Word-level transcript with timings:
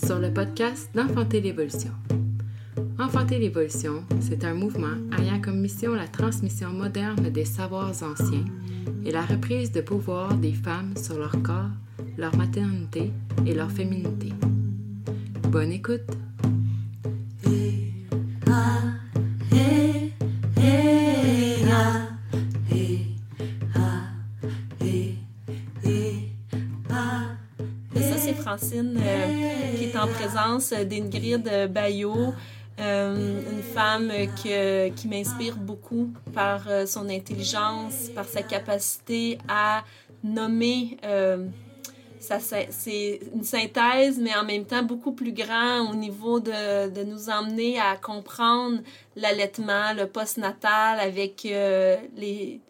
sur 0.00 0.18
le 0.18 0.32
podcast 0.32 0.88
d'Enfanter 0.94 1.40
l'évolution. 1.40 1.90
Enfanter 2.98 3.38
l'évolution, 3.38 4.04
c'est 4.20 4.44
un 4.44 4.54
mouvement 4.54 4.96
ayant 5.18 5.40
comme 5.40 5.60
mission 5.60 5.94
la 5.94 6.08
transmission 6.08 6.70
moderne 6.70 7.28
des 7.30 7.44
savoirs 7.44 8.02
anciens 8.02 8.44
et 9.04 9.10
la 9.10 9.22
reprise 9.22 9.70
de 9.70 9.80
pouvoir 9.80 10.34
des 10.34 10.52
femmes 10.52 10.96
sur 10.96 11.18
leur 11.18 11.42
corps, 11.42 11.70
leur 12.16 12.34
maternité 12.36 13.12
et 13.46 13.54
leur 13.54 13.70
féminité. 13.70 14.32
Bonne 15.50 15.72
écoute! 15.72 16.21
Présence 30.32 30.72
d'Ingrid 30.72 31.70
Bayot, 31.70 32.32
euh, 32.80 33.42
une 33.52 33.62
femme 33.62 34.10
qui 34.34 35.08
m'inspire 35.08 35.56
beaucoup 35.56 36.08
par 36.32 36.66
euh, 36.68 36.86
son 36.86 37.10
intelligence, 37.10 38.08
par 38.14 38.24
sa 38.24 38.42
capacité 38.42 39.36
à 39.46 39.84
nommer. 40.24 40.96
c'est 42.18 43.20
une 43.34 43.44
synthèse, 43.44 44.18
mais 44.18 44.34
en 44.34 44.44
même 44.44 44.64
temps 44.64 44.82
beaucoup 44.82 45.12
plus 45.12 45.32
grand 45.32 45.90
au 45.90 45.94
niveau 45.94 46.40
de, 46.40 46.88
de 46.88 47.04
nous 47.04 47.28
emmener 47.28 47.78
à 47.78 47.96
comprendre 47.96 48.78
l'allaitement, 49.16 49.92
le 49.94 50.06
postnatal 50.06 50.98
avec 50.98 51.42
les, 51.42 52.60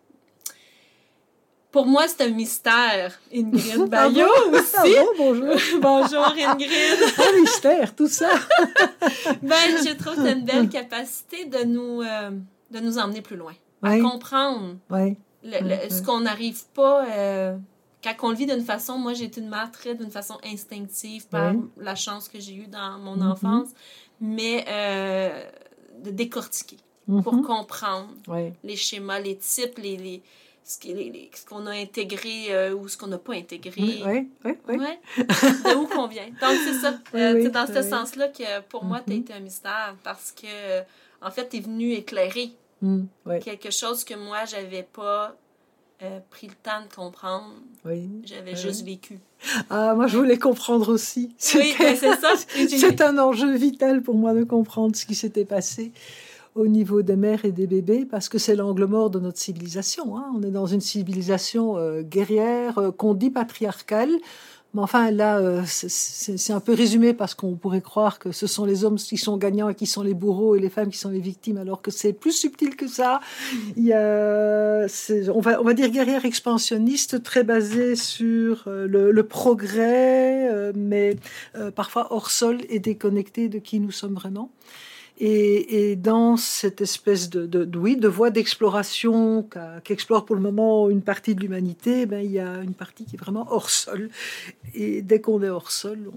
pour 1.72 1.86
moi, 1.86 2.06
c'est 2.06 2.22
un 2.24 2.28
mystère. 2.28 3.18
Ingrid 3.34 3.84
Bayot 3.88 4.26
ah 4.28 4.48
aussi. 4.50 4.94
Ah 4.96 5.04
bonjour. 5.16 5.54
bonjour, 5.80 6.26
Ingrid. 6.26 6.68
un 7.18 7.40
mystère, 7.40 7.96
tout 7.96 8.08
ça. 8.08 8.30
ben, 9.42 9.56
je 9.84 9.96
trouve 9.96 10.16
que 10.16 10.20
tu 10.20 10.28
as 10.28 10.32
une 10.32 10.44
belle 10.44 10.68
capacité 10.68 11.46
de 11.46 11.64
nous, 11.64 12.02
euh, 12.02 12.30
de 12.70 12.78
nous 12.78 12.98
emmener 12.98 13.22
plus 13.22 13.36
loin, 13.36 13.54
à 13.82 13.98
comprendre 13.98 14.76
ce 15.42 16.02
qu'on 16.02 16.20
n'arrive 16.20 16.62
pas. 16.74 17.06
Euh, 17.06 17.56
quand 18.04 18.14
on 18.22 18.30
le 18.30 18.36
vit 18.36 18.46
d'une 18.46 18.64
façon, 18.64 18.98
moi 18.98 19.14
j'ai 19.14 19.24
été 19.24 19.40
une 19.40 19.48
mère 19.48 19.70
très 19.70 19.94
d'une 19.94 20.10
façon 20.10 20.36
instinctive 20.44 21.26
par 21.28 21.54
la 21.78 21.94
chance 21.94 22.28
que 22.28 22.38
j'ai 22.38 22.54
eue 22.54 22.66
dans 22.66 22.98
mon 22.98 23.16
mm-hmm. 23.16 23.32
enfance, 23.32 23.68
mais 24.20 24.64
euh, 24.68 25.42
de 26.04 26.10
décortiquer 26.10 26.78
pour 27.06 27.34
mm-hmm. 27.34 27.42
comprendre 27.42 28.10
les 28.62 28.76
schémas, 28.76 29.20
les 29.20 29.36
types, 29.36 29.78
les, 29.78 29.96
les 29.96 30.22
ce 30.64 31.44
qu'on 31.46 31.66
a 31.66 31.72
intégré 31.72 32.46
euh, 32.50 32.74
ou 32.74 32.88
ce 32.88 32.96
qu'on 32.96 33.08
n'a 33.08 33.18
pas 33.18 33.34
intégré. 33.34 33.72
Oui, 33.78 34.28
oui, 34.44 34.52
oui. 34.68 34.76
Ouais. 34.76 35.00
de 35.18 35.76
où 35.76 35.86
qu'on 35.86 36.06
vient. 36.06 36.26
Donc, 36.26 36.56
c'est 36.64 36.74
ça. 36.74 36.98
Euh, 37.14 37.40
c'est 37.42 37.50
dans 37.50 37.66
ce 37.66 37.82
sens-là 37.82 38.28
que 38.28 38.60
pour 38.68 38.84
moi, 38.84 39.00
tu 39.04 39.12
as 39.12 39.16
mm-hmm. 39.16 39.20
été 39.20 39.32
un 39.32 39.40
mystère 39.40 39.96
parce 40.04 40.32
que, 40.32 40.80
en 41.20 41.30
fait, 41.30 41.48
tu 41.48 41.56
es 41.58 41.60
venu 41.60 41.92
éclairer 41.92 42.52
mm, 42.80 43.04
quelque 43.44 43.70
chose 43.70 44.04
que 44.04 44.14
moi, 44.14 44.44
j'avais 44.44 44.84
pas 44.84 45.36
euh, 46.02 46.18
pris 46.30 46.48
le 46.48 46.54
temps 46.54 46.82
de 46.88 46.92
comprendre. 46.92 47.54
Oui. 47.84 48.08
J'avais 48.24 48.56
juste 48.56 48.84
vécu. 48.84 49.20
Ah, 49.70 49.94
moi, 49.94 50.08
je 50.08 50.16
voulais 50.16 50.38
comprendre 50.38 50.92
aussi. 50.92 51.34
Oui, 51.54 51.74
ben, 51.78 51.96
c'est 51.96 52.16
ça. 52.16 52.32
c'est 52.68 53.00
un 53.00 53.18
enjeu 53.18 53.54
vital 53.54 54.02
pour 54.02 54.16
moi 54.16 54.34
de 54.34 54.42
comprendre 54.42 54.96
ce 54.96 55.06
qui 55.06 55.14
s'était 55.14 55.44
passé 55.44 55.92
au 56.54 56.66
niveau 56.66 57.02
des 57.02 57.16
mères 57.16 57.44
et 57.44 57.52
des 57.52 57.66
bébés 57.66 58.04
parce 58.04 58.28
que 58.28 58.38
c'est 58.38 58.56
l'angle 58.56 58.84
mort 58.84 59.10
de 59.10 59.18
notre 59.18 59.38
civilisation. 59.38 60.16
Hein. 60.16 60.26
On 60.36 60.42
est 60.42 60.50
dans 60.50 60.66
une 60.66 60.80
civilisation 60.80 61.78
euh, 61.78 62.02
guerrière 62.02 62.78
euh, 62.78 62.90
qu'on 62.90 63.14
dit 63.14 63.30
patriarcale. 63.30 64.10
Mais 64.74 64.80
enfin, 64.80 65.10
là, 65.10 65.38
euh, 65.38 65.62
c'est 65.66 66.52
un 66.54 66.60
peu 66.60 66.72
résumé 66.72 67.12
parce 67.12 67.34
qu'on 67.34 67.56
pourrait 67.56 67.82
croire 67.82 68.18
que 68.18 68.32
ce 68.32 68.46
sont 68.46 68.64
les 68.64 68.84
hommes 68.84 68.96
qui 68.96 69.18
sont 69.18 69.36
gagnants 69.36 69.68
et 69.68 69.74
qui 69.74 69.84
sont 69.84 70.02
les 70.02 70.14
bourreaux 70.14 70.56
et 70.56 70.60
les 70.60 70.70
femmes 70.70 70.88
qui 70.88 70.96
sont 70.96 71.10
les 71.10 71.20
victimes, 71.20 71.58
alors 71.58 71.82
que 71.82 71.90
c'est 71.90 72.14
plus 72.14 72.32
subtil 72.32 72.74
que 72.74 72.86
ça. 72.86 73.20
Il 73.76 73.84
y 73.84 73.92
a, 73.92 74.86
on, 75.34 75.40
va, 75.40 75.60
on 75.60 75.64
va 75.64 75.74
dire 75.74 75.90
guerrière 75.90 76.24
expansionniste, 76.24 77.22
très 77.22 77.44
basée 77.44 77.96
sur 77.96 78.62
le, 78.66 79.10
le 79.12 79.22
progrès, 79.24 80.72
mais 80.74 81.16
parfois 81.76 82.06
hors 82.10 82.30
sol 82.30 82.60
et 82.70 82.78
déconnecté 82.78 83.50
de 83.50 83.58
qui 83.58 83.78
nous 83.78 83.90
sommes 83.90 84.14
vraiment. 84.14 84.50
Et, 85.24 85.94
dans 85.94 86.36
cette 86.36 86.80
espèce 86.80 87.30
de, 87.30 87.46
de, 87.46 87.78
oui, 87.78 87.96
de 87.96 88.08
voie 88.08 88.30
d'exploration 88.30 89.48
qu'explore 89.84 90.24
pour 90.24 90.34
le 90.34 90.42
moment 90.42 90.90
une 90.90 91.02
partie 91.02 91.36
de 91.36 91.40
l'humanité, 91.40 92.06
ben, 92.06 92.24
il 92.24 92.32
y 92.32 92.40
a 92.40 92.56
une 92.56 92.74
partie 92.74 93.04
qui 93.04 93.14
est 93.14 93.18
vraiment 93.18 93.46
hors 93.48 93.70
sol. 93.70 94.10
Et 94.74 95.00
dès 95.00 95.20
qu'on 95.20 95.40
est 95.44 95.48
hors 95.48 95.70
sol, 95.70 96.10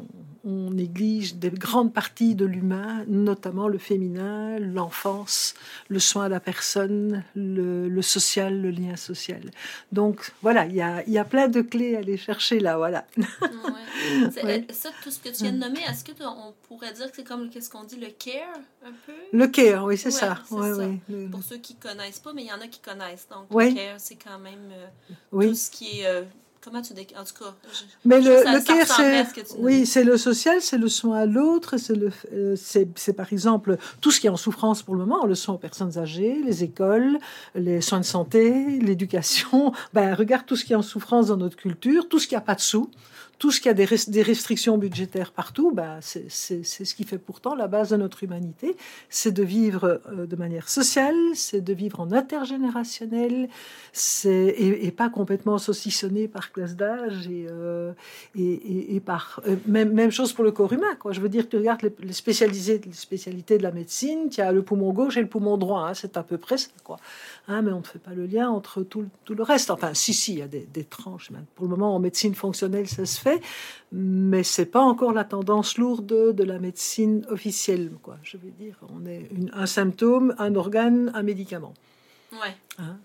on, 0.43 0.71
néglige 0.71 1.35
des 1.35 1.51
grandes 1.51 1.93
parties 1.93 2.33
de 2.33 2.45
l'humain, 2.45 3.05
notamment 3.07 3.67
le 3.67 3.77
féminin, 3.77 4.57
l'enfance, 4.59 5.53
le 5.87 5.99
soin 5.99 6.25
à 6.25 6.29
la 6.29 6.39
personne, 6.39 7.23
le, 7.35 8.01
social, 8.01 8.59
le 8.59 8.71
lien 8.71 8.95
social. 8.95 9.51
Donc 9.91 10.33
voilà, 10.41 10.65
il 10.65 10.75
y 10.75 10.81
a, 10.81 11.07
y 11.07 11.19
a, 11.19 11.25
plein 11.25 11.47
de 11.47 11.61
clés 11.61 11.95
à 11.95 11.99
aller 11.99 12.17
chercher 12.17 12.59
là, 12.59 12.77
voilà. 12.77 13.05
Ouais. 14.43 14.65
Ça, 14.71 14.89
tout 15.03 15.09
ce 15.09 15.19
que 15.19 15.29
tu 15.29 15.43
viens 15.43 15.53
de 15.53 15.57
nommer, 15.57 15.79
est-ce 15.89 16.03
qu'on 16.05 16.53
pourrait 16.67 16.93
dire 16.93 17.09
que 17.09 17.15
c'est 17.15 17.23
comme 17.23 17.49
qu'est-ce 17.49 17.69
qu'on 17.69 17.83
dit 17.83 17.95
le 17.95 18.07
care 18.07 18.59
le 19.31 19.47
care, 19.47 19.83
oui, 19.85 19.97
c'est 19.97 20.11
ça. 20.11 20.37
Pour 20.47 21.43
ceux 21.43 21.57
qui 21.57 21.75
connaissent 21.75 22.19
pas, 22.19 22.33
mais 22.33 22.43
il 22.43 22.47
y 22.47 22.53
en 22.53 22.61
a 22.61 22.67
qui 22.67 22.79
connaissent. 22.79 23.27
Donc, 23.29 23.47
le 23.51 23.73
care, 23.73 23.95
c'est 23.97 24.15
quand 24.15 24.39
même 24.39 24.71
euh, 24.71 25.47
tout 25.47 25.55
ce 25.55 25.69
qui 25.69 25.99
est. 25.99 26.07
Euh, 26.07 26.23
comment 26.61 26.81
tu 26.81 26.93
dis 26.93 27.07
En 27.17 27.23
tout 27.23 27.43
cas. 27.43 27.53
mais 28.05 28.21
le, 28.21 28.31
le 28.31 28.63
care, 28.63 28.87
c'est. 28.87 29.57
Oui, 29.57 29.85
c'est 29.85 30.03
le 30.03 30.17
social, 30.17 30.61
c'est 30.61 30.77
le 30.77 30.87
soin 30.87 31.17
à 31.17 31.25
l'autre, 31.25 31.77
c'est 31.77 31.95
le, 31.95 32.11
euh, 32.33 32.55
c'est 32.55 33.13
par 33.13 33.31
exemple 33.31 33.77
tout 34.01 34.11
ce 34.11 34.19
qui 34.19 34.27
est 34.27 34.31
en 34.31 34.37
souffrance 34.37 34.83
pour 34.83 34.95
le 34.95 35.01
moment, 35.05 35.25
le 35.25 35.35
soin 35.35 35.55
aux 35.55 35.59
personnes 35.59 35.97
âgées, 35.97 36.41
les 36.43 36.63
écoles, 36.63 37.19
les 37.55 37.81
soins 37.81 37.99
de 37.99 38.05
santé, 38.05 38.79
l'éducation. 38.79 39.73
Ben, 39.93 40.13
regarde 40.13 40.45
tout 40.45 40.55
ce 40.55 40.65
qui 40.65 40.73
est 40.73 40.77
en 40.77 40.81
souffrance 40.81 41.27
dans 41.27 41.37
notre 41.37 41.57
culture, 41.57 42.07
tout 42.07 42.19
ce 42.19 42.27
qui 42.27 42.35
a 42.35 42.41
pas 42.41 42.55
de 42.55 42.61
sous 42.61 42.89
tout 43.37 43.51
ce 43.51 43.59
qui 43.59 43.69
a 43.69 43.73
des, 43.73 43.85
restrictions 43.85 44.77
budgétaires 44.77 45.31
partout, 45.31 45.71
bah, 45.71 45.97
c'est 46.01 46.29
ce 46.29 46.95
qui 46.95 47.03
fait 47.03 47.17
pourtant 47.17 47.55
la 47.55 47.67
base 47.67 47.89
de 47.89 47.97
notre 47.97 48.23
humanité. 48.23 48.75
C'est 49.09 49.31
de 49.31 49.43
vivre 49.43 50.01
euh, 50.11 50.25
de 50.25 50.35
manière 50.35 50.69
sociale, 50.69 51.15
c'est 51.33 51.61
de 51.61 51.73
vivre 51.73 51.99
en 51.99 52.11
intergénérationnel, 52.11 53.49
et, 54.25 54.85
et 54.87 54.91
pas 54.91 55.09
complètement 55.09 55.57
saucissonné 55.57 56.27
par 56.27 56.51
classe 56.51 56.75
d'âge 56.75 57.27
et, 57.27 57.47
euh, 57.49 57.91
et, 58.35 58.95
et, 58.95 58.99
par 58.99 59.41
euh, 59.47 59.55
même, 59.65 59.91
même 59.91 60.11
chose 60.11 60.33
pour 60.33 60.43
le 60.43 60.51
corps 60.51 60.71
humain. 60.71 60.95
Quoi. 60.99 61.11
Je 61.11 61.21
veux 61.21 61.29
dire, 61.29 61.47
tu 61.49 61.57
regardes 61.57 61.81
les, 61.81 61.93
les, 61.99 62.07
les 62.07 62.93
spécialités 62.93 63.57
de 63.57 63.63
la 63.63 63.71
médecine, 63.71 64.29
tu 64.29 64.41
as 64.41 64.51
le 64.51 64.61
poumon 64.63 64.93
gauche 64.93 65.17
et 65.17 65.21
le 65.21 65.27
poumon 65.27 65.57
droit, 65.57 65.87
hein, 65.87 65.93
c'est 65.93 66.17
à 66.17 66.23
peu 66.23 66.37
près 66.37 66.57
ça. 66.57 66.69
Quoi. 66.83 66.97
Hein, 67.47 67.61
mais 67.61 67.71
on 67.71 67.79
ne 67.79 67.83
fait 67.83 67.99
pas 67.99 68.13
le 68.13 68.25
lien 68.25 68.49
entre 68.49 68.81
tout, 68.81 69.05
tout, 69.23 69.35
le 69.35 69.43
reste. 69.43 69.69
Enfin, 69.69 69.93
si, 69.93 70.13
si, 70.13 70.33
il 70.33 70.39
y 70.39 70.41
a 70.41 70.47
des, 70.47 70.65
des 70.65 70.83
tranches. 70.83 71.29
Pour 71.53 71.65
le 71.65 71.69
moment, 71.69 71.95
en 71.95 71.99
médecine 71.99 72.33
fonctionnelle, 72.33 72.87
ça 72.87 73.05
se 73.05 73.19
fait, 73.19 73.39
mais 73.91 74.41
c'est 74.41 74.65
pas 74.65 74.81
encore 74.81 75.13
la 75.13 75.25
tendance 75.25 75.77
lourde 75.77 76.33
de 76.33 76.43
la 76.43 76.57
médecine 76.57 77.23
officielle. 77.29 77.91
Quoi. 78.01 78.17
Je 78.23 78.37
veux 78.37 78.49
dire, 78.49 78.75
on 78.89 79.05
est 79.05 79.29
un 79.53 79.67
symptôme, 79.67 80.33
un 80.39 80.55
organe, 80.55 81.11
un 81.13 81.21
médicament. 81.21 81.73
Ouais. 82.31 82.55
Hein? 82.79 82.97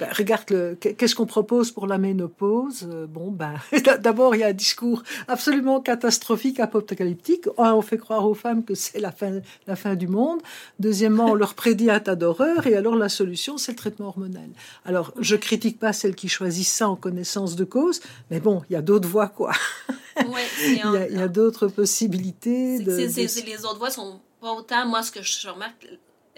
Ben, 0.00 0.08
regarde, 0.16 0.78
qu'est-ce 0.78 1.14
qu'on 1.14 1.26
propose 1.26 1.70
pour 1.70 1.86
la 1.86 1.98
ménopause 1.98 2.88
euh, 2.90 3.06
Bon, 3.06 3.30
ben, 3.30 3.54
d'abord, 4.00 4.34
il 4.34 4.40
y 4.40 4.44
a 4.44 4.48
un 4.48 4.52
discours 4.52 5.02
absolument 5.26 5.80
catastrophique, 5.80 6.60
apocalyptique. 6.60 7.46
on 7.56 7.82
fait 7.82 7.98
croire 7.98 8.26
aux 8.26 8.34
femmes 8.34 8.64
que 8.64 8.74
c'est 8.74 9.00
la 9.00 9.12
fin, 9.12 9.40
la 9.66 9.76
fin 9.76 9.94
du 9.96 10.08
monde. 10.08 10.40
Deuxièmement, 10.78 11.26
on 11.26 11.34
leur 11.34 11.54
prédit 11.54 11.90
un 11.90 12.00
tas 12.00 12.16
d'horreurs. 12.16 12.66
Et 12.66 12.74
alors, 12.74 12.96
la 12.96 13.08
solution, 13.08 13.58
c'est 13.58 13.72
le 13.72 13.76
traitement 13.76 14.08
hormonal. 14.08 14.48
Alors, 14.84 15.12
je 15.20 15.36
critique 15.36 15.78
pas 15.78 15.92
celles 15.92 16.14
qui 16.14 16.28
choisissent 16.28 16.74
ça 16.74 16.88
en 16.88 16.96
connaissance 16.96 17.56
de 17.56 17.64
cause, 17.64 18.00
mais 18.30 18.40
bon, 18.40 18.62
il 18.70 18.72
y 18.74 18.76
a 18.76 18.82
d'autres 18.82 19.08
voies, 19.08 19.28
quoi. 19.28 19.52
il 20.20 20.80
y 21.12 21.18
a, 21.18 21.28
d'autres 21.28 21.68
possibilités. 21.68 22.78
De, 22.78 22.96
Les 22.96 23.64
autres 23.64 23.78
voies 23.78 23.90
sont 23.90 24.20
pas 24.40 24.52
autant, 24.52 24.86
moi, 24.86 25.02
ce 25.02 25.12
que 25.12 25.22
je 25.22 25.48
remarque, 25.48 25.86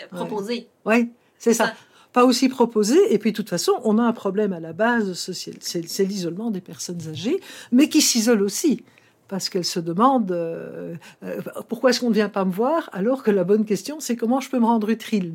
euh, 0.01 0.07
proposées. 0.11 0.69
Oui, 0.85 1.11
c'est 1.39 1.55
ça 1.55 1.75
pas 2.13 2.25
aussi 2.25 2.49
proposé. 2.49 2.97
Et 3.13 3.19
puis, 3.19 3.33
de 3.33 3.37
toute 3.37 3.49
façon, 3.49 3.73
on 3.85 3.99
a 3.99 4.03
un 4.03 4.13
problème 4.13 4.53
à 4.53 4.61
la 4.61 4.73
base 4.73 5.13
social. 5.15 5.57
C'est 5.61 6.05
l'isolement 6.05 6.51
des 6.51 6.61
personnes 6.61 7.01
âgées, 7.09 7.41
mais 7.73 7.89
qui 7.89 8.01
s'isolent 8.01 8.43
aussi. 8.43 8.85
Parce 9.29 9.49
qu'elles 9.49 9.65
se 9.65 9.79
demandent 9.79 10.33
euh, 10.33 10.95
euh, 11.23 11.41
pourquoi 11.69 11.91
est-ce 11.91 12.01
qu'on 12.01 12.09
ne 12.09 12.15
vient 12.15 12.29
pas 12.29 12.45
me 12.45 12.51
voir 12.51 12.91
alors 12.93 13.23
que 13.23 13.31
la 13.31 13.45
bonne 13.45 13.65
question, 13.65 14.01
c'est 14.01 14.17
comment 14.17 14.41
je 14.41 14.51
peux 14.51 14.59
me 14.59 14.65
rendre 14.65 14.91
utile? 14.91 15.35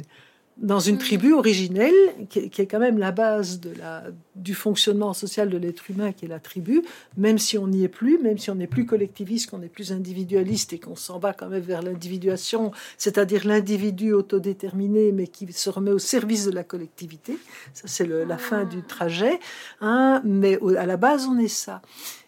Dans 0.57 0.79
une 0.79 0.97
tribu 0.97 1.33
originelle, 1.33 1.93
qui, 2.29 2.39
est 2.39 2.65
quand 2.65 2.79
même 2.79 2.97
la 2.97 3.11
base 3.11 3.59
de 3.59 3.71
la, 3.77 4.03
du 4.35 4.53
fonctionnement 4.53 5.13
social 5.13 5.49
de 5.49 5.57
l'être 5.57 5.89
humain, 5.91 6.13
qui 6.13 6.25
est 6.25 6.29
la 6.29 6.39
tribu, 6.39 6.81
même 7.17 7.37
si 7.37 7.57
on 7.57 7.67
n'y 7.67 7.83
est 7.83 7.89
plus, 7.89 8.17
même 8.19 8.37
si 8.37 8.49
on 8.49 8.55
n'est 8.55 8.67
plus 8.67 8.85
collectiviste, 8.85 9.49
qu'on 9.49 9.61
est 9.61 9.69
plus 9.69 9.91
individualiste 9.91 10.71
et 10.71 10.79
qu'on 10.79 10.95
s'en 10.95 11.19
va 11.19 11.33
quand 11.33 11.49
même 11.49 11.61
vers 11.61 11.81
l'individuation, 11.81 12.71
c'est-à-dire 12.97 13.45
l'individu 13.45 14.13
autodéterminé, 14.13 15.11
mais 15.11 15.27
qui 15.27 15.51
se 15.51 15.69
remet 15.69 15.91
au 15.91 15.99
service 15.99 16.45
de 16.45 16.51
la 16.51 16.63
collectivité. 16.63 17.37
Ça, 17.73 17.87
c'est 17.87 18.07
la 18.07 18.37
fin 18.37 18.63
du 18.63 18.81
trajet. 18.81 19.39
Hein, 19.81 20.21
mais 20.23 20.57
à 20.77 20.85
la 20.85 20.95
base, 20.95 21.27
on 21.27 21.37
est 21.37 21.49
ça. 21.49 21.81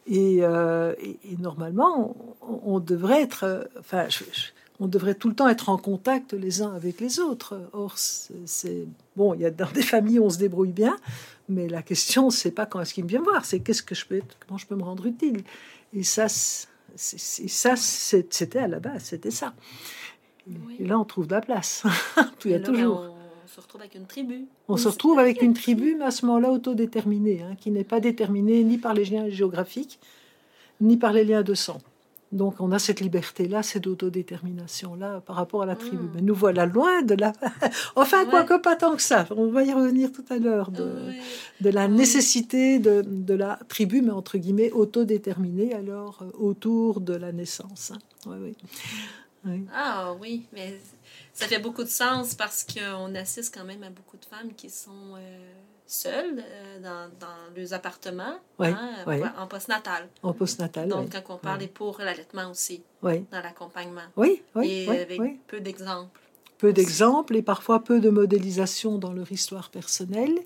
Et, 0.06 0.40
euh, 0.42 0.94
normalement, 1.40 2.16
on, 2.42 2.80
devrait 2.80 3.22
être. 3.22 3.44
Euh, 3.44 3.64
enfin, 3.80 4.06
je, 4.10 4.24
on 4.80 4.88
devrait 4.88 5.16
tout 5.16 5.30
le 5.30 5.36
temps 5.36 5.48
être 5.48 5.70
en 5.70 5.78
contact 5.78 6.34
les 6.34 6.62
uns 6.62 6.74
avec 6.74 7.00
les 7.00 7.20
autres. 7.20 7.60
Or, 7.74 7.98
c'est 7.98 8.88
bon, 9.16 9.34
il 9.34 9.42
y 9.42 9.46
a 9.46 9.52
dans 9.52 9.72
des 9.72 9.82
familles 9.82 10.20
où 10.20 10.26
on 10.26 10.30
se 10.30 10.38
débrouille 10.38 10.72
bien, 10.72 10.98
mais 11.50 11.68
la 11.68 11.82
question 11.82 12.30
c'est 12.30 12.52
pas 12.52 12.66
quand 12.66 12.82
est-ce 12.82 12.94
qu'il 12.94 13.06
vient 13.06 13.20
me 13.20 13.26
voir, 13.26 13.46
c'est 13.46 13.60
qu'est-ce 13.60 13.84
que 13.84 13.96
je 13.96 14.06
peux, 14.06 14.22
comment 14.46 14.58
je 14.58 14.68
peux 14.68 14.76
me 14.76 14.84
rendre 14.84 15.06
utile. 15.06 15.44
Et 15.94 16.04
ça, 16.04 16.28
ça, 16.28 17.76
c'était 17.76 18.60
à 18.60 18.68
la 18.68 18.80
base, 18.80 19.06
c'était 19.06 19.32
ça. 19.32 19.54
Et 20.80 20.86
là, 20.86 21.00
on 21.00 21.06
trouve 21.06 21.28
de 21.28 21.34
la 21.34 21.42
place. 21.42 21.84
il 22.46 22.52
y 22.52 22.54
a 22.54 22.60
toujours. 22.60 23.14
On 23.44 23.48
se 23.48 23.60
retrouve 23.62 23.82
avec 23.82 23.96
une 23.96 24.06
tribu. 24.06 24.46
On 24.68 24.78
se 24.78 24.88
retrouve 24.88 25.20
avec 25.20 25.42
une 25.42 25.54
tribu, 25.54 25.96
mais 25.96 26.06
à 26.06 26.12
ce 26.12 26.26
moment-là 26.26 26.52
autodéterminée, 26.52 27.42
hein, 27.42 27.56
qui 27.60 27.72
n'est 27.72 27.84
pas 27.84 28.00
déterminée 28.00 28.64
ni 28.64 28.78
par 28.78 28.94
les 28.94 29.06
liens 29.06 29.30
géographiques, 29.30 30.00
ni 30.80 30.98
par 30.98 31.12
les 31.14 31.24
liens 31.24 31.44
de 31.44 31.54
sang. 31.54 31.80
Donc 32.32 32.56
on 32.60 32.72
a 32.72 32.80
cette 32.80 33.00
liberté-là, 33.00 33.64
cette 33.64 33.88
autodétermination-là 33.88 35.22
par 35.22 35.38
rapport 35.38 35.62
à 35.64 35.66
la 35.66 35.76
tribu. 35.76 36.04
Mm. 36.04 36.12
Mais 36.16 36.22
nous 36.22 36.36
voilà 36.36 36.66
loin 36.66 37.02
de 37.02 37.16
la... 37.16 37.32
enfin, 37.96 38.26
quoi 38.26 38.44
quoique 38.44 38.62
pas 38.62 38.76
tant 38.76 38.96
que 38.96 39.02
ça. 39.02 39.26
On 39.32 39.48
va 39.48 39.64
y 39.64 39.74
revenir 39.74 40.12
tout 40.12 40.26
à 40.30 40.38
l'heure 40.38 40.72
de, 40.72 40.90
de 41.62 41.70
la 41.70 41.88
nécessité 41.88 42.80
de, 42.80 43.02
de, 43.06 43.34
la 43.34 43.60
tribu, 43.70 44.02
mais 44.02 44.12
entre 44.12 44.38
guillemets 44.38 44.72
autodéterminée, 44.72 45.74
alors 45.74 46.20
euh, 46.22 46.32
autour 46.38 47.00
de 47.00 47.14
la 47.14 47.32
naissance. 47.32 47.94
Oui, 48.26 48.56
Ah 49.74 50.14
oui, 50.20 50.44
mais 50.52 50.78
ça 51.34 51.48
fait 51.48 51.60
beaucoup 51.60 51.84
de 51.84 51.90
sens 51.90 52.36
parce 52.36 52.66
qu'on 52.66 53.16
assiste 53.16 53.54
quand 53.56 53.66
même 53.66 53.84
à 53.84 53.90
beaucoup 53.90 54.18
de 54.18 54.26
femmes 54.26 54.54
qui 54.56 54.70
sont... 54.70 55.16
Euh, 55.16 55.54
seuls 55.88 56.40
euh, 56.40 56.80
dans, 56.80 57.10
dans 57.20 57.56
leurs 57.56 57.74
appartements 57.74 58.36
hein, 58.60 59.32
en 59.38 59.48
postnatal. 59.48 60.10
En 60.22 60.34
postnatal. 60.34 60.90
Donc, 60.90 61.12
quand 61.12 61.34
on 61.36 61.38
parle 61.38 61.68
pour 61.68 62.00
l'allaitement 62.00 62.52
aussi, 62.52 62.84
dans 63.02 63.22
l'accompagnement. 63.32 64.02
Oui, 64.16 64.44
oui. 64.56 64.86
Et 64.86 64.90
avec 64.90 65.48
peu 65.48 65.60
d'exemples. 65.60 66.20
Peu 66.58 66.74
d'exemples 66.74 67.36
et 67.36 67.42
parfois 67.42 67.84
peu 67.84 68.00
de 68.00 68.10
modélisation 68.10 68.98
dans 68.98 69.14
leur 69.14 69.32
histoire 69.32 69.70
personnelle. 69.70 70.40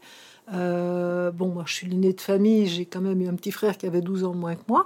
Euh, 0.54 1.32
bon, 1.32 1.48
moi, 1.48 1.64
je 1.66 1.74
suis 1.74 1.88
l'aîné 1.88 2.14
de 2.14 2.22
famille, 2.22 2.68
j'ai 2.68 2.86
quand 2.86 3.02
même 3.02 3.22
eu 3.22 3.28
un 3.28 3.36
petit 3.36 3.52
frère 3.52 3.78
qui 3.78 3.86
avait 3.86 4.02
12 4.02 4.24
ans 4.24 4.32
de 4.32 4.38
moins 4.38 4.56
que 4.56 4.64
moi. 4.68 4.86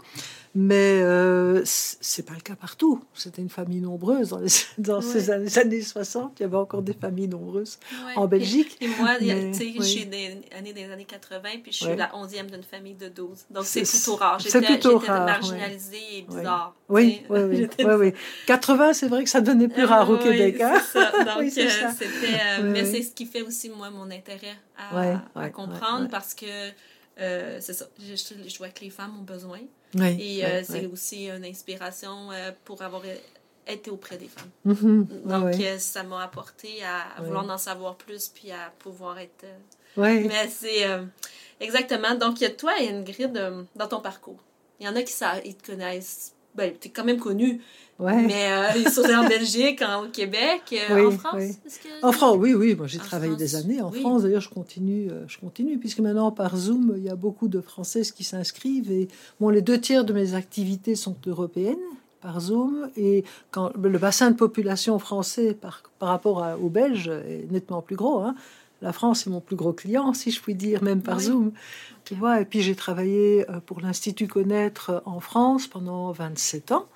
Mais 0.57 1.01
euh, 1.01 1.61
c'est 1.65 2.25
pas 2.25 2.33
le 2.33 2.39
cas 2.39 2.55
partout. 2.55 3.03
C'était 3.13 3.41
une 3.41 3.49
famille 3.49 3.81
nombreuse 3.81 4.29
dans, 4.29 4.39
dans 4.77 5.01
ces 5.01 5.29
années, 5.29 5.81
60. 5.81 6.39
Il 6.39 6.43
y 6.43 6.45
avait 6.45 6.55
encore 6.55 6.81
des 6.81 6.93
familles 6.93 7.27
nombreuses 7.27 7.77
en 8.15 8.25
Belgique. 8.25 8.77
Et, 8.79 8.87
moi, 8.87 9.17
je 9.19 9.81
suis 9.81 10.05
des 10.05 10.39
années 10.57 10.71
des 10.71 10.89
années 10.89 11.03
80, 11.03 11.49
puis 11.61 11.73
je 11.73 11.83
suis 11.83 11.95
la 11.97 12.07
11e 12.07 12.49
d'une 12.49 12.63
famille 12.63 12.95
de 12.95 13.09
12. 13.09 13.47
Donc 13.49 13.65
c'est 13.65 13.81
plutôt 13.81 14.15
rare. 14.15 14.39
J'étais 14.39 14.61
marginalisée 14.61 16.19
et 16.19 16.21
bizarre. 16.21 16.73
Oui, 16.87 17.23
oui, 17.29 17.39
oui, 17.43 17.67
oui, 17.99 18.13
80, 18.45 18.93
c'est 18.93 19.07
vrai 19.07 19.23
que 19.23 19.29
ça 19.29 19.41
devenait 19.41 19.67
plus 19.67 19.85
rare 19.85 20.09
au 20.09 20.17
Québec. 20.17 20.61
Hein? 20.61 20.79
Ça. 20.93 21.11
Donc 21.25 21.43
euh, 21.43 21.49
c'était. 21.49 22.39
Euh, 22.59 22.71
mais 22.71 22.85
c'est 22.85 23.01
ce 23.01 23.11
qui 23.11 23.25
fait 23.25 23.41
aussi, 23.41 23.69
moi, 23.69 23.89
mon 23.89 24.09
intérêt 24.11 24.55
à, 24.77 25.21
à 25.35 25.49
comprendre 25.49 26.09
parce 26.09 26.33
que 26.33 26.71
euh, 27.19 27.57
c'est 27.61 27.73
ça. 27.73 27.85
Je, 27.99 28.15
je, 28.15 28.57
vois 28.57 28.69
que 28.69 28.81
les 28.81 28.89
femmes 28.89 29.17
ont 29.19 29.23
besoin. 29.23 29.59
et 29.97 30.45
euh, 30.45 30.63
c'est 30.63 30.85
aussi 30.85 31.29
une 31.29 31.45
inspiration 31.45 32.31
euh, 32.31 32.51
pour 32.65 32.81
avoir 32.81 33.03
été 33.67 33.89
auprès 33.89 34.17
des 34.17 34.27
femmes. 34.27 34.49
Mm-hmm. 34.67 35.27
Donc, 35.27 35.79
ça 35.79 36.03
m'a 36.03 36.23
apporté 36.23 36.83
à, 36.83 37.21
vouloir 37.21 37.49
en 37.49 37.57
savoir 37.57 37.95
plus 37.95 38.27
puis 38.29 38.51
à 38.51 38.71
pouvoir 38.79 39.19
être. 39.19 39.45
Mais 39.97 40.49
c'est 40.49 40.85
exactement. 41.59 42.15
Donc, 42.15 42.41
il 42.41 42.43
y 42.43 42.47
a 42.47 42.51
toi 42.51 42.79
et 42.81 42.89
Ingrid 42.89 43.65
dans 43.75 43.87
ton 43.87 44.01
parcours. 44.01 44.39
Il 44.79 44.85
y 44.85 44.89
en 44.89 44.95
a 44.95 45.01
qui 45.03 45.13
ça, 45.13 45.39
ils 45.45 45.55
te 45.55 45.71
connaissent. 45.71 46.34
Ben, 46.55 46.73
tu 46.79 46.87
es 46.87 46.91
quand 46.91 47.03
même 47.03 47.19
connu 47.19 47.61
mais 47.99 48.51
euh, 48.51 48.67
ils 48.77 48.89
sont 48.89 49.09
en 49.09 49.27
Belgique, 49.27 49.81
au 49.81 50.09
Québec, 50.09 50.61
euh, 50.89 51.07
en 51.07 51.11
France. 51.11 51.43
En 52.01 52.11
France, 52.11 52.37
oui, 52.39 52.53
oui. 52.53 52.75
Moi, 52.75 52.87
j'ai 52.87 52.97
travaillé 52.97 53.35
des 53.35 53.55
années 53.55 53.81
en 53.81 53.91
France. 53.91 54.23
D'ailleurs, 54.23 54.41
je 54.41 54.49
continue, 54.49 55.09
euh, 55.09 55.23
je 55.27 55.37
continue, 55.37 55.77
puisque 55.77 55.99
maintenant 55.99 56.31
par 56.31 56.57
Zoom, 56.57 56.95
il 56.97 57.03
y 57.03 57.09
a 57.09 57.15
beaucoup 57.15 57.47
de 57.47 57.61
Françaises 57.61 58.11
qui 58.11 58.23
s'inscrivent. 58.23 58.91
Et 58.91 59.07
bon, 59.39 59.49
les 59.49 59.61
deux 59.61 59.79
tiers 59.79 60.03
de 60.03 60.11
mes 60.11 60.33
activités 60.33 60.95
sont 60.95 61.15
européennes 61.25 61.77
par 62.19 62.41
Zoom. 62.41 62.89
Et 62.97 63.23
quand 63.51 63.71
le 63.81 63.97
bassin 63.97 64.31
de 64.31 64.35
population 64.35 64.99
français 64.99 65.53
par, 65.53 65.83
par 65.97 66.09
rapport 66.09 66.45
aux 66.61 66.69
Belges 66.69 67.07
est 67.07 67.49
nettement 67.49 67.81
plus 67.81 67.95
gros. 67.95 68.19
Hein. 68.19 68.35
La 68.85 68.93
France 68.93 69.25
est 69.25 69.29
mon 69.29 69.41
plus 69.41 69.55
gros 69.55 69.73
client, 69.73 70.13
si 70.13 70.29
je 70.29 70.39
puis 70.39 70.55
dire, 70.55 70.83
même 70.83 71.01
par 71.01 71.19
Zoom. 71.19 71.51
Tu 72.05 72.13
vois, 72.13 72.39
et 72.39 72.45
puis 72.45 72.61
j'ai 72.61 72.75
travaillé 72.75 73.43
pour 73.65 73.81
l'Institut 73.81 74.27
Connaître 74.27 75.01
en 75.05 75.19
France 75.19 75.65
pendant 75.65 76.11
27 76.11 76.71
ans. 76.71 76.87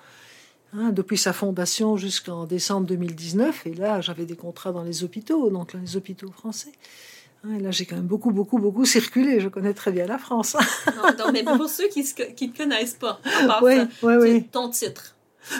Hein, 0.72 0.92
depuis 0.92 1.18
sa 1.18 1.32
fondation 1.32 1.96
jusqu'en 1.96 2.46
décembre 2.46 2.86
2019. 2.86 3.66
Et 3.66 3.74
là, 3.74 4.00
j'avais 4.00 4.24
des 4.24 4.36
contrats 4.36 4.70
dans 4.70 4.84
les 4.84 5.02
hôpitaux, 5.02 5.50
donc 5.50 5.74
les 5.74 5.96
hôpitaux 5.96 6.30
français. 6.30 6.70
Hein, 7.42 7.56
et 7.58 7.60
là, 7.60 7.72
j'ai 7.72 7.86
quand 7.86 7.96
même 7.96 8.06
beaucoup, 8.06 8.30
beaucoup, 8.30 8.58
beaucoup 8.58 8.84
circulé. 8.84 9.40
Je 9.40 9.48
connais 9.48 9.74
très 9.74 9.90
bien 9.90 10.06
la 10.06 10.18
France. 10.18 10.56
non, 11.18 11.32
mais 11.32 11.42
pour 11.42 11.68
ceux 11.68 11.88
qui 11.88 12.02
ne 12.02 12.56
connaissent 12.56 12.94
pas, 12.94 13.18
à 13.24 13.46
part 13.48 13.62
oui, 13.64 13.80
oui, 14.02 14.44
ton 14.44 14.70
titre. 14.70 15.16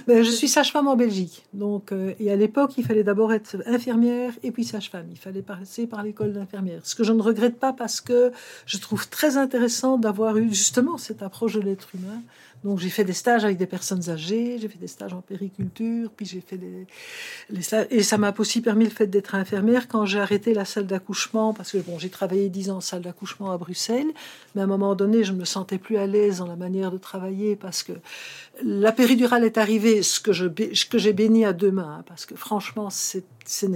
Ben, 0.06 0.22
je 0.22 0.30
suis 0.30 0.48
sage-femme 0.48 0.88
en 0.88 0.96
Belgique. 0.96 1.44
Donc, 1.52 1.92
euh, 1.92 2.14
et 2.20 2.30
à 2.30 2.36
l'époque, 2.36 2.72
il 2.76 2.84
fallait 2.84 3.02
d'abord 3.02 3.32
être 3.32 3.56
infirmière 3.66 4.32
et 4.42 4.50
puis 4.50 4.64
sage-femme. 4.64 5.06
Il 5.10 5.18
fallait 5.18 5.42
passer 5.42 5.86
par 5.86 6.02
l'école 6.02 6.32
d'infirmière. 6.32 6.80
Ce 6.84 6.94
que 6.94 7.04
je 7.04 7.12
ne 7.12 7.22
regrette 7.22 7.58
pas 7.58 7.72
parce 7.72 8.00
que 8.00 8.32
je 8.66 8.78
trouve 8.78 9.08
très 9.08 9.36
intéressant 9.36 9.98
d'avoir 9.98 10.36
eu 10.36 10.48
justement 10.48 10.98
cette 10.98 11.22
approche 11.22 11.54
de 11.54 11.60
l'être 11.60 11.88
humain 11.94 12.20
donc 12.62 12.78
j'ai 12.78 12.90
fait 12.90 13.04
des 13.04 13.14
stages 13.14 13.44
avec 13.44 13.56
des 13.56 13.66
personnes 13.66 14.10
âgées, 14.10 14.58
j'ai 14.60 14.68
fait 14.68 14.78
des 14.78 14.86
stages 14.86 15.14
en 15.14 15.22
périculture, 15.22 16.10
puis 16.14 16.26
j'ai 16.26 16.40
fait 16.40 16.58
des 16.58 16.86
les 17.48 17.62
stages, 17.62 17.86
et 17.90 18.02
ça 18.02 18.18
m'a 18.18 18.34
aussi 18.36 18.60
permis 18.60 18.84
le 18.84 18.90
fait 18.90 19.06
d'être 19.06 19.34
infirmière 19.34 19.88
quand 19.88 20.04
j'ai 20.04 20.20
arrêté 20.20 20.52
la 20.52 20.64
salle 20.64 20.86
d'accouchement 20.86 21.54
parce 21.54 21.72
que 21.72 21.78
bon 21.78 21.98
j'ai 21.98 22.10
travaillé 22.10 22.48
dix 22.48 22.70
ans 22.70 22.76
en 22.76 22.80
salle 22.80 23.02
d'accouchement 23.02 23.50
à 23.50 23.58
Bruxelles, 23.58 24.10
mais 24.54 24.60
à 24.60 24.64
un 24.64 24.68
moment 24.68 24.94
donné 24.94 25.24
je 25.24 25.32
me 25.32 25.44
sentais 25.44 25.78
plus 25.78 25.96
à 25.96 26.06
l'aise 26.06 26.38
dans 26.38 26.46
la 26.46 26.56
manière 26.56 26.90
de 26.90 26.98
travailler 26.98 27.56
parce 27.56 27.82
que 27.82 27.92
la 28.62 28.92
péridurale 28.92 29.44
est 29.44 29.56
arrivée, 29.56 30.02
ce 30.02 30.20
que 30.20 30.32
j'ai 30.32 31.12
béni 31.12 31.44
à 31.44 31.52
deux 31.52 31.70
mains, 31.70 31.98
hein, 32.00 32.04
parce 32.06 32.26
que 32.26 32.34
franchement 32.34 32.90
c'est 32.90 33.24
c'est 33.44 33.68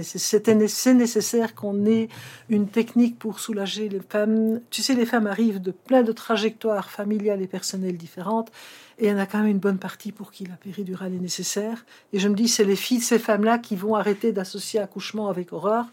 nécessaire 0.93 1.55
qu'on 1.55 1.85
ait 1.85 2.07
une 2.49 2.67
technique 2.67 3.19
pour 3.19 3.39
soulager 3.39 3.89
les 3.89 3.99
femmes. 3.99 4.61
Tu 4.69 4.81
sais, 4.81 4.93
les 4.93 5.05
femmes 5.05 5.27
arrivent 5.27 5.61
de 5.61 5.71
plein 5.71 6.03
de 6.03 6.11
trajectoires 6.11 6.89
familiales 6.89 7.41
et 7.41 7.47
personnelles 7.47 7.97
différentes. 7.97 8.51
Et 8.97 9.07
il 9.07 9.09
y 9.09 9.13
en 9.13 9.17
a 9.17 9.25
quand 9.25 9.39
même 9.39 9.47
une 9.47 9.59
bonne 9.59 9.77
partie 9.77 10.13
pour 10.13 10.31
qui 10.31 10.45
la 10.45 10.55
péridurale 10.55 11.13
est 11.13 11.19
nécessaire. 11.19 11.85
Et 12.13 12.19
je 12.19 12.29
me 12.29 12.35
dis, 12.35 12.47
c'est 12.47 12.63
les 12.63 12.77
filles 12.77 13.01
ces 13.01 13.19
femmes-là 13.19 13.57
qui 13.57 13.75
vont 13.75 13.95
arrêter 13.95 14.31
d'associer 14.31 14.79
accouchement 14.79 15.29
avec 15.29 15.51
horreur 15.51 15.85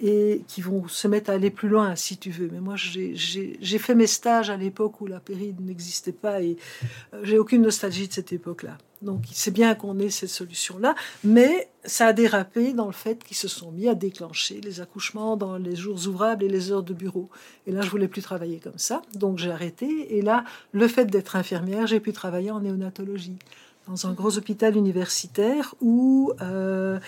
et 0.00 0.42
qui 0.48 0.60
vont 0.60 0.88
se 0.88 1.08
mettre 1.08 1.30
à 1.30 1.34
aller 1.34 1.50
plus 1.50 1.68
loin, 1.68 1.94
si 1.96 2.16
tu 2.16 2.30
veux. 2.30 2.48
Mais 2.52 2.60
moi, 2.60 2.74
j'ai 2.76 3.78
fait 3.78 3.94
mes 3.94 4.06
stages 4.06 4.50
à 4.50 4.56
l'époque 4.56 5.00
où 5.00 5.06
la 5.06 5.20
péride 5.20 5.60
n'existait 5.60 6.12
pas 6.12 6.42
et 6.42 6.56
euh, 7.14 7.20
j'ai 7.22 7.38
aucune 7.38 7.62
nostalgie 7.62 8.08
de 8.08 8.12
cette 8.12 8.32
époque-là. 8.32 8.78
Donc, 9.02 9.24
c'est 9.32 9.50
bien 9.50 9.74
qu'on 9.74 9.98
ait 9.98 10.10
cette 10.10 10.28
solution-là, 10.28 10.94
mais 11.24 11.68
ça 11.84 12.06
a 12.06 12.12
dérapé 12.12 12.72
dans 12.72 12.86
le 12.86 12.92
fait 12.92 13.22
qu'ils 13.24 13.36
se 13.36 13.48
sont 13.48 13.72
mis 13.72 13.88
à 13.88 13.94
déclencher 13.94 14.60
les 14.60 14.80
accouchements 14.80 15.36
dans 15.36 15.56
les 15.56 15.74
jours 15.74 16.06
ouvrables 16.06 16.44
et 16.44 16.48
les 16.48 16.70
heures 16.70 16.84
de 16.84 16.94
bureau. 16.94 17.28
Et 17.66 17.72
là, 17.72 17.80
je 17.80 17.90
voulais 17.90 18.06
plus 18.06 18.22
travailler 18.22 18.58
comme 18.58 18.78
ça, 18.78 19.02
donc 19.14 19.38
j'ai 19.38 19.50
arrêté. 19.50 20.16
Et 20.16 20.22
là, 20.22 20.44
le 20.70 20.86
fait 20.86 21.06
d'être 21.06 21.34
infirmière, 21.34 21.88
j'ai 21.88 21.98
pu 21.98 22.12
travailler 22.12 22.52
en 22.52 22.60
néonatologie 22.60 23.38
dans 23.92 24.06
un 24.06 24.14
gros 24.14 24.38
hôpital 24.38 24.74
universitaire 24.74 25.74
où 25.82 26.32
euh, 26.40 26.98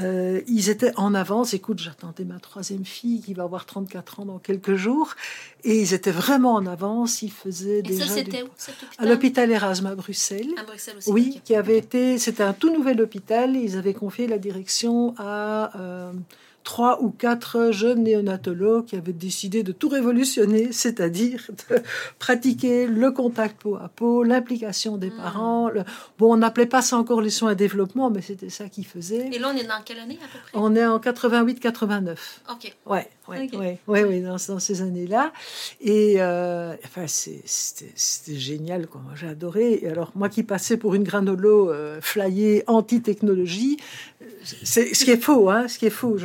euh, 0.00 0.40
ils 0.48 0.70
étaient 0.70 0.92
en 0.96 1.14
avance. 1.14 1.52
Écoute, 1.52 1.80
j'attendais 1.80 2.24
ma 2.24 2.38
troisième 2.38 2.86
fille 2.86 3.20
qui 3.20 3.34
va 3.34 3.42
avoir 3.42 3.66
34 3.66 4.20
ans 4.20 4.24
dans 4.24 4.38
quelques 4.38 4.74
jours. 4.74 5.16
Et 5.64 5.78
ils 5.82 5.92
étaient 5.92 6.10
vraiment 6.10 6.54
en 6.54 6.64
avance. 6.66 7.20
Ils 7.20 7.30
faisaient 7.30 7.82
et 7.84 7.92
Ça, 7.92 8.06
c'était 8.06 8.42
où 8.42 8.48
À 8.96 9.04
l'hôpital 9.04 9.50
Erasme 9.50 9.86
à 9.86 9.94
Bruxelles. 9.94 10.48
À 10.56 10.64
Bruxelles 10.64 10.96
aussi. 10.96 11.10
Oui, 11.10 11.42
qui 11.44 11.54
avait 11.54 11.76
été. 11.76 12.16
C'était 12.16 12.42
un 12.42 12.54
tout 12.54 12.72
nouvel 12.72 13.02
hôpital. 13.02 13.54
Ils 13.54 13.76
avaient 13.76 13.94
confié 13.94 14.26
la 14.26 14.38
direction 14.38 15.14
à. 15.18 15.78
Euh, 15.78 16.12
trois 16.64 17.02
ou 17.02 17.10
quatre 17.10 17.70
jeunes 17.70 18.02
néonatologues 18.02 18.86
qui 18.86 18.96
avaient 18.96 19.12
décidé 19.12 19.62
de 19.62 19.70
tout 19.70 19.88
révolutionner, 19.88 20.72
c'est-à-dire 20.72 21.50
de 21.70 21.76
pratiquer 22.18 22.86
le 22.86 23.12
contact 23.12 23.60
peau 23.60 23.76
à 23.76 23.88
peau, 23.88 24.22
l'implication 24.22 24.96
des 24.96 25.10
hmm. 25.10 25.16
parents. 25.16 25.70
Bon, 26.18 26.32
on 26.32 26.36
n'appelait 26.38 26.66
pas 26.66 26.82
ça 26.82 26.96
encore 26.96 27.20
les 27.20 27.30
soins 27.30 27.50
à 27.50 27.54
développement, 27.54 28.10
mais 28.10 28.22
c'était 28.22 28.48
ça 28.48 28.68
qu'ils 28.68 28.86
faisaient. 28.86 29.28
Et 29.32 29.38
là, 29.38 29.52
on 29.54 29.56
est 29.56 29.64
dans 29.64 29.82
quelle 29.84 29.98
année 29.98 30.18
à 30.22 30.26
peu 30.26 30.38
près? 30.42 30.50
On 30.54 30.74
est 30.74 30.86
en 30.86 30.98
88-89. 30.98 32.16
Ok. 32.50 32.74
Ouais, 32.86 33.08
ouais, 33.28 33.50
ouais, 33.86 34.04
ouais, 34.04 34.20
dans, 34.20 34.36
dans, 34.48 34.58
ces 34.58 34.80
années-là. 34.80 35.32
Et 35.82 36.16
euh, 36.18 36.74
enfin, 36.84 37.04
c'était 37.06 38.36
génial, 38.38 38.86
quoi. 38.86 39.02
J'ai 39.14 39.28
adoré. 39.28 39.80
Et 39.82 39.88
alors, 39.88 40.12
moi 40.14 40.30
qui 40.30 40.42
passais 40.42 40.78
pour 40.78 40.94
une 40.94 41.04
granolo 41.04 41.70
euh, 41.70 42.00
flyée 42.00 42.64
anti-technologie, 42.66 43.76
c'est 44.62 44.94
ce 44.94 45.04
qui 45.04 45.10
est 45.10 45.20
faux, 45.20 45.50
hein, 45.50 45.68
ce 45.68 45.78
qui 45.78 45.86
est 45.86 45.90
faux. 45.90 46.16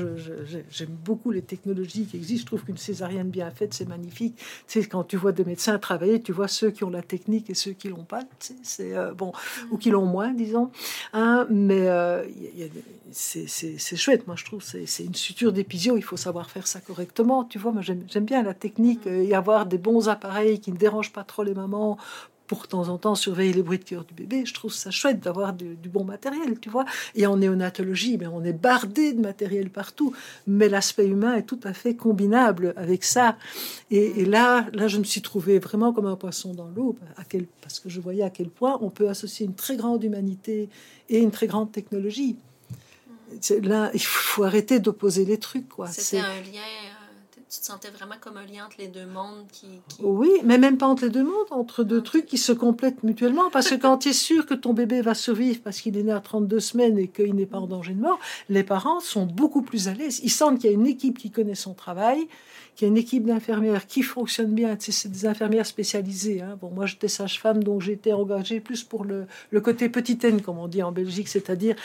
J'aime 0.69 0.95
beaucoup 1.03 1.31
les 1.31 1.41
technologies 1.41 2.05
qui 2.05 2.17
existent. 2.17 2.41
Je 2.41 2.45
trouve 2.45 2.63
qu'une 2.63 2.77
césarienne 2.77 3.29
bien 3.29 3.49
faite, 3.51 3.73
c'est 3.73 3.87
magnifique. 3.87 4.35
Tu 4.67 4.81
sais, 4.81 4.87
quand 4.87 5.03
tu 5.03 5.17
vois 5.17 5.31
des 5.31 5.45
médecins 5.45 5.77
travailler, 5.79 6.21
tu 6.21 6.31
vois 6.31 6.47
ceux 6.47 6.71
qui 6.71 6.83
ont 6.83 6.89
la 6.89 7.01
technique 7.01 7.49
et 7.49 7.53
ceux 7.53 7.71
qui 7.71 7.89
l'ont 7.89 8.03
pas. 8.03 8.23
c'est 8.63 8.95
euh, 8.95 9.13
bon, 9.13 9.31
ou 9.71 9.77
qui 9.77 9.89
l'ont 9.89 10.05
moins, 10.05 10.33
disons. 10.33 10.71
Hein, 11.13 11.47
mais 11.49 11.87
euh, 11.87 12.25
c'est 13.11 13.95
chouette, 13.95 14.27
moi 14.27 14.35
je 14.35 14.45
trouve. 14.45 14.63
C'est 14.63 15.03
une 15.03 15.15
suture 15.15 15.53
d'épisio. 15.53 15.97
Il 15.97 16.03
faut 16.03 16.17
savoir 16.17 16.49
faire 16.49 16.67
ça 16.67 16.79
correctement. 16.79 17.43
Tu 17.43 17.59
vois, 17.59 17.71
moi 17.71 17.81
j'aime 17.81 18.25
bien 18.25 18.43
la 18.43 18.53
technique 18.53 19.07
euh, 19.07 19.23
et 19.23 19.33
avoir 19.33 19.65
des 19.65 19.77
bons 19.77 20.09
appareils 20.09 20.59
qui 20.59 20.71
ne 20.71 20.77
dérangent 20.77 21.13
pas 21.13 21.23
trop 21.23 21.43
les 21.43 21.53
mamans 21.53 21.97
pour 22.49 22.63
de 22.63 22.67
temps 22.67 22.89
en 22.89 22.97
temps 22.97 23.13
surveiller 23.13 23.53
les 23.53 23.61
bruits 23.61 23.77
de 23.77 23.83
cœur 23.83 24.03
du 24.03 24.15
bébé. 24.15 24.43
Je 24.43 24.55
trouve 24.55 24.73
ça 24.73 24.89
chouette 24.89 25.19
d'avoir 25.19 25.53
du, 25.53 25.75
bon 25.87 26.03
matériel, 26.03 26.59
tu 26.59 26.71
vois. 26.71 26.83
Et 27.13 27.27
en 27.27 27.37
néonatologie, 27.37 28.17
mais 28.17 28.25
on 28.25 28.43
est 28.43 28.53
bardé 28.53 29.13
de 29.13 29.21
matériel 29.21 29.69
partout. 29.69 30.15
Mais 30.47 30.67
l'aspect 30.67 31.05
humain 31.05 31.35
est 31.35 31.43
tout 31.43 31.59
à 31.63 31.73
fait 31.73 31.93
combinable 31.93 32.73
avec 32.75 33.03
ça. 33.03 33.37
Et, 33.91 34.25
là, 34.25 34.65
là, 34.73 34.87
je 34.87 34.97
me 34.97 35.03
suis 35.03 35.21
trouvé 35.21 35.59
vraiment 35.59 35.93
comme 35.93 36.07
un 36.07 36.15
poisson 36.15 36.55
dans 36.55 36.69
l'eau, 36.69 36.97
à 37.17 37.23
quel, 37.23 37.45
parce 37.61 37.79
que 37.79 37.87
je 37.87 38.01
voyais 38.01 38.23
à 38.23 38.31
quel 38.31 38.49
point 38.49 38.79
on 38.81 38.89
peut 38.89 39.09
associer 39.09 39.45
une 39.45 39.53
très 39.53 39.77
grande 39.77 40.03
humanité 40.03 40.69
et 41.09 41.19
une 41.19 41.31
très 41.31 41.45
grande 41.45 41.71
technologie. 41.71 42.35
Là, 43.61 43.91
il 43.93 44.01
faut 44.01 44.43
arrêter 44.43 44.79
d'opposer 44.79 45.23
les 45.23 45.37
trucs, 45.37 45.69
quoi. 45.69 45.87
C'était 45.87 46.17
un 46.17 46.41
lien 46.41 46.65
tu 47.49 47.61
te 47.61 47.65
sentais 47.65 47.89
vraiment 47.89 48.15
comme 48.21 48.37
un 48.37 48.45
lien 48.45 48.65
entre 48.67 48.75
les 48.77 48.87
deux 48.87 49.07
mondes 49.07 49.47
qui, 49.51 49.65
Oui, 50.01 50.29
mais 50.43 50.59
même 50.59 50.77
pas 50.77 50.85
entre 50.85 51.05
les 51.05 51.09
deux 51.09 51.23
mondes, 51.23 51.47
entre 51.49 51.83
deux 51.83 52.01
trucs 52.01 52.27
qui 52.27 52.37
se 52.37 52.51
complètent 52.51 53.01
mutuellement. 53.01 53.49
Parce 53.49 53.69
que 53.69 53.75
quand 53.81 53.97
tu 53.97 54.09
es 54.09 54.13
sûr 54.13 54.45
que 54.45 54.53
ton 54.53 54.73
bébé 54.73 55.01
va 55.01 55.15
survivre 55.15 55.59
parce 55.63 55.81
qu'il 55.81 55.97
est 55.97 56.03
né 56.03 56.11
à 56.11 56.19
32 56.19 56.59
semaines 56.59 56.99
et 56.99 57.07
qu'il 57.07 57.33
n'est 57.33 57.47
pas 57.47 57.57
en 57.57 57.65
danger 57.65 57.93
de 57.93 58.01
mort, 58.01 58.19
les 58.49 58.63
parents 58.63 58.99
sont 58.99 59.25
beaucoup 59.25 59.63
plus 59.63 59.87
à 59.87 59.95
l'aise. 59.95 60.19
Ils 60.23 60.29
sentent 60.29 60.59
qu'il 60.59 60.69
y 60.69 60.73
a 60.73 60.75
une 60.75 60.85
équipe 60.85 61.17
qui 61.17 61.31
connaît 61.31 61.55
son 61.55 61.73
travail, 61.73 62.27
qu'il 62.75 62.87
y 62.87 62.89
a 62.89 62.91
une 62.91 62.97
équipe 62.97 63.25
d'infirmières 63.25 63.87
qui 63.87 64.03
fonctionne 64.03 64.53
bien. 64.53 64.77
C'est 64.79 65.11
des 65.11 65.25
infirmières 65.25 65.65
spécialisées. 65.65 66.41
Hein. 66.41 66.57
Bon, 66.61 66.69
moi, 66.69 66.85
j'étais 66.85 67.07
sage-femme, 67.07 67.63
donc 67.63 67.81
j'étais 67.81 68.13
engagée 68.13 68.59
plus 68.59 68.83
pour 68.83 69.05
le, 69.05 69.27
côté 69.61 69.89
petite 69.89 70.23
haine, 70.23 70.41
comme 70.41 70.57
on 70.57 70.67
dit 70.67 70.81
en 70.81 70.91
Belgique, 70.91 71.27
c'est-à-dire 71.27 71.75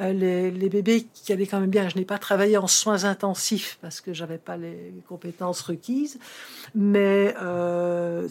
euh, 0.00 0.12
les, 0.12 0.68
bébés 0.68 1.06
qui 1.12 1.32
allaient 1.32 1.46
quand 1.46 1.60
même 1.60 1.70
bien. 1.70 1.88
Je 1.88 1.96
n'ai 1.96 2.04
pas 2.04 2.18
travaillé 2.18 2.56
en 2.56 2.66
soins 2.66 3.04
intensifs 3.04 3.78
parce 3.80 4.00
que 4.00 4.12
j'avais 4.12 4.38
pas 4.38 4.56
les 4.56 4.92
compétences 5.08 5.60
requises, 5.60 6.18
mais 6.74 7.34
euh, 7.42 8.28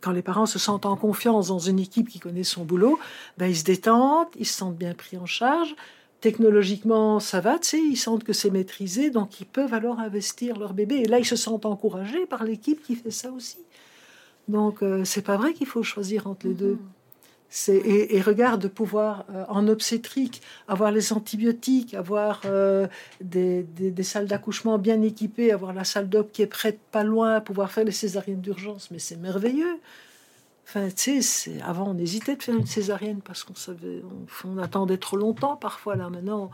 quand 0.00 0.12
les 0.12 0.22
parents 0.22 0.46
se 0.46 0.58
sentent 0.58 0.86
en 0.86 0.96
confiance 0.96 1.48
dans 1.48 1.58
une 1.58 1.78
équipe 1.78 2.08
qui 2.08 2.18
connaît 2.18 2.44
son 2.44 2.64
boulot, 2.64 2.98
ben, 3.38 3.46
ils 3.46 3.56
se 3.56 3.64
détendent, 3.64 4.28
ils 4.36 4.46
se 4.46 4.54
sentent 4.54 4.76
bien 4.76 4.94
pris 4.94 5.16
en 5.16 5.26
charge 5.26 5.74
technologiquement, 6.26 7.20
ça 7.20 7.40
va, 7.40 7.56
tu 7.56 7.68
sais, 7.68 7.78
ils 7.78 7.96
sentent 7.96 8.24
que 8.24 8.32
c'est 8.32 8.50
maîtrisé, 8.50 9.10
donc 9.10 9.40
ils 9.40 9.46
peuvent 9.46 9.72
alors 9.72 10.00
investir 10.00 10.58
leur 10.58 10.74
bébé. 10.74 10.96
Et 10.96 11.04
là, 11.04 11.20
ils 11.20 11.24
se 11.24 11.36
sentent 11.36 11.66
encouragés 11.66 12.26
par 12.26 12.42
l'équipe 12.42 12.82
qui 12.82 12.96
fait 12.96 13.12
ça 13.12 13.30
aussi. 13.30 13.58
Donc, 14.48 14.82
euh, 14.82 15.04
c'est 15.04 15.22
pas 15.22 15.36
vrai 15.36 15.54
qu'il 15.54 15.68
faut 15.68 15.84
choisir 15.84 16.26
entre 16.26 16.48
les 16.48 16.54
deux. 16.54 16.72
Mhm. 16.72 16.88
C'est, 17.48 17.76
et, 17.76 18.20
regarde 18.20 18.60
de 18.60 18.66
pouvoir 18.66 19.24
euh, 19.32 19.44
en 19.48 19.68
obstétrique 19.68 20.42
avoir 20.66 20.90
les 20.90 21.12
antibiotiques, 21.12 21.94
avoir 21.94 22.42
euh, 22.44 22.88
des, 23.20 23.62
des, 23.62 24.02
salles 24.02 24.26
d'accouchement 24.26 24.78
bien 24.78 25.00
équipées, 25.02 25.52
avoir 25.52 25.72
la 25.72 25.84
salle 25.84 26.08
d'op 26.08 26.32
qui 26.32 26.42
est 26.42 26.48
prête 26.48 26.80
pas 26.90 27.04
loin, 27.04 27.40
pouvoir 27.40 27.70
faire 27.70 27.84
les 27.84 27.92
césariennes 27.92 28.40
d'urgence, 28.40 28.90
mais 28.90 28.98
c'est 28.98 29.14
merveilleux. 29.14 29.78
Enfin, 30.68 30.88
tu 30.88 31.22
sais, 31.22 31.62
avant, 31.64 31.94
on 31.94 31.96
hésitait 31.96 32.34
de 32.34 32.42
faire 32.42 32.56
une 32.56 32.66
césarienne 32.66 33.20
parce 33.24 33.44
qu'on 33.44 33.54
savait, 33.54 34.02
on, 34.44 34.58
attendait 34.58 34.96
trop 34.96 35.16
longtemps 35.16 35.54
parfois. 35.54 35.94
Là, 35.94 36.10
maintenant, 36.10 36.50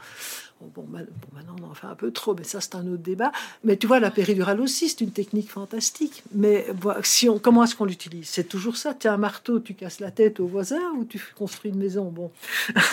bon, 0.60 0.84
maintenant, 1.32 1.56
on 1.62 1.70
en 1.70 1.74
fait 1.74 1.86
un 1.86 1.94
peu 1.94 2.10
trop, 2.10 2.34
mais 2.34 2.44
ça, 2.44 2.60
c'est 2.60 2.74
un 2.74 2.86
autre 2.88 3.02
débat. 3.02 3.32
Mais 3.64 3.78
tu 3.78 3.86
vois, 3.86 4.00
la 4.00 4.10
péridurale 4.10 4.60
aussi, 4.60 4.90
c'est 4.90 5.00
une 5.00 5.12
technique 5.12 5.50
fantastique. 5.50 6.24
Mais 6.34 6.66
si 7.02 7.30
on, 7.30 7.38
comment 7.38 7.64
est-ce 7.64 7.74
qu'on 7.74 7.86
l'utilise? 7.86 8.28
C'est 8.28 8.44
toujours 8.44 8.76
ça. 8.76 8.92
Tu 8.92 9.08
as 9.08 9.14
un 9.14 9.16
marteau, 9.16 9.60
tu 9.60 9.72
casses 9.72 10.00
la 10.00 10.10
tête 10.10 10.40
au 10.40 10.46
voisin 10.46 10.90
ou 10.98 11.06
tu 11.06 11.18
construis 11.34 11.70
une 11.70 11.78
maison? 11.78 12.10
Bon, 12.10 12.30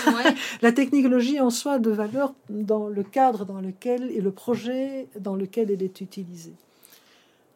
la 0.61 0.71
technologie 0.71 1.41
en 1.41 1.49
soi 1.49 1.79
de 1.79 1.91
valeur 1.91 2.33
dans 2.49 2.88
le 2.88 3.03
cadre 3.03 3.43
dans 3.43 3.59
lequel 3.59 4.09
et 4.11 4.21
le 4.21 4.31
projet 4.31 5.09
dans 5.19 5.35
lequel 5.35 5.69
elle 5.69 5.83
est 5.83 5.99
utilisée. 5.99 6.55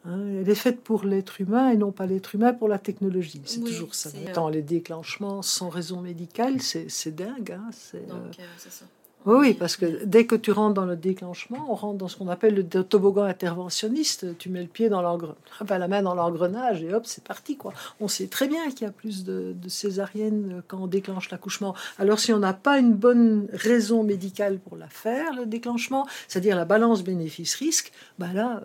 Hein, 0.05 0.19
elle 0.41 0.50
est 0.50 0.55
faite 0.55 0.81
pour 0.81 1.05
l'être 1.05 1.39
humain 1.39 1.69
et 1.69 1.77
non 1.77 1.91
pas 1.91 2.05
l'être 2.05 2.36
humain 2.36 2.53
pour 2.53 2.67
la 2.67 2.77
technologie. 2.77 3.41
C'est 3.45 3.63
toujours 3.63 3.95
ça. 3.95 4.10
Tant 4.33 4.50
les 4.50 4.62
déclenchements 4.62 5.41
sans 5.41 5.69
raison 5.69 6.01
médicale, 6.01 6.62
c'est 6.62 7.15
dingue. 7.15 7.51
Hein, 7.51 7.69
euh, 7.95 8.00
euh, 8.12 8.31
ça. 8.57 8.86
Oui, 9.25 9.53
parce 9.53 9.77
que 9.77 10.03
dès 10.03 10.25
que 10.25 10.36
tu 10.36 10.51
rentres 10.51 10.74
dans 10.74 10.86
le 10.86 10.98
déclenchement, 10.98 11.67
on 11.69 11.75
rentre 11.75 11.98
dans 11.98 12.10
ce 12.10 12.17
qu'on 12.17 12.27
appelle 12.27 12.55
le 12.55 12.63
toboggan 12.65 13.24
interventionniste. 13.24 14.38
Tu 14.38 14.50
mets 14.50 14.62
le 14.62 14.67
pied 14.67 14.89
dans 14.89 15.01
l'engrenage, 15.01 15.38
la 15.69 15.88
main 15.88 16.01
dans 16.01 16.15
l'engrenage 16.15 16.83
et 16.83 16.93
hop, 16.93 17.05
c'est 17.05 17.24
parti 17.24 17.55
quoi. 17.55 17.72
On 18.01 18.10
sait 18.10 18.27
très 18.27 18.50
bien 18.50 18.69
qu'il 18.72 18.81
y 18.81 18.89
a 18.89 18.91
plus 18.91 19.24
de, 19.24 19.55
de 19.55 19.69
césariennes 19.69 20.62
quand 20.67 20.79
on 20.79 20.88
déclenche 20.88 21.29
l'accouchement. 21.29 21.74
Alors 21.98 22.19
si 22.19 22.33
on 22.33 22.39
n'a 22.39 22.53
pas 22.53 22.79
une 22.79 22.93
bonne 22.93 23.48
raison 23.53 24.03
médicale 24.03 24.60
pour 24.60 24.75
la 24.75 24.89
faire, 24.89 25.33
le 25.36 25.45
déclenchement, 25.45 26.05
c'est-à-dire 26.27 26.57
la 26.57 26.65
balance 26.65 27.01
bénéfice-risque, 27.01 27.93
bah 28.19 28.33
là, 28.33 28.62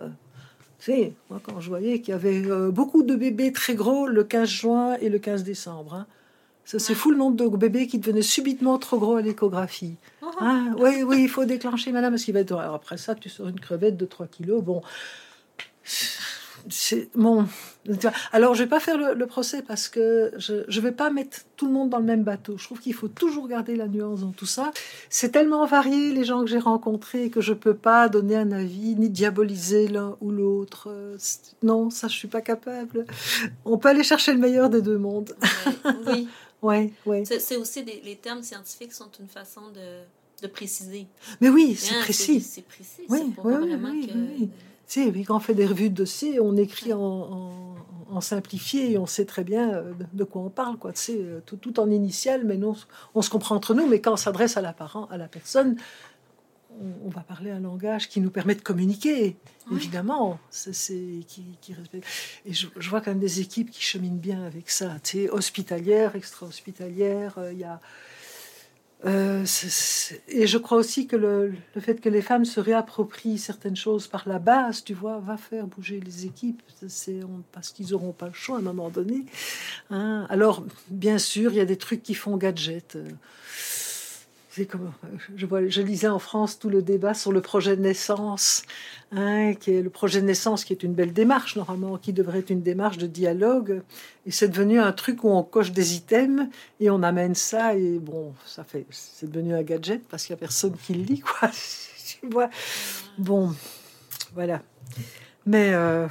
sais, 0.85 1.13
moi, 1.29 1.41
quand 1.43 1.59
je 1.59 1.69
voyais 1.69 1.99
qu'il 1.99 2.13
y 2.13 2.15
avait 2.15 2.45
euh, 2.45 2.71
beaucoup 2.71 3.03
de 3.03 3.15
bébés 3.15 3.51
très 3.51 3.75
gros 3.75 4.07
le 4.07 4.23
15 4.23 4.49
juin 4.49 4.95
et 5.01 5.09
le 5.09 5.19
15 5.19 5.43
décembre, 5.43 5.93
hein. 5.93 6.07
ça 6.65 6.79
c'est 6.79 6.95
fou 6.95 7.11
le 7.11 7.17
nombre 7.17 7.35
de 7.35 7.57
bébés 7.57 7.87
qui 7.87 7.99
devenaient 7.99 8.21
subitement 8.21 8.77
trop 8.77 8.97
gros 8.97 9.15
à 9.15 9.21
l'échographie. 9.21 9.95
Oh. 10.21 10.27
Hein, 10.39 10.75
oui, 10.77 11.03
oui, 11.03 11.23
il 11.23 11.29
faut 11.29 11.45
déclencher, 11.45 11.91
madame, 11.91 12.13
parce 12.13 12.23
qu'il 12.23 12.33
va 12.33 12.41
être. 12.41 12.55
Alors 12.55 12.75
après 12.75 12.97
ça, 12.97 13.15
tu 13.15 13.29
sors 13.29 13.47
une 13.47 13.59
crevette 13.59 13.97
de 13.97 14.05
3 14.05 14.27
kilos. 14.27 14.63
Bon, 14.63 14.81
bon. 17.15 17.45
Alors, 18.31 18.55
je 18.55 18.63
vais 18.63 18.69
pas 18.69 18.79
faire 18.79 18.97
le, 18.97 19.27
procès 19.27 19.61
parce 19.61 19.87
que 19.87 20.31
je 20.37 20.53
ne 20.53 20.81
vais 20.81 20.91
pas 20.91 21.09
mettre 21.09 21.39
tout 21.55 21.67
le 21.67 21.71
monde 21.71 21.89
dans 21.89 21.99
le 21.99 22.05
même 22.05 22.23
bateau. 22.23 22.57
Je 22.57 22.65
trouve 22.65 22.79
qu'il 22.79 22.93
faut 22.93 23.07
toujours 23.07 23.47
garder 23.47 23.75
la 23.75 23.87
nuance 23.87 24.21
dans 24.21 24.31
tout 24.31 24.45
ça. 24.45 24.71
C'est 25.09 25.29
tellement 25.29 25.65
varié 25.65 26.11
les 26.11 26.23
gens 26.23 26.41
que 26.41 26.47
j'ai 26.47 26.59
rencontrés 26.59 27.29
que 27.29 27.41
je 27.41 27.53
peux 27.53 27.75
pas 27.75 28.09
donner 28.09 28.35
un 28.35 28.51
avis 28.51 28.95
ni 28.95 29.09
diaboliser 29.09 29.87
l'un 29.87 30.17
ou 30.21 30.31
l'autre. 30.31 30.89
Non, 31.63 31.89
ça 31.89 32.07
je 32.07 32.15
suis 32.15 32.27
pas 32.27 32.41
capable. 32.41 33.05
On 33.65 33.77
peut 33.77 33.89
aller 33.89 34.03
chercher 34.03 34.33
le 34.33 34.39
meilleur 34.39 34.69
des 34.69 34.81
deux 34.81 34.97
mondes. 34.97 35.35
oui. 36.07 36.27
ouais, 36.61 36.93
ouais. 37.05 37.23
C'est 37.25 37.57
aussi 37.57 37.83
les 37.83 38.15
termes 38.15 38.43
scientifiques 38.43 38.93
sont 38.93 39.11
une 39.19 39.27
façon 39.29 39.69
de, 39.73 40.03
de 40.41 40.47
préciser. 40.47 41.07
Mais 41.41 41.49
oui, 41.49 41.75
c'est 41.75 41.95
hein, 41.95 42.01
précis. 42.01 42.41
C'est 42.41 42.65
précis. 42.65 43.03
Oui, 43.09 43.33
oui, 43.43 43.53
oui, 43.57 44.09
oui. 44.13 44.49
Tu 44.89 45.03
sais, 45.03 45.23
quand 45.23 45.37
on 45.37 45.39
fait 45.39 45.53
des 45.53 45.67
revues 45.67 45.91
de 45.91 45.95
dossiers, 45.95 46.39
on 46.39 46.57
écrit 46.57 46.93
en, 46.93 47.75
en, 48.09 48.21
simplifié 48.21 48.93
et 48.93 48.97
on 48.97 49.05
sait 49.05 49.25
très 49.25 49.43
bien 49.43 49.71
euh, 49.71 49.93
de 50.13 50.23
quoi 50.23 50.41
on 50.41 50.49
parle, 50.49 50.77
quoi. 50.77 50.91
Sais, 50.95 51.15
euh, 51.19 51.41
tout, 51.45 51.57
tout, 51.57 51.79
en 51.79 51.91
initial, 51.91 52.43
mais 52.43 52.57
non, 52.57 52.75
on 53.13 53.21
se 53.21 53.29
comprend 53.29 53.55
entre 53.55 53.75
nous. 53.75 53.87
Mais 53.87 54.01
quand 54.01 54.13
on 54.13 54.17
s'adresse 54.17 54.57
à 54.57 54.61
la 54.61 54.73
parent, 54.73 55.05
à 55.11 55.17
la 55.17 55.27
personne, 55.27 55.77
on, 57.05 57.09
va 57.09 57.21
parler 57.21 57.51
un 57.51 57.59
langage 57.59 58.09
qui 58.09 58.19
nous 58.19 58.31
permet 58.31 58.55
de 58.55 58.61
communiquer, 58.61 59.37
évidemment. 59.71 60.39
C'est 60.49 60.71
qui, 61.27 61.57
qui 61.61 61.73
respecte. 61.73 62.07
Et 62.45 62.53
je, 62.53 62.67
vois 62.89 63.01
quand 63.01 63.11
même 63.11 63.19
des 63.19 63.41
équipes 63.41 63.69
qui 63.69 63.81
cheminent 63.81 64.17
bien 64.17 64.43
avec 64.43 64.71
ça. 64.71 64.95
Tu 65.03 65.25
sais, 65.25 65.29
hospitalière, 65.29 66.15
extra-hospitalière. 66.15 67.37
Euh, 67.37 67.53
il 67.53 67.59
y 67.59 67.63
a 67.63 67.79
euh, 69.05 69.45
et 70.27 70.45
je 70.45 70.57
crois 70.57 70.77
aussi 70.77 71.07
que 71.07 71.15
le, 71.15 71.53
fait 71.79 72.01
que 72.01 72.09
les 72.09 72.21
femmes 72.21 72.43
se 72.43 72.59
réapproprient 72.59 73.37
certaines 73.37 73.77
choses 73.77 74.07
par 74.07 74.27
la 74.27 74.39
base, 74.39 74.83
tu 74.83 74.93
vois, 74.93 75.19
va 75.19 75.37
faire 75.37 75.67
bouger 75.67 76.01
les 76.01 76.25
équipes. 76.25 76.61
C'est 76.87 77.21
parce 77.53 77.71
qu'ils 77.71 77.91
n'auront 77.91 78.11
pas 78.11 78.27
le 78.27 78.33
choix 78.33 78.57
à 78.57 78.59
un 78.59 78.63
moment 78.63 78.89
donné. 78.89 79.25
Hein. 79.89 80.27
Alors, 80.29 80.65
bien 80.89 81.17
sûr, 81.17 81.51
il 81.53 81.57
y 81.57 81.61
a 81.61 81.65
des 81.65 81.77
trucs 81.77 82.03
qui 82.03 82.13
font 82.13 82.35
gadget. 82.35 82.97
Je, 85.35 85.45
vois, 85.45 85.67
je 85.67 85.81
lisais 85.81 86.07
en 86.07 86.19
France 86.19 86.59
tout 86.59 86.69
le 86.69 86.81
débat 86.81 87.13
sur 87.13 87.31
le 87.31 87.41
projet 87.41 87.75
de 87.77 87.81
naissance, 87.81 88.63
hein, 89.11 89.53
qui 89.53 89.71
est 89.71 89.81
le 89.81 89.89
projet 89.89 90.21
de 90.21 90.25
naissance, 90.25 90.65
qui 90.65 90.73
est 90.73 90.83
une 90.83 90.93
belle 90.93 91.13
démarche 91.13 91.55
normalement, 91.55 91.97
qui 91.97 92.13
devrait 92.13 92.39
être 92.39 92.49
une 92.49 92.61
démarche 92.61 92.97
de 92.97 93.07
dialogue. 93.07 93.81
Et 94.25 94.31
c'est 94.31 94.49
devenu 94.49 94.79
un 94.79 94.91
truc 94.91 95.23
où 95.23 95.29
on 95.29 95.43
coche 95.43 95.71
des 95.71 95.95
items 95.95 96.47
et 96.79 96.89
on 96.89 97.03
amène 97.03 97.35
ça 97.35 97.75
et 97.75 97.99
bon, 97.99 98.33
ça 98.45 98.63
fait, 98.63 98.85
c'est 98.89 99.29
devenu 99.29 99.53
un 99.53 99.63
gadget 99.63 100.01
parce 100.07 100.25
qu'il 100.25 100.33
y 100.33 100.37
a 100.37 100.39
personne 100.39 100.75
qui 100.83 100.93
le 100.93 101.03
lit 101.03 101.19
quoi. 101.19 101.49
tu 102.21 102.27
vois. 102.27 102.49
Bon, 103.17 103.53
voilà. 104.33 104.61
Mais 105.49 105.73
euh, 105.73 106.07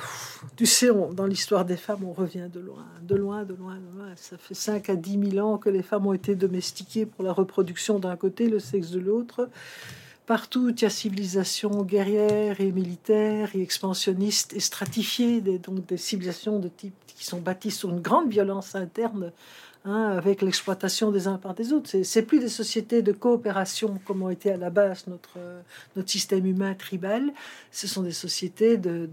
tu 0.57 0.67
sais, 0.67 0.89
dans 1.13 1.27
l'histoire 1.27 1.65
des 1.65 1.77
femmes, 1.77 2.03
on 2.03 2.13
revient 2.13 2.49
de 2.53 2.59
loin, 2.59 2.85
de 3.03 3.15
loin, 3.15 3.45
de 3.45 3.55
loin, 3.55 3.77
de 3.77 3.97
loin. 3.97 4.09
Ça 4.17 4.37
fait 4.37 4.55
5 4.55 4.91
à 4.91 4.97
10 4.97 5.31
000 5.31 5.47
ans 5.47 5.59
que 5.59 5.71
les 5.71 5.85
femmes 5.85 6.09
ont 6.09 6.13
été 6.13 6.35
domestiquées 6.35 7.07
pour 7.07 7.23
la 7.23 7.33
reproduction 7.33 8.01
d'un 8.01 8.17
côté, 8.17 8.49
le 8.49 8.59
sexe 8.59 8.91
de 8.91 8.99
l'autre. 8.99 9.49
Partout, 10.27 10.71
il 10.71 10.83
y 10.83 10.85
a 10.85 10.91
civilisation 10.91 11.85
guerrière 11.85 12.61
et 12.61 12.73
militaire 12.73 13.51
et 13.55 13.63
expansionniste 13.63 14.55
et 14.55 14.61
stratifiée, 14.61 15.41
des, 15.41 15.61
donc 15.61 15.87
des 15.87 15.99
civilisations 15.99 16.59
de 16.59 16.67
type 16.67 16.95
qui 17.07 17.25
sont 17.25 17.39
bâties 17.39 17.71
sur 17.71 17.91
une 17.91 18.01
grande 18.01 18.29
violence 18.29 18.75
interne, 18.75 19.31
hein, 19.85 20.17
avec 20.17 20.43
l'exploitation 20.43 21.13
des 21.13 21.29
uns 21.29 21.39
par 21.39 21.55
des 21.55 21.73
autres. 21.73 21.91
C'est 22.03 22.23
plus 22.23 22.41
des 22.41 22.49
sociétés 22.49 23.03
de 23.03 23.13
coopération 23.13 24.01
comme 24.05 24.23
ont 24.23 24.31
été 24.31 24.51
à 24.51 24.57
la 24.57 24.71
base 24.71 25.07
notre, 25.07 25.39
notre 25.95 26.11
système 26.11 26.45
humain 26.45 26.75
tribal. 26.75 27.33
Ce 27.71 27.87
sont 27.87 28.03
des 28.03 28.11
sociétés 28.11 28.77
de, 28.77 29.09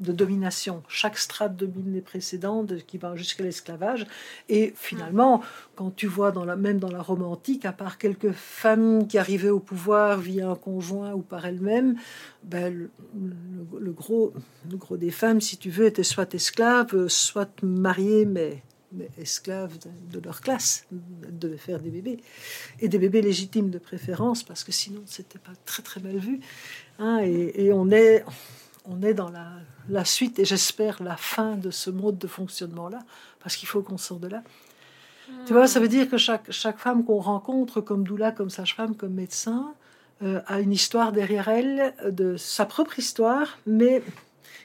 de 0.00 0.12
domination. 0.12 0.82
Chaque 0.88 1.18
strate 1.18 1.56
domine 1.56 1.92
les 1.92 2.00
précédentes, 2.00 2.84
qui 2.86 2.98
va 2.98 3.14
jusqu'à 3.14 3.44
l'esclavage. 3.44 4.06
Et 4.48 4.72
finalement, 4.76 5.42
quand 5.76 5.94
tu 5.94 6.06
vois 6.06 6.32
même 6.56 6.78
dans 6.78 6.90
la 6.90 7.00
Rome 7.00 7.22
antique, 7.22 7.64
à 7.64 7.72
part 7.72 7.98
quelques 7.98 8.32
femmes 8.32 9.06
qui 9.06 9.18
arrivaient 9.18 9.50
au 9.50 9.60
pouvoir 9.60 10.18
via 10.18 10.50
un 10.50 10.56
conjoint 10.56 11.12
ou 11.12 11.20
par 11.20 11.46
elles-mêmes, 11.46 11.96
ben, 12.42 12.88
le, 13.14 13.92
gros, 13.92 14.32
gros 14.68 14.96
des 14.96 15.12
femmes, 15.12 15.40
si 15.40 15.56
tu 15.58 15.70
veux, 15.70 15.86
étaient 15.86 16.02
soit 16.02 16.34
esclaves, 16.34 17.08
soit 17.08 17.62
mariées, 17.62 18.26
mais, 18.26 18.62
esclaves 19.18 19.76
de, 20.12 20.20
leur 20.20 20.40
classe, 20.40 20.86
devaient 21.30 21.56
faire 21.56 21.80
des 21.80 21.90
bébés. 21.90 22.18
Et 22.80 22.88
des 22.88 22.98
bébés 22.98 23.22
légitimes 23.22 23.70
de 23.70 23.78
préférence, 23.78 24.42
parce 24.42 24.64
que 24.64 24.72
sinon, 24.72 25.02
c'était 25.06 25.38
pas 25.38 25.52
très 25.64 25.82
très 25.82 26.00
mal 26.00 26.16
vu. 26.16 26.40
Hein, 26.98 27.20
et 27.22 27.72
on 27.72 27.90
est 27.90 28.24
on 28.84 29.02
est 29.02 29.14
dans 29.14 29.30
la, 29.88 30.04
suite 30.04 30.38
et 30.38 30.44
j'espère 30.44 31.02
la 31.02 31.16
fin 31.16 31.56
de 31.56 31.70
ce 31.70 31.90
mode 31.90 32.18
de 32.18 32.26
fonctionnement-là, 32.26 33.00
parce 33.40 33.56
qu'il 33.56 33.68
faut 33.68 33.82
qu'on 33.82 33.98
sorte 33.98 34.20
de 34.20 34.28
là. 34.28 34.42
Tu 35.46 35.54
vois, 35.54 35.66
ça 35.66 35.80
veut 35.80 35.88
dire 35.88 36.10
que 36.10 36.18
chaque, 36.18 36.50
chaque 36.50 36.78
femme 36.78 37.04
qu'on 37.04 37.18
rencontre, 37.18 37.80
comme 37.80 38.04
doula, 38.04 38.30
comme 38.30 38.50
sage-femme, 38.50 38.94
comme 38.94 39.14
médecin, 39.14 39.72
euh, 40.22 40.40
a 40.46 40.60
une 40.60 40.72
histoire 40.72 41.12
derrière 41.12 41.48
elle, 41.48 41.94
de 42.10 42.36
sa 42.36 42.66
propre 42.66 42.98
histoire, 42.98 43.58
mais 43.66 44.02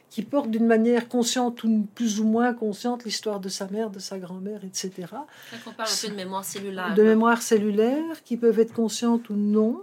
qui 0.10 0.24
porte 0.24 0.50
d'une 0.50 0.66
manière 0.66 1.08
consciente 1.08 1.64
ou 1.64 1.88
plus 1.96 2.20
ou 2.20 2.26
moins 2.26 2.54
consciente 2.54 3.06
l'histoire 3.06 3.40
de 3.40 3.48
sa 3.48 3.68
mère, 3.68 3.90
de 3.90 4.00
sa 4.00 4.18
grand-mère, 4.18 4.64
etc. 4.66 4.92
on 5.66 5.72
parle 5.72 5.90
un 5.90 6.02
peu 6.02 6.10
de 6.10 6.16
mémoire 6.16 6.44
cellulaire. 6.44 6.94
De 6.96 7.04
mémoire 7.04 7.42
cellulaire, 7.42 8.24
qui 8.24 8.36
peuvent 8.36 8.60
être 8.60 8.74
conscientes 8.74 9.30
ou 9.30 9.36
non, 9.36 9.82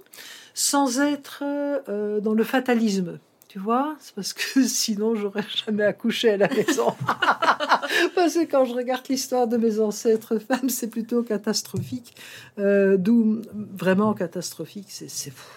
sans 0.52 1.00
être 1.00 1.42
euh, 1.42 2.20
dans 2.20 2.34
le 2.34 2.44
fatalisme. 2.44 3.18
Tu 3.56 3.62
vois, 3.62 3.96
c'est 4.00 4.14
parce 4.14 4.34
que 4.34 4.62
sinon 4.68 5.14
j'aurais 5.14 5.46
jamais 5.64 5.84
accouché 5.84 6.28
à 6.28 6.36
la 6.36 6.46
maison. 6.46 6.94
parce 8.14 8.34
que 8.34 8.44
quand 8.44 8.66
je 8.66 8.74
regarde 8.74 9.06
l'histoire 9.08 9.48
de 9.48 9.56
mes 9.56 9.80
ancêtres 9.80 10.38
femmes, 10.38 10.68
c'est 10.68 10.88
plutôt 10.88 11.22
catastrophique. 11.22 12.14
Euh, 12.58 12.98
d'où 12.98 13.40
vraiment 13.54 14.12
catastrophique, 14.12 14.88
c'est 14.90 15.30
fou. 15.30 15.50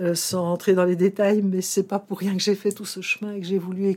Euh, 0.00 0.14
sans 0.14 0.40
rentrer 0.44 0.72
dans 0.72 0.86
les 0.86 0.96
détails, 0.96 1.42
mais 1.42 1.60
c'est 1.60 1.82
pas 1.82 1.98
pour 1.98 2.18
rien 2.18 2.34
que 2.34 2.42
j'ai 2.42 2.54
fait 2.54 2.72
tout 2.72 2.86
ce 2.86 3.02
chemin 3.02 3.34
et 3.34 3.40
que 3.40 3.46
j'ai 3.46 3.58
voulu 3.58 3.94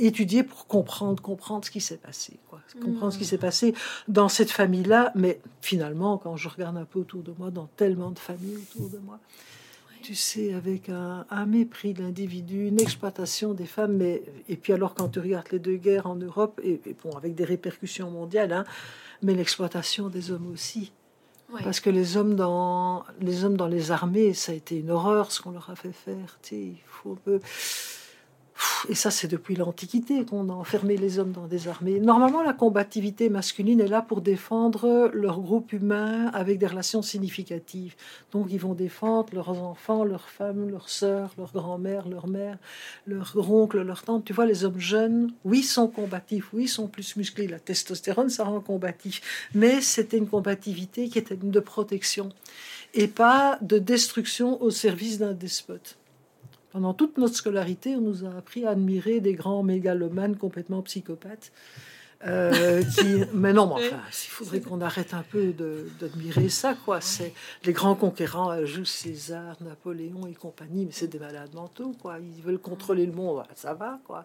étudier 0.00 0.42
pour 0.42 0.66
comprendre, 0.66 1.22
comprendre 1.22 1.64
ce 1.64 1.70
qui 1.70 1.80
s'est 1.80 1.98
passé, 1.98 2.40
quoi. 2.50 2.60
comprendre 2.82 3.12
ce 3.12 3.18
qui 3.18 3.24
s'est 3.24 3.38
passé 3.38 3.72
dans 4.08 4.28
cette 4.28 4.50
famille-là. 4.50 5.12
Mais 5.14 5.38
finalement, 5.60 6.18
quand 6.18 6.36
je 6.36 6.48
regarde 6.48 6.76
un 6.76 6.86
peu 6.86 6.98
autour 6.98 7.22
de 7.22 7.32
moi, 7.38 7.52
dans 7.52 7.68
tellement 7.76 8.10
de 8.10 8.18
familles 8.18 8.56
autour 8.56 8.88
de 8.88 8.98
moi, 8.98 9.20
tu 10.04 10.14
sais, 10.14 10.52
avec 10.52 10.90
un, 10.90 11.46
mépris 11.46 11.94
de 11.94 12.02
l'individu, 12.02 12.66
une 12.68 12.78
exploitation 12.78 13.54
des 13.54 13.64
femmes. 13.64 13.96
Mais, 13.96 14.22
et 14.50 14.56
puis 14.56 14.74
alors, 14.74 14.94
quand 14.94 15.08
tu 15.08 15.18
regardes 15.18 15.50
les 15.50 15.58
deux 15.58 15.76
guerres 15.76 16.06
en 16.06 16.16
Europe, 16.16 16.60
et, 16.62 16.78
bon, 17.02 17.16
avec 17.16 17.34
des 17.34 17.44
répercussions 17.44 18.10
mondiales, 18.10 18.52
hein, 18.52 18.64
mais 19.22 19.34
l'exploitation 19.34 20.10
des 20.10 20.30
hommes 20.30 20.50
aussi. 20.52 20.92
Parce 21.62 21.80
que 21.80 21.88
les 21.88 22.16
hommes, 22.16 22.34
dans, 22.34 23.04
les 23.20 23.44
hommes 23.44 23.56
dans 23.56 23.68
les 23.68 23.92
armées, 23.92 24.34
ça 24.34 24.52
a 24.52 24.54
été 24.54 24.76
une 24.76 24.90
horreur 24.90 25.32
ce 25.32 25.40
qu'on 25.40 25.52
leur 25.52 25.70
a 25.70 25.76
fait 25.76 25.92
faire. 25.92 26.38
Il 26.52 26.76
faut 26.86 27.16
et 28.88 28.94
ça, 28.94 29.10
c'est 29.10 29.28
depuis 29.28 29.56
l'Antiquité 29.56 30.24
qu'on 30.24 30.50
a 30.50 30.52
enfermé 30.52 30.96
les 30.96 31.18
hommes 31.18 31.32
dans 31.32 31.46
des 31.46 31.68
armées. 31.68 32.00
Normalement, 32.00 32.42
la 32.42 32.52
combativité 32.52 33.30
masculine 33.30 33.80
est 33.80 33.88
là 33.88 34.02
pour 34.02 34.20
défendre 34.20 35.10
leur 35.14 35.40
groupe 35.40 35.72
humain 35.72 36.26
avec 36.34 36.58
des 36.58 36.66
relations 36.66 37.00
significatives. 37.00 37.94
Donc, 38.32 38.48
ils 38.50 38.58
vont 38.58 38.74
défendre 38.74 39.32
leurs 39.32 39.62
enfants, 39.62 40.04
leurs 40.04 40.28
femmes, 40.28 40.68
leurs 40.68 40.90
sœurs, 40.90 41.30
leurs 41.38 41.52
grand-mères, 41.52 42.08
leurs 42.08 42.26
mères, 42.26 42.58
leurs 43.06 43.50
oncles, 43.50 43.80
leurs 43.82 44.02
tantes. 44.02 44.24
Tu 44.24 44.34
vois, 44.34 44.46
les 44.46 44.64
hommes 44.64 44.80
jeunes, 44.80 45.32
oui, 45.44 45.62
sont 45.62 45.88
combatifs, 45.88 46.52
oui, 46.52 46.68
sont 46.68 46.86
plus 46.86 47.16
musclés. 47.16 47.46
La 47.46 47.58
testostérone, 47.58 48.28
ça 48.28 48.44
rend 48.44 48.60
combatif. 48.60 49.48
Mais 49.54 49.80
c'était 49.80 50.18
une 50.18 50.28
combativité 50.28 51.08
qui 51.08 51.18
était 51.18 51.36
de 51.36 51.60
protection 51.60 52.28
et 52.92 53.08
pas 53.08 53.58
de 53.62 53.78
destruction 53.78 54.62
au 54.62 54.70
service 54.70 55.18
d'un 55.18 55.32
despote. 55.32 55.96
Pendant 56.74 56.92
toute 56.92 57.18
notre 57.18 57.36
scolarité, 57.36 57.94
on 57.94 58.00
nous 58.00 58.24
a 58.24 58.30
appris 58.30 58.64
à 58.64 58.70
admirer 58.70 59.20
des 59.20 59.34
grands 59.34 59.62
mégalomanes 59.62 60.34
complètement 60.34 60.82
psychopathes 60.82 61.52
euh, 62.26 62.82
mais 63.34 63.52
non, 63.52 63.66
mais 63.66 63.86
enfin, 63.86 64.00
il 64.10 64.30
faudrait 64.30 64.60
qu'on 64.60 64.80
arrête 64.80 65.14
un 65.14 65.22
peu 65.22 65.54
d'admirer 66.00 66.48
ça, 66.48 66.74
quoi. 66.74 67.00
C'est 67.00 67.34
les 67.64 67.72
grands 67.72 67.94
conquérants, 67.94 68.50
euh, 68.50 68.64
Jules 68.64 68.86
César, 68.86 69.56
Napoléon 69.60 70.26
et 70.26 70.34
compagnie, 70.34 70.86
mais 70.86 70.92
c'est 70.92 71.08
des 71.08 71.18
malades 71.18 71.54
mentaux, 71.54 71.94
quoi. 72.00 72.16
Ils 72.18 72.42
veulent 72.42 72.58
contrôler 72.58 73.06
le 73.06 73.12
monde, 73.12 73.42
ça 73.54 73.74
va, 73.74 73.98
quoi. 74.06 74.24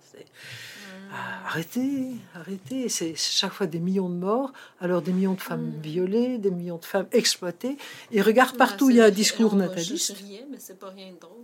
Ah, 1.12 1.48
arrêtez, 1.48 2.08
arrêtez. 2.36 2.90
C'est 2.90 3.16
chaque 3.16 3.54
fois 3.54 3.68
des 3.68 3.80
millions 3.80 4.10
de 4.10 4.16
morts, 4.16 4.54
alors 4.80 5.02
des 5.02 5.12
millions 5.12 5.34
de 5.34 5.42
femmes 5.42 5.78
mm. 5.78 5.82
violées, 5.82 6.38
des 6.38 6.52
millions 6.52 6.78
de 6.78 6.86
femmes 6.86 7.08
exploitées. 7.12 7.78
Et 8.12 8.22
regarde 8.22 8.56
partout, 8.56 8.90
il 8.90 8.98
y 8.98 9.02
a 9.02 9.06
un 9.06 9.12
discours 9.12 9.56
nataliste. 9.56 10.16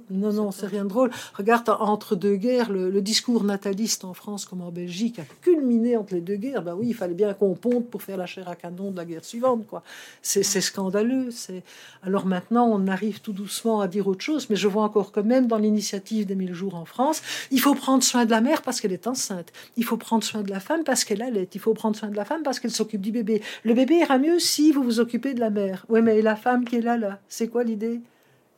Non, 0.10 0.32
non, 0.32 0.52
c'est 0.52 0.68
rien 0.68 0.84
de 0.84 0.90
drôle. 0.90 1.12
Regarde 1.34 1.70
entre 1.80 2.16
deux 2.16 2.36
guerres, 2.36 2.72
le, 2.72 2.90
le 2.90 3.02
discours 3.02 3.44
nataliste 3.44 4.06
en 4.06 4.14
France 4.14 4.46
comme 4.46 4.62
en 4.62 4.72
Belgique 4.72 5.20
a 5.20 5.24
culminé 5.42 5.98
entre 5.98 6.14
les 6.14 6.22
deux 6.22 6.35
guerres 6.38 6.62
bah 6.62 6.76
oui, 6.76 6.88
il 6.89 6.93
fallait 6.93 7.13
bien 7.13 7.34
qu'on 7.34 7.54
ponte 7.54 7.89
pour 7.89 8.02
faire 8.02 8.17
la 8.17 8.26
chair 8.26 8.48
à 8.48 8.56
canon 8.56 8.91
de 8.91 8.98
la 8.98 9.06
guerre 9.06 9.26
suivante, 9.26 9.65
quoi. 9.67 9.84
C'est 10.21 10.43
scandaleux. 10.43 11.32
C'est 11.32 11.63
alors 12.04 12.26
maintenant 12.26 12.67
on 12.67 12.88
arrive 12.88 13.21
tout 13.21 13.34
doucement 13.34 13.82
à 13.82 13.88
dire 13.88 14.08
autre 14.08 14.24
chose, 14.24 14.48
mais 14.50 14.56
je 14.56 14.67
vois 14.67 14.84
encore 14.84 15.12
que 15.12 15.19
même 15.19 15.48
dans 15.48 15.58
l'initiative 15.58 16.26
des 16.26 16.36
1000 16.36 16.54
jours 16.54 16.76
en 16.76 16.86
France, 16.86 17.21
il 17.52 17.60
faut 17.60 17.76
prendre 17.76 18.04
soin 18.04 18.26
de 18.26 18.32
la 18.32 18.41
mère 18.41 18.62
parce 18.62 18.82
qu'elle 18.82 18.93
est 18.93 19.08
enceinte. 19.08 19.52
Il 19.78 19.84
faut 19.84 19.98
prendre 19.98 20.24
soin 20.24 20.41
de 20.41 20.50
la 20.50 20.60
femme 20.60 20.84
parce 20.84 21.04
qu'elle 21.04 21.21
allait. 21.21 21.50
Il 21.54 21.60
faut 21.60 21.74
prendre 21.74 21.95
soin 21.95 22.10
de 22.10 22.15
la 22.15 22.26
femme 22.26 22.43
parce 22.43 22.60
qu'elle 22.60 22.71
s'occupe 22.71 23.02
du 23.02 23.12
bébé. 23.12 23.41
Le 23.63 23.74
bébé 23.74 23.95
ira 23.95 24.17
mieux 24.17 24.39
si 24.39 24.71
vous 24.71 24.84
vous 24.84 25.00
occupez 25.00 25.34
de 25.34 25.39
la 25.39 25.50
mère. 25.50 25.86
Oui, 25.89 26.02
mais 26.02 26.21
la 26.21 26.36
femme 26.36 26.65
qui 26.65 26.78
est 26.78 26.82
là, 26.82 26.98
là, 26.98 27.19
c'est 27.28 27.48
quoi 27.48 27.63
l'idée? 27.63 28.02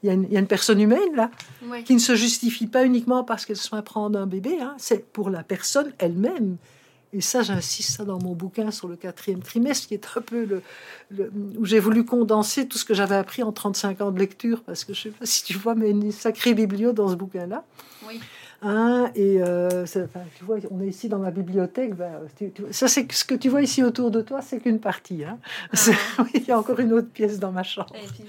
Il 0.04 0.10
y, 0.10 0.38
a 0.38 0.40
une, 0.40 0.48
personne 0.48 0.80
humaine 0.80 1.16
là, 1.16 1.32
qui 1.84 1.96
ne 1.96 2.00
se 2.00 2.16
justifie 2.16 2.68
pas 2.68 2.86
uniquement 2.86 3.24
parce 3.24 3.48
qu'elle 3.48 3.58
soit 3.58 3.82
prendre 3.82 4.20
un 4.20 4.28
bébé, 4.28 4.60
hein. 4.62 4.76
c'est 4.78 5.12
pour 5.12 5.32
la 5.32 5.42
personne 5.42 5.92
elle-même. 5.98 6.58
Et 7.14 7.22
ça, 7.22 7.42
j'insiste 7.42 7.92
ça 7.98 8.06
dans 8.06 8.20
mon 8.20 8.34
bouquin 8.34 8.70
sur 8.72 8.88
le 8.88 8.96
quatrième 8.96 9.42
trimestre, 9.42 9.88
qui 9.88 9.94
est 9.94 10.08
un 10.16 10.22
peu 10.22 10.46
le, 10.46 11.32
où 11.58 11.66
j'ai 11.66 11.80
voulu 11.80 12.04
condenser 12.04 12.68
tout 12.68 12.78
ce 12.78 12.86
que 12.86 12.94
j'avais 12.94 13.16
appris 13.16 13.44
en 13.44 13.52
35 13.52 14.02
ans 14.02 14.12
de 14.12 14.20
lecture, 14.20 14.62
parce 14.64 14.84
que 14.84 14.94
je 14.94 15.04
sais 15.04 15.10
pas 15.10 15.26
si 15.26 15.44
tu 15.44 15.58
vois, 15.58 15.76
mais 15.76 15.90
une 15.90 16.12
sacrée 16.12 16.54
biblio 16.54 16.92
dans 16.92 17.08
ce 17.08 17.16
bouquin-là. 17.16 17.64
Oui. 18.08 18.20
Hein, 18.64 19.12
et 19.14 19.38
euh, 19.40 19.86
tu 19.86 20.44
vois, 20.44 20.58
on 20.72 20.82
est 20.82 20.88
ici 20.88 21.10
dans 21.10 21.20
ma 21.20 21.30
bibliothèque. 21.30 21.94
Ben, 21.94 22.22
ça, 22.72 22.88
c'est 22.88 23.12
ce 23.12 23.24
que 23.24 23.36
tu 23.36 23.50
vois 23.50 23.62
ici 23.62 23.84
autour 23.84 24.10
de 24.10 24.22
toi, 24.22 24.42
c'est 24.42 24.60
qu'une 24.60 24.80
partie. 24.80 25.24
Hein. 25.24 25.38
Ah. 26.18 26.26
il 26.34 26.44
y 26.44 26.52
a 26.52 26.58
encore 26.58 26.80
une 26.80 26.92
autre 26.94 27.10
pièce 27.10 27.38
dans 27.38 27.52
ma 27.52 27.62
chambre. 27.62 27.94
Et 27.96 28.08
puis, 28.08 28.24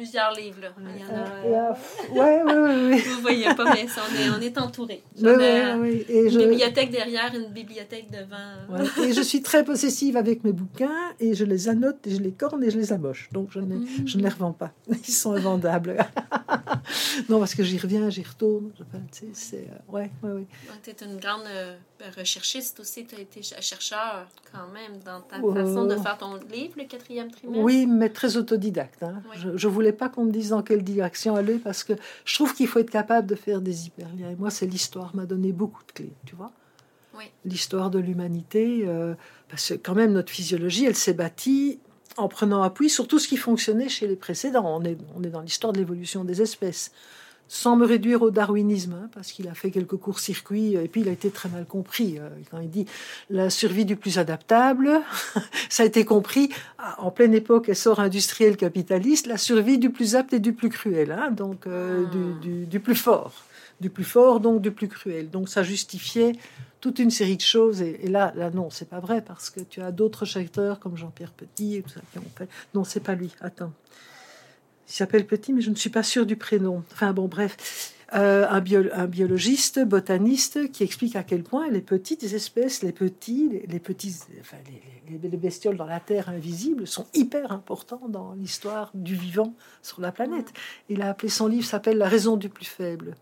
plusieurs 0.00 0.32
livres. 0.32 0.56
Il 0.78 1.00
y 1.00 1.04
en 1.04 1.14
a. 1.14 1.76
ouais, 2.12 2.42
ouais, 2.42 2.58
ouais, 2.58 2.98
Vous 3.14 3.20
voyez 3.20 3.54
pas, 3.54 3.74
mais 3.74 3.86
on 3.86 4.16
est, 4.16 4.30
on 4.30 4.40
est 4.40 4.58
entouré. 4.58 5.02
Une 5.18 6.48
bibliothèque 6.48 6.90
derrière, 6.90 7.34
une 7.34 7.52
bibliothèque 7.52 8.10
devant. 8.10 8.82
Et 9.04 9.12
je 9.12 9.20
suis 9.20 9.42
très 9.42 9.62
possessive 9.62 10.16
avec 10.16 10.42
mes 10.42 10.52
bouquins 10.52 11.12
et 11.18 11.34
je 11.34 11.44
les 11.44 11.68
annote, 11.68 11.98
et 12.06 12.12
je 12.12 12.20
les 12.20 12.32
corne 12.32 12.64
et 12.64 12.70
je 12.70 12.78
les 12.78 12.92
amoche. 12.94 13.28
Donc 13.32 13.48
je 13.50 13.60
ne, 13.60 13.84
je 14.06 14.16
ne 14.16 14.22
les 14.22 14.30
revends 14.30 14.52
pas. 14.52 14.72
Ils 14.88 15.12
sont 15.12 15.32
invendables. 15.32 15.96
non, 17.28 17.38
parce 17.38 17.54
que 17.54 17.62
j'y 17.62 17.78
reviens, 17.78 18.08
j'y 18.08 18.22
retourne. 18.22 18.70
c'est, 19.32 19.56
euh, 19.56 19.92
ouais, 19.92 20.10
ouais, 20.22 20.30
ouais. 20.30 20.46
Tu 20.82 20.90
es 20.90 20.96
une 21.04 21.18
grande 21.18 21.46
euh, 21.46 21.76
recherchiste 22.16 22.80
aussi. 22.80 23.04
Tu 23.04 23.16
as 23.16 23.20
été 23.20 23.42
chercheur 23.42 24.26
quand 24.52 24.68
même 24.72 24.98
dans 25.04 25.20
ta 25.20 25.36
façon 25.36 25.84
de 25.84 25.96
faire 25.96 26.16
ton 26.18 26.34
livre, 26.50 26.74
le 26.78 26.84
quatrième 26.84 27.30
trimestre. 27.30 27.62
Oui, 27.62 27.86
mais 27.86 28.08
très 28.08 28.36
autodidacte. 28.36 29.02
Hein. 29.02 29.22
Je, 29.36 29.56
je 29.56 29.68
voulais 29.68 29.89
pas 29.92 30.08
qu'on 30.08 30.24
me 30.24 30.32
dise 30.32 30.50
dans 30.50 30.62
quelle 30.62 30.82
direction 30.82 31.36
aller 31.36 31.58
parce 31.58 31.84
que 31.84 31.94
je 32.24 32.34
trouve 32.34 32.54
qu'il 32.54 32.66
faut 32.66 32.78
être 32.78 32.90
capable 32.90 33.26
de 33.26 33.34
faire 33.34 33.60
des 33.60 33.86
hyperliens. 33.86 34.30
Et 34.30 34.36
moi, 34.36 34.50
c'est 34.50 34.66
l'histoire 34.66 35.14
m'a 35.14 35.26
donné 35.26 35.52
beaucoup 35.52 35.82
de 35.86 35.92
clés, 35.92 36.12
tu 36.26 36.34
vois. 36.34 36.52
L'histoire 37.44 37.90
de 37.90 37.98
l'humanité, 37.98 38.84
euh, 38.86 39.14
parce 39.50 39.68
que 39.68 39.74
quand 39.74 39.94
même 39.94 40.12
notre 40.12 40.32
physiologie, 40.32 40.86
elle 40.86 40.96
s'est 40.96 41.12
bâtie 41.12 41.78
en 42.16 42.28
prenant 42.28 42.62
appui 42.62 42.88
sur 42.88 43.06
tout 43.06 43.18
ce 43.18 43.28
qui 43.28 43.36
fonctionnait 43.36 43.90
chez 43.90 44.06
les 44.06 44.16
précédents. 44.16 44.64
On 44.64 44.82
est, 44.84 44.96
on 45.14 45.22
est 45.22 45.28
dans 45.28 45.42
l'histoire 45.42 45.74
de 45.74 45.78
l'évolution 45.78 46.24
des 46.24 46.40
espèces 46.40 46.92
sans 47.52 47.74
me 47.74 47.84
réduire 47.84 48.22
au 48.22 48.30
darwinisme, 48.30 48.92
hein, 48.92 49.10
parce 49.12 49.32
qu'il 49.32 49.48
a 49.48 49.54
fait 49.54 49.72
quelques 49.72 49.96
courts-circuits, 49.96 50.74
et 50.76 50.86
puis 50.86 51.00
il 51.00 51.08
a 51.08 51.10
été 51.10 51.30
très 51.30 51.48
mal 51.48 51.66
compris. 51.66 52.16
Euh, 52.16 52.28
quand 52.48 52.60
il 52.60 52.70
dit 52.70 52.86
la 53.28 53.50
survie 53.50 53.84
du 53.84 53.96
plus 53.96 54.18
adaptable, 54.18 55.00
ça 55.68 55.82
a 55.82 55.86
été 55.86 56.04
compris 56.04 56.50
ah, 56.78 56.94
en 56.98 57.10
pleine 57.10 57.34
époque 57.34 57.68
essor 57.68 57.98
industriel 57.98 58.56
capitaliste, 58.56 59.26
la 59.26 59.36
survie 59.36 59.78
du 59.78 59.90
plus 59.90 60.14
apte 60.14 60.32
et 60.32 60.38
du 60.38 60.52
plus 60.52 60.68
cruel, 60.68 61.10
hein, 61.10 61.32
donc 61.32 61.66
euh, 61.66 62.04
ah. 62.06 62.40
du, 62.40 62.78
plus 62.78 62.94
fort. 62.94 63.32
Du 63.80 63.90
plus 63.90 64.04
fort, 64.04 64.38
donc 64.38 64.62
du 64.62 64.70
plus 64.70 64.86
cruel. 64.86 65.28
Donc 65.28 65.48
ça 65.48 65.64
justifiait 65.64 66.34
toute 66.80 67.00
une 67.00 67.10
série 67.10 67.36
de 67.36 67.42
choses. 67.42 67.82
Et, 67.82 68.06
là, 68.06 68.32
là, 68.36 68.50
non, 68.50 68.70
c'est 68.70 68.88
pas 68.88 69.00
vrai, 69.00 69.22
parce 69.22 69.50
que 69.50 69.58
tu 69.58 69.82
as 69.82 69.90
d'autres 69.90 70.24
secteurs 70.24 70.78
comme 70.78 70.96
Jean-Pierre 70.96 71.32
Petit 71.32 71.78
et 71.78 71.82
tout 71.82 71.90
ça 71.90 72.00
qui 72.12 72.18
ont 72.20 72.30
fait. 72.38 72.48
Non, 72.74 72.84
c'est 72.84 73.00
pas 73.00 73.16
lui. 73.16 73.34
Attends. 73.40 73.72
Il 74.90 74.94
s'appelle 74.94 75.24
Petit, 75.24 75.52
mais 75.52 75.60
je 75.60 75.70
ne 75.70 75.76
suis 75.76 75.88
pas 75.88 76.02
sûre 76.02 76.26
du 76.26 76.34
prénom. 76.34 76.82
Enfin 76.92 77.12
bon, 77.12 77.28
bref. 77.28 77.94
Euh, 78.12 78.44
un, 78.48 78.56
un, 78.56 79.06
biologiste, 79.06 79.84
botaniste, 79.84 80.72
qui 80.72 80.82
explique 80.82 81.14
à 81.14 81.22
quel 81.22 81.44
point 81.44 81.70
les 81.70 81.80
petites 81.80 82.24
espèces, 82.24 82.82
les 82.82 82.90
petits, 82.90 83.62
les, 83.68 83.78
petits, 83.78 84.16
enfin, 84.40 84.56
les, 85.08 85.16
les, 85.16 85.36
bestioles 85.36 85.76
dans 85.76 85.86
la 85.86 86.00
terre 86.00 86.28
invisible 86.28 86.88
sont 86.88 87.06
hyper 87.14 87.52
importants 87.52 88.08
dans 88.08 88.32
l'histoire 88.32 88.90
du 88.94 89.14
vivant 89.14 89.54
sur 89.80 90.00
la 90.00 90.10
planète. 90.10 90.52
Il 90.88 91.02
a 91.02 91.10
appelé 91.10 91.28
son 91.28 91.46
livre 91.46 91.64
s'appelle 91.64 91.98
La 91.98 92.08
raison 92.08 92.36
du 92.36 92.48
plus 92.48 92.66
faible. 92.66 93.14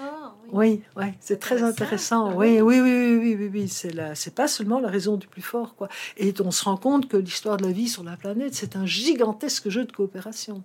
Ah, 0.00 0.34
oui, 0.50 0.82
oui, 0.96 1.06
c'est 1.20 1.38
très 1.38 1.62
intéressant. 1.62 2.30
Ah 2.30 2.34
oui, 2.34 2.60
oui, 2.60 2.80
oui, 2.80 3.16
oui, 3.16 3.36
oui, 3.38 3.50
oui, 3.52 3.68
c'est 3.68 3.92
la, 3.92 4.16
c'est 4.16 4.34
pas 4.34 4.48
seulement 4.48 4.80
la 4.80 4.88
raison 4.88 5.16
du 5.16 5.28
plus 5.28 5.42
fort, 5.42 5.76
quoi. 5.76 5.88
Et 6.16 6.34
on 6.40 6.50
se 6.50 6.64
rend 6.64 6.76
compte 6.76 7.06
que 7.06 7.16
l'histoire 7.16 7.56
de 7.56 7.66
la 7.66 7.72
vie 7.72 7.88
sur 7.88 8.02
la 8.02 8.16
planète, 8.16 8.54
c'est 8.54 8.74
un 8.74 8.84
gigantesque 8.84 9.68
jeu 9.68 9.84
de 9.84 9.92
coopération. 9.92 10.64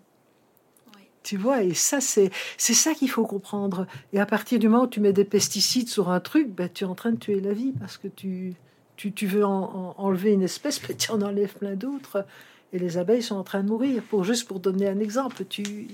Tu 1.29 1.37
vois, 1.37 1.61
et 1.61 1.75
ça, 1.75 2.01
c'est, 2.01 2.31
c'est 2.57 2.73
ça 2.73 2.95
qu'il 2.95 3.07
faut 3.07 3.23
comprendre. 3.23 3.85
Et 4.13 4.19
à 4.19 4.25
partir 4.25 4.57
du 4.57 4.67
moment 4.67 4.85
où 4.85 4.87
tu 4.87 4.99
mets 4.99 5.13
des 5.13 5.25
pesticides 5.25 5.87
sur 5.87 6.09
un 6.09 6.19
truc, 6.19 6.47
ben, 6.49 6.67
tu 6.73 6.85
es 6.85 6.87
en 6.87 6.95
train 6.95 7.11
de 7.11 7.17
tuer 7.17 7.39
la 7.39 7.53
vie 7.53 7.71
parce 7.79 7.99
que 7.99 8.07
tu, 8.07 8.55
tu, 8.95 9.11
tu 9.11 9.27
veux 9.27 9.45
enlever 9.45 10.31
une 10.31 10.41
espèce, 10.41 10.81
mais 10.89 10.95
tu 10.95 11.11
en 11.11 11.21
enlèves 11.21 11.53
plein 11.53 11.75
d'autres. 11.75 12.25
Et 12.73 12.79
les 12.79 12.97
abeilles 12.97 13.21
sont 13.21 13.35
en 13.35 13.43
train 13.43 13.61
de 13.61 13.69
mourir. 13.69 14.01
Pour 14.09 14.23
juste 14.23 14.47
pour 14.47 14.59
donner 14.59 14.87
un 14.87 14.99
exemple, 14.99 15.45
tu, 15.47 15.89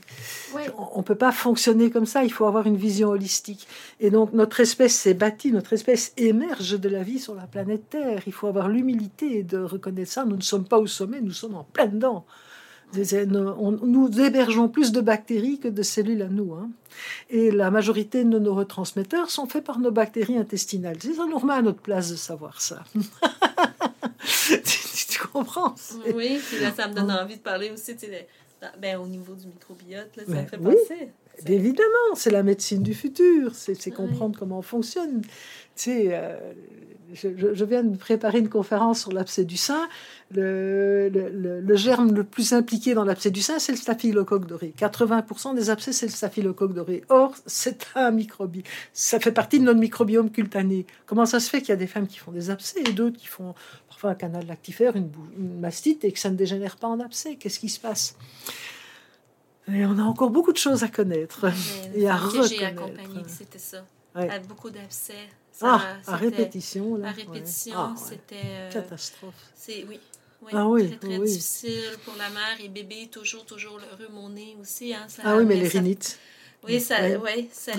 on, 0.78 1.00
ne 1.00 1.04
peut 1.04 1.16
pas 1.16 1.34
fonctionner 1.34 1.92
comme 1.92 2.06
ça. 2.06 2.24
Il 2.24 2.32
faut 2.32 2.46
avoir 2.46 2.66
une 2.66 2.78
vision 2.78 3.10
holistique. 3.10 3.68
Et 4.00 4.12
donc 4.12 4.32
notre 4.32 4.62
espèce 4.62 4.96
s'est 4.96 5.16
bâtie, 5.16 5.52
notre 5.52 5.74
espèce 5.74 6.14
émerge 6.16 6.80
de 6.80 6.88
la 6.88 7.04
vie 7.04 7.20
sur 7.20 7.36
la 7.36 7.46
planète 7.46 7.90
Terre. 7.90 8.22
Il 8.26 8.32
faut 8.32 8.48
avoir 8.48 8.70
l'humilité 8.70 9.44
de 9.44 9.58
reconnaître 9.58 10.14
ça. 10.14 10.24
Nous 10.24 10.38
ne 10.38 10.42
sommes 10.42 10.66
pas 10.66 10.80
au 10.80 10.88
sommet, 10.88 11.20
nous 11.20 11.34
sommes 11.34 11.56
en 11.56 11.66
plein 11.66 11.88
dedans 11.88 12.26
nous 12.94 14.22
hébergeons 14.22 14.70
plus 14.70 14.92
de 14.92 15.02
bactéries 15.02 15.60
que 15.60 15.68
de 15.68 15.84
cellules 15.84 16.22
à 16.22 16.28
nous. 16.28 16.54
Hein. 16.54 16.70
Et 17.30 17.52
la 17.52 17.72
majorité 17.72 18.24
de 18.24 18.30
nos 18.30 18.40
neurotransmetteurs 18.40 19.30
sont 19.30 19.48
faits 19.48 19.64
par 19.64 19.80
nos 19.80 19.92
bactéries 19.92 20.38
intestinales. 20.38 20.98
C'est 21.02 21.18
remet 21.18 21.54
à 21.54 21.62
notre 21.62 21.82
place 21.82 22.12
de 22.12 22.16
savoir 22.16 22.62
ça. 22.62 22.84
tu, 24.26 25.20
comprends? 25.32 25.76
Oui, 26.16 26.40
là, 26.62 26.72
ça 26.74 26.88
me 26.88 26.94
donne 26.94 27.12
envie 27.12 27.36
de 27.38 27.42
parler 27.42 27.72
aussi 27.72 27.96
ben, 28.80 28.98
au 28.98 29.08
niveau 29.08 29.34
du 29.34 29.48
microbiote. 29.48 30.16
Là, 30.16 30.24
ça 30.26 30.42
me 30.42 30.48
fait 30.48 30.58
penser. 30.58 31.12
Évidemment, 31.48 32.16
c'est 32.16 32.32
la 32.32 32.44
médecine 32.44 32.82
du 32.82 32.94
futur, 32.94 33.54
c'est 33.54 33.92
comprendre 33.92 34.38
comment 34.40 34.60
on 34.60 34.64
fonctionne. 34.64 35.22
Tu 35.22 35.30
sais, 35.76 36.08
euh, 36.12 36.54
je, 37.16 37.64
viens 37.64 37.84
de 37.84 37.98
préparer 37.98 38.40
une 38.40 38.50
conférence 38.50 39.02
sur 39.02 39.12
l'abcès 39.12 39.46
du 39.46 39.58
sein. 39.58 39.88
Le, 40.32 41.10
le, 41.10 41.76
germe 41.76 42.14
le 42.14 42.24
plus 42.24 42.54
impliqué 42.54 42.94
dans 42.94 43.06
l'abcès 43.06 43.32
du 43.32 43.42
sein, 43.42 43.60
c'est 43.60 43.72
le 43.72 43.78
staphylocoque 43.78 44.46
doré. 44.48 44.74
80% 44.78 45.56
des 45.56 45.70
abcès, 45.70 45.94
c'est 45.94 46.08
le 46.08 46.12
staphylocoque 46.12 46.74
doré. 46.74 47.04
Or, 47.10 47.34
c'est 47.46 47.88
un 47.96 48.12
microbiome. 48.12 48.64
Ça 48.94 49.20
fait 49.20 49.32
partie 49.32 49.60
de 49.60 49.64
notre 49.64 49.80
microbiome 49.80 50.30
cutané. 50.30 50.86
Comment 51.06 51.26
ça 51.26 51.40
se 51.40 51.50
fait 51.50 51.62
qu'il 51.62 51.70
y 51.70 51.74
a 51.74 51.78
des 51.78 51.88
femmes 51.88 52.08
qui 52.08 52.18
font 52.18 52.32
des 52.32 52.50
abcès 52.50 52.82
et 52.82 52.94
d'autres 52.94 53.18
qui 53.18 53.28
font 53.28 53.56
parfois 53.88 54.12
un 54.12 54.16
canal 54.16 54.46
lactifère, 54.46 54.96
une, 54.96 55.10
mastite, 55.60 56.04
et 56.04 56.12
que 56.12 56.20
ça 56.20 56.30
ne 56.30 56.36
dégénère 56.36 56.78
pas 56.78 56.88
en 56.88 57.00
abcès? 57.00 57.36
Qu'est-ce 57.36 57.60
qui 57.60 57.70
se 57.70 57.80
passe? 57.80 58.16
Et 59.72 59.86
on 59.86 59.98
a 59.98 60.04
encore 60.04 60.30
beaucoup 60.30 60.52
de 60.52 60.58
choses 60.58 60.84
à 60.84 60.90
connaître 60.90 61.48
et 61.96 62.08
à 62.08 62.18
reconnaître. 62.18 62.50
J'ai 62.50 62.66
accompagné, 62.66 63.24
c'était 63.28 63.58
ça. 63.58 63.86
Avec 64.14 64.48
beaucoup 64.48 64.70
d'abcès 64.70 65.14
ah, 65.62 65.82
à 66.08 66.16
répétition. 66.16 66.96
Là, 66.98 67.10
à 67.10 67.12
répétition, 67.12 67.74
ah, 67.76 67.96
c'était. 67.98 68.36
Euh, 68.44 68.72
Catastrophe. 68.72 69.34
C'est, 69.56 69.86
oui. 69.88 70.00
Oui, 70.42 70.52
ah 70.54 70.68
oui, 70.68 70.90
très, 70.90 70.98
très 70.98 71.20
difficile 71.20 71.98
pour 72.04 72.14
la 72.18 72.30
mère 72.30 72.58
et 72.64 72.68
bébé, 72.68 73.08
toujours, 73.12 73.46
toujours 73.46 73.80
le 73.80 74.06
remonter 74.06 74.56
aussi. 74.62 74.94
Hein, 74.94 75.08
ah 75.24 75.38
oui, 75.38 75.46
mais 75.46 75.56
les 75.56 75.68
rhinites. 75.68 76.20
Oui, 76.64 76.80
ça, 76.80 76.96
ouais, 77.20 77.48
ça, 77.52 77.74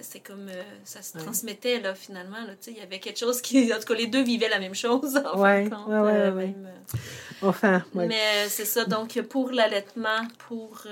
c'est 0.00 0.20
comme 0.20 0.48
euh, 0.48 0.62
ça 0.84 1.02
se 1.02 1.18
transmettait 1.18 1.80
là 1.80 1.94
finalement. 1.94 2.40
Là, 2.46 2.54
il 2.68 2.76
y 2.76 2.80
avait 2.80 2.98
quelque 3.00 3.18
chose 3.18 3.40
qui, 3.40 3.72
en 3.72 3.78
tout 3.78 3.86
cas, 3.86 3.94
les 3.94 4.06
deux 4.06 4.22
vivaient 4.22 4.48
la 4.48 4.60
même 4.60 4.74
chose. 4.74 5.20
Oui, 5.34 5.40
ouais, 5.42 6.00
ouais, 6.00 6.30
ouais, 6.30 6.54
Enfin, 7.42 7.84
Mais 7.94 8.48
c'est 8.48 8.64
ça. 8.64 8.84
Donc 8.84 9.20
pour 9.22 9.50
l'allaitement, 9.50 10.26
pour 10.48 10.84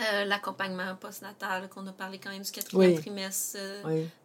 euh, 0.00 0.24
l'accompagnement 0.24 0.94
postnatal, 1.00 1.68
qu'on 1.68 1.86
a 1.86 1.92
parlé 1.92 2.18
quand 2.18 2.30
même 2.30 2.42
du 2.42 2.50
quatrième 2.50 2.98
trimestre, 2.98 3.58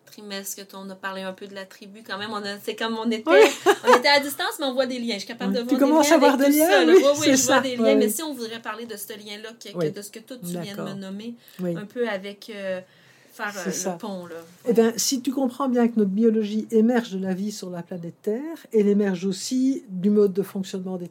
trimestre 0.05 0.65
que 0.65 0.75
on 0.75 0.89
a 0.89 0.95
parlé 0.95 1.21
un 1.21 1.33
peu 1.33 1.47
de 1.47 1.55
la 1.55 1.65
tribu 1.65 2.03
quand 2.05 2.17
même. 2.17 2.31
C'est 2.63 2.75
comme 2.75 2.97
on 2.97 3.09
était 3.09 3.29
on 3.87 3.97
était 3.97 4.09
à 4.09 4.19
distance 4.19 4.57
mais 4.59 4.65
on 4.65 4.73
voit 4.73 4.85
des 4.85 4.99
liens. 4.99 5.13
Je 5.13 5.19
suis 5.19 5.27
capable 5.27 5.53
de 5.53 5.59
voir 5.59 5.69
tu 5.69 5.77
commences 5.77 6.11
à 6.11 6.17
voir 6.17 6.37
des 6.37 6.49
liens? 6.49 6.85
oui, 6.87 7.03
oui, 7.19 7.37
je 7.37 7.45
vois 7.45 7.61
des 7.61 7.77
liens. 7.77 7.95
Mais 7.95 8.09
si 8.09 8.21
on 8.21 8.33
voudrait 8.33 8.61
parler 8.61 8.85
de 8.85 8.97
ce 8.97 9.13
lien 9.13 9.37
là 9.41 9.51
de 9.89 10.01
ce 10.01 10.11
que 10.11 10.19
toi 10.19 10.37
tu 10.37 10.59
viens 10.59 10.75
de 10.75 10.81
me 10.81 10.93
nommer 10.93 11.35
un 11.63 11.85
peu 11.85 12.07
avec 12.07 12.51
euh, 12.53 12.81
faire 13.49 13.89
euh, 13.89 13.91
le 13.91 13.97
pont. 13.97 14.25
Là. 14.25 14.35
Eh 14.67 14.73
bien, 14.73 14.93
si 14.97 15.21
tu 15.21 15.31
comprends 15.31 15.69
bien 15.69 15.87
que 15.87 15.97
notre 15.97 16.11
biologie 16.11 16.67
émerge 16.71 17.11
de 17.11 17.19
la 17.19 17.33
vie 17.33 17.51
sur 17.51 17.69
la 17.69 17.83
planète 17.83 18.15
Terre, 18.21 18.57
elle 18.73 18.87
émerge 18.87 19.25
aussi 19.25 19.83
du 19.89 20.09
mode 20.09 20.33
de 20.33 20.43
fonctionnement 20.43 20.97
des, 20.97 21.09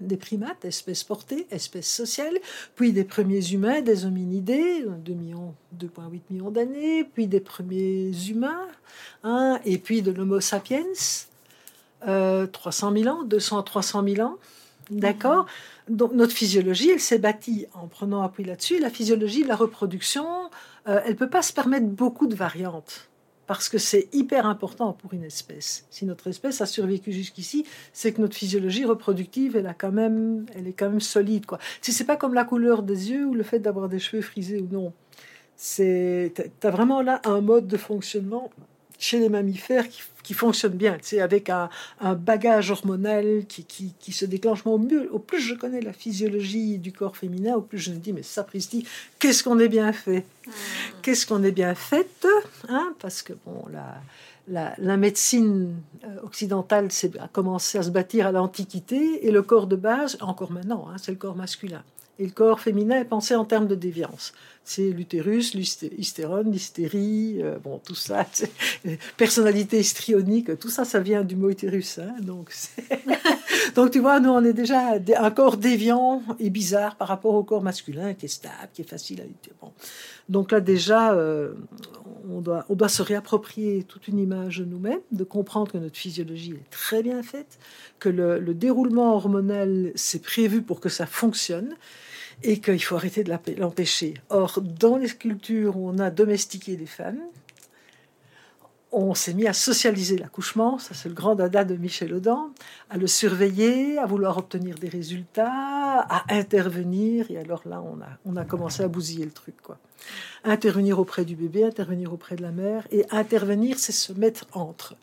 des 0.00 0.16
primates, 0.16 0.64
espèces 0.64 1.04
portées, 1.04 1.46
espèces 1.50 1.90
sociales, 1.90 2.38
puis 2.74 2.92
des 2.92 3.04
premiers 3.04 3.52
humains, 3.52 3.80
des 3.80 4.04
hominidés, 4.04 4.84
2,8 4.84 6.20
millions 6.30 6.50
d'années, 6.50 7.04
puis 7.04 7.26
des 7.26 7.40
premiers 7.40 8.12
humains, 8.28 8.66
hein, 9.24 9.60
et 9.64 9.78
puis 9.78 10.02
de 10.02 10.10
l'Homo 10.10 10.40
sapiens, 10.40 10.84
300 12.00 12.06
euh, 12.08 13.02
000 13.02 13.16
ans, 13.16 13.24
200 13.24 13.62
300 13.62 14.04
000 14.06 14.28
ans. 14.28 14.36
D'accord? 14.90 15.46
Donc 15.88 16.12
notre 16.12 16.32
physiologie, 16.32 16.90
elle 16.90 17.00
s'est 17.00 17.18
bâtie 17.18 17.66
en 17.74 17.86
prenant 17.86 18.22
appui 18.22 18.44
là-dessus. 18.44 18.78
La 18.78 18.90
physiologie 18.90 19.42
de 19.42 19.48
la 19.48 19.56
reproduction, 19.56 20.26
euh, 20.88 21.00
elle 21.04 21.12
ne 21.12 21.16
peut 21.16 21.30
pas 21.30 21.42
se 21.42 21.52
permettre 21.52 21.86
beaucoup 21.86 22.26
de 22.26 22.34
variantes 22.34 23.08
parce 23.46 23.68
que 23.68 23.78
c'est 23.78 24.08
hyper 24.12 24.46
important 24.46 24.92
pour 24.92 25.14
une 25.14 25.24
espèce. 25.24 25.86
Si 25.90 26.04
notre 26.04 26.26
espèce 26.28 26.60
a 26.60 26.66
survécu 26.66 27.12
jusqu'ici, 27.12 27.64
c'est 27.92 28.12
que 28.12 28.20
notre 28.20 28.34
physiologie 28.34 28.84
reproductive, 28.84 29.56
elle, 29.56 29.68
a 29.68 29.74
quand 29.74 29.92
même, 29.92 30.46
elle 30.54 30.66
est 30.66 30.72
quand 30.72 30.90
même 30.90 31.00
solide. 31.00 31.46
Quoi. 31.46 31.58
Si 31.80 31.92
c'est 31.92 32.04
pas 32.04 32.16
comme 32.16 32.34
la 32.34 32.44
couleur 32.44 32.82
des 32.82 33.10
yeux 33.10 33.24
ou 33.24 33.34
le 33.34 33.44
fait 33.44 33.60
d'avoir 33.60 33.88
des 33.88 33.98
cheveux 33.98 34.22
frisés 34.22 34.60
ou 34.60 34.68
non, 34.70 34.92
c'est, 35.54 36.32
as 36.62 36.70
vraiment 36.70 37.02
là 37.02 37.20
un 37.24 37.40
mode 37.40 37.66
de 37.66 37.76
fonctionnement 37.76 38.50
chez 39.06 39.18
les 39.18 39.28
mammifères 39.28 39.88
qui 39.88 40.02
qui 40.26 40.34
fonctionne 40.34 40.72
bien, 40.72 40.98
c'est 41.02 41.20
avec 41.20 41.50
un, 41.50 41.70
bagage 42.16 42.72
hormonal 42.72 43.44
qui, 43.46 43.64
qui, 43.64 44.12
se 44.12 44.24
déclenche. 44.24 44.66
au, 44.66 44.76
mieux, 44.76 45.08
au 45.12 45.20
plus 45.20 45.38
je 45.38 45.54
connais 45.54 45.80
la 45.80 45.92
physiologie 45.92 46.78
du 46.78 46.90
corps 46.90 47.16
féminin, 47.16 47.54
au 47.54 47.60
plus 47.60 47.78
je 47.78 47.92
me 47.92 47.98
dis, 47.98 48.12
mais 48.12 48.24
sapristi, 48.24 48.84
qu'est-ce 49.20 49.44
qu'on 49.44 49.60
est 49.60 49.68
bien 49.68 49.92
fait? 49.92 50.24
Mmh. 50.46 50.50
Qu'est-ce 51.02 51.26
qu'on 51.26 51.44
est 51.44 51.52
bien 51.52 51.76
fait 51.76 52.08
hein? 52.68 52.92
Parce 52.98 53.22
que, 53.22 53.34
bon, 53.46 53.66
la, 54.48 54.74
la, 54.78 54.96
médecine 54.96 55.76
euh, 56.02 56.22
occidentale 56.24 56.88
a 57.20 57.28
commencé 57.28 57.78
à 57.78 57.84
se 57.84 57.90
bâtir 57.90 58.26
à 58.26 58.32
l'Antiquité, 58.32 59.24
et 59.24 59.30
le 59.30 59.42
corps 59.42 59.68
de 59.68 59.76
base, 59.76 60.18
encore 60.20 60.50
maintenant, 60.50 60.88
hein, 60.88 60.96
c'est 61.00 61.12
le 61.12 61.18
corps 61.18 61.36
masculin. 61.36 61.84
Et 62.18 62.24
le 62.24 62.30
corps 62.30 62.60
féminin 62.60 63.00
est 63.00 63.04
pensé 63.04 63.34
en 63.34 63.44
termes 63.44 63.66
de 63.66 63.74
déviance. 63.74 64.32
C'est 64.64 64.90
l'utérus, 64.90 65.54
l'hystérone, 65.54 66.50
l'hystérie, 66.50 67.36
euh, 67.40 67.58
bon, 67.62 67.78
tout 67.78 67.94
ça, 67.94 68.26
personnalité 69.16 69.78
histrionique, 69.78 70.58
tout 70.58 70.70
ça, 70.70 70.84
ça 70.84 70.98
vient 70.98 71.22
du 71.22 71.36
mot 71.36 71.50
utérus. 71.50 71.98
Hein, 71.98 72.14
donc, 72.22 72.52
tu 73.92 74.00
vois, 74.00 74.18
nous, 74.18 74.30
on 74.30 74.42
est 74.44 74.54
déjà 74.54 74.94
un 75.18 75.30
corps 75.30 75.58
déviant 75.58 76.22
et 76.40 76.50
bizarre 76.50 76.96
par 76.96 77.08
rapport 77.08 77.34
au 77.34 77.44
corps 77.44 77.62
masculin 77.62 78.14
qui 78.14 78.26
est 78.26 78.30
stable, 78.30 78.70
qui 78.72 78.80
est 78.80 78.88
facile 78.88 79.20
à 79.20 79.24
bon. 79.60 79.72
Donc 80.28 80.50
là, 80.50 80.60
déjà, 80.60 81.12
euh, 81.12 81.52
on, 82.28 82.40
doit, 82.40 82.88
se 82.88 83.02
réapproprier 83.02 83.84
toute 83.84 84.08
une 84.08 84.18
image 84.18 84.58
de 84.58 84.64
nous-mêmes, 84.64 85.00
de 85.12 85.22
comprendre 85.22 85.70
que 85.70 85.78
notre 85.78 85.96
physiologie 85.96 86.52
est 86.52 86.70
très 86.70 87.02
bien 87.02 87.22
faite, 87.22 87.58
que 88.00 88.08
le 88.08 88.54
déroulement 88.54 89.14
hormonal, 89.14 89.92
c'est 89.94 90.22
prévu 90.22 90.62
pour 90.62 90.80
que 90.80 90.88
ça 90.88 91.06
fonctionne 91.06 91.76
et 92.42 92.60
qu'il 92.60 92.82
faut 92.82 92.96
arrêter 92.96 93.24
de 93.24 93.34
l'empêcher. 93.58 94.14
Or, 94.28 94.60
dans 94.60 94.96
les 94.96 95.08
cultures 95.08 95.76
où 95.76 95.88
on 95.88 95.98
a 95.98 96.10
domestiqué 96.10 96.76
les 96.76 96.86
femmes, 96.86 97.20
on 98.92 99.14
s'est 99.14 99.34
mis 99.34 99.46
à 99.46 99.52
socialiser 99.52 100.16
l'accouchement, 100.16 100.78
ça 100.78 100.94
c'est 100.94 101.08
le 101.08 101.14
grand 101.14 101.34
dada 101.34 101.64
de 101.64 101.76
Michel 101.76 102.14
Audin, 102.14 102.50
à 102.88 102.96
le 102.96 103.06
surveiller, 103.06 103.98
à 103.98 104.06
vouloir 104.06 104.38
obtenir 104.38 104.76
des 104.76 104.88
résultats, 104.88 106.00
à 106.00 106.34
intervenir. 106.34 107.30
Et 107.30 107.36
alors 107.36 107.62
là, 107.66 107.82
on 107.82 108.00
a, 108.00 108.08
on 108.24 108.36
a 108.36 108.44
commencé 108.44 108.82
à 108.82 108.88
bousiller 108.88 109.24
le 109.24 109.32
truc. 109.32 109.56
quoi. 109.60 109.78
Intervenir 110.44 110.98
auprès 110.98 111.24
du 111.24 111.36
bébé, 111.36 111.64
intervenir 111.64 112.12
auprès 112.12 112.36
de 112.36 112.42
la 112.42 112.52
mère. 112.52 112.86
Et 112.90 113.04
intervenir, 113.10 113.78
c'est 113.78 113.92
se 113.92 114.12
mettre 114.12 114.46
entre. 114.52 114.94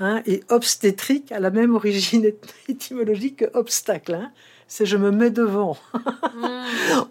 Hein, 0.00 0.22
et 0.26 0.42
obstétrique 0.48 1.30
a 1.30 1.40
la 1.40 1.50
même 1.50 1.74
origine 1.74 2.32
étymologique 2.68 3.36
que 3.36 3.56
obstacle. 3.56 4.14
Hein 4.14 4.32
c'est 4.70 4.86
je 4.86 4.96
me 4.96 5.10
mets 5.10 5.30
devant. 5.30 5.76
Mm. 5.92 6.46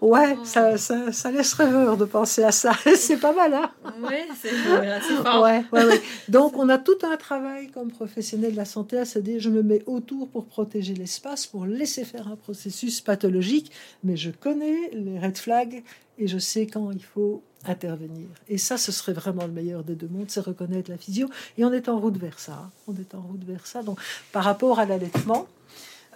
ouais, 0.00 0.34
mm. 0.34 0.44
Ça, 0.46 0.78
ça, 0.78 1.12
ça, 1.12 1.30
laisse 1.30 1.52
rêveur 1.52 1.98
de 1.98 2.06
penser 2.06 2.42
à 2.42 2.52
ça. 2.52 2.72
c'est 2.96 3.18
pas 3.18 3.34
mal, 3.34 3.52
hein 3.52 3.70
Oui, 4.02 4.16
c'est 4.40 4.48
fort. 4.48 5.42
Ouais, 5.42 5.62
ouais, 5.70 5.84
ouais. 5.84 6.02
Donc, 6.28 6.56
on 6.56 6.70
a 6.70 6.78
tout 6.78 6.96
un 7.02 7.18
travail 7.18 7.68
comme 7.68 7.90
professionnel 7.90 8.52
de 8.52 8.56
la 8.56 8.64
santé 8.64 8.96
à 8.96 9.04
se 9.04 9.18
dire 9.18 9.38
je 9.40 9.50
me 9.50 9.62
mets 9.62 9.82
autour 9.84 10.30
pour 10.30 10.46
protéger 10.46 10.94
l'espace, 10.94 11.46
pour 11.46 11.66
laisser 11.66 12.04
faire 12.04 12.28
un 12.28 12.36
processus 12.36 13.02
pathologique, 13.02 13.70
mais 14.04 14.16
je 14.16 14.30
connais 14.30 14.90
les 14.94 15.18
red 15.18 15.36
flags 15.36 15.84
et 16.18 16.28
je 16.28 16.38
sais 16.38 16.66
quand 16.66 16.90
il 16.92 17.04
faut 17.04 17.42
intervenir. 17.66 18.26
Et 18.48 18.56
ça, 18.56 18.78
ce 18.78 18.90
serait 18.90 19.12
vraiment 19.12 19.44
le 19.44 19.52
meilleur 19.52 19.84
des 19.84 19.96
deux 19.96 20.08
mondes, 20.08 20.30
c'est 20.30 20.40
reconnaître 20.40 20.90
la 20.90 20.96
physio. 20.96 21.28
Et 21.58 21.64
on 21.66 21.72
est 21.74 21.90
en 21.90 22.00
route 22.00 22.16
vers 22.16 22.38
ça. 22.38 22.52
Hein. 22.52 22.70
On 22.88 22.94
est 22.94 23.14
en 23.14 23.20
route 23.20 23.44
vers 23.44 23.66
ça. 23.66 23.82
Donc, 23.82 24.00
par 24.32 24.44
rapport 24.44 24.78
à 24.78 24.86
l'allaitement, 24.86 25.46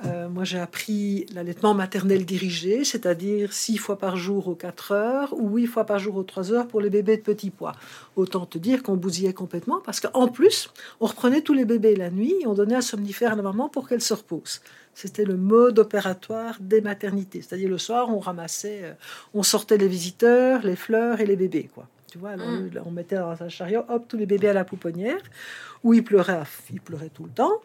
euh, 0.05 0.29
moi, 0.29 0.43
j'ai 0.43 0.59
appris 0.59 1.27
l'allaitement 1.33 1.73
maternel 1.73 2.25
dirigé, 2.25 2.85
c'est-à-dire 2.85 3.53
six 3.53 3.79
fois 3.79 3.97
par 3.97 4.17
jour 4.17 4.49
aux 4.49 4.55
4 4.55 4.93
heures 4.93 5.35
ou 5.39 5.57
huit 5.57 5.67
fois 5.67 5.85
par 5.85 5.99
jour 5.99 6.17
aux 6.17 6.25
3 6.25 6.53
heures 6.53 6.67
pour 6.67 6.81
les 6.81 6.91
bébés 6.91 7.17
de 7.17 7.23
petits 7.23 7.51
poids. 7.51 7.73
Autant 8.17 8.45
te 8.45 8.59
dire 8.59 8.83
qu'on 8.83 8.97
bousillait 8.97 9.33
complètement 9.33 9.81
parce 9.85 10.01
qu'en 10.01 10.29
plus, 10.29 10.71
on 11.01 11.07
reprenait 11.07 11.43
tous 11.43 11.55
les 11.55 11.65
bébés 11.65 11.95
la 11.95 12.11
nuit 12.11 12.35
et 12.41 12.47
on 12.47 12.55
donnait 12.55 12.75
un 12.75 12.81
somnifère 12.81 13.33
à 13.33 13.37
la 13.37 13.43
maman 13.43 13.69
pour 13.69 13.89
qu'elle 13.89 14.03
se 14.03 14.15
repose. 14.15 14.61
C'était 14.95 15.25
le 15.25 15.37
mode 15.37 15.79
opératoire 15.79 16.57
des 16.61 16.81
maternités. 16.81 17.43
C'est-à-dire 17.43 17.69
le 17.69 17.79
soir, 17.79 18.09
on 18.11 18.19
ramassait, 18.19 18.81
euh, 18.83 18.93
on 19.33 19.43
sortait 19.43 19.79
les 19.79 19.89
visiteurs, 19.89 20.63
les 20.63 20.77
fleurs 20.77 21.21
et 21.21 21.27
les 21.27 21.37
bébés, 21.37 21.71
quoi. 21.73 21.87
Tu 22.15 22.21
vois, 22.21 22.37
mm. 22.37 22.71
on 22.85 22.93
mettait 22.93 23.17
dans 23.17 23.43
un 23.43 23.49
chariot, 23.49 23.83
hop, 23.89 24.05
tous 24.07 24.17
les 24.17 24.25
bébés 24.25 24.51
à 24.51 24.53
la 24.53 24.65
pouponnière 24.65 25.19
où 25.83 25.95
il 25.95 26.05
pleurait, 26.05 26.45
il 26.73 26.81
pleurait 26.81 27.11
tout 27.11 27.25
le 27.25 27.31
temps, 27.31 27.61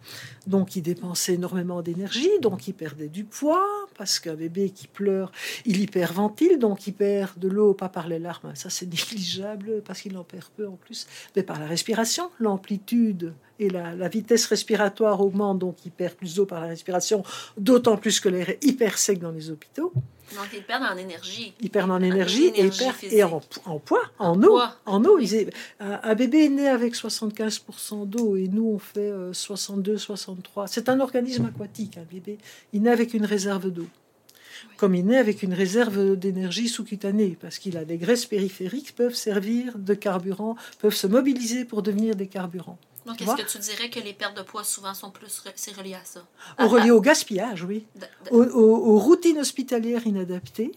donc 0.48 0.76
il 0.76 0.82
dépensait 0.82 1.36
énormément 1.36 1.84
d'énergie, 1.84 2.32
donc 2.42 2.68
il 2.68 2.74
perdait 2.74 3.10
du 3.10 3.26
poids, 3.26 3.64
parce 3.96 4.20
qu'un 4.20 4.34
bébé 4.34 4.72
qui 4.72 4.88
pleure, 4.88 5.32
il 5.66 5.80
hyperventile, 5.80 6.58
donc 6.58 6.88
il 6.88 6.94
perd 6.94 7.38
de 7.38 7.48
l'eau, 7.48 7.76
pas 7.76 7.90
par 7.90 8.08
les 8.08 8.18
larmes, 8.18 8.56
ça 8.56 8.72
c'est 8.72 8.88
négligeable, 8.92 9.84
parce 9.86 10.02
qu'il 10.02 10.18
en 10.18 10.24
perd 10.24 10.48
peu 10.58 10.68
en 10.68 10.78
plus, 10.78 11.06
mais 11.36 11.44
par 11.44 11.60
la 11.60 11.68
respiration, 11.68 12.32
l'amplitude 12.40 13.36
et 13.60 13.70
la, 13.70 14.08
vitesse 14.08 14.46
respiratoire 14.48 15.22
augmente, 15.22 15.60
donc 15.60 15.78
il 15.86 15.92
perd 15.92 16.16
plus 16.16 16.36
d'eau 16.36 16.46
par 16.46 16.62
la 16.62 16.68
respiration, 16.68 17.24
d'autant 17.58 17.98
plus 17.98 18.20
que 18.20 18.30
l'air 18.30 18.50
est 18.50 18.64
hyper 18.64 18.98
sec 18.98 19.20
dans 19.20 19.32
les 19.32 19.52
hôpitaux. 19.52 19.94
Donc, 20.36 20.48
ils 20.54 20.64
perdent 20.64 20.84
en 20.84 20.98
énergie. 20.98 21.54
Ils 21.60 21.70
perdent 21.70 21.92
en 21.92 22.02
énergie, 22.02 22.52
et, 22.56 22.70
et 23.12 23.24
en, 23.24 23.42
en, 23.66 23.80
poids, 23.80 24.04
en, 24.20 24.42
eau. 24.44 24.60
En 24.86 25.04
eau. 25.04 25.20
un, 25.80 26.16
bébé 26.16 26.46
est 26.46 26.50
né 26.50 26.68
avec 26.68 26.96
75% 26.96 28.08
d'eau 28.08 28.36
et 28.36 28.48
nous, 28.48 28.74
on 28.76 28.80
fait 28.80 29.12
62, 29.32 29.94
euh, 29.94 29.98
63. 29.98 30.68
C'est 30.68 30.88
un 30.88 31.00
organisme 31.00 31.46
aquatique, 31.46 31.98
un 31.98 32.06
bébé. 32.12 32.38
Il 32.74 32.84
naît 32.84 32.92
avec 32.92 33.14
une 33.14 33.26
réserve 33.26 33.72
d'eau. 33.72 33.88
Comme 34.78 34.94
il 34.94 35.06
naît 35.06 35.18
avec 35.18 35.42
une 35.42 35.54
réserve 35.54 36.16
d'énergie 36.16 36.68
sous-cutanée, 36.68 37.38
parce 37.42 37.60
qu'il 37.60 37.78
a 37.78 37.86
des 37.86 37.98
graisses 37.98 38.26
périphériques 38.26 38.88
qui 38.88 38.94
peuvent 38.94 39.16
servir 39.16 39.78
de 39.78 39.94
carburant, 39.94 40.56
peuvent 40.80 40.96
se 40.96 41.08
mobiliser 41.08 41.66
pour 41.66 41.82
devenir 41.82 42.16
des 42.16 42.28
carburants. 42.28 42.78
Donc, 43.10 43.22
est-ce 43.24 43.36
que 43.36 43.52
tu 43.52 43.58
dirais 43.58 43.90
que 43.90 44.00
les 44.00 44.14
pertes 44.14 44.38
de 44.38 44.44
poids 44.44 44.64
souvent 44.64 44.94
sont 44.94 45.10
plus 45.10 45.42
c'est 45.56 45.76
relié 45.76 45.96
à 45.96 46.06
ça? 46.06 46.22
Au 46.60 46.68
relié 46.68 46.92
au 46.92 47.02
gaspillage, 47.02 47.64
oui. 47.64 47.88
aux, 48.30 49.00
routines 49.00 49.40
hospitalières 49.40 50.06
inadaptées, 50.06 50.74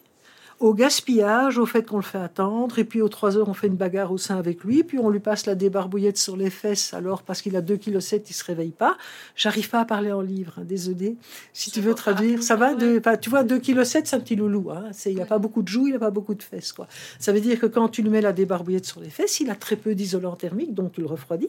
au 0.58 0.72
gaspillage, 0.72 1.58
au 1.58 1.66
fait 1.66 1.82
qu'on 1.82 1.96
le 1.96 2.02
fait 2.02 2.16
attendre, 2.16 2.78
et 2.78 2.84
puis 2.84 3.02
aux 3.02 3.10
trois 3.10 3.36
heures, 3.36 3.50
on 3.50 3.52
fait 3.54 3.66
une 3.66 3.76
bagarre 3.76 4.12
au 4.12 4.16
sein 4.16 4.38
avec 4.38 4.64
lui, 4.64 4.82
puis 4.82 4.98
on 4.98 5.10
lui 5.10 5.20
passe 5.20 5.44
la 5.44 5.54
débarbouillette 5.54 6.16
sur 6.16 6.38
les 6.38 6.48
fesses, 6.48 6.94
alors 6.94 7.22
parce 7.22 7.42
qu'il 7.42 7.54
a 7.54 7.60
2,7 7.60 7.78
kg, 7.78 8.22
il 8.30 8.32
se 8.32 8.44
réveille 8.44 8.70
pas. 8.70 8.96
J'arrive 9.36 9.68
pas 9.68 9.80
à 9.80 9.84
parler 9.84 10.12
en 10.12 10.22
livre, 10.22 10.54
hein, 10.56 10.64
désolé. 10.64 11.16
Si 11.52 11.70
tu 11.70 11.82
veux 11.82 11.94
traduire, 11.94 12.42
ça 12.42 12.56
va 12.56 12.74
de, 12.74 13.02
Tu 13.20 13.28
vois, 13.28 13.44
2,7 13.44 13.60
kg, 13.60 13.84
c'est 13.84 14.14
un 14.14 14.20
petit 14.20 14.36
loulou. 14.36 14.70
Hein. 14.70 14.90
Il 15.04 15.16
n'y 15.16 15.20
a 15.20 15.26
pas 15.26 15.38
beaucoup 15.38 15.60
de 15.60 15.68
joues, 15.68 15.88
il 15.88 15.92
n'a 15.92 15.98
pas 15.98 16.10
beaucoup 16.10 16.34
de 16.34 16.42
fesses. 16.42 16.72
Quoi. 16.72 16.86
Ça 17.18 17.30
veut 17.32 17.42
dire 17.42 17.60
que 17.60 17.66
quand 17.66 17.88
tu 17.88 18.00
lui 18.00 18.08
mets 18.08 18.22
la 18.22 18.32
débarbouillette 18.32 18.86
sur 18.86 19.00
les 19.00 19.10
fesses, 19.10 19.40
il 19.40 19.50
a 19.50 19.54
très 19.54 19.76
peu 19.76 19.94
d'isolant 19.94 20.34
thermique, 20.34 20.72
donc 20.72 20.92
tu 20.92 21.02
le 21.02 21.08
refroidis. 21.08 21.48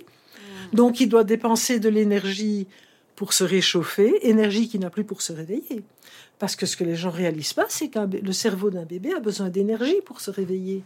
Donc 0.74 1.00
il 1.00 1.08
doit 1.08 1.24
dépenser 1.24 1.80
de 1.80 1.90
l'énergie 1.90 2.68
pour 3.16 3.34
se 3.34 3.44
réchauffer, 3.44 4.28
énergie 4.28 4.68
qu'il 4.68 4.82
n'a 4.82 4.90
plus 4.90 5.04
pour 5.04 5.22
se 5.22 5.34
réveiller. 5.34 5.84
Parce 6.40 6.56
que 6.56 6.66
ce 6.66 6.76
que 6.76 6.84
les 6.84 6.96
gens 6.96 7.12
réalisent 7.12 7.54
pas, 7.54 7.68
c'est 7.70 7.90
que 7.90 8.00
le 8.00 8.34
cerveau 8.34 8.70
d'un 8.70 8.86
bébé 8.86 9.14
a 9.14 9.20
besoin 9.20 9.50
d'énergie 9.50 10.02
pour 10.04 10.20
se 10.20 10.32
réveiller. 10.32 10.84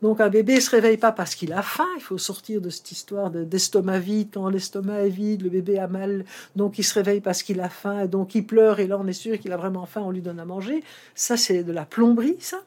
Donc 0.00 0.20
un 0.20 0.28
bébé 0.28 0.60
se 0.60 0.70
réveille 0.70 0.96
pas 0.96 1.12
parce 1.12 1.34
qu'il 1.34 1.52
a 1.52 1.62
faim. 1.62 1.88
Il 1.96 2.02
faut 2.02 2.18
sortir 2.18 2.60
de 2.60 2.70
cette 2.70 2.90
histoire 2.92 3.30
d'estomac 3.30 3.98
vide. 3.98 4.28
Quand 4.32 4.48
l'estomac 4.48 5.06
est 5.06 5.08
vide, 5.08 5.42
le 5.42 5.50
bébé 5.50 5.78
a 5.78 5.88
mal. 5.88 6.24
Donc 6.56 6.78
il 6.78 6.84
se 6.84 6.94
réveille 6.94 7.20
parce 7.20 7.42
qu'il 7.42 7.60
a 7.60 7.68
faim. 7.68 8.06
Donc 8.06 8.34
il 8.34 8.46
pleure. 8.46 8.80
Et 8.80 8.86
là, 8.86 8.98
on 8.98 9.06
est 9.06 9.12
sûr 9.12 9.38
qu'il 9.38 9.52
a 9.52 9.56
vraiment 9.56 9.86
faim. 9.86 10.02
On 10.04 10.10
lui 10.10 10.20
donne 10.22 10.38
à 10.38 10.44
manger. 10.44 10.82
Ça, 11.14 11.36
c'est 11.36 11.64
de 11.64 11.72
la 11.72 11.84
plomberie, 11.84 12.36
ça. 12.38 12.62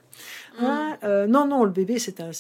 Mm. 0.60 0.64
Hein, 0.66 0.98
euh, 1.04 1.28
non, 1.28 1.48
non, 1.48 1.64
le 1.64 1.72
bébé, 1.72 2.00
c'est 2.00 2.20
un, 2.20 2.32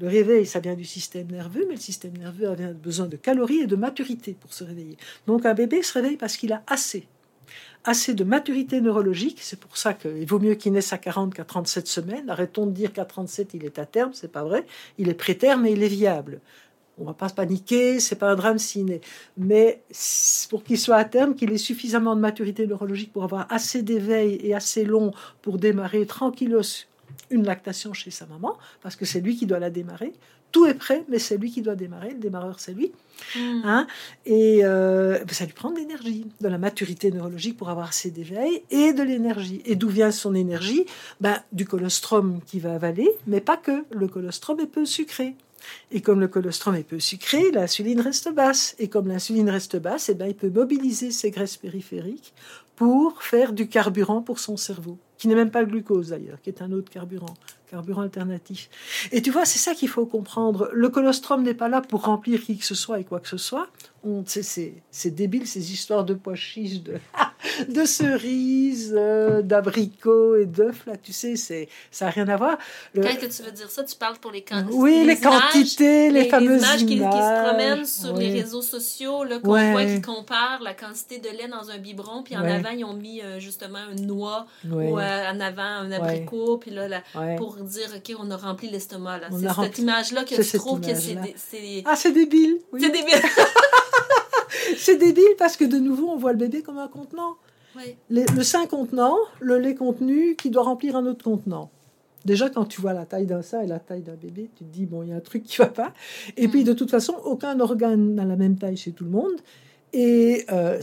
le 0.00 0.08
réveil, 0.08 0.46
ça 0.46 0.60
vient 0.60 0.74
du 0.74 0.84
système 0.84 1.26
nerveux, 1.30 1.64
mais 1.68 1.74
le 1.74 1.80
système 1.80 2.16
nerveux 2.16 2.48
a 2.48 2.54
besoin 2.72 3.06
de 3.06 3.16
calories 3.16 3.60
et 3.60 3.66
de 3.66 3.76
maturité 3.76 4.36
pour 4.38 4.52
se 4.52 4.64
réveiller. 4.64 4.96
Donc 5.26 5.46
un 5.46 5.54
bébé 5.54 5.82
se 5.82 5.94
réveille 5.94 6.16
parce 6.16 6.36
qu'il 6.36 6.52
a 6.52 6.62
assez 6.66 7.06
assez 7.84 8.14
de 8.14 8.24
maturité 8.24 8.80
neurologique. 8.80 9.38
C'est 9.40 9.58
pour 9.58 9.76
ça 9.76 9.94
qu'il 9.94 10.26
vaut 10.26 10.38
mieux 10.38 10.54
qu'il 10.54 10.72
naisse 10.72 10.92
à 10.92 10.98
40 10.98 11.34
qu'à 11.34 11.44
37 11.44 11.86
semaines. 11.86 12.30
Arrêtons 12.30 12.66
de 12.66 12.72
dire 12.72 12.92
qu'à 12.92 13.04
37 13.04 13.54
il 13.54 13.64
est 13.64 13.78
à 13.78 13.86
terme, 13.86 14.12
c'est 14.14 14.30
pas 14.30 14.44
vrai. 14.44 14.64
Il 14.98 15.08
est 15.08 15.14
préterme 15.14 15.66
et 15.66 15.72
il 15.72 15.82
est 15.82 15.88
viable. 15.88 16.40
On 16.98 17.04
va 17.04 17.14
pas 17.14 17.28
se 17.28 17.34
paniquer, 17.34 18.00
c'est 18.00 18.16
pas 18.16 18.30
un 18.30 18.36
drame 18.36 18.58
s'il 18.58 19.00
Mais 19.36 19.82
pour 20.50 20.62
qu'il 20.62 20.78
soit 20.78 20.96
à 20.96 21.04
terme, 21.04 21.34
qu'il 21.34 21.50
ait 21.52 21.58
suffisamment 21.58 22.14
de 22.14 22.20
maturité 22.20 22.66
neurologique 22.66 23.12
pour 23.12 23.24
avoir 23.24 23.46
assez 23.50 23.82
d'éveil 23.82 24.38
et 24.42 24.54
assez 24.54 24.84
long 24.84 25.12
pour 25.40 25.58
démarrer 25.58 26.06
tranquillos 26.06 26.86
une 27.32 27.44
lactation 27.44 27.92
chez 27.92 28.10
sa 28.10 28.26
maman, 28.26 28.56
parce 28.82 28.96
que 28.96 29.04
c'est 29.04 29.20
lui 29.20 29.36
qui 29.36 29.46
doit 29.46 29.58
la 29.58 29.70
démarrer. 29.70 30.12
Tout 30.52 30.66
est 30.66 30.74
prêt, 30.74 31.04
mais 31.08 31.18
c'est 31.18 31.38
lui 31.38 31.50
qui 31.50 31.62
doit 31.62 31.74
démarrer. 31.74 32.10
Le 32.10 32.18
démarreur, 32.18 32.60
c'est 32.60 32.74
lui. 32.74 32.92
Hmm. 33.34 33.62
Hein 33.64 33.86
et 34.26 34.64
euh, 34.64 35.18
ça 35.30 35.46
lui 35.46 35.54
prend 35.54 35.70
de 35.70 35.78
l'énergie, 35.78 36.26
de 36.40 36.48
la 36.48 36.58
maturité 36.58 37.10
neurologique 37.10 37.56
pour 37.56 37.70
avoir 37.70 37.88
assez 37.88 38.10
d'éveil 38.10 38.62
et 38.70 38.92
de 38.92 39.02
l'énergie. 39.02 39.62
Et 39.64 39.76
d'où 39.76 39.88
vient 39.88 40.10
son 40.10 40.34
énergie? 40.34 40.84
Ben, 41.20 41.42
Du 41.52 41.64
colostrum 41.64 42.40
qui 42.44 42.60
va 42.60 42.74
avaler, 42.74 43.08
mais 43.26 43.40
pas 43.40 43.56
que. 43.56 43.84
Le 43.90 44.08
colostrum 44.08 44.60
est 44.60 44.66
peu 44.66 44.84
sucré. 44.84 45.36
Et 45.90 46.00
comme 46.00 46.20
le 46.20 46.28
colostrum 46.28 46.74
est 46.74 46.82
peu 46.82 46.98
sucré, 46.98 47.50
l'insuline 47.52 48.00
reste 48.00 48.32
basse. 48.32 48.74
Et 48.78 48.88
comme 48.88 49.08
l'insuline 49.08 49.48
reste 49.48 49.76
basse, 49.76 50.08
et 50.08 50.12
eh 50.12 50.14
ben, 50.14 50.26
il 50.26 50.34
peut 50.34 50.50
mobiliser 50.50 51.12
ses 51.12 51.30
graisses 51.30 51.56
périphériques 51.56 52.34
pour 52.76 53.22
faire 53.22 53.52
du 53.52 53.68
carburant 53.68 54.22
pour 54.22 54.38
son 54.38 54.56
cerveau, 54.56 54.98
qui 55.18 55.28
n'est 55.28 55.34
même 55.34 55.50
pas 55.50 55.60
le 55.60 55.66
glucose 55.66 56.08
d'ailleurs, 56.08 56.40
qui 56.40 56.50
est 56.50 56.62
un 56.62 56.72
autre 56.72 56.90
carburant, 56.90 57.34
carburant 57.70 58.02
alternatif. 58.02 58.68
Et 59.12 59.22
tu 59.22 59.30
vois, 59.30 59.44
c'est 59.44 59.58
ça 59.58 59.74
qu'il 59.74 59.88
faut 59.88 60.06
comprendre. 60.06 60.70
Le 60.72 60.88
colostrum 60.88 61.42
n'est 61.42 61.54
pas 61.54 61.68
là 61.68 61.80
pour 61.80 62.04
remplir 62.04 62.42
qui 62.42 62.58
que 62.58 62.64
ce 62.64 62.74
soit 62.74 63.00
et 63.00 63.04
quoi 63.04 63.20
que 63.20 63.28
ce 63.28 63.36
soit. 63.36 63.68
C'est 64.30 65.10
débile 65.10 65.46
ces 65.46 65.72
histoires 65.72 66.04
de 66.04 66.14
pois 66.14 66.34
chiches, 66.34 66.82
de, 66.82 66.98
de 67.68 67.84
cerises, 67.84 68.94
euh, 68.96 69.42
d'abricots 69.42 70.36
et 70.36 70.46
d'œufs. 70.46 70.86
Là, 70.86 70.96
tu 70.96 71.12
sais, 71.12 71.36
c'est 71.36 71.68
ça 71.90 72.06
n'a 72.06 72.10
rien 72.10 72.28
à 72.28 72.36
voir. 72.36 72.58
Quand 72.94 73.02
que 73.02 73.26
tu 73.26 73.42
veux 73.42 73.50
dire 73.50 73.70
ça, 73.70 73.82
tu 73.84 73.96
parles 73.96 74.18
pour 74.18 74.30
les 74.30 74.42
quantités. 74.42 74.74
Oui, 74.74 75.04
les, 75.04 75.18
quantités, 75.18 76.10
les, 76.10 76.28
fameuses 76.28 76.62
images, 76.62 76.86
qui, 76.86 76.98
se 76.98 77.44
promènent 77.44 77.84
sur 77.84 78.16
les 78.16 78.32
réseaux 78.32 78.62
sociaux, 78.62 79.24
qu'on 79.42 79.72
voit 79.72 79.84
qui 79.84 80.00
comparent 80.00 80.62
la 80.62 80.74
quantité 80.74 81.18
de 81.18 81.28
lait 81.28 81.48
dans 81.48 81.70
un 81.70 81.78
biberon, 81.78 82.22
puis 82.22 82.36
en 82.36 82.44
avant 82.44 82.70
ils 82.70 82.84
ont 82.84 82.94
mis 82.94 83.20
euh, 83.20 83.40
justement 83.40 83.80
une 83.96 84.06
noix 84.06 84.46
ou 84.70 84.98
euh, 84.98 85.30
en 85.30 85.40
avant 85.40 85.62
un 85.62 85.92
abricot, 85.92 86.58
puis 86.58 86.70
là, 86.70 87.02
pour 87.36 87.56
dire 87.56 87.88
ok, 87.94 88.16
on 88.18 88.30
a 88.30 88.36
rempli 88.36 88.70
l'estomac. 88.70 89.20
C'est 89.30 89.62
cette 89.62 89.78
image-là 89.78 90.24
que 90.24 90.40
tu 90.40 90.58
trouves 90.58 90.80
que 90.80 90.94
c'est. 90.94 91.82
Ah, 91.84 91.96
c'est 91.96 92.12
débile. 92.12 92.58
C'est 92.78 92.90
débile. 92.90 93.22
c'est 94.76 94.96
débile 94.96 95.24
parce 95.38 95.56
que 95.56 95.64
de 95.64 95.78
nouveau, 95.78 96.08
on 96.08 96.16
voit 96.16 96.32
le 96.32 96.38
bébé 96.38 96.62
comme 96.62 96.78
un 96.78 96.88
contenant. 96.88 97.36
le 98.10 98.42
sein 98.42 98.66
contenant, 98.66 99.16
le 99.40 99.58
lait 99.58 99.74
contenu 99.74 100.36
qui 100.36 100.50
doit 100.50 100.62
remplir 100.62 100.96
un 100.96 101.06
autre 101.06 101.24
contenant. 101.24 101.70
Déjà, 102.24 102.50
quand 102.50 102.64
tu 102.64 102.80
vois 102.80 102.92
la 102.92 103.04
taille 103.04 103.26
d'un 103.26 103.42
sein 103.42 103.62
et 103.62 103.66
la 103.66 103.80
taille 103.80 104.02
d'un 104.02 104.14
bébé, 104.14 104.48
tu 104.56 104.64
te 104.64 104.72
dis, 104.72 104.86
bon, 104.86 105.02
il 105.02 105.10
y 105.10 105.12
a 105.12 105.16
un 105.16 105.20
truc 105.20 105.42
qui 105.42 105.56
va 105.56 105.66
pas. 105.66 105.92
Et 106.36 106.48
puis, 106.48 106.62
mm. 106.62 106.64
de 106.64 106.72
toute 106.72 106.90
façon, 106.90 107.14
aucun 107.24 107.58
organe 107.60 108.14
n'a 108.14 108.24
la 108.24 108.36
même 108.36 108.56
taille 108.56 108.76
chez 108.76 108.92
tout 108.92 109.04
le 109.04 109.10
monde. 109.10 109.40
Et 109.92 110.46
euh, 110.52 110.80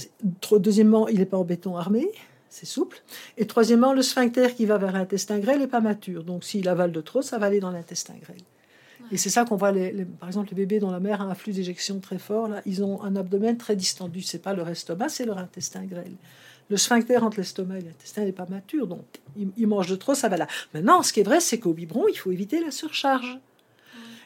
deuxièmement, 0.52 1.08
il 1.08 1.20
n'est 1.20 1.26
pas 1.26 1.38
en 1.38 1.46
béton 1.46 1.78
armé, 1.78 2.12
c'est 2.50 2.66
souple. 2.66 3.02
Et 3.38 3.48
troisièmement, 3.48 3.94
le 3.94 4.02
sphincter 4.02 4.54
qui 4.56 4.66
va 4.66 4.78
vers 4.78 4.92
l'intestin 4.92 5.40
grêle 5.40 5.60
n'est 5.60 5.68
pas 5.68 5.82
mature. 5.82 6.24
Donc, 6.24 6.44
s'il 6.44 6.68
avale 6.68 6.92
de 6.92 7.02
trop, 7.02 7.22
ça 7.22 7.38
va 7.38 7.48
aller 7.48 7.60
dans 7.60 7.72
l'intestin 7.72 8.16
grêle. 8.22 8.42
Et 9.12 9.18
c'est 9.18 9.30
ça 9.30 9.46
qu'on 9.46 9.56
voit, 9.56 9.72
les, 9.72 10.06
par 10.06 10.30
exemple, 10.30 10.50
les 10.50 10.56
bébés 10.56 10.80
dont 10.80 10.92
la 10.92 11.00
mère 11.00 11.22
a 11.22 11.26
un 11.26 11.36
flux 11.36 11.54
d'éjection 11.54 12.00
très 12.00 12.20
fort, 12.20 12.48
là, 12.48 12.62
ils 12.66 12.84
ont 12.84 13.04
un 13.04 13.16
abdomen 13.16 13.58
très 13.58 13.76
distendu. 13.76 14.22
C'est 14.22 14.42
pas 14.42 14.54
leur 14.54 14.70
estomac, 14.70 15.10
c'est 15.10 15.26
leur 15.26 15.38
intestin 15.38 15.84
grêle. 15.86 16.14
Le 16.70 16.78
sphincter 16.78 17.18
entre 17.18 17.38
l'estomac 17.38 17.80
et 17.80 17.82
l'intestin 17.82 18.26
n'est 18.26 18.32
pas 18.32 18.46
mature, 18.48 18.86
donc 18.86 19.04
ils, 19.58 19.68
mangent 19.68 19.90
de 19.90 19.96
trop, 19.96 20.14
ça 20.14 20.30
va 20.30 20.38
là. 20.38 20.48
Maintenant, 20.76 21.02
ce 21.02 21.12
qui 21.12 21.20
est 21.20 21.24
vrai, 21.24 21.40
c'est 21.40 21.58
qu'au 21.60 21.74
biberon, 21.74 22.08
il 22.08 22.16
faut 22.16 22.32
éviter 22.32 22.62
la 22.64 22.70
surcharge. 22.70 23.40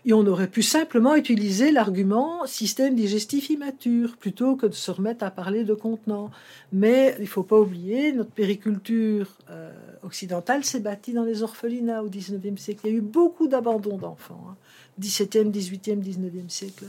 Et 0.05 0.13
on 0.13 0.27
aurait 0.27 0.49
pu 0.49 0.61
simplement 0.61 1.15
utiliser 1.15 1.71
l'argument 1.71 2.45
système 2.45 2.93
digestif 2.93 3.49
immature 3.49 4.17
plutôt 4.17 4.57
que 4.57 4.65
de 4.65 4.73
se 4.73 4.91
remettre 4.91 5.23
à 5.23 5.31
parler 5.31 5.63
de 5.63 5.73
contenant. 5.73 6.29
Mais 6.73 7.15
il 7.19 7.23
ne 7.23 7.27
faut 7.27 7.43
pas 7.43 7.59
oublier, 7.59 8.11
notre 8.11 8.31
périculture 8.31 9.29
euh, 9.49 9.71
occidentale 10.01 10.65
s'est 10.65 10.81
bâtie 10.81 11.13
dans 11.13 11.23
les 11.23 11.41
orphelinats 11.41 12.03
au 12.03 12.09
XIXe 12.09 12.61
siècle. 12.61 12.81
Il 12.83 12.91
y 12.91 12.93
a 12.95 12.97
eu 12.97 13.01
beaucoup 13.01 13.47
d'abandon 13.47 13.97
d'enfants, 13.97 14.45
hein. 14.49 14.55
17e, 15.01 15.51
18e, 15.51 16.03
19e 16.03 16.49
siècle 16.49 16.85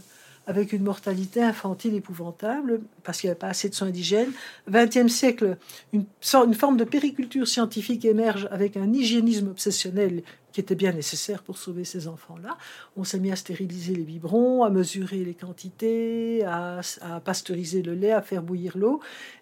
avec 0.47 0.73
une 0.73 0.83
mortalité 0.83 1.43
infantile 1.43 1.95
épouvantable, 1.95 2.81
parce 3.03 3.21
qu'il 3.21 3.29
n'y 3.29 3.33
avait 3.33 3.39
pas 3.39 3.49
assez 3.49 3.69
de 3.69 3.75
soins 3.75 3.91
d'hygiène. 3.91 4.31
20e 4.71 5.09
siècle, 5.09 5.57
une, 5.93 6.05
une 6.33 6.55
forme 6.55 6.77
de 6.77 6.85
périculture 6.85 7.49
scientifique 7.49 8.05
émerge 8.05 8.49
avec 8.51 8.77
un 8.77 8.93
hygiénisme 8.93 9.49
obsessionnel 9.49 10.23
qui 10.53 10.61
était 10.61 10.77
bien 10.77 10.93
nécessaire 10.93 11.43
pour 11.43 11.59
sauver 11.59 11.85
ces 11.85 12.07
enfants-là. 12.07 12.57
On 12.97 13.03
s'est 13.03 13.19
mis 13.19 13.33
à 13.33 13.37
stériliser 13.37 13.93
les 13.93 14.05
biberons, 14.05 14.63
à 14.63 14.71
mesurer 14.71 15.25
les 15.25 15.35
quantités, 15.35 16.45
à, 16.45 16.81
pasteuriser 17.25 17.83
le 17.83 17.95
lait, 17.95 18.13
à 18.13 18.23
faire 18.23 18.41
bouillir 18.41 18.79
l'eau, 18.79 19.01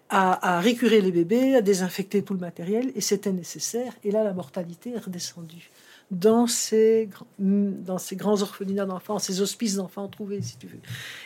à, 0.09 0.55
à, 0.55 0.59
récurer 0.59 1.01
les 1.01 1.11
bébés, 1.11 1.55
à 1.55 1.61
désinfecter 1.61 2.23
tout 2.23 2.33
le 2.33 2.39
matériel, 2.39 2.91
et 2.95 3.01
c'était 3.01 3.31
nécessaire. 3.31 3.93
Et 4.03 4.09
là, 4.09 4.23
la 4.23 4.33
mortalité 4.33 4.93
est 4.93 5.05
redescendue 5.05 5.69
dans 6.13 6.47
ces, 6.47 7.09
dans 7.39 7.97
ces 7.97 8.15
grands 8.15 8.41
orphelinats 8.41 8.85
d'enfants, 8.85 9.19
ces 9.19 9.41
hospices 9.41 9.75
d'enfants 9.75 10.07
trouvés, 10.07 10.41
si 10.41 10.57
tu 10.57 10.67
veux. 10.67 10.79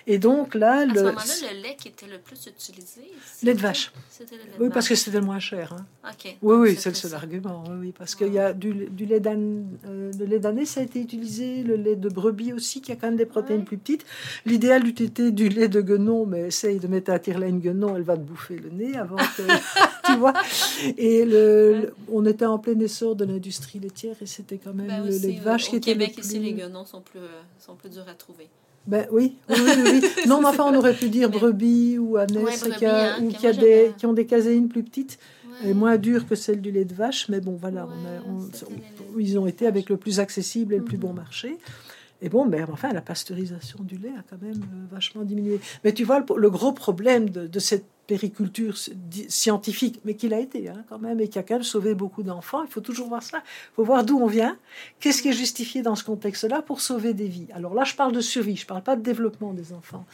Et 0.07 0.17
donc 0.17 0.55
là... 0.55 0.79
À 0.79 0.85
le, 0.85 0.95
ce 0.95 0.99
moment-là, 0.99 1.53
le 1.53 1.61
lait 1.61 1.75
qui 1.75 1.89
était 1.89 2.07
le 2.07 2.19
plus 2.19 2.47
utilisé 2.47 3.01
Lait 3.43 3.53
de 3.53 3.59
vache. 3.59 3.91
oui, 4.59 4.69
parce 4.73 4.87
que 4.87 4.95
c'était 4.95 5.19
le 5.19 5.25
moins 5.25 5.39
cher. 5.39 5.73
Hein. 5.73 6.11
Oui, 6.41 6.55
oui, 6.55 6.75
c'est 6.77 6.89
le 6.89 6.95
seul 6.95 7.13
argument. 7.13 7.63
Oui, 7.69 7.75
oui 7.79 7.93
parce 7.97 8.15
qu'il 8.15 8.33
y 8.33 8.39
a 8.39 8.53
du, 8.53 8.73
du 8.73 9.05
lait 9.05 9.19
d'année, 9.19 9.63
euh, 9.85 10.11
le 10.17 10.25
lait 10.25 10.39
d'année, 10.39 10.65
ça 10.65 10.81
a 10.81 10.83
été 10.83 10.99
utilisé, 10.99 11.63
le 11.63 11.75
lait 11.75 11.95
de 11.95 12.09
brebis 12.09 12.53
aussi, 12.53 12.81
qui 12.81 12.91
a 12.91 12.95
quand 12.95 13.07
même 13.07 13.17
des 13.17 13.25
protéines 13.25 13.65
plus 13.65 13.77
petites. 13.77 14.05
L'idéal 14.45 14.87
eût 14.87 14.89
été 14.89 15.31
du 15.31 15.49
lait 15.49 15.67
de 15.67 15.81
guenon, 15.81 16.25
mais 16.25 16.47
essaye 16.47 16.79
de 16.79 16.87
mettre 16.87 17.11
à 17.11 17.19
tire-laine 17.19 17.59
guenon, 17.59 17.95
elle 17.95 18.03
va 18.03 18.15
te 18.15 18.21
bouffer 18.21 18.57
le 18.57 18.69
nez 18.69 18.97
avant 18.97 19.17
que... 19.17 19.43
tu 20.07 20.15
vois 20.17 20.33
Et 20.97 21.25
le, 21.25 21.93
on 22.11 22.25
était 22.25 22.45
en 22.45 22.59
plein 22.59 22.79
essor 22.79 23.15
de 23.15 23.25
l'industrie 23.25 23.79
laitière 23.79 24.15
et 24.21 24.25
c'était 24.25 24.57
quand 24.57 24.73
même 24.83 25.03
ben 25.03 25.21
les 25.21 25.39
vaches 25.39 25.69
qui 25.69 25.75
étaient. 25.77 25.91
Au 25.91 25.93
Québec, 25.93 26.17
ici, 26.17 26.39
les 26.39 26.53
guenons 26.53 26.85
sont 26.85 27.01
plus, 27.01 27.19
euh, 27.19 27.41
sont 27.59 27.75
plus 27.75 27.89
durs 27.89 28.07
à 28.07 28.13
trouver. 28.13 28.47
Ben 28.85 29.05
oui, 29.11 29.35
oui, 29.49 29.55
oui, 29.57 30.01
non, 30.27 30.39
mais 30.39 30.47
enfin, 30.47 30.65
on 30.71 30.75
aurait 30.75 30.93
pu 30.93 31.09
dire 31.09 31.29
brebis 31.29 31.97
ou 31.97 32.15
a, 32.15 32.23
hein, 32.23 32.25
ou 33.21 33.27
qui, 33.29 33.45
a 33.45 33.53
des, 33.53 33.91
qui 33.97 34.05
ont 34.05 34.13
des 34.13 34.25
caséines 34.25 34.69
plus 34.69 34.83
petites 34.83 35.19
et 35.65 35.73
moins 35.73 35.97
dures 35.97 36.25
que 36.27 36.35
celles 36.35 36.61
du 36.61 36.71
lait 36.71 36.85
de 36.85 36.93
vache. 36.93 37.27
Mais 37.27 37.41
bon, 37.41 37.57
voilà, 37.59 37.85
on 37.85 38.37
a, 38.37 39.19
ils 39.19 39.37
ont 39.37 39.45
été 39.45 39.67
avec 39.67 39.89
le 39.89 39.97
plus 39.97 40.21
accessible 40.21 40.73
et 40.73 40.77
le 40.77 40.83
plus 40.83 40.97
bon 40.97 41.09
mhm. 41.09 41.15
marché. 41.15 41.57
Et 42.21 42.29
bon, 42.29 42.45
mais 42.45 42.63
enfin, 42.63 42.93
la 42.93 43.01
pasteurisation 43.01 43.83
du 43.83 43.97
lait 43.97 44.13
a 44.17 44.23
quand 44.27 44.41
même 44.41 44.61
euh, 44.61 44.85
vachement 44.89 45.23
diminué. 45.23 45.59
Mais 45.83 45.93
tu 45.93 46.03
vois, 46.03 46.25
le, 46.35 46.49
gros 46.49 46.71
problème 46.71 47.29
de, 47.29 47.45
de 47.45 47.59
cette 47.59 47.85
périculture 48.07 48.75
scientifique, 49.27 49.99
mais 50.05 50.15
qu'il 50.15 50.33
a 50.33 50.39
été 50.39 50.69
hein, 50.69 50.83
quand 50.89 50.99
même, 50.99 51.19
et 51.19 51.27
qui 51.27 51.37
a 51.37 51.43
quand 51.43 51.55
même 51.55 51.63
sauvé 51.63 51.93
beaucoup 51.93 52.23
d'enfants. 52.23 52.63
Il 52.63 52.69
faut 52.69 52.81
toujours 52.81 53.09
voir 53.09 53.21
ça. 53.21 53.39
Il 53.45 53.75
faut 53.75 53.83
voir 53.83 54.03
d'où 54.03 54.17
on 54.17 54.27
vient, 54.27 54.57
qu'est-ce 54.99 55.21
qui 55.21 55.29
est 55.29 55.33
justifié 55.33 55.81
dans 55.81 55.95
ce 55.95 56.03
contexte-là 56.03 56.61
pour 56.61 56.81
sauver 56.81 57.13
des 57.13 57.27
vies? 57.27 57.47
Alors 57.53 57.73
là, 57.73 57.83
je 57.83 57.95
parle 57.95 58.13
de 58.13 58.21
survie, 58.21 58.55
je 58.55 58.63
ne 58.63 58.67
parle 58.67 58.83
pas 58.83 58.95
de 58.95 59.01
développement 59.01 59.53
des 59.53 59.73
enfants 59.73 60.05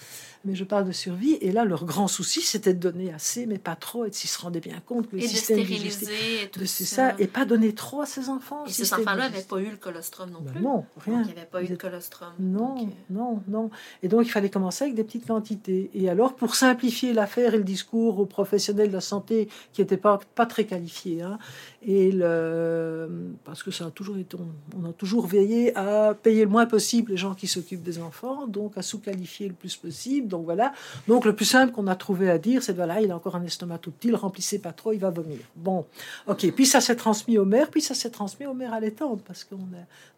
mais 0.45 0.55
je 0.55 0.63
parle 0.63 0.85
de 0.85 0.91
survie. 0.91 1.37
Et 1.41 1.51
là, 1.51 1.65
leur 1.65 1.85
grand 1.85 2.07
souci, 2.07 2.41
c'était 2.41 2.73
de 2.73 2.79
donner 2.79 3.13
assez, 3.13 3.45
mais 3.45 3.57
pas 3.57 3.75
trop, 3.75 4.05
et 4.05 4.11
s'ils 4.11 4.29
se 4.29 4.39
rendaient 4.39 4.59
bien 4.59 4.79
compte 4.85 5.09
que 5.09 5.15
le 5.15 5.23
et 5.23 5.27
système 5.27 5.59
de 5.59 5.63
stériliser, 5.63 6.51
de 6.53 6.65
ça. 6.65 7.15
et 7.19 7.27
pas 7.27 7.45
donner 7.45 7.73
trop 7.73 8.01
à 8.01 8.05
ces 8.05 8.29
enfants. 8.29 8.65
Et 8.65 8.71
ces 8.71 8.93
enfants-là 8.93 9.29
n'avaient 9.29 9.41
pas 9.41 9.59
eu 9.59 9.69
le 9.69 9.77
colostrum 9.77 10.29
non 10.31 10.41
ben 10.41 10.51
plus. 10.51 10.61
non, 10.61 10.85
rien. 10.97 11.17
Donc, 11.17 11.27
il 11.27 11.33
n'y 11.33 11.39
avait 11.39 11.49
pas 11.49 11.63
eu 11.63 11.67
de 11.67 11.75
colostrum. 11.75 12.33
Non, 12.39 12.75
euh, 12.77 12.85
non, 13.09 13.43
non. 13.47 13.69
Et 14.01 14.07
donc, 14.07 14.25
il 14.25 14.29
fallait 14.29 14.49
commencer 14.49 14.85
avec 14.85 14.95
des 14.95 15.03
petites 15.03 15.27
quantités. 15.27 15.89
Et 15.93 16.09
alors, 16.09 16.35
pour 16.35 16.55
simplifier 16.55 17.13
l'affaire 17.13 17.53
et 17.53 17.57
le 17.57 17.63
discours 17.63 18.19
aux 18.19 18.25
professionnels 18.25 18.89
de 18.89 18.93
la 18.93 19.01
santé 19.01 19.47
qui 19.71 19.81
n'étaient 19.81 19.97
pas, 19.97 20.19
pas 20.35 20.45
très 20.45 20.65
qualifiés, 20.65 21.21
hein, 21.21 21.37
et 21.85 22.11
le, 22.11 23.09
parce 23.43 23.63
que 23.63 23.71
ça 23.71 23.85
a 23.85 23.91
toujours 23.91 24.17
été, 24.17 24.37
on, 24.77 24.85
a 24.85 24.93
toujours 24.93 25.27
veillé 25.27 25.75
à 25.75 26.13
payer 26.13 26.43
le 26.43 26.49
moins 26.49 26.65
possible 26.65 27.11
les 27.11 27.17
gens 27.17 27.33
qui 27.33 27.47
s'occupent 27.47 27.83
des 27.83 27.99
enfants, 27.99 28.47
donc 28.47 28.77
à 28.77 28.81
sous-qualifier 28.81 29.47
le 29.47 29.53
plus 29.53 29.75
possible. 29.75 30.27
Donc 30.27 30.45
voilà. 30.45 30.73
Donc 31.07 31.25
le 31.25 31.35
plus 31.35 31.45
simple 31.45 31.73
qu'on 31.73 31.87
a 31.87 31.95
trouvé 31.95 32.29
à 32.29 32.37
dire, 32.37 32.63
c'est 32.63 32.73
voilà, 32.73 33.01
il 33.01 33.11
a 33.11 33.15
encore 33.15 33.35
un 33.35 33.43
estomac 33.43 33.79
tout 33.79 33.91
petit, 33.91 34.09
le 34.09 34.15
remplissez 34.15 34.59
pas 34.59 34.71
trop, 34.71 34.93
il 34.93 34.99
va 34.99 35.09
vomir. 35.09 35.39
Bon, 35.55 35.85
ok. 36.27 36.51
Puis 36.53 36.65
ça 36.65 36.79
s'est 36.79 36.95
transmis 36.95 37.37
aux 37.37 37.45
mères, 37.45 37.69
puis 37.69 37.81
ça 37.81 37.93
s'est 37.93 38.11
transmis 38.11 38.45
aux 38.45 38.53
mères 38.53 38.73
allaitantes, 38.73 39.21
parce 39.25 39.43
qu'on 39.43 39.57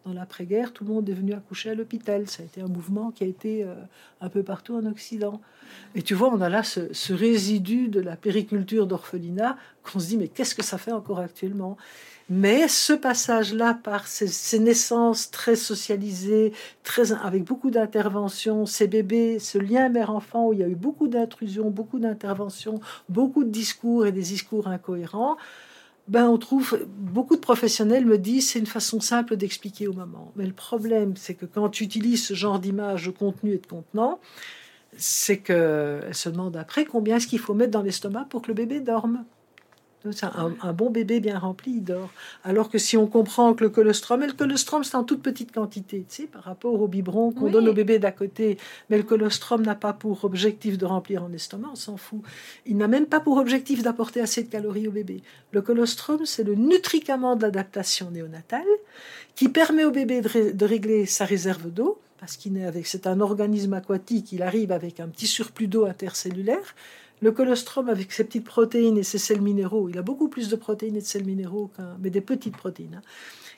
dans 0.06 0.12
l'après-guerre, 0.12 0.72
tout 0.72 0.84
le 0.84 0.94
monde 0.94 1.08
est 1.08 1.14
venu 1.14 1.32
accoucher 1.32 1.70
à 1.70 1.74
l'hôpital. 1.74 2.28
Ça 2.28 2.44
a 2.44 2.46
été 2.46 2.60
un 2.60 2.68
mouvement 2.68 3.10
qui 3.10 3.24
a 3.24 3.26
été 3.26 3.64
euh, 3.64 3.74
un 4.20 4.28
peu 4.28 4.44
partout 4.44 4.76
en 4.76 4.86
Occident. 4.86 5.40
Et 5.96 6.02
tu 6.02 6.14
vois, 6.14 6.32
on 6.32 6.40
a 6.40 6.48
là 6.48 6.62
ce, 6.62 7.12
résidu 7.12 7.88
de 7.88 8.00
la 8.00 8.14
périculture 8.14 8.86
d'orphelinat 8.86 9.56
qu'on 9.92 10.00
se 10.00 10.08
dit, 10.08 10.16
mais 10.16 10.28
qu'est-ce 10.28 10.54
que 10.54 10.62
ça 10.62 10.78
fait 10.78 10.92
encore 10.92 11.18
actuellement? 11.18 11.76
Mais 12.28 12.66
ce 12.66 12.92
passage-là, 12.92 13.74
par 13.74 14.08
ces, 14.08 14.58
naissances 14.58 15.30
très 15.30 15.54
socialisées, 15.54 16.52
très, 16.82 17.12
avec 17.12 17.44
beaucoup 17.44 17.70
d'interventions, 17.70 18.66
ces 18.66 18.88
bébés, 18.88 19.38
ce 19.38 19.58
lien 19.58 19.88
mère-enfant 19.88 20.48
où 20.48 20.52
il 20.52 20.58
y 20.58 20.64
a 20.64 20.68
eu 20.68 20.74
beaucoup 20.74 21.06
d'intrusions, 21.06 21.70
beaucoup 21.70 22.00
d'interventions, 22.00 22.80
beaucoup 23.08 23.44
de 23.44 23.50
discours 23.50 24.06
et 24.06 24.12
des 24.12 24.22
discours 24.22 24.66
incohérents, 24.66 25.36
ben 26.08 26.28
on 26.28 26.38
trouve 26.38 26.84
beaucoup 26.98 27.36
de 27.36 27.40
professionnels 27.40 28.06
me 28.06 28.18
disent 28.18 28.50
c'est 28.50 28.58
une 28.58 28.66
façon 28.66 29.00
simple 29.00 29.36
d'expliquer 29.36 29.86
aux 29.86 29.92
mamans. 29.92 30.32
Mais 30.36 30.46
le 30.46 30.52
problème, 30.52 31.16
c'est 31.16 31.34
que 31.34 31.46
quand 31.46 31.68
tu 31.68 31.84
utilises 31.84 32.24
ce 32.24 32.34
genre 32.34 32.58
d'image 32.58 33.06
de 33.06 33.10
contenu 33.10 33.54
et 33.54 33.58
de 33.58 33.66
contenant, 33.66 34.18
c'est 34.96 35.38
qu'elle 35.38 36.14
se 36.14 36.28
demande 36.28 36.56
après 36.56 36.84
combien 36.84 37.16
est-ce 37.16 37.26
qu'il 37.26 37.38
faut 37.38 37.54
mettre 37.54 37.72
dans 37.72 37.82
l'estomac 37.82 38.26
pour 38.30 38.42
que 38.42 38.48
le 38.48 38.54
bébé 38.54 38.80
dorme. 38.80 39.24
Un, 40.22 40.54
un, 40.62 40.72
bon 40.72 40.90
bébé 40.90 41.20
bien 41.20 41.38
rempli, 41.38 41.72
il 41.76 41.84
dort. 41.84 42.10
Alors 42.44 42.70
que 42.70 42.78
si 42.78 42.96
on 42.96 43.06
comprend 43.06 43.54
que 43.54 43.64
le 43.64 43.70
colostrum, 43.70 44.22
et 44.22 44.26
le 44.26 44.32
colostrum 44.32 44.84
c'est 44.84 44.96
en 44.96 45.04
toute 45.04 45.22
petite 45.22 45.52
quantité, 45.52 46.04
tu 46.08 46.22
sais, 46.22 46.22
par 46.24 46.42
rapport 46.42 46.80
au 46.80 46.88
biberon 46.88 47.32
qu'on 47.32 47.50
donne 47.50 47.68
au 47.68 47.72
bébé 47.72 47.98
d'à 47.98 48.12
côté, 48.12 48.58
mais 48.90 48.96
le 48.96 49.02
colostrum 49.02 49.62
n'a 49.62 49.74
pas 49.74 49.92
pour 49.92 50.24
objectif 50.24 50.78
de 50.78 50.84
remplir 50.84 51.22
un 51.22 51.32
estomac, 51.32 51.68
on 51.72 51.76
s'en 51.76 51.96
fout. 51.96 52.20
Il 52.66 52.76
n'a 52.76 52.88
même 52.88 53.06
pas 53.06 53.20
pour 53.20 53.36
objectif 53.38 53.82
d'apporter 53.82 54.20
assez 54.20 54.42
de 54.42 54.48
calories 54.48 54.88
au 54.88 54.92
bébé. 54.92 55.22
Le 55.52 55.62
colostrum, 55.62 56.24
c'est 56.24 56.44
le 56.44 56.54
nutricament 56.54 57.36
d'adaptation 57.36 58.10
néonatale 58.10 58.64
qui 59.34 59.48
permet 59.48 59.84
au 59.84 59.90
bébé 59.90 60.20
de 60.20 60.64
régler 60.64 61.06
sa 61.06 61.24
réserve 61.24 61.70
d'eau, 61.70 61.98
parce 62.18 62.36
qu'il 62.36 62.56
est 62.56 62.64
avec, 62.64 62.86
c'est 62.86 63.06
un 63.06 63.20
organisme 63.20 63.74
aquatique, 63.74 64.32
il 64.32 64.42
arrive 64.42 64.72
avec 64.72 65.00
un 65.00 65.08
petit 65.08 65.26
surplus 65.26 65.68
d'eau 65.68 65.84
intercellulaire. 65.84 66.74
Le 67.22 67.32
colostrum, 67.32 67.88
avec 67.88 68.12
ses 68.12 68.24
petites 68.24 68.44
protéines 68.44 68.98
et 68.98 69.02
ses 69.02 69.18
sels 69.18 69.40
minéraux, 69.40 69.88
il 69.88 69.96
a 69.98 70.02
beaucoup 70.02 70.28
plus 70.28 70.48
de 70.48 70.56
protéines 70.56 70.96
et 70.96 71.00
de 71.00 71.06
sels 71.06 71.24
minéraux, 71.24 71.70
mais 72.00 72.10
des 72.10 72.20
petites 72.20 72.56
protéines, 72.56 72.96
hein, 72.96 73.08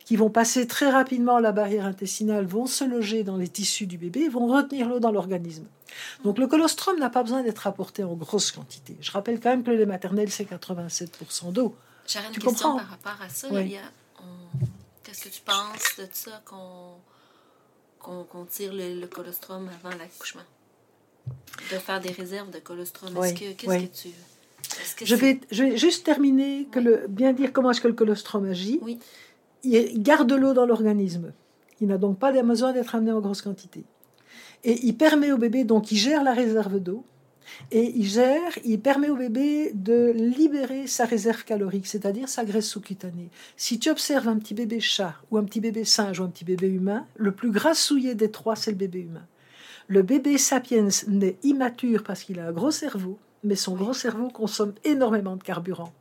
qui 0.05 0.17
vont 0.17 0.31
passer 0.31 0.67
très 0.67 0.91
rapidement 0.91 1.39
la 1.39 1.53
barrière 1.53 1.85
intestinale, 1.85 2.47
vont 2.47 2.67
se 2.67 2.85
loger 2.85 3.25
dans 3.25 3.37
les 3.37 3.49
tissus 3.49 3.87
du 3.87 3.99
bébé, 3.99 4.29
vont 4.29 4.47
retenir 4.47 4.89
l'eau 4.89 5.01
dans 5.01 5.11
l'organisme. 5.11 5.67
Donc 6.25 6.39
le 6.39 6.47
colostrum 6.47 6.99
n'a 6.99 7.11
pas 7.11 7.23
besoin 7.23 7.43
d'être 7.43 7.67
apporté 7.67 8.05
en 8.05 8.15
grosse 8.15 8.53
quantité. 8.53 8.97
Je 9.01 9.11
rappelle 9.11 9.41
quand 9.41 9.51
même 9.51 9.65
que 9.65 9.71
le 9.71 9.77
lait 9.77 9.87
maternel, 9.87 10.31
c'est 10.31 10.49
87% 10.49 11.53
d'eau. 11.53 11.75
J'ai 12.07 12.21
une 12.21 12.33
tu 12.33 12.41
question 12.41 12.73
comprends? 12.73 12.79
par 12.79 12.89
rapport 12.89 13.23
à 13.23 13.29
ça. 13.29 13.49
Qu'est-ce 15.03 15.25
que 15.25 15.29
tu 15.29 15.41
penses 15.41 15.97
de 15.99 16.07
ça 16.13 16.43
qu'on 16.45 16.95
qu'on 17.99 18.45
tire 18.45 18.73
le, 18.73 19.07
colostrum 19.07 19.69
avant 19.69 19.97
l'accouchement? 19.97 20.43
De 21.73 21.79
faire 21.79 22.01
des 22.01 22.11
réserves 22.11 22.51
de 22.51 22.59
colostrum. 22.59 23.13
Qu'est-ce 23.15 23.35
que 23.35 25.05
tu... 25.05 25.07
je, 25.07 25.15
vais, 25.15 25.41
je 25.51 25.65
vais 25.65 25.77
juste 25.77 26.05
terminer, 26.05 26.67
que 26.71 26.79
le, 26.79 27.07
bien 27.09 27.33
dire 27.33 27.53
comment 27.53 27.71
est-ce 27.71 27.81
que 27.81 27.89
le 27.89 27.95
colostrum 27.95 28.47
agit. 28.47 28.79
Oui. 28.83 28.99
Il 29.65 30.03
garde 30.03 30.33
l'eau 30.33 30.55
dans 30.55 30.67
l'organisme. 30.67 31.33
Il 31.81 31.89
n'a 31.89 31.99
donc 31.99 32.19
pas 32.19 32.33
besoin 32.43 32.73
d'être 32.73 32.95
amené 32.95 33.13
en 33.13 33.21
grosse 33.21 33.43
quantité. 33.43 33.85
Et 34.65 34.81
il 34.85 34.97
permet 34.97 35.33
au 35.33 35.39
bébé, 35.39 35.65
donc 35.65 35.93
il 35.93 35.97
gère 35.97 36.25
la 36.25 36.33
réserve 36.33 36.79
d'eau. 36.81 37.05
Et 37.71 37.93
il 37.97 38.07
gère, 38.07 38.59
il 38.65 38.79
permet 38.81 39.09
au 39.09 39.17
bébé 39.17 39.73
de 39.75 40.13
libérer 40.15 40.87
sa 40.87 41.07
réserve 41.07 41.45
calorique, 41.45 41.87
c'est-à-dire 41.87 42.29
sa 42.29 42.45
graisse 42.45 42.69
sous-cutanée. 42.69 43.31
Si 43.57 43.79
tu 43.79 43.91
observes 43.91 44.29
un 44.29 44.37
petit 44.39 44.55
bébé 44.55 44.81
chat, 44.81 45.15
ou 45.31 45.39
un 45.39 45.45
petit 45.45 45.61
bébé 45.61 45.85
singe, 45.85 46.21
ou 46.21 46.25
un 46.25 46.29
petit 46.29 46.45
bébé 46.45 46.69
humain, 46.69 47.07
le 47.17 47.33
plus 47.33 47.51
grassouillé 47.51 48.15
des 48.15 48.31
trois, 48.31 48.55
c'est 48.55 48.71
le 48.71 48.77
bébé 48.77 49.01
humain. 49.01 49.27
Le 49.91 50.03
bébé 50.03 50.37
sapiens 50.37 50.89
naît 51.07 51.39
immature 51.43 52.03
parce 52.05 52.23
qu'il 52.23 52.41
a 52.41 52.47
un 52.49 52.53
gros 52.53 52.71
cerveau, 52.71 53.19
mais 53.43 53.55
son 53.55 53.75
gros 53.75 53.95
cerveau 53.95 54.29
consomme 54.29 54.75
énormément 54.85 55.35
de 55.35 55.43
carburant. 55.43 55.95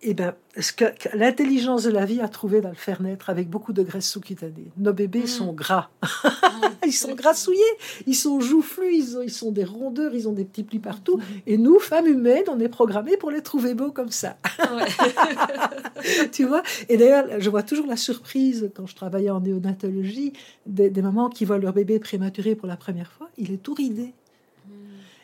Eh 0.00 0.14
ben, 0.14 0.34
ce 0.58 0.72
que, 0.72 0.84
l'intelligence 1.14 1.82
de 1.82 1.90
la 1.90 2.04
vie 2.04 2.20
a 2.20 2.28
trouvé 2.28 2.60
dans 2.60 2.68
le 2.68 2.76
faire 2.76 3.02
naître 3.02 3.30
avec 3.30 3.48
beaucoup 3.48 3.72
de 3.72 3.82
graisse 3.82 4.08
sous-cutanée. 4.08 4.70
Nos 4.76 4.92
bébés 4.92 5.24
mm. 5.24 5.26
sont 5.26 5.52
gras. 5.52 5.90
ils 6.86 6.92
sont 6.92 7.14
grassouillés, 7.14 7.60
ils 8.06 8.14
sont 8.14 8.40
joufflus, 8.40 8.94
ils, 8.94 9.18
ils 9.24 9.30
sont 9.30 9.50
des 9.50 9.64
rondeurs, 9.64 10.14
ils 10.14 10.28
ont 10.28 10.32
des 10.32 10.44
petits 10.44 10.62
plis 10.62 10.78
partout. 10.78 11.20
Et 11.46 11.58
nous, 11.58 11.80
femmes 11.80 12.06
humaines, 12.06 12.44
on 12.48 12.60
est 12.60 12.68
programmés 12.68 13.16
pour 13.16 13.30
les 13.30 13.42
trouver 13.42 13.74
beaux 13.74 13.90
comme 13.90 14.10
ça. 14.10 14.36
tu 16.32 16.44
vois? 16.44 16.62
Et 16.88 16.96
d'ailleurs, 16.96 17.26
je 17.40 17.50
vois 17.50 17.64
toujours 17.64 17.86
la 17.86 17.96
surprise 17.96 18.70
quand 18.74 18.86
je 18.86 18.94
travaillais 18.94 19.30
en 19.30 19.40
néonatologie 19.40 20.32
des, 20.66 20.90
des 20.90 21.02
mamans 21.02 21.28
qui 21.28 21.44
voient 21.44 21.58
leur 21.58 21.72
bébé 21.72 21.98
prématuré 21.98 22.54
pour 22.54 22.68
la 22.68 22.76
première 22.76 23.10
fois. 23.10 23.28
Il 23.36 23.52
est 23.52 23.62
tout 23.62 23.74
ridé. 23.74 24.14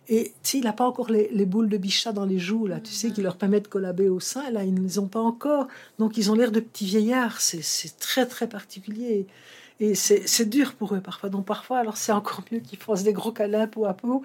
Et 0.08 0.32
s'il 0.42 0.64
n'a 0.64 0.72
pas 0.72 0.84
encore 0.84 1.10
les, 1.10 1.46
boules 1.46 1.68
de 1.68 1.76
bichat 1.76 2.12
dans 2.12 2.26
les 2.26 2.38
joues, 2.38 2.66
là, 2.66 2.80
tu 2.80 2.92
sais, 2.92 3.10
qui 3.10 3.22
leur 3.22 3.36
permettent 3.36 3.64
de 3.64 3.68
collaber 3.68 4.08
au 4.08 4.20
sein, 4.20 4.50
là, 4.50 4.64
ils 4.64 4.74
ne 4.74 4.80
les 4.80 4.98
ont 4.98 5.06
pas 5.06 5.20
encore. 5.20 5.66
Donc, 5.98 6.18
ils 6.18 6.30
ont 6.30 6.34
l'air 6.34 6.52
de 6.52 6.60
petits 6.60 6.84
vieillards. 6.84 7.40
C'est 7.40 7.98
très, 7.98 8.26
très 8.26 8.48
particulier. 8.48 9.26
Et 9.80 9.94
c'est 9.94 10.48
dur 10.48 10.74
pour 10.74 10.94
eux 10.94 11.00
parfois. 11.00 11.30
Donc, 11.30 11.46
parfois, 11.46 11.78
alors 11.78 11.96
c'est 11.96 12.12
encore 12.12 12.42
mieux 12.52 12.60
qu'ils 12.60 12.78
fassent 12.78 13.02
des 13.02 13.12
gros 13.12 13.32
câlins 13.32 13.66
peau 13.66 13.86
à 13.86 13.94
peau. 13.94 14.22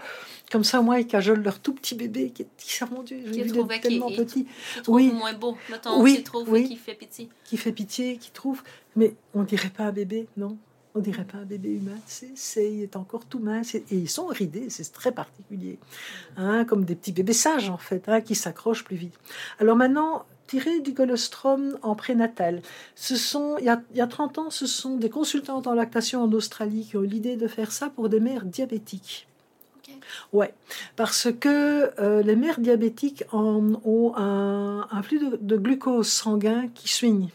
Comme 0.52 0.64
ça, 0.64 0.82
moi, 0.82 1.00
ils 1.00 1.08
cajolent 1.08 1.42
leur 1.42 1.60
tout 1.60 1.74
petit 1.74 1.96
bébé 1.96 2.32
qui 2.32 2.44
est, 2.44 2.48
qui, 2.58 2.84
mon 2.92 3.02
Dieu, 3.02 3.22
j'ai 3.26 3.44
vu 3.44 3.52
tellement 3.82 4.12
petit. 4.12 4.46
oui. 4.88 5.12
moins 5.12 5.34
beau. 5.34 5.58
oui, 5.98 6.18
qui 6.18 6.24
trouve 6.24 6.50
oui. 6.50 6.68
qui 6.68 6.76
fait 6.76 6.94
pitié. 6.94 7.30
Qui 7.46 7.58
fait 7.58 7.72
pitié, 7.72 8.18
qui 8.18 8.32
trouve. 8.32 8.62
Mais 8.96 9.16
on 9.34 9.44
dirait 9.44 9.70
pas 9.70 9.86
un 9.86 9.92
bébé, 9.92 10.28
non? 10.38 10.58
On 10.96 11.00
dirait 11.00 11.24
pas 11.24 11.38
un 11.38 11.46
bébé 11.46 11.70
humain, 11.70 11.98
c'est, 12.08 12.74
il 12.74 12.82
est 12.82 12.96
encore 12.96 13.26
tout 13.26 13.40
mince 13.40 13.76
et 13.76 13.84
ils 13.92 14.10
sont 14.10 14.28
ridés, 14.28 14.70
c'est 14.70 14.92
très 14.92 15.12
particulier, 15.12 15.78
hein, 16.36 16.66
comme 16.66 16.84
des 16.84 16.96
petits 16.96 17.12
bébés 17.12 17.34
sages 17.34 17.70
en 17.70 17.78
fait, 17.78 18.10
hein, 18.10 18.22
qui 18.22 18.36
s'accrochent 18.36 18.84
plus 18.84 18.96
vite. 18.96 19.14
Alors 19.60 19.76
maintenant, 19.76 20.26
tirer 20.48 20.80
du 20.80 20.96
colostrum 20.96 21.78
en 21.84 21.94
prénatal. 21.94 22.64
Ce 22.96 23.16
sont, 23.16 23.58
il 23.60 23.66
y, 23.66 23.70
a, 23.70 23.84
il 23.92 23.98
y 23.98 24.02
a 24.02 24.08
30 24.08 24.40
ans, 24.40 24.50
ce 24.50 24.66
sont 24.66 24.98
des 24.98 25.10
consultantes 25.10 25.68
en 25.68 25.76
lactation 25.76 26.24
en 26.24 26.32
Australie 26.32 26.88
qui 26.90 26.98
ont 26.98 27.04
eu 27.04 27.08
l'idée 27.08 27.36
de 27.36 27.48
faire 27.48 27.72
ça 27.72 27.90
pour 27.90 28.10
des 28.10 28.20
mères 28.20 28.46
diabétiques. 28.46 29.28
Ouais, 30.34 30.54
parce 30.96 31.28
que 31.40 31.92
euh, 32.00 32.24
les 32.24 32.36
mères 32.36 32.60
diabétiques 32.60 33.24
ont 33.32 34.14
un, 34.16 35.04
flux 35.04 35.20
de, 35.40 35.58
glucose 35.58 36.08
sanguin 36.08 36.68
qui 36.74 36.88
swing. 36.88 37.30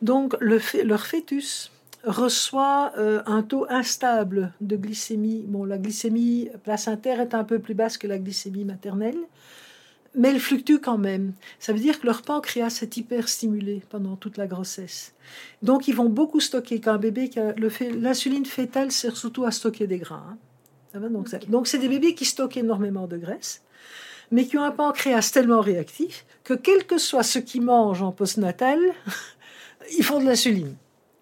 Donc 0.00 0.34
le, 0.40 0.60
leur 0.84 1.06
fœtus 1.06 1.70
reçoit 2.04 2.92
euh, 2.96 3.22
un 3.26 3.42
taux 3.42 3.66
instable 3.68 4.52
de 4.60 4.76
glycémie. 4.76 5.44
Bon, 5.46 5.64
la 5.64 5.78
glycémie 5.78 6.48
placentaire 6.64 7.20
est 7.20 7.34
un 7.34 7.44
peu 7.44 7.58
plus 7.58 7.74
basse 7.74 7.98
que 7.98 8.06
la 8.06 8.18
glycémie 8.18 8.64
maternelle, 8.64 9.18
mais 10.14 10.30
elle 10.30 10.40
fluctue 10.40 10.78
quand 10.82 10.98
même. 10.98 11.32
Ça 11.58 11.72
veut 11.72 11.78
dire 11.78 12.00
que 12.00 12.06
leur 12.06 12.22
pancréas 12.22 12.80
est 12.82 12.96
hyper 12.96 13.28
stimulé 13.28 13.82
pendant 13.90 14.16
toute 14.16 14.36
la 14.36 14.46
grossesse. 14.46 15.14
Donc, 15.62 15.88
ils 15.88 15.94
vont 15.94 16.08
beaucoup 16.08 16.40
stocker. 16.40 16.80
Quand 16.80 16.92
un 16.92 16.98
bébé, 16.98 17.30
l'insuline 17.94 18.46
fétale 18.46 18.90
sert 18.90 19.16
surtout 19.16 19.44
à 19.44 19.50
stocker 19.50 19.86
des 19.86 19.98
gras. 19.98 20.24
Hein. 20.28 20.38
Ça 20.92 20.98
va? 20.98 21.08
Donc, 21.08 21.28
donc, 21.48 21.68
c'est 21.68 21.78
des 21.78 21.88
bébés 21.88 22.14
qui 22.14 22.24
stockent 22.24 22.56
énormément 22.56 23.06
de 23.06 23.16
graisse, 23.16 23.62
mais 24.30 24.46
qui 24.46 24.58
ont 24.58 24.64
un 24.64 24.72
pancréas 24.72 25.30
tellement 25.32 25.60
réactif 25.60 26.24
que 26.42 26.54
quel 26.54 26.86
que 26.86 26.98
soit 26.98 27.22
ce 27.22 27.38
qu'ils 27.38 27.62
mangent 27.62 28.02
en 28.02 28.10
postnatal, 28.10 28.80
ils 29.98 30.04
font 30.04 30.18
de 30.18 30.24
l'insuline. 30.24 30.74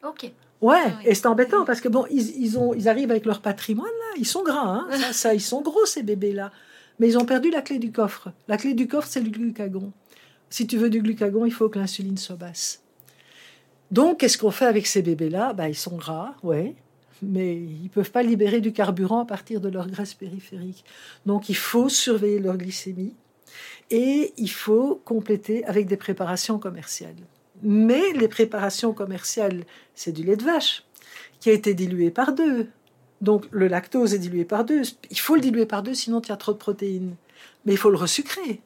Ok. 0.03 0.33
Ouais, 0.61 0.77
ah 0.87 1.01
et 1.05 1.15
c'est 1.15 1.27
embêtant 1.27 1.65
parce 1.65 1.81
que 1.81 1.89
bon, 1.89 2.05
ils, 2.11 2.59
ont, 2.59 2.75
ils 2.75 2.89
arrivent 2.89 3.11
avec 3.13 3.27
leur 3.27 3.41
patrimoine 3.41 3.87
là, 3.87 4.17
ils 4.19 4.27
sont 4.27 4.43
gras, 4.43 4.67
hein, 4.67 4.89
ça, 4.91 5.13
ça, 5.13 5.35
ils 5.35 5.41
sont 5.41 5.63
gros 5.63 5.87
ces 5.87 6.03
bébés 6.03 6.33
là, 6.33 6.51
mais 6.99 7.09
ils 7.09 7.19
ont 7.19 7.25
perdu 7.25 7.51
la 7.51 7.63
clé 7.63 7.79
du 7.79 7.93
coffre. 7.93 8.33
La 8.49 8.57
clé 8.57 8.75
du 8.75 8.89
coffre, 8.89 9.07
c'est 9.09 9.21
le 9.21 9.31
glucagon. 9.31 9.93
Si 10.51 10.67
tu 10.67 10.77
veux 10.77 10.91
du 10.91 11.01
glucagon, 11.01 11.45
il 11.47 11.53
faut 11.53 11.69
que 11.69 11.79
l'insuline 11.79 12.17
soit 12.17 12.37
basse. 12.37 12.83
Donc, 13.91 14.21
qu'est-ce 14.21 14.37
qu'on 14.37 14.51
fait 14.51 14.67
avec 14.67 14.87
ces 14.87 15.03
bébés-là? 15.03 15.53
Bah, 15.53 15.69
Ils 15.69 15.77
sont 15.77 15.97
gras, 15.97 16.35
ouais, 16.43 16.75
mais 17.23 17.57
ils 17.57 17.89
peuvent 17.89 18.11
pas 18.11 18.23
libérer 18.23 18.61
du 18.61 18.73
carburant 18.73 19.21
à 19.21 19.25
partir 19.25 19.61
de 19.61 19.69
leur 19.69 19.89
graisse 19.89 20.15
périphérique. 20.15 20.85
Donc, 21.27 21.49
il 21.49 21.57
faut 21.57 21.89
surveiller 21.89 22.39
leur 22.39 22.57
glycémie 22.57 23.15
et 23.91 24.33
il 24.37 24.51
faut 24.51 25.01
compléter 25.05 25.65
avec 25.65 25.87
des 25.87 25.97
préparations 25.97 26.59
commerciales. 26.59 27.17
Mais 27.63 28.13
les 28.15 28.29
préparations 28.29 28.93
commerciales, 28.93 29.65
c'est 29.95 30.13
du 30.13 30.23
lait 30.23 30.37
de 30.37 30.45
vache 30.45 30.85
qui 31.41 31.51
a 31.51 31.53
été 31.53 31.75
dilué 31.75 32.11
par 32.11 32.33
deux. 32.33 32.69
Donc 33.21 33.47
le 33.51 33.69
lactose 33.69 34.15
est 34.15 34.19
dilué 34.19 34.45
par 34.45 34.65
deux. 34.65 34.83
Il 35.11 35.19
faut 35.19 35.35
le 35.35 35.41
diluer 35.41 35.67
par 35.67 35.83
deux, 35.83 35.95
sinon 35.95 36.21
tu 36.21 36.33
as 36.33 36.37
trop 36.37 36.53
de 36.53 36.59
protéines. 36.59 37.17
Mais 37.65 37.73
il 37.73 37.79
faut 37.79 37.91
le 37.91 37.97
resucrer. 37.97 38.61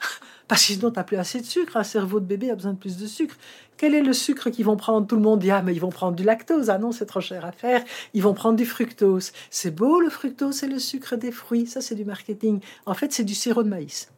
Parce 0.48 0.60
que 0.64 0.74
sinon, 0.74 0.90
tu 0.90 0.96
n'as 0.96 1.04
plus 1.04 1.16
assez 1.16 1.40
de 1.40 1.46
sucre. 1.46 1.76
Un 1.76 1.82
cerveau 1.82 2.20
de 2.20 2.24
bébé 2.24 2.50
a 2.50 2.54
besoin 2.54 2.72
de 2.72 2.78
plus 2.78 2.96
de 2.98 3.06
sucre. 3.06 3.36
Quel 3.76 3.94
est 3.94 4.02
le 4.02 4.12
sucre 4.12 4.50
qu'ils 4.50 4.64
vont 4.64 4.76
prendre? 4.76 5.06
Tout 5.06 5.16
le 5.16 5.22
monde 5.22 5.40
dit 5.40 5.50
Ah, 5.50 5.62
mais 5.62 5.74
ils 5.74 5.80
vont 5.80 5.90
prendre 5.90 6.16
du 6.16 6.22
lactose. 6.22 6.70
Ah 6.70 6.78
non, 6.78 6.92
c'est 6.92 7.06
trop 7.06 7.20
cher 7.20 7.44
à 7.44 7.52
faire. 7.52 7.82
Ils 8.14 8.22
vont 8.22 8.34
prendre 8.34 8.56
du 8.56 8.66
fructose. 8.66 9.32
C'est 9.50 9.74
beau, 9.74 10.00
le 10.00 10.08
fructose, 10.08 10.54
c'est 10.54 10.68
le 10.68 10.78
sucre 10.78 11.16
des 11.16 11.32
fruits. 11.32 11.66
Ça, 11.66 11.80
c'est 11.80 11.96
du 11.96 12.04
marketing. 12.04 12.60
En 12.86 12.94
fait, 12.94 13.12
c'est 13.12 13.24
du 13.24 13.34
sirop 13.34 13.64
de 13.64 13.68
maïs. 13.68 14.08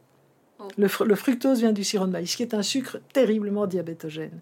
Le, 0.77 0.87
fructose 0.87 1.59
vient 1.59 1.71
du 1.71 1.83
sirop 1.83 2.05
de 2.05 2.11
maïs, 2.11 2.35
qui 2.35 2.43
est 2.43 2.53
un 2.53 2.63
sucre 2.63 2.99
terriblement 3.13 3.65
diabétogène. 3.65 4.39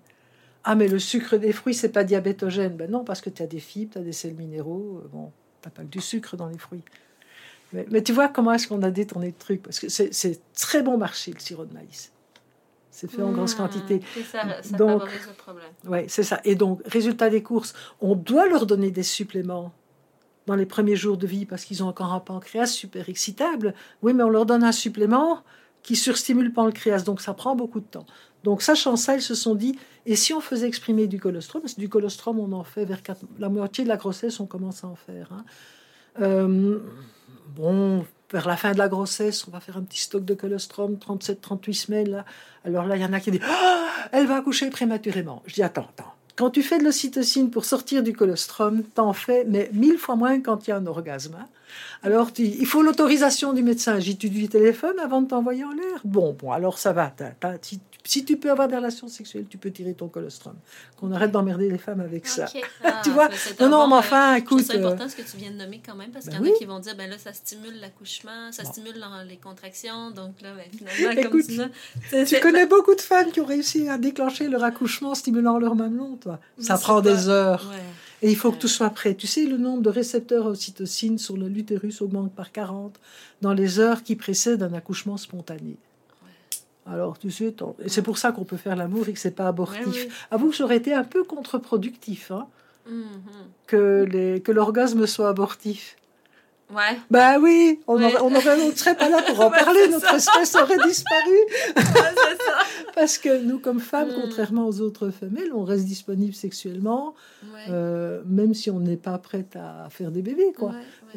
Ah, 0.63 0.75
mais 0.75 0.87
le 0.87 0.99
sucre 0.99 1.37
des 1.37 1.53
fruits, 1.53 1.75
c'est 1.75 1.91
pas 1.91 2.03
diabétogène. 2.03 2.75
Ben 2.75 2.89
non, 2.89 3.03
parce 3.03 3.21
que 3.21 3.29
tu 3.29 3.43
as 3.43 3.47
des 3.47 3.59
fibres, 3.59 3.93
tu 3.93 3.99
as 3.99 4.01
des 4.01 4.11
sels 4.11 4.33
minéraux. 4.33 5.01
Euh, 5.03 5.07
bon, 5.11 5.31
tu 5.61 5.69
pas 5.69 5.81
que 5.81 5.87
du 5.87 6.01
sucre 6.01 6.35
dans 6.35 6.47
les 6.47 6.57
fruits. 6.57 6.83
Mais, 7.73 8.01
tu 8.01 8.13
vois 8.13 8.29
comment 8.29 8.53
est-ce 8.53 8.67
qu'on 8.67 8.81
a 8.81 8.91
détourné 8.91 9.27
le 9.27 9.33
truc? 9.33 9.61
Parce 9.61 9.79
que 9.79 9.89
c'est 9.89 10.39
très 10.55 10.81
bon 10.81 10.97
marché, 10.97 11.33
le 11.33 11.39
sirop 11.39 11.65
de 11.65 11.73
maïs. 11.73 12.11
C'est 12.91 13.11
fait 13.11 13.21
en 13.21 13.31
grosse 13.31 13.53
mmh, 13.53 13.57
quantité. 13.57 14.01
Ça, 14.31 14.63
ça 14.63 14.77
donc, 14.77 15.03
le 15.03 15.33
problème. 15.33 15.69
Oui, 15.85 15.99
c'est 16.07 16.23
ça. 16.23 16.39
Et 16.45 16.55
donc, 16.55 16.81
résultat 16.85 17.29
des 17.29 17.43
courses, 17.43 17.73
on 18.01 18.15
doit 18.15 18.47
leur 18.47 18.65
donner 18.65 18.89
des 18.89 19.03
suppléments 19.03 19.71
dans 20.47 20.55
les 20.55 20.65
premiers 20.65 20.95
jours 20.95 21.17
de 21.17 21.27
vie 21.27 21.45
parce 21.45 21.65
qu'ils 21.65 21.83
ont 21.83 21.87
encore 21.87 22.13
un 22.13 22.19
pancréas 22.19 22.65
super 22.65 23.07
excitable. 23.07 23.75
Oui, 24.01 24.13
mais 24.13 24.23
on 24.23 24.29
leur 24.29 24.45
donne 24.45 24.63
un 24.63 24.71
supplément 24.71 25.43
qui 25.87 25.95
surstimule 25.95 26.47
le 26.47 26.51
pancréas, 26.51 27.03
donc 27.03 27.21
ça 27.21 27.33
prend 27.33 27.55
beaucoup 27.55 27.79
de 27.79 27.85
temps. 27.85 28.05
Donc, 28.43 28.61
sachant 28.61 28.97
ça, 28.97 29.15
ils 29.15 29.21
se 29.21 29.35
sont 29.35 29.55
dit, 29.55 29.79
et 30.05 30.17
si 30.17 30.33
on 30.33 30.41
faisait 30.41 30.67
exprimer 30.67 31.07
du 31.07 31.17
colostrum, 31.17 31.63
du 31.77 31.87
colostrum, 31.87 32.39
on 32.39 32.51
en 32.51 32.65
fait 32.65 32.83
vers 32.83 33.01
la 33.39 33.47
moitié 33.47 33.85
de 33.85 33.89
la 33.89 33.95
grossesse, 33.95 34.41
on 34.41 34.45
commence 34.45 34.83
à 34.83 34.87
en 34.87 34.95
faire. 34.95 35.29
Hein. 35.31 35.45
Euh, 36.19 36.79
bon, 37.55 38.05
vers 38.33 38.49
la 38.49 38.57
fin 38.57 38.73
de 38.73 38.77
la 38.77 38.89
grossesse, 38.89 39.47
on 39.47 39.51
va 39.51 39.61
faire 39.61 39.77
un 39.77 39.83
petit 39.83 40.01
stock 40.01 40.25
de 40.25 40.33
colostrum, 40.33 40.95
37-38 40.95 41.73
semaines. 41.73 42.25
Alors 42.65 42.83
là, 42.83 42.97
il 42.97 43.01
y 43.01 43.05
en 43.05 43.13
a 43.13 43.21
qui 43.21 43.31
disent, 43.31 43.39
ah, 43.49 43.87
elle 44.11 44.27
va 44.27 44.35
accoucher 44.35 44.69
prématurément. 44.69 45.41
Je 45.45 45.53
dis, 45.53 45.63
attends, 45.63 45.87
attends. 45.97 46.13
Quand 46.35 46.49
tu 46.49 46.63
fais 46.63 46.79
de 46.79 46.83
l'ocytocine 46.83 47.49
pour 47.49 47.63
sortir 47.63 48.03
du 48.03 48.11
colostrum, 48.11 48.83
t'en 48.83 49.13
fais, 49.13 49.45
mais 49.45 49.69
mille 49.71 49.97
fois 49.97 50.17
moins 50.17 50.41
quand 50.41 50.67
il 50.67 50.71
y 50.71 50.73
a 50.73 50.75
un 50.75 50.85
orgasme. 50.85 51.37
Hein. 51.39 51.47
Alors, 52.03 52.29
il 52.37 52.65
faut 52.65 52.81
l'autorisation 52.81 53.53
du 53.53 53.63
médecin. 53.63 53.99
J'étudie 53.99 54.41
le 54.41 54.47
téléphone 54.47 54.99
avant 54.99 55.21
de 55.21 55.27
t'envoyer 55.27 55.63
en 55.63 55.71
l'air. 55.71 56.01
Bon, 56.03 56.33
bon, 56.33 56.51
alors 56.51 56.77
ça 56.77 56.93
va. 56.93 57.13
si, 58.03 58.25
tu 58.25 58.37
peux 58.37 58.51
avoir 58.51 58.67
des 58.67 58.75
relations 58.75 59.07
sexuelles, 59.07 59.45
tu 59.49 59.57
peux 59.57 59.71
tirer 59.71 59.93
ton 59.93 60.07
colostrum. 60.07 60.55
Qu'on 60.97 61.11
arrête 61.11 61.31
d'emmerder 61.31 61.69
les 61.69 61.77
femmes 61.77 62.01
avec 62.01 62.27
ça. 62.27 62.45
Ah, 62.83 63.01
tu 63.03 63.09
vois? 63.09 63.29
Non, 63.59 63.69
non, 63.69 63.87
mais 63.87 63.95
enfin, 63.95 64.35
écoute. 64.35 64.63
C'est 64.65 64.77
important 64.77 65.05
euh, 65.05 65.09
ce 65.09 65.15
que 65.15 65.21
tu 65.21 65.37
viens 65.37 65.51
de 65.51 65.57
nommer 65.57 65.81
quand 65.85 65.95
même, 65.95 66.11
parce 66.11 66.25
ben 66.25 66.37
qu'il 66.37 66.47
y 66.47 66.51
en 66.51 66.53
a 66.53 66.57
qui 66.57 66.65
vont 66.65 66.79
dire, 66.79 66.95
ben 66.95 67.09
là, 67.09 67.17
ça 67.17 67.33
stimule 67.33 67.79
l'accouchement, 67.81 68.51
ça 68.51 68.63
stimule 68.63 68.95
les 69.27 69.37
contractions. 69.37 70.11
Donc 70.11 70.41
là, 70.41 70.53
ben, 70.53 70.65
finalement, 70.71 71.21
écoute, 71.21 71.47
comme 71.47 71.69
ça. 72.11 72.25
Tu 72.25 72.39
connais 72.39 72.65
beaucoup 72.65 72.95
de 72.95 73.01
femmes 73.01 73.31
qui 73.31 73.41
ont 73.41 73.45
réussi 73.45 73.89
à 73.89 73.97
déclencher 73.97 74.47
leur 74.47 74.63
accouchement 74.63 75.15
stimulant 75.15 75.57
leur 75.57 75.75
mamelon, 75.75 76.17
toi. 76.17 76.39
Ça 76.59 76.77
prend 76.77 77.01
des 77.01 77.29
heures. 77.29 77.71
Et 78.21 78.31
il 78.31 78.35
faut 78.35 78.51
que 78.51 78.57
tout 78.57 78.67
soit 78.67 78.89
prêt. 78.89 79.15
Tu 79.15 79.27
sais, 79.27 79.45
le 79.45 79.57
nombre 79.57 79.83
de 79.83 79.89
récepteurs 79.89 80.47
ocytocine 80.47 81.17
sur 81.17 81.37
l'utérus 81.37 82.01
augmente 82.01 82.33
par 82.33 82.51
40 82.51 82.99
dans 83.41 83.53
les 83.53 83.79
heures 83.79 84.03
qui 84.03 84.15
précèdent 84.15 84.63
un 84.63 84.73
accouchement 84.73 85.17
spontané. 85.17 85.77
Alors, 86.85 87.19
tu 87.19 87.29
sais, 87.31 87.53
c'est 87.87 88.01
pour 88.01 88.17
ça 88.17 88.31
qu'on 88.31 88.45
peut 88.45 88.57
faire 88.57 88.75
l'amour 88.75 89.07
et 89.09 89.13
que 89.13 89.19
c'est 89.19 89.31
pas 89.31 89.47
abortif. 89.47 90.27
Avoue 90.31 90.49
que 90.49 90.55
j'aurais 90.55 90.77
été 90.77 90.93
un 90.93 91.03
peu 91.03 91.23
contre-productif, 91.23 92.31
hein, 92.31 92.47
mm-hmm. 92.89 93.03
que, 93.67 94.37
que 94.39 94.51
l'orgasme 94.51 95.05
soit 95.05 95.29
abortif. 95.29 95.97
Ouais. 96.69 96.97
Bah 97.09 97.39
oui, 97.39 97.79
on 97.87 97.97
ne 97.97 98.75
serait 98.75 98.95
pas 98.95 99.07
là 99.07 99.21
pour 99.21 99.39
en 99.45 99.49
parler, 99.49 99.87
notre 99.87 100.13
espèce 100.13 100.53
aurait 100.55 100.77
disparu. 100.85 101.37
ça. 101.75 102.57
Parce 102.93 103.17
que 103.17 103.41
nous, 103.41 103.59
comme 103.59 103.79
femmes, 103.79 104.09
mm. 104.09 104.21
contrairement 104.21 104.67
aux 104.67 104.81
autres 104.81 105.09
femelles, 105.09 105.51
on 105.53 105.63
reste 105.63 105.85
disponible 105.85 106.33
sexuellement, 106.33 107.15
euh, 107.69 108.21
même 108.25 108.53
si 108.53 108.69
on 108.69 108.79
n'est 108.79 108.97
pas 108.97 109.17
prête 109.17 109.55
à 109.55 109.87
faire 109.89 110.11
des 110.11 110.21
bébés, 110.21 110.51
quoi. 110.57 110.73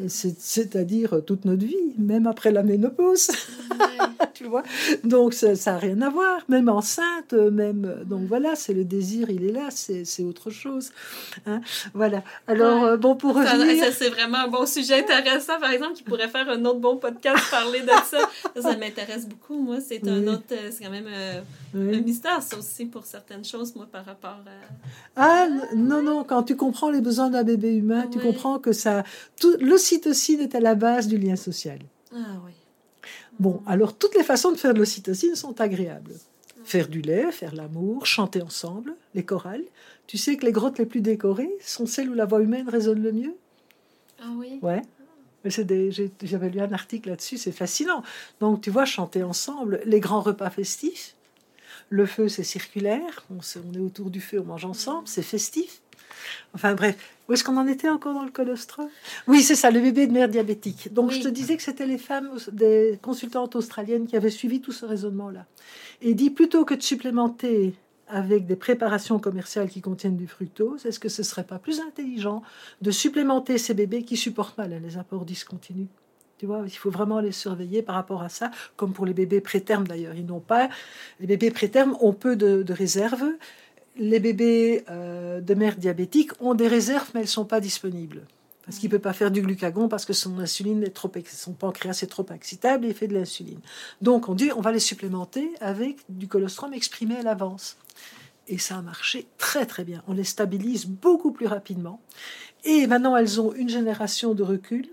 C'est-à-dire 0.08 1.22
toute 1.26 1.44
notre 1.44 1.64
vie, 1.64 1.94
même 1.98 2.26
après 2.26 2.50
la 2.50 2.62
ménopause. 2.62 3.30
tu 4.34 4.44
vois? 4.44 4.62
Donc 5.04 5.34
ça 5.34 5.52
n'a 5.54 5.78
rien 5.78 6.00
à 6.02 6.10
voir, 6.10 6.40
même 6.48 6.68
enceinte, 6.68 7.32
même. 7.32 8.02
Donc 8.04 8.26
voilà, 8.26 8.54
c'est 8.56 8.72
le 8.72 8.84
désir, 8.84 9.30
il 9.30 9.44
est 9.44 9.52
là, 9.52 9.68
c'est 9.70 10.24
autre 10.24 10.50
chose. 10.50 10.90
Hein 11.46 11.60
voilà. 11.94 12.22
Alors, 12.46 12.84
euh, 12.84 12.96
bon, 12.96 13.16
pour 13.16 13.34
revenir. 13.34 13.84
C'est 13.92 14.10
vraiment 14.10 14.38
un 14.38 14.48
bon 14.48 14.66
sujet 14.66 15.00
intéressant 15.00 15.58
par 15.60 15.70
exemple, 15.70 15.94
qui 15.94 16.02
pourrait 16.02 16.28
faire 16.28 16.48
un 16.48 16.64
autre 16.64 16.80
bon 16.80 16.96
podcast 16.96 17.50
parler 17.50 17.80
de 17.80 17.88
ça. 17.88 18.18
Ça, 18.60 18.76
m'intéresse 18.76 19.26
beaucoup, 19.26 19.58
moi. 19.58 19.80
C'est 19.80 20.06
un 20.06 20.26
autre. 20.26 20.44
C'est 20.48 20.84
quand 20.84 20.90
même 20.90 21.08
euh, 21.08 21.40
un 21.74 22.00
mystère, 22.00 22.42
ça 22.42 22.58
aussi, 22.58 22.86
pour 22.86 23.04
certaines 23.04 23.44
choses, 23.44 23.74
moi, 23.74 23.86
par 23.90 24.04
rapport 24.04 24.38
à. 24.46 25.16
Ah, 25.16 25.48
non, 25.74 26.02
non, 26.02 26.24
quand 26.24 26.44
tu 26.44 26.56
comprends 26.56 26.90
les 26.90 27.00
besoins 27.00 27.30
d'un 27.30 27.44
bébé 27.44 27.76
humain, 27.76 28.06
tu 28.10 28.18
comprends 28.18 28.58
que 28.58 28.72
ça. 28.72 29.04
Tout, 29.38 29.56
l'ocytocine 29.80 30.40
est 30.40 30.54
à 30.54 30.60
la 30.60 30.74
base 30.74 31.08
du 31.08 31.16
lien 31.16 31.36
social. 31.36 31.78
Ah, 32.14 32.36
oui. 32.44 32.52
Bon, 33.38 33.62
alors 33.66 33.96
toutes 33.96 34.14
les 34.14 34.22
façons 34.22 34.52
de 34.52 34.58
faire 34.58 34.74
de 34.74 34.78
l'ocytocine 34.78 35.34
sont 35.34 35.58
agréables. 35.58 36.12
Faire 36.64 36.88
du 36.88 37.00
lait, 37.00 37.32
faire 37.32 37.54
l'amour, 37.54 38.04
chanter 38.04 38.42
ensemble, 38.42 38.94
les 39.14 39.24
chorales. 39.24 39.64
Tu 40.06 40.18
sais 40.18 40.36
que 40.36 40.44
les 40.44 40.52
grottes 40.52 40.78
les 40.78 40.84
plus 40.84 41.00
décorées 41.00 41.50
sont 41.62 41.86
celles 41.86 42.10
où 42.10 42.14
la 42.14 42.26
voix 42.26 42.42
humaine 42.42 42.68
résonne 42.68 43.02
le 43.02 43.12
mieux? 43.12 43.34
Ah 44.20 44.32
oui 44.36 44.58
Ouais. 44.60 44.82
J'avais 45.46 46.50
lu 46.50 46.60
un 46.60 46.72
article 46.72 47.08
là-dessus, 47.08 47.38
c'est 47.38 47.52
fascinant. 47.52 48.02
Donc, 48.40 48.60
tu 48.60 48.70
vois, 48.70 48.84
chanter 48.84 49.22
ensemble, 49.22 49.80
les 49.86 49.98
grands 49.98 50.20
repas 50.20 50.50
festifs. 50.50 51.14
Le 51.88 52.04
feu, 52.04 52.28
c'est 52.28 52.44
circulaire. 52.44 53.24
On, 53.30 53.38
on, 53.38 53.74
est 53.74 53.78
autour 53.78 54.10
du 54.10 54.20
feu, 54.20 54.40
on 54.40 54.44
mange 54.44 54.66
ensemble, 54.66 55.08
c'est 55.08 55.22
festif. 55.22 55.80
Enfin 56.54 56.74
bref, 56.74 56.96
où 57.28 57.32
est-ce 57.32 57.44
qu'on 57.44 57.56
en 57.56 57.66
était 57.68 57.88
encore 57.88 58.14
dans 58.14 58.24
le 58.24 58.30
colostrum? 58.30 58.88
Oui, 59.28 59.42
c'est 59.42 59.54
ça, 59.54 59.70
le 59.70 59.80
bébé 59.80 60.06
de 60.06 60.12
mère 60.12 60.28
diabétique. 60.28 60.92
Donc 60.92 61.12
je 61.12 61.20
te 61.20 61.28
disais 61.28 61.56
que 61.56 61.62
c'était 61.62 61.86
les 61.86 61.98
femmes, 61.98 62.30
des 62.50 62.98
consultantes 63.02 63.54
australiennes 63.54 64.06
qui 64.06 64.16
avaient 64.16 64.30
suivi 64.30 64.60
tout 64.60 64.72
ce 64.72 64.84
raisonnement-là. 64.84 65.46
Et 66.02 66.14
dit 66.14 66.30
plutôt 66.30 66.64
que 66.64 66.74
de 66.74 66.82
supplémenter 66.82 67.74
avec 68.08 68.46
des 68.46 68.56
préparations 68.56 69.20
commerciales 69.20 69.68
qui 69.68 69.80
contiennent 69.80 70.16
du 70.16 70.26
fructose, 70.26 70.84
est-ce 70.86 70.98
que 70.98 71.08
ce 71.08 71.22
serait 71.22 71.44
pas 71.44 71.60
plus 71.60 71.80
intelligent 71.80 72.42
de 72.82 72.90
supplémenter 72.90 73.56
ces 73.58 73.74
bébés 73.74 74.02
qui 74.02 74.16
supportent 74.16 74.58
mal 74.58 74.80
les 74.82 74.98
apports 74.98 75.24
discontinus? 75.24 75.86
Tu 76.38 76.46
vois, 76.46 76.62
il 76.64 76.70
faut 76.70 76.90
vraiment 76.90 77.20
les 77.20 77.32
surveiller 77.32 77.82
par 77.82 77.94
rapport 77.94 78.22
à 78.22 78.30
ça, 78.30 78.50
comme 78.76 78.92
pour 78.92 79.06
les 79.06 79.12
bébés 79.12 79.42
prétermes 79.42 79.86
d'ailleurs. 79.86 80.14
Ils 80.14 80.26
n'ont 80.26 80.40
pas, 80.40 80.70
les 81.20 81.26
bébés 81.26 81.50
prétermes 81.50 81.96
ont 82.00 82.14
peu 82.14 82.34
de, 82.34 82.62
de 82.62 82.72
réserves 82.72 83.28
les 83.96 84.20
bébés 84.20 84.84
euh, 84.88 85.40
de 85.40 85.54
mère 85.54 85.76
diabétique 85.76 86.32
ont 86.40 86.54
des 86.54 86.68
réserves, 86.68 87.10
mais 87.14 87.20
elles 87.20 87.26
ne 87.26 87.30
sont 87.30 87.44
pas 87.44 87.60
disponibles. 87.60 88.22
Parce 88.64 88.78
qu'il 88.78 88.88
ne 88.88 88.96
peut 88.96 89.02
pas 89.02 89.12
faire 89.12 89.30
du 89.30 89.42
glucagon 89.42 89.88
parce 89.88 90.04
que 90.04 90.12
son 90.12 90.38
insuline 90.38 90.84
est 90.84 90.90
trop, 90.90 91.10
son 91.26 91.52
pancréas 91.52 92.00
est 92.02 92.06
trop 92.06 92.26
excitable 92.32 92.84
et 92.84 92.90
il 92.90 92.94
fait 92.94 93.08
de 93.08 93.14
l'insuline. 93.14 93.58
Donc 94.00 94.28
on 94.28 94.34
dit 94.34 94.50
on 94.56 94.60
va 94.60 94.70
les 94.70 94.78
supplémenter 94.78 95.50
avec 95.60 95.96
du 96.08 96.28
colostrum 96.28 96.72
exprimé 96.72 97.16
à 97.16 97.22
l'avance. 97.22 97.78
Et 98.46 98.58
ça 98.58 98.76
a 98.76 98.82
marché 98.82 99.26
très 99.38 99.66
très 99.66 99.82
bien. 99.82 100.02
On 100.06 100.12
les 100.12 100.24
stabilise 100.24 100.86
beaucoup 100.86 101.32
plus 101.32 101.46
rapidement. 101.46 102.00
Et 102.64 102.86
maintenant 102.86 103.16
elles 103.16 103.40
ont 103.40 103.52
une 103.54 103.68
génération 103.68 104.34
de 104.34 104.42
recul. 104.42 104.86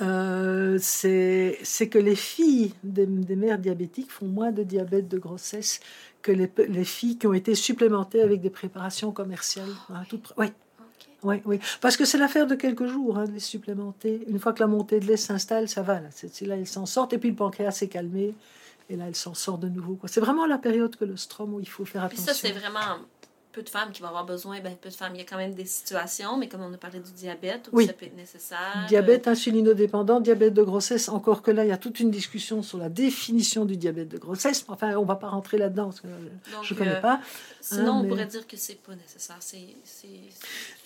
Euh, 0.00 0.78
c'est 0.80 1.88
que 1.90 1.98
les 1.98 2.14
filles 2.14 2.72
des, 2.84 3.06
des 3.06 3.36
mères 3.36 3.58
diabétiques 3.58 4.10
font 4.10 4.26
moins 4.26 4.52
de 4.52 4.62
diabète 4.62 5.08
de 5.08 5.18
grossesse 5.18 5.80
que 6.22 6.32
les, 6.32 6.84
filles 6.84 7.18
qui 7.18 7.26
ont 7.26 7.32
été 7.32 7.54
supplémentées 7.54 8.22
avec 8.22 8.40
des 8.40 8.50
préparations 8.50 9.12
commerciales. 9.12 9.70
Hein, 9.90 10.02
oui. 10.36 10.46
Oui, 11.24 11.42
oui. 11.46 11.58
Parce 11.80 11.96
que 11.96 12.04
c'est 12.04 12.18
l'affaire 12.18 12.46
de 12.46 12.54
quelques 12.54 12.86
jours, 12.86 13.18
hein, 13.18 13.24
de 13.24 13.32
les 13.32 13.40
supplémenter. 13.40 14.24
Une 14.28 14.38
fois 14.38 14.52
que 14.52 14.60
la 14.60 14.68
montée 14.68 15.00
de 15.00 15.06
lait 15.06 15.16
s'installe, 15.16 15.68
ça 15.68 15.82
va. 15.82 16.00
Là, 16.00 16.08
c'est, 16.12 16.42
là 16.42 16.56
elles 16.56 16.66
s'en 16.66 16.86
sortent. 16.86 17.12
Et 17.12 17.18
puis 17.18 17.30
le 17.30 17.34
pancréas 17.34 17.72
s'est 17.72 17.88
calmé. 17.88 18.34
Et 18.88 18.96
là, 18.96 19.06
elles 19.08 19.16
s'en 19.16 19.34
sortent 19.34 19.60
de 19.60 19.68
nouveau. 19.68 19.98
C'est 20.06 20.20
vraiment 20.20 20.46
la 20.46 20.58
période 20.58 20.94
que 20.94 21.04
le 21.04 21.16
strom 21.16 21.54
où 21.54 21.60
il 21.60 21.68
faut 21.68 21.84
faire 21.84 22.04
attention. 22.04 22.24
ça, 22.24 22.34
c'est 22.34 22.52
vraiment 22.52 22.98
peu 23.52 23.62
de 23.62 23.68
femmes 23.68 23.90
qui 23.92 24.02
vont 24.02 24.08
avoir 24.08 24.26
besoin, 24.26 24.60
ben, 24.60 24.76
peu 24.80 24.88
de 24.88 24.94
femmes, 24.94 25.14
il 25.14 25.18
y 25.18 25.22
a 25.22 25.24
quand 25.24 25.36
même 25.36 25.54
des 25.54 25.64
situations, 25.64 26.36
mais 26.36 26.48
comme 26.48 26.62
on 26.62 26.72
a 26.72 26.76
parlé 26.76 27.00
du 27.00 27.12
diabète, 27.12 27.68
où 27.72 27.80
ça 27.80 27.92
peut 27.92 28.06
être 28.06 28.16
nécessaire. 28.16 28.84
Diabète 28.88 29.26
insulinodépendant, 29.26 30.20
diabète 30.20 30.54
de 30.54 30.62
grossesse, 30.62 31.08
encore 31.08 31.42
que 31.42 31.50
là, 31.50 31.64
il 31.64 31.68
y 31.68 31.72
a 31.72 31.76
toute 31.76 32.00
une 32.00 32.10
discussion 32.10 32.62
sur 32.62 32.78
la 32.78 32.88
définition 32.88 33.64
du 33.64 33.76
diabète 33.76 34.08
de 34.08 34.18
grossesse. 34.18 34.64
Enfin, 34.68 34.96
on 34.96 35.02
ne 35.02 35.06
va 35.06 35.16
pas 35.16 35.28
rentrer 35.28 35.58
là-dedans, 35.58 35.86
parce 35.86 36.00
que 36.00 36.08
je 36.62 36.74
ne 36.74 36.78
connais 36.78 36.96
euh, 36.96 37.00
pas. 37.00 37.20
Sinon, 37.60 37.92
hein, 37.92 38.02
on 38.04 38.08
pourrait 38.08 38.26
dire 38.26 38.46
que 38.46 38.56
c'est 38.56 38.80
pas 38.80 38.94
nécessaire. 38.94 39.38
C'est, 39.40 39.58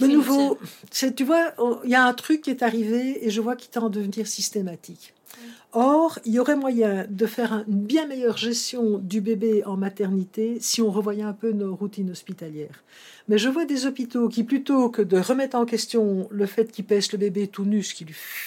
de 0.00 0.06
nouveau, 0.06 0.58
tu 0.90 1.24
vois, 1.24 1.54
il 1.84 1.90
y 1.90 1.94
a 1.94 2.04
un 2.04 2.14
truc 2.14 2.42
qui 2.42 2.50
est 2.50 2.62
arrivé 2.62 3.24
et 3.26 3.30
je 3.30 3.40
vois 3.40 3.56
qu'il 3.56 3.70
tend 3.70 3.86
à 3.86 3.90
devenir 3.90 4.26
systématique. 4.26 5.14
Or, 5.74 6.18
il 6.26 6.34
y 6.34 6.38
aurait 6.38 6.56
moyen 6.56 7.06
de 7.08 7.24
faire 7.24 7.64
une 7.66 7.80
bien 7.84 8.06
meilleure 8.06 8.36
gestion 8.36 8.98
du 8.98 9.22
bébé 9.22 9.64
en 9.64 9.78
maternité 9.78 10.58
si 10.60 10.82
on 10.82 10.90
revoyait 10.90 11.22
un 11.22 11.32
peu 11.32 11.52
nos 11.52 11.74
routines 11.74 12.10
hospitalières. 12.10 12.82
Mais 13.28 13.38
je 13.38 13.48
vois 13.48 13.64
des 13.64 13.86
hôpitaux 13.86 14.28
qui, 14.28 14.44
plutôt 14.44 14.90
que 14.90 15.00
de 15.00 15.18
remettre 15.18 15.56
en 15.56 15.64
question 15.64 16.28
le 16.30 16.46
fait 16.46 16.70
qu'ils 16.72 16.84
pèsent 16.84 17.12
le 17.12 17.18
bébé 17.18 17.46
tout 17.46 17.64
nu, 17.64 17.80
qui, 17.80 18.04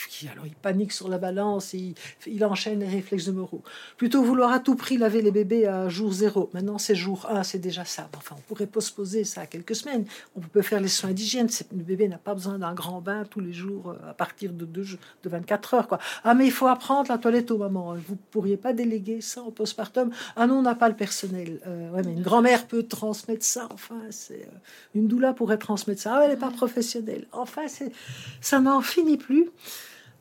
qui 0.09 0.27
alors 0.27 0.45
il 0.45 0.53
panique 0.53 0.91
sur 0.91 1.07
la 1.07 1.17
balance, 1.17 1.73
il, 1.73 1.95
il 2.27 2.43
enchaîne 2.43 2.81
les 2.81 2.87
réflexes 2.87 3.25
de 3.25 3.31
moraux, 3.31 3.63
plutôt 3.97 4.21
vouloir 4.21 4.51
à 4.51 4.59
tout 4.59 4.75
prix 4.75 4.97
laver 4.97 5.21
les 5.21 5.31
bébés 5.31 5.65
à 5.65 5.87
jour 5.89 6.11
zéro. 6.11 6.49
Maintenant, 6.53 6.77
c'est 6.77 6.95
jour 6.95 7.25
1, 7.29 7.43
c'est 7.43 7.59
déjà 7.59 7.85
ça. 7.85 8.09
Enfin, 8.17 8.35
on 8.37 8.41
pourrait 8.41 8.67
postposer 8.67 9.23
ça 9.23 9.41
à 9.41 9.45
quelques 9.45 9.75
semaines. 9.75 10.05
On 10.35 10.41
peut 10.41 10.61
faire 10.61 10.81
les 10.81 10.89
soins 10.89 11.11
d'hygiène. 11.11 11.47
Le 11.75 11.83
bébé 11.83 12.07
n'a 12.07 12.17
pas 12.17 12.33
besoin 12.33 12.59
d'un 12.59 12.73
grand 12.73 13.01
bain 13.01 13.23
tous 13.29 13.39
les 13.39 13.53
jours 13.53 13.91
euh, 13.91 14.09
à 14.09 14.13
partir 14.13 14.51
de, 14.51 14.65
deux, 14.65 14.85
de 15.23 15.29
24 15.29 15.73
heures. 15.73 15.99
Ah, 16.23 16.33
mais 16.33 16.45
il 16.45 16.51
faut 16.51 16.67
apprendre 16.67 17.11
la 17.15 17.21
toilette 17.21 17.51
au 17.51 17.57
maman. 17.57 17.95
Vous 17.95 18.17
pourriez 18.31 18.57
pas 18.57 18.73
déléguer 18.73 19.21
ça 19.21 19.41
au 19.41 19.51
postpartum. 19.51 20.11
Ah 20.35 20.47
non, 20.47 20.55
on 20.55 20.61
n'a 20.61 20.75
pas 20.75 20.89
le 20.89 20.95
personnel. 20.95 21.59
Euh, 21.65 21.91
ouais, 21.91 22.01
mais 22.05 22.13
une 22.13 22.21
grand-mère 22.21 22.67
peut 22.67 22.83
transmettre 22.83 23.45
ça. 23.45 23.67
Enfin, 23.71 24.01
c'est. 24.09 24.43
Euh, 24.43 24.57
une 24.95 25.07
doula 25.07 25.33
pourrait 25.33 25.57
transmettre 25.57 26.01
ça. 26.01 26.15
Ah, 26.15 26.21
elle 26.23 26.31
n'est 26.31 26.37
pas 26.37 26.51
professionnelle. 26.51 27.25
Enfin, 27.31 27.63
ça 28.41 28.59
n'en 28.59 28.81
finit 28.81 29.17
plus. 29.17 29.49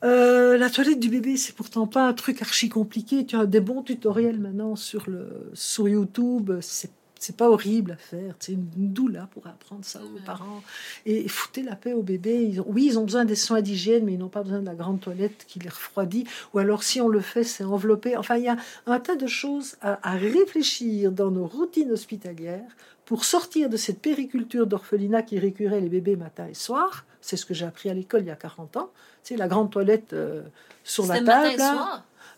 Euh, 0.03 0.57
la 0.57 0.69
toilette 0.69 0.99
du 0.99 1.09
bébé, 1.09 1.35
c'est 1.35 1.55
pourtant 1.55 1.87
pas 1.87 2.07
un 2.07 2.13
truc 2.13 2.41
archi 2.41 2.69
compliqué. 2.69 3.25
Tu 3.25 3.35
as 3.35 3.45
des 3.45 3.59
bons 3.59 3.81
tutoriels 3.81 4.39
maintenant 4.39 4.75
sur, 4.75 5.09
le, 5.09 5.51
sur 5.53 5.87
YouTube. 5.87 6.51
C'est 6.61 6.91
c'est 7.25 7.35
pas 7.35 7.49
horrible 7.49 7.93
à 7.93 7.95
faire. 7.95 8.35
C'est 8.39 8.51
une 8.51 8.67
doula 8.75 9.27
pour 9.31 9.47
apprendre 9.47 9.83
ça 9.83 9.99
aux 9.99 10.23
parents. 10.23 10.61
Et 11.07 11.27
foutez 11.27 11.63
la 11.63 11.75
paix 11.75 11.93
au 11.93 12.03
bébé. 12.03 12.43
Ils 12.43 12.61
oui, 12.61 12.85
ils 12.85 12.99
ont 12.99 13.03
besoin 13.03 13.25
des 13.25 13.35
soins 13.35 13.61
d'hygiène, 13.61 14.05
mais 14.05 14.13
ils 14.13 14.19
n'ont 14.19 14.29
pas 14.29 14.43
besoin 14.43 14.59
de 14.59 14.65
la 14.65 14.75
grande 14.75 14.99
toilette 14.99 15.43
qui 15.47 15.57
les 15.57 15.69
refroidit. 15.69 16.25
Ou 16.53 16.59
alors, 16.59 16.83
si 16.83 17.01
on 17.01 17.07
le 17.07 17.21
fait, 17.21 17.43
c'est 17.43 17.63
enveloppé. 17.63 18.15
Enfin, 18.15 18.37
il 18.37 18.43
y 18.43 18.47
a 18.47 18.57
un 18.85 18.99
tas 18.99 19.15
de 19.15 19.25
choses 19.25 19.75
à, 19.81 20.07
à 20.07 20.13
réfléchir 20.13 21.11
dans 21.11 21.31
nos 21.31 21.47
routines 21.47 21.91
hospitalières 21.91 22.75
pour 23.05 23.25
sortir 23.25 23.69
de 23.69 23.77
cette 23.77 24.01
périculture 24.01 24.67
d'orphelinat 24.67 25.23
qui 25.23 25.39
récurait 25.39 25.81
les 25.81 25.89
bébés 25.89 26.17
matin 26.17 26.45
et 26.47 26.53
soir. 26.53 27.05
C'est 27.21 27.37
ce 27.37 27.47
que 27.47 27.55
j'ai 27.55 27.65
appris 27.65 27.89
à 27.89 27.95
l'école 27.95 28.21
il 28.21 28.27
y 28.27 28.31
a 28.31 28.35
40 28.35 28.77
ans. 28.77 28.91
C'est 29.23 29.35
la 29.35 29.47
grande 29.47 29.71
toilette 29.71 30.13
euh, 30.13 30.43
sur 30.83 31.07
la 31.07 31.21
table. 31.21 31.59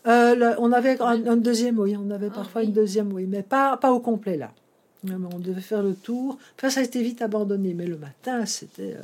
Euh, 0.06 0.54
on 0.58 0.72
avait 0.72 0.98
un, 1.02 1.36
deuxième, 1.36 1.78
oui, 1.78 1.94
on 1.98 2.10
avait 2.10 2.30
ah 2.30 2.36
parfois 2.36 2.62
une 2.62 2.72
deuxième, 2.72 3.12
oui, 3.12 3.26
mais 3.28 3.42
pas, 3.42 3.76
pas 3.76 3.92
au 3.92 4.00
complet 4.00 4.38
là. 4.38 4.50
On 5.06 5.38
devait 5.38 5.60
faire 5.60 5.82
le 5.82 5.94
tour. 5.94 6.38
Enfin, 6.56 6.70
ça 6.70 6.80
a 6.80 6.82
été 6.82 7.02
vite 7.02 7.22
abandonné, 7.22 7.74
mais 7.74 7.86
le 7.86 7.96
matin, 7.96 8.46
c'était. 8.46 8.94
Euh, 8.94 9.02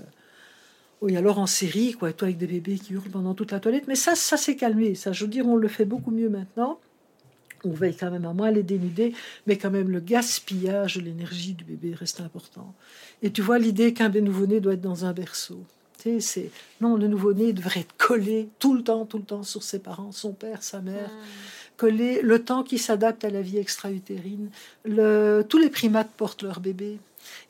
oui, 1.02 1.16
alors 1.16 1.38
en 1.38 1.46
série, 1.46 1.92
quoi, 1.92 2.12
toi 2.12 2.26
avec 2.26 2.38
des 2.38 2.46
bébés 2.46 2.78
qui 2.78 2.94
hurlent 2.94 3.10
pendant 3.10 3.34
toute 3.34 3.52
la 3.52 3.60
toilette. 3.60 3.86
Mais 3.86 3.94
ça, 3.94 4.14
ça 4.14 4.36
s'est 4.36 4.56
calmé. 4.56 4.94
Ça, 4.94 5.12
je 5.12 5.24
veux 5.24 5.30
dire, 5.30 5.46
on 5.46 5.56
le 5.56 5.68
fait 5.68 5.84
beaucoup 5.84 6.10
mieux 6.10 6.28
maintenant 6.28 6.78
on 7.64 7.70
veille 7.70 7.96
quand 7.96 8.10
même 8.10 8.24
à 8.24 8.32
moins 8.32 8.50
les 8.50 8.62
dénuder, 8.62 9.14
mais 9.46 9.56
quand 9.56 9.70
même 9.70 9.90
le 9.90 10.00
gaspillage 10.00 10.96
de 10.96 11.00
l'énergie 11.00 11.54
du 11.54 11.64
bébé 11.64 11.94
reste 11.94 12.20
important. 12.20 12.74
Et 13.22 13.30
tu 13.30 13.42
vois 13.42 13.58
l'idée 13.58 13.92
qu'un 13.92 14.08
nouveau-né 14.08 14.60
doit 14.60 14.74
être 14.74 14.80
dans 14.80 15.04
un 15.04 15.12
berceau. 15.12 15.64
Tu 15.98 16.02
sais, 16.02 16.20
c'est 16.20 16.50
non, 16.80 16.96
le 16.96 17.08
nouveau-né 17.08 17.52
devrait 17.52 17.80
être 17.80 17.96
collé 17.96 18.48
tout 18.58 18.74
le 18.74 18.82
temps, 18.82 19.06
tout 19.06 19.18
le 19.18 19.24
temps 19.24 19.42
sur 19.42 19.62
ses 19.62 19.78
parents, 19.78 20.12
son 20.12 20.32
père, 20.32 20.62
sa 20.62 20.80
mère. 20.80 21.10
Collé 21.76 22.22
le 22.22 22.44
temps 22.44 22.62
qui 22.62 22.78
s'adapte 22.78 23.24
à 23.24 23.30
la 23.30 23.42
vie 23.42 23.58
extra-utérine. 23.58 24.50
Tous 24.84 25.58
les 25.58 25.70
primates 25.70 26.10
portent 26.16 26.42
leur 26.42 26.60
bébé. 26.60 26.98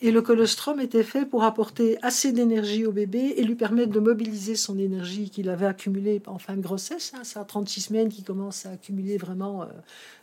Et 0.03 0.11
le 0.11 0.23
colostrum 0.23 0.81
était 0.81 1.03
fait 1.03 1.25
pour 1.25 1.45
apporter 1.45 1.99
assez 2.03 2.33
d'énergie 2.33 2.87
au 2.87 2.93
bébé 2.93 3.35
et 3.37 3.43
lui 3.43 3.55
permettre 3.55 3.93
de 3.93 4.01
mobiliser 4.01 4.57
son 4.57 4.79
énergie 4.79 5.31
qu'il 5.31 5.49
avait 5.49 5.67
accumulée 5.67 6.21
en 6.27 6.39
fin 6.39 6.57
de 6.57 6.63
grossesse. 6.63 7.13
Hein, 7.17 7.25
ça 7.25 7.41
a 7.41 7.45
36 7.45 7.81
semaines 7.81 8.09
qui 8.09 8.23
commence 8.23 8.67
à 8.67 8.71
accumuler 8.71 9.17
vraiment 9.17 9.63
euh, 9.63 9.67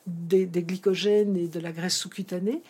des, 0.08 0.46
glycogènes 0.46 1.36
et 1.38 1.48
de 1.48 1.60
la 1.60 1.72
graisse 1.72 1.98
sous-cutanée. 1.98 2.62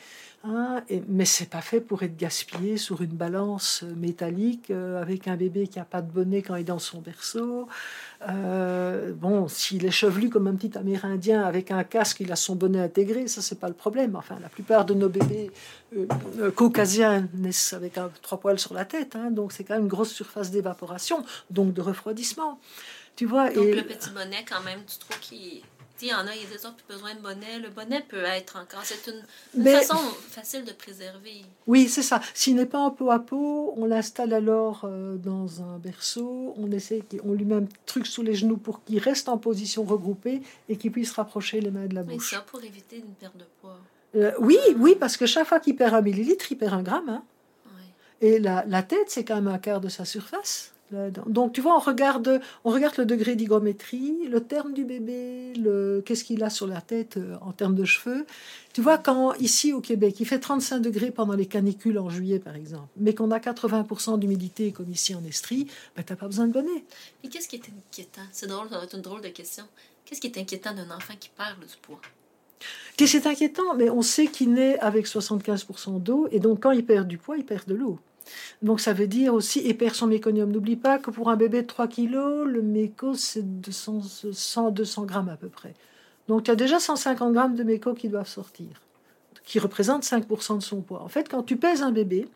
Hein, 0.43 0.81
et, 0.89 1.03
mais 1.07 1.25
c'est 1.25 1.49
pas 1.49 1.61
fait 1.61 1.79
pour 1.79 2.01
être 2.01 2.17
gaspillé 2.17 2.77
sur 2.77 3.03
une 3.03 3.11
balance 3.11 3.83
métallique 3.83 4.71
euh, 4.71 4.99
avec 4.99 5.27
un 5.27 5.35
bébé 5.35 5.67
qui 5.67 5.79
a 5.79 5.85
pas 5.85 6.01
de 6.01 6.11
bonnet 6.11 6.41
quand 6.41 6.55
il 6.55 6.61
est 6.61 6.63
dans 6.63 6.79
son 6.79 6.99
berceau. 6.99 7.67
Euh, 8.27 9.13
bon, 9.13 9.47
s'il 9.47 9.85
est 9.85 9.91
chevelu 9.91 10.29
comme 10.29 10.47
un 10.47 10.55
petit 10.55 10.75
Amérindien 10.75 11.43
avec 11.43 11.69
un 11.69 11.83
casque, 11.83 12.21
il 12.21 12.31
a 12.31 12.35
son 12.35 12.55
bonnet 12.55 12.79
intégré, 12.79 13.27
ça 13.27 13.43
c'est 13.43 13.59
pas 13.59 13.67
le 13.67 13.75
problème. 13.75 14.15
Enfin, 14.15 14.39
la 14.41 14.49
plupart 14.49 14.85
de 14.85 14.95
nos 14.95 15.09
bébés 15.09 15.51
euh, 15.95 16.49
caucasiens 16.49 17.27
naissent 17.35 17.73
avec 17.73 17.99
un, 17.99 18.09
trois 18.23 18.39
poils 18.39 18.57
sur 18.57 18.73
la 18.73 18.85
tête, 18.85 19.15
hein, 19.15 19.29
donc 19.29 19.51
c'est 19.51 19.63
quand 19.63 19.75
même 19.75 19.83
une 19.83 19.89
grosse 19.89 20.11
surface 20.11 20.49
d'évaporation, 20.49 21.23
donc 21.51 21.73
de 21.73 21.81
refroidissement. 21.81 22.59
Tu 23.15 23.27
vois. 23.27 23.51
Donc 23.51 23.67
le 23.67 23.83
petit 23.83 24.09
bonnet, 24.09 24.43
quand 24.49 24.61
même, 24.61 24.79
tu 24.87 24.97
trouves 24.97 25.19
qu'il 25.19 25.61
Il 26.01 26.07
y 26.07 26.13
en 26.13 26.25
a, 26.27 26.35
il 26.35 26.41
y 26.41 26.45
a 26.45 26.49
des 26.49 26.65
autres 26.65 26.77
qui 26.77 26.83
ont 26.89 26.93
besoin 26.95 27.13
de 27.13 27.19
bonnet. 27.19 27.59
Le 27.59 27.69
bonnet 27.69 28.03
peut 28.07 28.23
être 28.23 28.57
encore. 28.57 28.81
C'est 28.83 29.11
une, 29.11 29.63
façon 29.63 29.97
facile 30.29 30.65
de 30.65 30.71
préserver. 30.71 31.43
Oui, 31.67 31.87
c'est 31.87 32.01
ça. 32.01 32.21
S'il 32.33 32.55
n'est 32.55 32.65
pas 32.65 32.79
en 32.79 32.91
peau 32.91 33.11
à 33.11 33.19
peau, 33.19 33.73
on 33.77 33.85
l'installe 33.85 34.33
alors 34.33 34.81
euh, 34.83 35.15
dans 35.17 35.61
un 35.61 35.77
berceau. 35.77 36.53
On 36.57 36.71
essaie, 36.71 37.03
on 37.23 37.33
lui 37.33 37.45
met 37.45 37.55
un 37.55 37.67
truc 37.85 38.07
sous 38.07 38.23
les 38.23 38.33
genoux 38.33 38.57
pour 38.57 38.83
qu'il 38.83 38.99
reste 38.99 39.29
en 39.29 39.37
position 39.37 39.83
regroupée 39.83 40.41
et 40.69 40.77
qu'il 40.77 40.91
puisse 40.91 41.11
rapprocher 41.11 41.61
les 41.61 41.71
mains 41.71 41.85
de 41.85 41.95
la 41.95 42.03
bouche. 42.03 42.31
Mais 42.31 42.37
ça 42.37 42.43
pour 42.43 42.63
éviter 42.63 42.97
une 42.97 43.13
perte 43.13 43.37
de 43.37 43.45
poids. 43.61 43.77
Euh, 44.15 44.33
oui, 44.39 44.57
oui, 44.77 44.95
parce 44.99 45.17
que 45.17 45.25
chaque 45.25 45.47
fois 45.47 45.59
qu'il 45.59 45.75
perd 45.75 45.93
un 45.93 46.01
millilitre, 46.01 46.51
il 46.51 46.57
perd 46.57 46.73
un 46.73 46.83
gramme. 46.83 47.09
Hein. 47.09 47.23
Et 48.21 48.39
la, 48.39 48.63
la 48.67 48.83
tête, 48.83 49.09
c'est 49.09 49.25
quand 49.25 49.35
même 49.35 49.47
un 49.47 49.57
quart 49.57 49.81
de 49.81 49.89
sa 49.89 50.05
surface. 50.05 50.73
Donc, 51.27 51.53
tu 51.53 51.61
vois, 51.61 51.75
on 51.75 51.79
regarde, 51.79 52.41
on 52.63 52.71
regarde 52.71 52.97
le 52.97 53.05
degré 53.05 53.35
d'hygrométrie, 53.35 54.27
le 54.27 54.41
terme 54.41 54.73
du 54.73 54.83
bébé, 54.83 55.53
le, 55.55 56.01
qu'est-ce 56.05 56.23
qu'il 56.23 56.43
a 56.43 56.49
sur 56.49 56.67
la 56.67 56.81
tête 56.81 57.17
euh, 57.17 57.35
en 57.41 57.51
termes 57.51 57.75
de 57.75 57.85
cheveux. 57.85 58.25
Tu 58.73 58.81
vois, 58.81 58.97
quand 58.97 59.33
ici 59.35 59.73
au 59.73 59.81
Québec, 59.81 60.19
il 60.19 60.25
fait 60.25 60.39
35 60.39 60.79
degrés 60.79 61.11
pendant 61.11 61.33
les 61.33 61.45
canicules 61.45 61.97
en 61.99 62.09
juillet, 62.09 62.39
par 62.39 62.55
exemple, 62.55 62.87
mais 62.97 63.13
qu'on 63.15 63.31
a 63.31 63.39
80% 63.39 64.19
d'humidité 64.19 64.71
comme 64.71 64.89
ici 64.91 65.15
en 65.15 65.23
Estrie, 65.23 65.67
ben, 65.95 66.03
tu 66.03 66.13
n'as 66.13 66.17
pas 66.17 66.27
besoin 66.27 66.47
de 66.47 66.53
bonnet. 66.53 66.83
Et 67.23 67.29
qu'est-ce 67.29 67.47
qui 67.47 67.55
est 67.55 67.69
inquiétant? 67.69 68.21
C'est 68.31 68.47
drôle, 68.47 68.69
ça 68.69 68.77
va 68.77 68.83
être 68.83 68.95
une 68.95 69.01
drôle 69.01 69.21
de 69.21 69.29
question. 69.29 69.65
Qu'est-ce 70.05 70.21
qui 70.21 70.27
est 70.27 70.37
inquiétant 70.37 70.73
d'un 70.73 70.89
enfant 70.91 71.13
qui 71.19 71.29
perd 71.29 71.59
du 71.59 71.77
poids? 71.81 72.01
C'est 72.99 73.25
inquiétant, 73.25 73.73
mais 73.75 73.89
on 73.89 74.03
sait 74.03 74.27
qu'il 74.27 74.53
naît 74.53 74.77
avec 74.79 75.07
75% 75.07 76.01
d'eau, 76.01 76.27
et 76.31 76.39
donc 76.39 76.61
quand 76.61 76.71
il 76.71 76.85
perd 76.85 77.07
du 77.07 77.17
poids, 77.17 77.37
il 77.37 77.45
perd 77.45 77.67
de 77.67 77.73
l'eau. 77.73 77.99
Donc 78.61 78.79
ça 78.79 78.93
veut 78.93 79.07
dire 79.07 79.33
aussi, 79.33 79.59
et 79.59 79.73
perd 79.73 79.95
son 79.95 80.07
méconium. 80.07 80.51
N'oublie 80.51 80.75
pas 80.75 80.99
que 80.99 81.11
pour 81.11 81.29
un 81.29 81.35
bébé 81.35 81.61
de 81.61 81.67
3 81.67 81.87
kg, 81.87 82.45
le 82.45 82.61
méco, 82.61 83.13
c'est 83.13 83.43
100-200 83.43 85.05
grammes 85.05 85.29
à 85.29 85.37
peu 85.37 85.47
près. 85.49 85.73
Donc 86.27 86.43
tu 86.43 86.51
as 86.51 86.55
déjà 86.55 86.79
150 86.79 87.33
grammes 87.33 87.55
de 87.55 87.63
méco 87.63 87.93
qui 87.93 88.07
doivent 88.07 88.27
sortir, 88.27 88.81
qui 89.43 89.59
représentent 89.59 90.03
5% 90.03 90.57
de 90.57 90.63
son 90.63 90.81
poids. 90.81 91.01
En 91.01 91.07
fait, 91.07 91.27
quand 91.27 91.43
tu 91.43 91.57
pèses 91.57 91.81
un 91.81 91.91
bébé, 91.91 92.27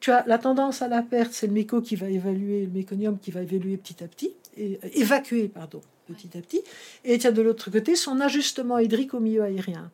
tu 0.00 0.10
as 0.10 0.24
la 0.26 0.38
tendance 0.38 0.82
à 0.82 0.88
la 0.88 1.02
perte, 1.02 1.32
c'est 1.32 1.46
le 1.46 1.52
méco 1.52 1.80
qui 1.80 1.96
va 1.96 2.10
évaluer, 2.10 2.66
le 2.66 2.72
méconium 2.72 3.18
qui 3.18 3.30
va 3.30 3.42
évaluer 3.42 3.76
petit 3.76 4.02
à 4.02 4.08
petit, 4.08 4.34
et, 4.56 4.78
évacuer, 4.94 5.48
pardon, 5.48 5.80
petit 6.08 6.36
à 6.36 6.40
petit. 6.40 6.62
Et 7.04 7.18
tu 7.18 7.26
as 7.26 7.32
de 7.32 7.40
l'autre 7.40 7.70
côté 7.70 7.94
son 7.94 8.20
ajustement 8.20 8.78
hydrique 8.78 9.14
au 9.14 9.20
milieu 9.20 9.42
aérien 9.42 9.90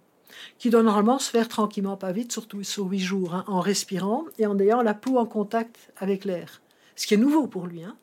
qui 0.58 0.70
doit 0.70 0.82
normalement 0.82 1.18
se 1.18 1.30
faire 1.30 1.48
tranquillement, 1.48 1.96
pas 1.96 2.12
vite, 2.12 2.32
surtout 2.32 2.62
sur 2.62 2.86
huit 2.86 3.00
jours, 3.00 3.34
hein, 3.34 3.44
en 3.46 3.60
respirant 3.60 4.24
et 4.38 4.46
en 4.46 4.58
ayant 4.58 4.82
la 4.82 4.94
peau 4.94 5.18
en 5.18 5.26
contact 5.26 5.76
avec 5.96 6.24
l'air. 6.24 6.60
Ce 6.96 7.06
qui 7.06 7.14
est 7.14 7.18
nouveau 7.18 7.46
pour 7.46 7.66
lui. 7.66 7.84
Hein. 7.84 7.96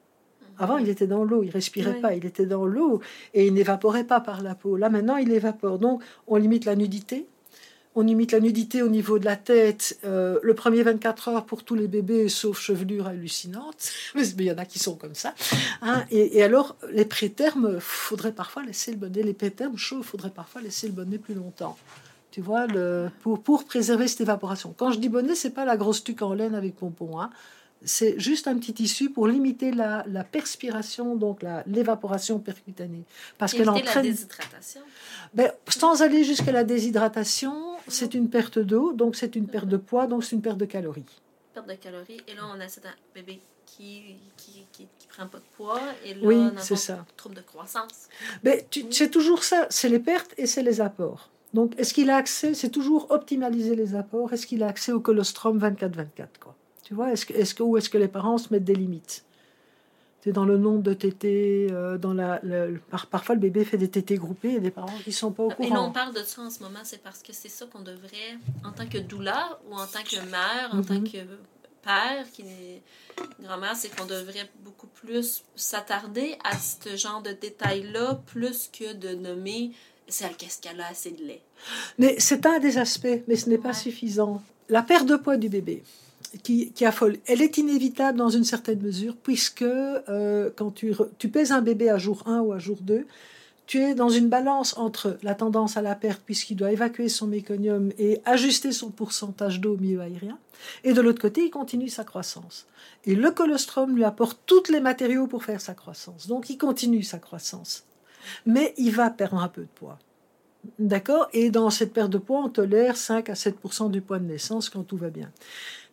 Avant, 0.58 0.78
il 0.78 0.90
était 0.90 1.08
dans 1.08 1.24
l'eau, 1.24 1.44
il 1.44 1.50
respirait 1.50 2.00
pas, 2.00 2.14
il 2.14 2.26
était 2.26 2.46
dans 2.46 2.66
l'eau 2.66 3.02
et 3.34 3.46
il 3.48 3.54
n'évaporait 3.54 4.06
pas 4.06 4.22
par 4.22 4.42
la 4.42 4.56
peau. 4.56 4.78
Là, 4.78 4.90
maintenant, 4.90 5.18
il 5.18 5.32
évapore. 5.32 5.80
Donc, 5.80 6.02
on 6.28 6.38
limite 6.38 6.66
la 6.66 6.76
nudité. 6.76 7.28
On 7.98 8.02
limite 8.02 8.34
la 8.34 8.42
nudité 8.42 8.82
au 8.82 8.90
niveau 8.90 9.20
de 9.20 9.26
la 9.26 9.38
tête. 9.38 9.98
Euh, 10.04 10.38
le 10.44 10.54
premier 10.54 10.84
24 10.84 11.30
heures 11.30 11.46
pour 11.46 11.64
tous 11.64 11.76
les 11.76 11.88
bébés, 11.88 12.28
sauf 12.28 12.60
chevelure 12.60 13.08
hallucinante. 13.08 13.90
Mais 14.16 14.28
il 14.28 14.42
y 14.44 14.52
en 14.52 14.58
a 14.58 14.66
qui 14.66 14.80
sont 14.80 14.96
comme 14.96 15.16
ça. 15.16 15.34
Hein. 15.82 16.04
Et, 16.12 16.44
alors, 16.44 16.76
les 16.92 17.06
prétermes, 17.06 17.80
faudrait 17.80 18.34
parfois 18.34 18.64
laisser 18.64 18.92
le 18.92 18.98
bonnet. 18.98 19.24
Les 19.24 19.34
prétermes 19.34 19.78
chauds, 19.78 20.04
faudrait 20.04 20.30
parfois 20.30 20.62
laisser 20.62 20.88
le 20.88 20.94
bonnet 20.94 21.18
plus 21.18 21.36
longtemps. 21.36 21.78
Tu 22.36 22.42
vois, 22.42 22.68
le, 22.68 23.10
pour, 23.22 23.42
pour 23.42 23.64
préserver 23.64 24.10
cette 24.10 24.20
évaporation. 24.20 24.76
Quand 24.76 24.92
je 24.92 25.00
dis 25.00 25.08
bonnet, 25.08 25.36
c'est 25.36 25.52
pas 25.52 25.64
la 25.64 25.78
grosse 25.78 26.04
tuque 26.04 26.22
en 26.22 26.34
laine 26.34 26.54
avec 26.54 26.76
pompon. 26.76 27.22
Hein. 27.22 27.30
C'est 27.82 28.20
juste 28.20 28.50
un 28.50 28.58
petit 28.58 28.74
tissu 28.74 29.10
pour 29.10 29.26
limiter 29.26 29.72
la, 29.72 30.04
la 30.06 30.26
perspiration, 30.26 31.16
donc 31.16 31.46
l'évaporation 31.66 32.40
percutanée. 32.40 33.06
Parce 33.38 33.54
qu'elle 33.54 33.70
entraîne. 33.70 33.86
la 33.86 34.02
déshydratation. 34.02 34.82
Ben, 35.34 35.50
sans 35.70 36.02
aller 36.02 36.26
jusqu'à 36.26 36.52
la 36.52 36.66
déshydratation, 36.66 37.78
c'est 37.88 38.14
une 38.14 38.30
perte 38.30 38.60
d'eau, 38.60 38.92
donc 38.92 39.16
c'est 39.16 39.38
une 39.38 39.48
perte 39.48 39.70
de 39.70 39.78
poids, 39.78 40.06
donc 40.06 40.26
c'est 40.26 40.36
une 40.36 40.42
perte 40.42 40.58
de 40.58 40.66
calories. 40.66 41.06
Perte 41.54 41.70
de 41.70 41.76
calories. 41.76 42.22
Et 42.28 42.34
là, 42.34 42.42
on 42.54 42.60
a 42.60 42.66
un 42.66 42.96
bébé 43.14 43.40
qui, 43.66 44.18
qui, 44.36 44.66
qui, 44.74 45.08
prend 45.08 45.28
pas 45.28 45.38
de 45.38 45.44
poids. 45.56 45.80
Et 46.04 46.16
là, 46.16 46.20
oui, 46.22 46.50
c'est 46.58 46.76
ça. 46.76 47.06
Trouble 47.16 47.36
de 47.36 47.42
croissance. 47.42 48.10
Ben, 48.44 48.62
c'est 48.92 49.10
toujours 49.10 49.46
ça. 49.46 49.68
C'est 49.70 49.88
les 49.88 50.00
pertes 50.00 50.34
et 50.38 50.48
c'est 50.48 50.64
les 50.64 50.82
apports. 50.82 51.30
Donc, 51.56 51.74
est-ce 51.78 51.94
qu'il 51.94 52.10
a 52.10 52.18
accès 52.18 52.54
C'est 52.54 52.70
toujours 52.70 53.10
optimaliser 53.12 53.78
les 53.78 53.96
apports. 53.96 54.34
Est-ce 54.34 54.46
qu'il 54.46 54.62
a 54.62 54.68
accès 54.68 54.92
au 54.92 55.00
colostrum 55.00 55.58
24-24 55.58 56.28
quoi? 56.42 56.54
Tu 56.84 56.94
vois 56.94 57.14
Est-ce 57.14 57.26
que, 57.26 57.34
est 57.34 57.54
que, 57.54 57.64
Ou 57.64 57.78
est-ce 57.78 57.90
que 57.90 57.98
les 57.98 58.10
parents 58.10 58.38
se 58.38 58.54
mettent 58.54 58.66
des 58.66 58.76
limites? 58.76 59.24
C'est 60.20 60.34
dans 60.34 60.44
le 60.44 60.58
nombre 60.58 60.84
de 60.84 60.94
tétés. 60.94 61.70
Euh, 61.72 61.98
dans 61.98 62.14
la, 62.14 62.42
parfois, 63.10 63.36
le 63.36 63.42
bébé 63.42 63.64
fait 63.64 63.78
des 63.78 63.90
tétés 63.90 64.18
groupés 64.18 64.56
et 64.56 64.60
des 64.60 64.70
parents 64.70 64.98
qui 65.06 65.12
ne 65.12 65.16
sont 65.16 65.32
pas 65.32 65.44
au 65.44 65.50
courant. 65.50 65.76
Et 65.76 65.78
on 65.78 65.94
parle 65.94 66.14
de 66.14 66.24
ça 66.24 66.42
en 66.42 66.50
ce 66.50 66.62
moment, 66.62 66.80
c'est 66.84 67.02
parce 67.02 67.24
que 67.24 67.32
c'est 67.32 67.48
ça 67.48 67.66
qu'on 67.68 67.84
devrait, 67.84 68.38
en 68.66 68.74
tant 68.74 68.88
que 68.88 68.98
doula 68.98 69.58
ou 69.70 69.76
en 69.76 69.88
tant 69.88 70.04
que 70.04 70.20
mère, 70.30 70.72
en 70.74 70.82
tant 70.82 70.96
mhm. 70.96 71.10
que 71.10 71.20
père, 71.84 72.30
qui 72.34 72.42
est 72.42 72.82
grand-mère, 73.40 73.78
c'est 73.78 73.96
qu'on 73.96 74.08
devrait 74.08 74.52
beaucoup 74.62 74.88
plus 74.88 75.44
s'attarder 75.56 76.38
à 76.44 76.58
ce 76.58 76.98
genre 76.98 77.22
de 77.22 77.32
détails-là, 77.32 78.20
plus 78.26 78.70
que 78.78 78.94
de 78.94 79.16
nommer 79.16 79.72
de 81.12 81.26
lait. 81.26 81.42
Mais 81.98 82.16
c'est 82.20 82.46
un 82.46 82.60
des 82.60 82.78
aspects, 82.78 83.22
mais 83.28 83.36
ce 83.36 83.50
n'est 83.50 83.58
pas 83.58 83.74
suffisant. 83.74 84.42
La 84.70 84.82
perte 84.82 85.08
de 85.08 85.16
poids 85.16 85.38
du 85.38 85.50
bébé, 85.50 85.84
qui, 86.44 86.72
qui, 86.72 86.86
affole, 86.86 87.18
elle 87.28 87.42
est 87.42 87.58
inévitable 87.58 88.18
dans 88.18 88.30
une 88.30 88.44
certaine 88.44 88.82
mesure, 88.82 89.16
puisque 89.16 89.62
euh, 89.62 90.50
quand 90.56 90.72
tu, 90.72 90.94
tu 91.18 91.30
pèses 91.30 91.52
un 91.52 91.62
bébé 91.62 91.90
à 91.90 91.98
jour 91.98 92.24
1 92.26 92.42
ou 92.42 92.54
à 92.54 92.60
jour 92.60 92.78
2, 92.82 93.06
tu 93.68 93.80
es 93.80 93.96
dans 93.96 94.10
une 94.10 94.30
balance 94.30 94.78
entre 94.78 95.18
la 95.24 95.34
tendance 95.34 95.76
à 95.76 95.82
la 95.82 95.96
perte, 95.96 96.22
puisqu'il 96.24 96.56
doit 96.56 96.72
évacuer 96.72 97.10
son 97.10 97.26
méconium 97.26 97.92
et 97.98 98.22
ajuster 98.26 98.72
son 98.72 98.92
pourcentage 98.92 99.60
d'eau 99.60 99.74
au 99.74 99.78
milieu 99.78 100.02
aérien, 100.02 100.38
et 100.84 100.94
de 100.94 101.02
l'autre 101.02 101.22
côté, 101.22 101.46
il 101.46 101.50
continue 101.50 101.90
sa 101.90 102.04
croissance. 102.04 102.68
Et 103.06 103.16
le 103.16 103.32
colostrum 103.32 103.96
lui 103.96 104.04
apporte 104.04 104.40
tous 104.46 104.72
les 104.72 104.80
matériaux 104.80 105.28
pour 105.28 105.44
faire 105.44 105.62
sa 105.62 105.74
croissance. 105.74 106.28
Donc 106.28 106.50
il 106.50 106.58
continue 106.58 107.04
sa 107.04 107.18
croissance 107.18 107.86
mais 108.46 108.74
il 108.78 108.92
va 108.92 109.10
perdre 109.10 109.42
un 109.42 109.48
peu 109.48 109.62
de 109.62 109.68
poids. 109.76 110.00
D'accord? 110.80 111.30
Et 111.34 111.52
dans 111.52 111.70
cette 111.70 111.94
perte 111.94 112.10
de 112.10 112.18
poids, 112.18 112.42
on 112.44 112.50
tolère 112.50 112.98
5 112.98 113.30
à 113.30 113.36
7 113.36 113.58
du 113.90 114.02
poids 114.02 114.20
de 114.20 114.26
naissance 114.26 114.70
quand 114.70 114.84
tout 114.84 114.98
va 114.98 115.10
bien. 115.10 115.32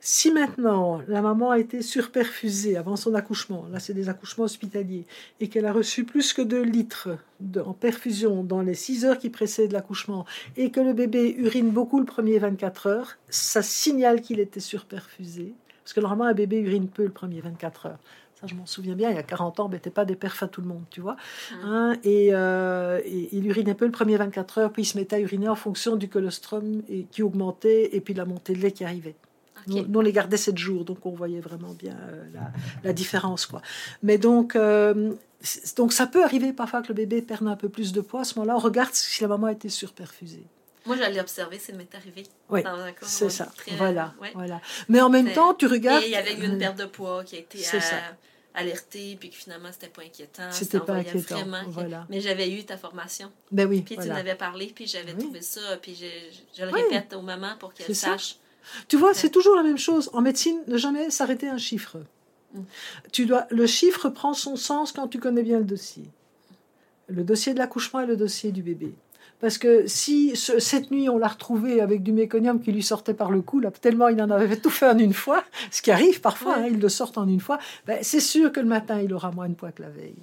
Si 0.01 0.33
maintenant 0.33 1.01
la 1.07 1.23
maman 1.23 1.51
a 1.51 1.61
été 1.61 1.81
surperfusée 1.81 2.77
avant 2.77 2.97
son 2.97 3.15
accouchement, 3.15 3.67
là 3.71 3.79
c'est 3.79 3.95
des 3.95 4.09
accouchements 4.09 4.45
hospitaliers, 4.45 5.05
et 5.39 5.49
qu'elle 5.49 5.67
a 5.67 5.73
reçu 5.73 6.05
plus 6.05 6.33
que 6.33 6.43
2 6.43 6.63
litres 6.63 7.11
en 7.65 7.73
perfusion 7.73 8.43
dans 8.43 8.63
les 8.63 8.75
6 8.75 9.05
heures 9.05 9.19
qui 9.19 9.31
précèdent 9.31 9.71
l'accouchement, 9.71 10.27
et 10.57 10.71
que 10.71 10.81
le 10.81 10.93
bébé 10.93 11.37
urine 11.39 11.71
beaucoup 11.71 12.01
le 12.01 12.05
premier 12.05 12.41
24 12.41 12.87
heures, 12.89 13.19
ça 13.29 13.63
signale 13.63 14.23
qu'il 14.23 14.41
était 14.41 14.59
surperfusé. 14.59 15.55
Parce 15.85 15.93
que 15.93 16.01
normalement 16.01 16.25
un 16.25 16.35
bébé 16.35 16.59
urine 16.59 16.89
peu 16.89 17.05
le 17.05 17.11
premier 17.11 17.41
24 17.41 17.87
heures 17.87 17.99
je 18.47 18.55
m'en 18.55 18.67
souviens 18.67 18.95
bien, 18.95 19.11
il 19.11 19.17
y 19.17 19.19
a 19.19 19.23
40 19.23 19.61
ans, 19.61 19.69
n'était 19.69 19.91
pas 19.91 20.05
des 20.05 20.17
perfs 20.17 20.43
à 20.43 20.49
tout 20.49 20.61
le 20.61 20.67
monde, 20.67 20.85
tu 20.91 21.01
vois. 21.01 21.17
Hein, 21.63 21.97
euh, 22.07 23.01
et, 23.05 23.29
il 23.33 23.47
urinait 23.47 23.75
peu 23.75 23.85
le 23.85 23.91
premier 23.91 24.17
24 24.17 24.59
heures, 24.59 24.73
puis 24.73 24.83
il 24.83 24.87
se 24.87 24.99
mettait 24.99 25.17
à 25.17 25.21
uriner 25.21 25.49
en 25.49 25.55
fonction 25.55 25.97
du 25.97 26.09
colostrum 26.09 26.83
et, 26.89 27.05
qui 27.05 27.23
augmentait, 27.23 27.95
et 27.95 28.01
puis 28.01 28.15
la 28.15 28.25
montée 28.25 28.55
de 28.55 28.61
lait 28.61 28.73
qui 28.73 28.85
arrivait. 28.85 29.15
Nous, 29.69 29.87
on 29.95 30.01
les 30.01 30.13
gardait 30.13 30.37
7 30.37 30.59
jours, 30.59 30.85
donc 30.85 31.07
on 31.07 31.13
voyait 31.13 31.41
vraiment 31.41 31.73
bien 31.73 31.97
euh, 32.11 32.25
la, 32.83 32.93
différence. 32.93 33.47
quoi. 33.47 33.63
Mais 34.03 34.19
donc, 34.19 34.57
euh, 34.57 35.13
donc, 35.77 35.93
ça 35.93 36.07
peut 36.07 36.25
arriver 36.25 36.53
parfois 36.53 36.83
que 36.83 36.89
le 36.89 36.95
bébé 36.95 37.23
perde 37.23 37.47
un 37.47 37.57
peu 37.57 37.69
plus 37.69 37.93
de 37.93 38.01
poids. 38.01 38.23
À 38.23 38.25
ce 38.25 38.39
moment-là, 38.39 38.57
on 38.57 38.61
regarde 38.61 38.93
si 38.93 39.23
la 39.23 39.29
maman 39.29 39.47
a 39.47 39.53
été 39.53 39.69
surperfusée. 39.69 40.47
Moi, 40.85 40.97
j'allais 40.97 41.21
observer, 41.21 41.59
ça 41.59 41.73
m'est 41.75 41.95
arrivé. 41.95 42.25
Oui, 42.51 42.61
c'est 43.03 43.31
ça. 43.31 43.49
voilà, 43.77 44.15
voilà. 44.35 44.61
Mais 44.89 45.01
en 45.01 45.11
même 45.11 45.33
temps, 45.33 45.55
tu 45.55 45.67
regardes... 45.67 46.03
Et 46.03 46.07
il 46.07 46.13
y 46.13 46.17
avait 46.17 46.35
une 46.35 46.59
perte 46.59 46.79
de 46.79 46.87
poids 46.87 47.23
qui 47.25 47.37
a 47.37 47.39
été 47.39 47.59
alerté, 48.55 49.17
puis 49.19 49.31
que 49.31 49.37
finalement, 49.37 49.71
c'était 49.73 49.89
pas 49.89 50.03
inquiétant. 50.03 50.51
C'était 50.51 50.81
pas 50.81 50.95
inquiétant. 50.95 51.45
Voilà. 51.69 52.07
Mais 52.11 52.21
j'avais 52.21 52.51
eu 52.51 52.65
ta 52.65 52.77
formation. 52.77 53.31
Ben 53.51 53.69
oui. 53.69 53.83
Puis 53.83 53.97
tu 53.97 54.11
en 54.11 54.15
avais 54.15 54.35
parlé, 54.35 54.73
puis 54.75 54.87
j'avais 54.87 55.15
trouvé 55.15 55.43
ça, 55.43 55.61
puis 55.81 55.95
je, 55.95 56.07
je 56.59 56.65
le 56.65 56.71
répète 56.71 57.15
aux 57.15 57.23
mamans 57.23 57.57
pour 57.59 57.73
qu'elles 57.73 57.95
sachent. 57.95 58.37
Tu 58.89 58.97
vois, 58.97 59.15
c'est 59.15 59.31
toujours 59.31 59.57
la 59.57 59.63
même 59.63 59.79
chose. 59.79 60.11
En 60.13 60.21
médecine, 60.21 60.61
ne 60.67 60.77
jamais 60.77 61.11
s'arrêter 61.11 61.49
un 61.49 61.59
chiffre. 61.59 61.99
Mm. 62.55 62.61
Tu 63.11 63.27
dois, 63.27 63.47
le 63.51 63.67
chiffre 63.67 64.09
prend 64.09 64.35
son 64.35 64.57
sens 64.57 64.93
quand 64.93 65.09
tu 65.09 65.19
connais 65.19 65.43
bien 65.43 65.59
le 65.59 65.65
dossier. 65.65 66.05
Le 67.09 67.25
dossier 67.25 67.55
de 67.55 67.59
l'accouchement 67.59 68.01
et 68.01 68.07
le 68.07 68.17
dossier 68.17 68.53
du 68.53 68.63
bébé. 68.63 68.95
Parce 69.43 69.59
que 69.59 69.89
si 69.89 70.37
cette 70.37 70.93
nuit 70.93 71.09
on 71.09 71.19
l'a 71.19 71.27
retrouvé 71.27 71.81
avec 71.81 72.05
du 72.05 72.13
méconium 72.13 72.61
qui 72.61 72.71
lui 72.71 72.83
sortait 72.83 73.13
par 73.13 73.33
le 73.33 73.43
cou, 73.43 73.59
là, 73.59 73.73
tellement 73.73 74.07
il 74.07 74.23
en 74.23 74.31
avait 74.31 74.57
tout 74.57 74.71
fait 74.71 74.89
en 74.89 74.97
une 74.97 75.13
fois, 75.13 75.43
ce 75.73 75.83
qui 75.83 75.91
arrive 75.91 76.21
parfois, 76.21 76.59
hein, 76.59 76.69
il 76.71 76.79
le 76.79 76.89
sort 76.89 77.11
en 77.17 77.27
une 77.27 77.41
fois, 77.41 77.59
ben, 77.85 77.99
c'est 78.03 78.21
sûr 78.21 78.53
que 78.53 78.61
le 78.61 78.67
matin 78.67 79.01
il 79.03 79.13
aura 79.13 79.33
moins 79.33 79.49
de 79.49 79.55
poids 79.55 79.73
que 79.73 79.83
la 79.83 79.91
veille. 79.91 80.15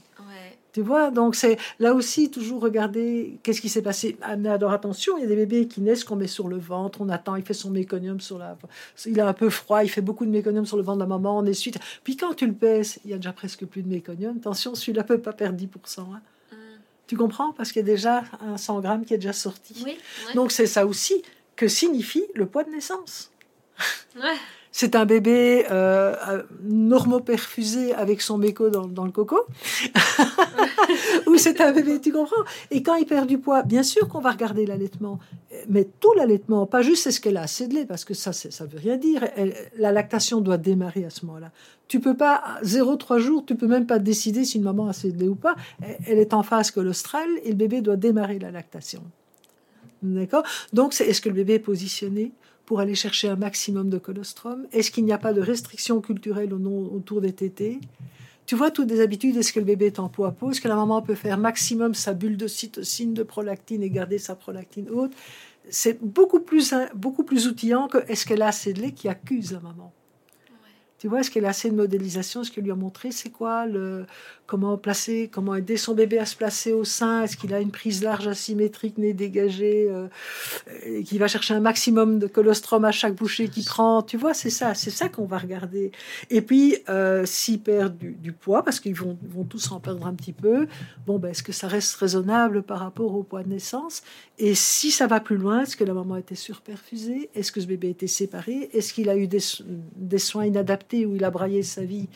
Tu 0.71 0.81
vois, 0.81 1.09
donc 1.09 1.35
c'est 1.35 1.57
là 1.79 1.93
aussi 1.93 2.29
toujours 2.29 2.61
regarder 2.61 3.39
qu'est-ce 3.43 3.59
qui 3.59 3.69
s'est 3.69 3.81
passé. 3.81 4.17
Ah, 4.21 4.37
mais 4.37 4.49
alors 4.49 4.71
attention, 4.71 5.17
il 5.17 5.21
y 5.21 5.23
a 5.25 5.27
des 5.27 5.35
bébés 5.35 5.67
qui 5.67 5.81
naissent 5.81 6.03
qu'on 6.03 6.15
met 6.15 6.27
sur 6.27 6.47
le 6.47 6.57
ventre, 6.57 7.01
on 7.01 7.09
attend, 7.09 7.35
il 7.35 7.43
fait 7.43 7.55
son 7.55 7.71
méconium 7.71 8.21
sur 8.21 8.37
la. 8.37 8.55
Il 9.05 9.19
a 9.19 9.27
un 9.27 9.33
peu 9.33 9.49
froid, 9.49 9.83
il 9.83 9.89
fait 9.89 10.01
beaucoup 10.01 10.25
de 10.25 10.31
méconium 10.31 10.65
sur 10.65 10.77
le 10.77 10.83
ventre 10.83 10.99
de 10.99 11.03
la 11.03 11.07
maman, 11.07 11.39
on 11.39 11.45
est 11.45 11.53
suite. 11.53 11.79
Puis 12.03 12.15
quand 12.15 12.35
tu 12.35 12.45
le 12.45 12.53
pèses, 12.53 12.99
il 13.03 13.11
y 13.11 13.13
a 13.13 13.17
déjà 13.17 13.33
presque 13.33 13.65
plus 13.65 13.81
de 13.81 13.89
méconium. 13.89 14.37
Attention, 14.37 14.75
celui-là 14.75 15.03
peut 15.03 15.17
pas 15.17 15.33
perdre 15.33 15.57
10%. 15.57 16.01
Hein. 16.01 16.21
Tu 17.09 17.17
comprends? 17.17 17.53
Parce 17.53 17.71
qu'il 17.71 17.79
y 17.79 17.85
a 17.85 17.91
déjà 17.91 18.23
un 18.39 18.55
100 18.55 18.81
grammes 18.81 19.03
qui 19.03 19.15
est 19.15 19.17
déjà 19.17 19.33
sorti. 19.33 19.83
Donc 20.35 20.51
c'est 20.51 20.67
ça 20.67 20.85
aussi 20.85 21.23
que 21.55 21.67
signifie 21.67 22.23
le 22.35 22.45
poids 22.45 22.63
de 22.63 22.69
naissance. 22.69 23.31
Ouais 24.15 24.37
c'est 24.71 24.95
un 24.95 25.05
bébé 25.05 25.65
euh, 25.71 26.15
euh, 26.29 26.43
normoperfusé 26.63 27.93
avec 27.93 28.21
son 28.21 28.37
béco 28.37 28.69
dans, 28.69 29.03
le 29.03 29.11
coco, 29.11 29.39
ou 31.27 31.37
c'est 31.37 31.59
un 31.61 31.71
bébé, 31.71 31.99
tu 31.99 32.11
comprends? 32.11 32.43
Et 32.69 32.83
quand 32.83 32.95
il 32.95 33.05
perd 33.05 33.27
du 33.27 33.39
poids, 33.39 33.63
bien 33.63 33.83
sûr 33.83 34.07
qu'on 34.07 34.19
va 34.19 34.31
regarder 34.31 34.65
l'allaitement, 34.65 35.19
mais 35.67 35.87
tout 35.99 36.13
l'allaitement, 36.13 36.65
pas 36.65 36.81
juste 36.81 37.07
est-ce 37.07 37.19
qu'elle 37.19 37.37
a 37.37 37.41
assez 37.41 37.67
de 37.67 37.73
lait, 37.73 37.85
parce 37.85 38.05
que 38.05 38.13
ça, 38.13 38.31
ça 38.31 38.65
veut 38.65 38.79
rien 38.79 38.97
dire. 38.97 39.27
la 39.77 39.91
lactation 39.91 40.39
doit 40.41 40.57
démarrer 40.57 41.05
à 41.05 41.09
ce 41.09 41.25
moment-là. 41.25 41.51
Tu 41.87 41.99
peux 41.99 42.15
pas, 42.15 42.59
0-3 42.63 43.17
jours, 43.17 43.43
tu 43.45 43.55
peux 43.55 43.67
même 43.67 43.87
pas 43.87 43.97
décider 43.97 44.45
si 44.45 44.57
une 44.57 44.63
maman 44.63 44.87
a 44.87 44.91
assez 44.91 45.11
de 45.11 45.19
lait 45.19 45.27
ou 45.27 45.35
pas. 45.35 45.55
Elle 46.05 46.19
est 46.19 46.35
en 46.35 46.43
phase 46.43 46.69
colostrale 46.69 47.29
et 47.43 47.49
le 47.49 47.55
bébé 47.55 47.81
doit 47.81 47.95
démarrer 47.95 48.37
la 48.37 48.51
lactation. 48.51 49.01
D'accord? 50.03 50.43
Donc, 50.71 50.93
c'est, 50.93 51.05
est-ce 51.07 51.21
que 51.21 51.29
le 51.29 51.35
bébé 51.35 51.55
est 51.55 51.59
positionné? 51.59 52.31
Pour 52.69 52.81
aller 52.81 52.93
chercher 52.93 53.27
un 53.29 53.35
maximum 53.35 53.89
de 53.89 53.97
colostrum. 53.97 54.67
Est-ce 54.71 54.91
qu'il 54.91 55.03
n'y 55.03 55.11
a 55.11 55.17
pas 55.17 55.33
de 55.33 55.41
restrictions 55.41 56.01
culturelles 56.01 56.53
autour 56.53 57.19
des 57.19 57.33
tétés? 57.33 57.79
Tu 58.45 58.55
vois 58.55 58.69
toutes 58.69 58.85
des 58.85 59.01
habitudes. 59.01 59.35
Est-ce 59.37 59.51
que 59.51 59.59
le 59.59 59.65
bébé 59.65 59.87
est 59.87 59.97
en 59.97 60.07
poids 60.07 60.35
à 60.39 60.51
Est-ce 60.51 60.61
que 60.61 60.67
la 60.67 60.75
maman 60.75 61.01
peut 61.01 61.15
faire 61.15 61.39
maximum 61.39 61.95
sa 61.95 62.13
bulle 62.13 62.37
de 62.37 62.45
cytocine, 62.45 63.15
de 63.15 63.23
prolactine 63.23 63.81
et 63.81 63.89
garder 63.89 64.19
sa 64.19 64.35
prolactine 64.35 64.87
haute? 64.91 65.13
C'est 65.71 65.97
beaucoup 65.99 66.41
plus, 66.41 66.75
beaucoup 66.93 67.23
plus 67.23 67.47
outillant 67.47 67.87
que 67.87 67.97
est-ce 68.07 68.27
qu'elle 68.27 68.43
a 68.43 68.49
assez 68.49 68.71
de 68.73 68.81
lait 68.83 68.91
qui 68.91 69.07
accuse 69.07 69.51
la 69.53 69.61
maman? 69.61 69.91
Tu 70.99 71.07
vois, 71.07 71.21
est-ce 71.21 71.31
qu'elle 71.31 71.45
a 71.45 71.49
assez 71.49 71.71
de 71.71 71.75
modélisation? 71.75 72.43
Est-ce 72.43 72.51
qu'elle 72.51 72.65
lui 72.65 72.71
a 72.71 72.75
montré 72.75 73.11
c'est 73.11 73.31
quoi 73.31 73.65
le 73.65 74.05
comment 74.49 74.77
placer, 74.77 75.29
comment 75.31 75.53
aider 75.53 75.77
son 75.77 75.93
bébé 75.93 76.17
à 76.17 76.25
se 76.25 76.35
placer 76.35 76.73
au 76.73 76.83
sein? 76.83 77.23
Est-ce 77.23 77.37
qu'il 77.37 77.53
a 77.53 77.59
une 77.59 77.69
prise 77.69 78.03
large 78.03 78.27
asymétrique, 78.27 78.97
nez 78.97 79.13
dégagé, 79.13 79.87
euh, 79.89 80.07
qui 81.03 81.19
va 81.19 81.27
chercher 81.27 81.53
un 81.53 81.59
maximum 81.59 82.17
de 82.17 82.25
colostrum 82.25 82.83
à 82.83 82.91
chaque 82.91 83.13
bouchée 83.13 83.47
qu'il 83.47 83.63
prend? 83.63 84.01
Tu 84.01 84.17
vois, 84.17 84.33
c'est 84.33 84.49
ça, 84.49 84.73
c'est 84.73 84.89
ça 84.89 85.07
qu'on 85.07 85.25
va 85.25 85.37
regarder. 85.37 85.91
Et 86.31 86.41
puis, 86.41 86.77
euh, 86.89 87.27
s'il 87.27 87.61
perd 87.61 87.95
du, 87.97 88.31
poids, 88.31 88.63
parce 88.63 88.79
qu'ils 88.79 88.95
vont, 88.95 89.19
vont 89.21 89.43
tous 89.43 89.71
en 89.71 89.79
perdre 89.79 90.07
un 90.07 90.15
petit 90.15 90.33
peu, 90.33 90.67
bon, 91.05 91.19
ben, 91.19 91.29
est-ce 91.29 91.43
que 91.43 91.51
ça 91.51 91.67
reste 91.67 91.95
raisonnable 91.95 92.63
par 92.63 92.79
rapport 92.79 93.13
au 93.13 93.21
poids 93.21 93.43
de 93.43 93.49
naissance? 93.49 94.01
Et 94.39 94.55
si 94.55 94.89
ça 94.89 95.05
va 95.05 95.19
plus 95.19 95.37
loin, 95.37 95.61
est-ce 95.61 95.77
que 95.77 95.83
la 95.83 95.93
maman 95.93 96.15
a 96.15 96.19
été 96.19 96.33
surperfusée? 96.33 97.29
Est-ce 97.35 97.51
que 97.51 97.61
ce 97.61 97.67
bébé 97.67 97.89
a 97.89 97.91
été 97.91 98.07
séparé? 98.07 98.69
Est-ce 98.73 98.93
qu'il 98.93 99.09
a 99.09 99.15
eu 99.15 99.27
des, 99.27 99.43
des 99.95 100.17
soins 100.17 100.45
inadaptés 100.45 101.05
où 101.05 101.15
il 101.15 101.23
a 101.23 101.29
braillé 101.29 101.61
sa 101.61 101.83
vie 101.83 102.07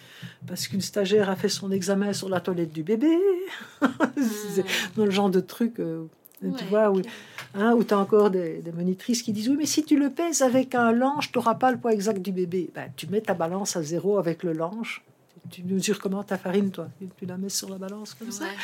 parce 0.48 0.68
qu'une 0.68 0.82
stagiaire 0.82 1.30
a 1.30 1.36
fait 1.36 1.50
son 1.50 1.72
examen 1.72 2.12
sur 2.24 2.30
la 2.30 2.40
toilette 2.40 2.72
du 2.72 2.84
bébé. 2.84 3.18
dans 4.96 5.06
le 5.06 5.12
genre 5.12 5.30
de 5.30 5.42
truc, 5.42 5.80
euh, 5.80 6.06
tu 6.42 6.64
vois, 6.66 6.90
où, 6.90 7.02
hein, 7.54 7.74
où 7.74 7.84
tu 7.84 7.94
as 7.94 8.00
encore 8.00 8.30
des, 8.30 8.64
monitrices 8.74 9.22
qui 9.22 9.34
disent 9.34 9.50
Oui, 9.50 9.58
mais 9.58 9.66
si 9.66 9.84
tu 9.84 9.98
le 9.98 10.10
pèses 10.10 10.42
avec 10.42 10.74
un 10.74 10.94
lange, 10.94 11.32
tu 11.32 11.38
n'auras 11.38 11.56
pas 11.56 11.72
le 11.72 11.78
poids 11.78 11.92
exact 11.92 12.20
du 12.20 12.32
bébé. 12.32 12.70
Ben, 12.74 12.90
tu 12.96 13.08
mets 13.08 13.22
ta 13.22 13.34
balance 13.34 13.76
à 13.76 13.84
zéro 13.84 14.18
avec 14.18 14.44
le 14.44 14.54
lange. 14.54 15.04
Tu 15.50 15.64
mesures 15.64 16.00
comment 16.00 16.24
ta 16.24 16.38
farine, 16.38 16.72
toi? 16.72 16.88
Tu 17.18 17.26
la 17.26 17.36
mets 17.36 17.50
sur 17.50 17.70
la 17.70 17.78
balance 17.78 18.14
comme 18.14 18.32
ça? 18.32 18.46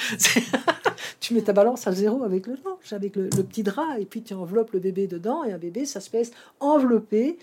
Tu 1.19 1.33
mets 1.33 1.41
ta 1.41 1.51
balance 1.51 1.85
à 1.85 1.91
zéro 1.91 2.23
avec 2.23 2.47
le 2.47 2.53
lange, 2.63 2.93
avec 2.93 3.17
le, 3.17 3.23
le, 3.23 3.43
petit 3.43 3.61
drap, 3.61 3.99
et 3.99 4.05
puis 4.05 4.21
tu 4.21 4.33
enveloppes 4.33 4.71
le 4.71 4.79
bébé 4.79 5.05
dedans, 5.05 5.43
et 5.43 5.51
un 5.51 5.57
bébé, 5.57 5.85
ça 5.85 5.99
se 5.99 6.09
pèse 6.09 6.31
enveloppé 6.61 7.37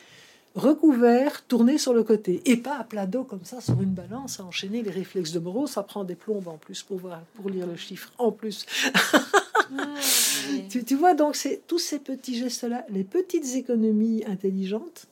recouvert, 0.57 1.46
tourné 1.46 1.76
sur 1.76 1.92
le 1.92 2.02
côté, 2.02 2.42
et 2.46 2.57
pas 2.57 2.78
à 2.78 2.84
plat 2.84 3.07
dos 3.07 3.24
comme 3.24 3.44
ça 3.44 3.61
sur 3.61 3.80
une 3.82 3.92
balance, 3.92 4.40
à 4.40 4.44
enchaîner 4.44 4.82
les 4.82 4.90
réflexes 4.90 5.32
de 5.32 5.38
Moreau, 5.38 5.66
ça 5.66 5.82
prend 5.82 6.02
des 6.02 6.14
plombes 6.14 6.48
en 6.48 6.57
plus 6.57 6.82
pour 6.82 6.96
voir, 6.96 7.20
pour 7.34 7.50
lire 7.50 7.66
le 7.66 7.76
chiffre 7.76 8.11
en 8.18 8.32
plus. 8.32 8.64
tu, 10.70 10.94
vois, 10.94 11.14
donc 11.14 11.36
c'est 11.36 11.62
tous 11.66 11.78
ces 11.78 11.98
petits 11.98 12.38
gestes-là, 12.38 12.86
les 12.88 13.04
petites 13.04 13.54
économies 13.54 14.24
intelligentes, 14.26 15.07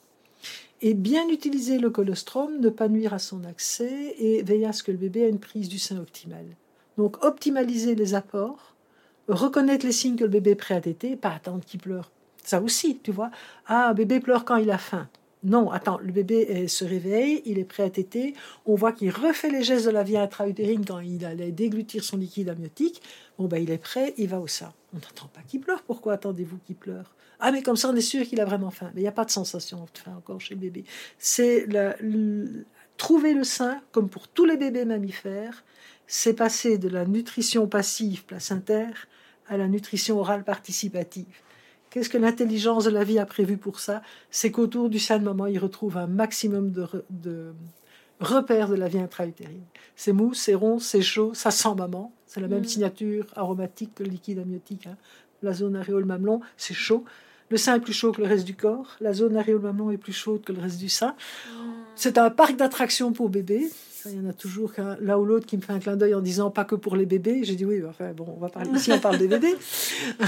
et 0.81 0.95
bien 0.95 1.29
utiliser 1.29 1.79
le 1.79 1.91
colostrum, 1.91 2.59
ne 2.59 2.71
pas 2.71 2.89
nuire 2.89 3.13
à 3.13 3.19
son 3.19 3.45
accès, 3.45 4.15
et 4.19 4.43
veiller 4.43 4.67
à 4.67 4.73
ce 4.73 4.83
que 4.83 4.93
le 4.93 4.99
bébé 4.99 5.21
ait 5.21 5.31
une 5.31 5.39
prise 5.39 5.69
du 5.69 5.79
sein 5.79 5.99
optimale. 5.99 6.47
Donc 6.97 7.23
optimaliser 7.23 7.95
les 7.95 8.15
apports, 8.15 8.75
reconnaître 9.29 9.85
les 9.85 9.93
signes 9.93 10.17
que 10.17 10.25
le 10.25 10.31
bébé 10.31 10.53
est 10.53 10.57
prêt 10.57 10.75
à 10.75 10.81
téter, 10.81 11.17
pas 11.17 11.31
attendre 11.31 11.65
qu'il 11.65 11.81
pleure. 11.81 12.11
Ça 12.43 12.61
aussi, 12.61 12.99
tu 13.03 13.11
vois. 13.11 13.31
Ah, 13.67 13.89
un 13.89 13.95
bébé 13.95 14.21
pleure 14.21 14.45
quand 14.45 14.57
il 14.57 14.71
a 14.71 14.79
faim. 14.79 15.09
Non, 15.45 15.71
attends, 15.71 15.99
le 15.99 16.11
bébé 16.11 16.67
se 16.69 16.85
réveille, 16.85 17.43
il 17.45 17.59
est 17.59 17.65
prêt 17.65 17.83
à 17.83 17.91
téter. 17.91 18.35
On 18.65 18.75
voit 18.75 18.93
qu'il 18.93 19.11
refait 19.11 19.51
les 19.51 19.63
gestes 19.63 19.85
de 19.85 19.91
la 19.91 20.03
vie 20.03 20.17
intra-utérine 20.17 20.85
quand 20.87 21.01
il 21.01 21.25
allait 21.27 21.53
déglutir 21.53 22.03
son 22.03 22.17
liquide 22.17 22.49
amniotique. 22.49 23.03
Bon, 23.39 23.47
ben, 23.47 23.59
il 23.59 23.71
est 23.71 23.79
prêt, 23.79 24.15
il 24.17 24.29
va 24.29 24.41
au 24.41 24.47
sein. 24.47 24.73
On 24.95 24.97
n'entend 24.97 25.27
pas 25.27 25.43
qu'il 25.47 25.61
pleure. 25.61 25.83
Pourquoi 25.83 26.15
attendez-vous 26.15 26.57
qu'il 26.65 26.77
pleure? 26.77 27.15
Ah, 27.41 27.53
mais 27.53 27.63
comme 27.63 27.77
ça, 27.77 27.91
on 27.91 27.97
est 27.97 28.01
sûr 28.01 28.25
qu'il 28.27 28.41
a 28.41 28.47
vraiment 28.47 28.71
faim. 28.71 28.91
Mais 28.95 29.03
il 29.03 29.05
n'y 29.05 29.09
a 29.09 29.13
pas 29.13 29.27
de 29.27 29.31
sensation 29.31 29.81
de 29.93 29.99
faim 29.99 30.15
encore 30.17 30.41
chez 30.41 30.55
le 30.55 30.61
bébé. 30.61 30.85
C'est 31.19 31.67
trouver 32.97 33.35
le 33.35 33.45
sein, 33.45 33.83
comme 33.93 34.09
pour 34.09 34.29
tous 34.29 34.47
les 34.47 34.57
bébés 34.57 34.87
mammifères, 34.87 35.63
c'est 36.07 36.35
passer 36.35 36.79
de 36.79 36.89
la 36.89 37.05
nutrition 37.05 37.67
passive 37.67 38.25
placentaire 38.25 39.09
à 39.49 39.59
la 39.59 39.69
nutrition 39.69 40.19
orale 40.19 40.45
participative. 40.45 41.27
Qu'est-ce 41.95 42.11
que 42.11 42.19
l'intelligence 42.19 42.87
de 42.87 42.91
la 42.91 43.05
vie 43.05 43.21
a 43.21 43.25
prévu 43.25 43.57
pour 43.57 43.79
ça? 43.79 44.03
C'est 44.29 44.51
qu'autour 44.51 44.91
du 44.91 44.99
sein 44.99 45.21
de 45.21 45.23
maman, 45.23 45.47
il 45.47 45.61
retrouve 45.61 45.97
un 45.97 46.09
maximum 46.09 46.73
de, 46.73 47.55
repères 48.19 48.69
de 48.69 48.75
la 48.75 48.89
vie 48.89 48.99
intra-utérine. 48.99 49.63
C'est 49.95 50.11
mou, 50.11 50.35
c'est 50.35 50.57
rond, 50.57 50.81
c'est 50.81 51.03
chaud, 51.03 51.35
ça 51.35 51.53
sent 51.53 51.73
maman. 51.79 52.13
C'est 52.27 52.41
la 52.41 52.49
même 52.49 52.63
mm. 52.63 52.65
signature 52.65 53.27
aromatique 53.37 53.95
que 53.95 54.03
le 54.03 54.11
liquide 54.11 54.41
amniotique. 54.41 54.89
Hein. 54.89 54.97
La 55.45 55.53
zone 55.53 55.77
aréole 55.77 56.05
mamelon, 56.05 56.41
c'est 56.57 56.75
chaud. 56.75 57.05
Le 57.49 57.59
sein 57.59 57.77
est 57.77 57.81
plus 57.81 57.93
chaud 57.93 58.11
que 58.11 58.23
le 58.23 58.27
reste 58.27 58.45
du 58.45 58.57
corps. 58.57 58.97
La 59.01 59.13
zone 59.13 59.37
aréole 59.37 59.63
mamelon 59.63 59.93
est 59.93 59.97
plus 59.97 60.13
chaude 60.13 60.43
que 60.43 60.53
le 60.53 60.61
reste 60.61 60.79
du 60.79 60.89
sein. 60.89 61.15
Mm. 61.49 61.59
C'est 61.95 62.19
un 62.19 62.31
parc 62.31 62.57
d'attractions 62.57 63.13
pour 63.13 63.29
bébés. 63.29 63.71
Il 64.07 64.17
y 64.17 64.21
en 64.21 64.29
a 64.29 64.33
toujours 64.33 64.73
l'un 65.01 65.17
ou 65.17 65.25
l'autre 65.25 65.47
qui 65.47 65.57
me 65.57 65.63
fait 65.63 65.73
un 65.73 65.79
clin 65.79 65.97
d'œil 65.97 66.15
en 66.15 66.21
disant 66.21 66.51
pas 66.51 66.65
que 66.65 66.75
pour 66.75 66.97
les 66.97 67.07
bébés. 67.07 67.45
J'ai 67.45 67.57
dit 67.57 67.65
oui, 67.65 67.83
enfin 67.85 68.13
bon, 68.13 68.27
on 68.37 68.41
va 68.41 68.49
parler 68.49 68.71
ici, 68.71 68.93
on 68.93 68.99
parle 68.99 69.19
des 69.19 69.29
bébés. 69.29 69.55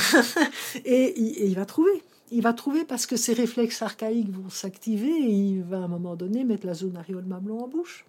et, 0.84 1.46
il 1.46 1.54
va 1.54 1.64
trouver. 1.64 2.02
Il 2.32 2.42
va 2.42 2.52
trouver 2.52 2.84
parce 2.84 3.06
que 3.06 3.16
ses 3.16 3.34
réflexes 3.34 3.82
archaïques 3.82 4.30
vont 4.30 4.48
s'activer 4.48 5.10
et 5.10 5.30
il 5.30 5.62
va 5.62 5.78
à 5.78 5.80
un 5.80 5.88
moment 5.88 6.16
donné 6.16 6.44
mettre 6.44 6.66
la 6.66 6.74
zone 6.74 6.96
aréole 6.96 7.24
mamelon 7.24 7.64
en 7.64 7.68
bouche. 7.68 8.04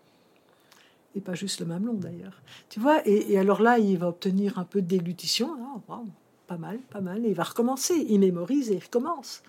Et 1.15 1.21
pas 1.21 1.33
juste 1.33 1.59
le 1.59 1.65
mamelon 1.65 1.93
d'ailleurs. 1.93 2.41
Tu 2.69 2.79
vois, 2.79 3.01
et, 3.05 3.37
alors 3.37 3.61
là, 3.61 3.77
il 3.79 3.97
va 3.97 4.07
obtenir 4.07 4.57
un 4.57 4.63
peu 4.63 4.81
de 4.81 4.87
déglutition. 4.87 5.49
Ah, 5.89 6.01
pas 6.47 6.57
mal, 6.57 6.79
pas 6.89 7.01
mal. 7.01 7.25
Et 7.25 7.29
il 7.29 7.35
va 7.35 7.43
recommencer. 7.43 8.05
Il 8.09 8.19
mémorise 8.19 8.71
et 8.71 8.75
il 8.75 8.83
recommence. 8.83 9.43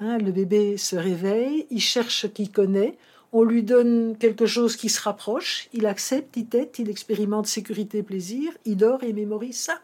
Hein, 0.00 0.18
le 0.18 0.32
bébé 0.32 0.76
se 0.78 0.96
réveille, 0.96 1.66
il 1.70 1.80
cherche 1.80 2.22
ce 2.22 2.26
qu'il 2.26 2.50
connaît 2.50 2.98
on 3.32 3.44
lui 3.44 3.62
donne 3.62 4.16
quelque 4.18 4.46
chose 4.46 4.76
qui 4.76 4.88
se 4.88 5.00
rapproche, 5.00 5.68
il 5.72 5.86
accepte, 5.86 6.36
il 6.36 6.46
tête, 6.46 6.78
il 6.78 6.90
expérimente 6.90 7.46
sécurité, 7.46 8.02
plaisir, 8.02 8.52
il 8.66 8.76
dort 8.76 9.02
et 9.02 9.12
mémorise 9.12 9.58
ça. 9.58 9.80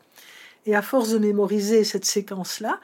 Et 0.66 0.74
à 0.74 0.82
force 0.82 1.10
de 1.10 1.18
mémoriser 1.18 1.82
cette 1.84 2.04
séquence-là, 2.04 2.78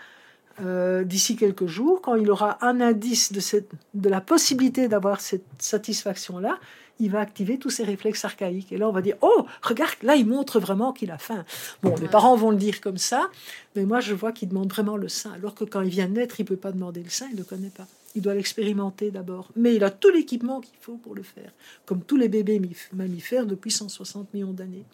euh, 0.62 1.04
d'ici 1.04 1.36
quelques 1.36 1.66
jours, 1.66 2.00
quand 2.00 2.14
il 2.14 2.30
aura 2.30 2.64
un 2.64 2.80
indice 2.80 3.32
de, 3.32 3.40
cette, 3.40 3.70
de 3.92 4.08
la 4.08 4.20
possibilité 4.20 4.88
d'avoir 4.88 5.20
cette 5.20 5.44
satisfaction-là, 5.58 6.58
il 7.00 7.10
va 7.10 7.20
activer 7.20 7.58
tous 7.58 7.70
ses 7.70 7.84
réflexes 7.84 8.24
archaïques. 8.24 8.72
Et 8.72 8.78
là, 8.78 8.88
on 8.88 8.92
va 8.92 9.02
dire, 9.02 9.16
oh, 9.20 9.46
regarde, 9.62 9.96
là, 10.02 10.14
il 10.14 10.26
montre 10.26 10.60
vraiment 10.60 10.92
qu'il 10.92 11.10
a 11.10 11.18
faim. 11.18 11.44
Bon, 11.82 11.94
les 12.00 12.08
parents 12.08 12.36
vont 12.36 12.50
le 12.50 12.56
dire 12.56 12.80
comme 12.80 12.98
ça, 12.98 13.28
mais 13.74 13.84
moi, 13.84 14.00
je 14.00 14.14
vois 14.14 14.32
qu'il 14.32 14.48
demande 14.48 14.70
vraiment 14.70 14.96
le 14.96 15.08
sein, 15.08 15.32
alors 15.32 15.54
que 15.54 15.64
quand 15.64 15.82
il 15.82 15.90
vient 15.90 16.06
de 16.06 16.12
naître, 16.12 16.38
il 16.38 16.44
ne 16.44 16.48
peut 16.48 16.56
pas 16.56 16.72
demander 16.72 17.02
le 17.02 17.10
sein, 17.10 17.26
il 17.30 17.34
ne 17.34 17.38
le 17.38 17.44
connaît 17.44 17.72
pas. 17.76 17.86
Il 18.14 18.22
doit 18.22 18.34
l'expérimenter 18.34 19.10
d'abord. 19.10 19.50
Mais 19.56 19.74
il 19.74 19.84
a 19.84 19.90
tout 19.90 20.10
l'équipement 20.10 20.60
qu'il 20.60 20.78
faut 20.80 20.96
pour 20.96 21.14
le 21.14 21.22
faire, 21.22 21.52
comme 21.84 22.02
tous 22.02 22.16
les 22.16 22.28
bébés 22.28 22.60
mammifères 22.92 23.46
depuis 23.46 23.70
160 23.70 24.32
millions 24.32 24.52
d'années. 24.52 24.84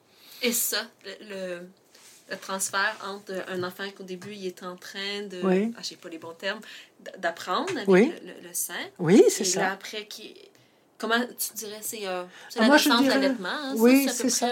Et 0.42 0.52
ça, 0.52 0.88
le, 1.28 1.60
transfert 2.40 2.96
entre 3.06 3.32
un 3.48 3.62
enfant 3.62 3.84
qu'au 3.90 4.04
début 4.04 4.32
il 4.32 4.46
est 4.46 4.62
en 4.62 4.76
train 4.76 5.22
de, 5.28 5.40
oui. 5.42 5.72
ah, 5.76 5.80
je 5.82 5.88
sais 5.88 5.96
pas 5.96 6.08
les 6.08 6.18
bons 6.18 6.32
termes, 6.32 6.60
d'apprendre 7.18 7.76
avec 7.76 7.88
le, 7.88 8.52
sein. 8.52 8.74
Oui, 8.98 9.22
c'est 9.28 9.44
ça. 9.44 9.60
Et 9.60 9.64
après, 9.64 10.06
qui, 10.06 10.34
comment 11.01 11.16
tu 11.18 11.55
dirais, 11.55 11.78
c'est 11.80 12.07
euh, 12.07 12.22
ah, 12.57 12.61
la 12.61 12.68
naissance 12.68 13.07
d'allaitement? 13.07 13.48
Hein, 13.48 13.74
oui, 13.78 14.07
c'est 14.09 14.28
ça. 14.28 14.48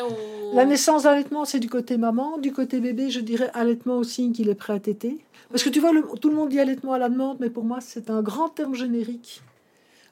La 0.54 0.64
naissance 0.64 1.02
d'allaitement, 1.04 1.44
c'est 1.44 1.60
du 1.60 1.68
côté 1.68 1.96
maman. 1.98 2.38
Du 2.38 2.52
côté 2.52 2.80
bébé, 2.80 3.10
je 3.10 3.20
dirais 3.20 3.50
allaitement 3.54 3.98
au 3.98 4.04
signe 4.04 4.32
qu'il 4.32 4.48
est 4.48 4.54
prêt 4.54 4.72
à 4.72 4.80
téter. 4.80 5.18
Parce 5.50 5.62
que 5.62 5.68
tu 5.68 5.80
vois, 5.80 5.92
tout 6.20 6.30
le 6.30 6.34
monde 6.34 6.48
dit 6.48 6.58
allaitement 6.58 6.94
à 6.94 6.98
la 6.98 7.08
demande, 7.08 7.36
mais 7.40 7.50
pour 7.50 7.64
moi, 7.64 7.78
c'est 7.80 8.10
un 8.10 8.22
grand 8.22 8.48
terme 8.48 8.74
générique. 8.74 9.42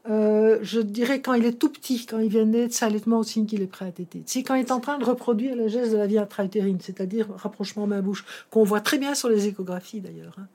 Euh, 0.08 0.58
je 0.62 0.80
dirais 0.80 1.20
quand 1.20 1.34
il 1.34 1.44
est 1.44 1.58
tout 1.58 1.68
petit, 1.68 2.06
quand 2.06 2.18
il 2.18 2.28
vient 2.28 2.44
naître, 2.44 2.74
c'est 2.74 2.84
allaitement 2.84 3.18
au 3.18 3.24
signe 3.24 3.46
qu'il 3.46 3.60
est 3.62 3.66
prêt 3.66 3.86
à 3.86 3.90
téter. 3.90 4.22
C'est 4.26 4.44
quand 4.44 4.54
il 4.54 4.60
est 4.60 4.70
en 4.70 4.78
train 4.78 4.98
de 4.98 5.04
reproduire 5.04 5.56
les 5.56 5.68
gestes 5.68 5.90
de 5.90 5.96
la 5.96 6.06
vie 6.06 6.18
intra-utérine, 6.18 6.78
c'est-à-dire 6.80 7.26
rapprochement 7.36 7.86
main-bouche, 7.88 8.24
qu'on 8.50 8.62
voit 8.62 8.80
très 8.80 8.98
bien 8.98 9.14
sur 9.14 9.28
les 9.28 9.48
échographies 9.48 10.00
d'ailleurs. 10.00 10.36
Hein. 10.38 10.46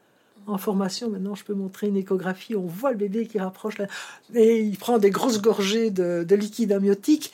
En 0.51 0.57
formation, 0.57 1.09
maintenant, 1.09 1.33
je 1.33 1.45
peux 1.45 1.53
montrer 1.53 1.87
une 1.87 1.95
échographie. 1.95 2.55
On 2.55 2.65
voit 2.65 2.91
le 2.91 2.97
bébé 2.97 3.25
qui 3.25 3.39
rapproche, 3.39 3.75
et 4.35 4.59
il 4.59 4.77
prend 4.77 4.97
des 4.97 5.09
grosses 5.09 5.41
gorgées 5.41 5.91
de, 5.91 6.25
de 6.27 6.35
liquide 6.35 6.73
amniotique. 6.73 7.31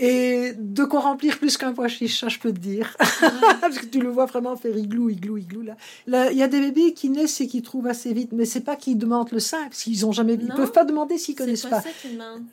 Et 0.00 0.52
de 0.56 0.84
quoi 0.84 1.00
remplir 1.00 1.38
plus 1.38 1.56
qu'un 1.56 1.72
pois 1.72 1.88
chiche, 1.88 2.20
ça 2.20 2.28
je 2.28 2.38
peux 2.38 2.52
te 2.52 2.58
dire. 2.58 2.96
Parce 3.60 3.78
que 3.78 3.86
tu 3.86 4.00
le 4.00 4.08
vois 4.08 4.26
vraiment 4.26 4.56
faire 4.56 4.76
igloo, 4.76 5.08
igloo, 5.08 5.36
igloo. 5.36 5.62
Là, 6.06 6.30
il 6.30 6.38
y 6.38 6.42
a 6.42 6.46
des 6.46 6.60
bébés 6.60 6.92
qui 6.92 7.10
naissent 7.10 7.40
et 7.40 7.48
qui 7.48 7.62
trouvent 7.62 7.88
assez 7.88 8.12
vite, 8.12 8.30
mais 8.32 8.44
c'est 8.44 8.60
pas 8.60 8.76
qu'ils 8.76 8.96
demandent 8.96 9.32
le 9.32 9.40
sein, 9.40 9.64
parce 9.64 9.82
qu'ils 9.82 10.06
ont 10.06 10.12
jamais, 10.12 10.34
ils 10.34 10.54
peuvent 10.54 10.72
pas 10.72 10.84
demander 10.84 11.18
s'ils 11.18 11.34
connaissent 11.34 11.66
pas. 11.66 11.80
Ça 11.80 11.88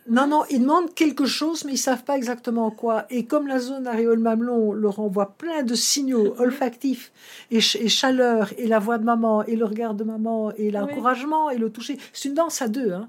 non, 0.09 0.27
non, 0.27 0.43
ils 0.49 0.59
demandent 0.59 0.93
quelque 0.95 1.25
chose, 1.25 1.65
mais 1.65 1.73
ils 1.73 1.77
savent 1.77 2.03
pas 2.03 2.17
exactement 2.17 2.71
quoi. 2.71 3.05
Et 3.11 3.25
comme 3.25 3.47
la 3.47 3.59
zone 3.59 3.85
aréole 3.85 4.19
mamelon 4.19 4.73
leur 4.73 4.99
envoie 4.99 5.35
plein 5.37 5.61
de 5.61 5.75
signaux 5.75 6.33
olfactifs 6.39 7.11
et, 7.51 7.59
chaleur 7.61 8.53
et 8.57 8.67
la 8.67 8.79
voix 8.79 8.97
de 8.97 9.03
maman 9.03 9.43
et 9.45 9.55
le 9.55 9.65
regard 9.65 9.93
de 9.93 10.03
maman 10.03 10.51
et 10.57 10.71
l'encouragement 10.71 11.51
et 11.51 11.57
le 11.57 11.69
toucher, 11.69 11.99
c'est 12.11 12.29
une 12.29 12.35
danse 12.35 12.61
à 12.61 12.67
deux, 12.67 12.91
hein. 12.91 13.07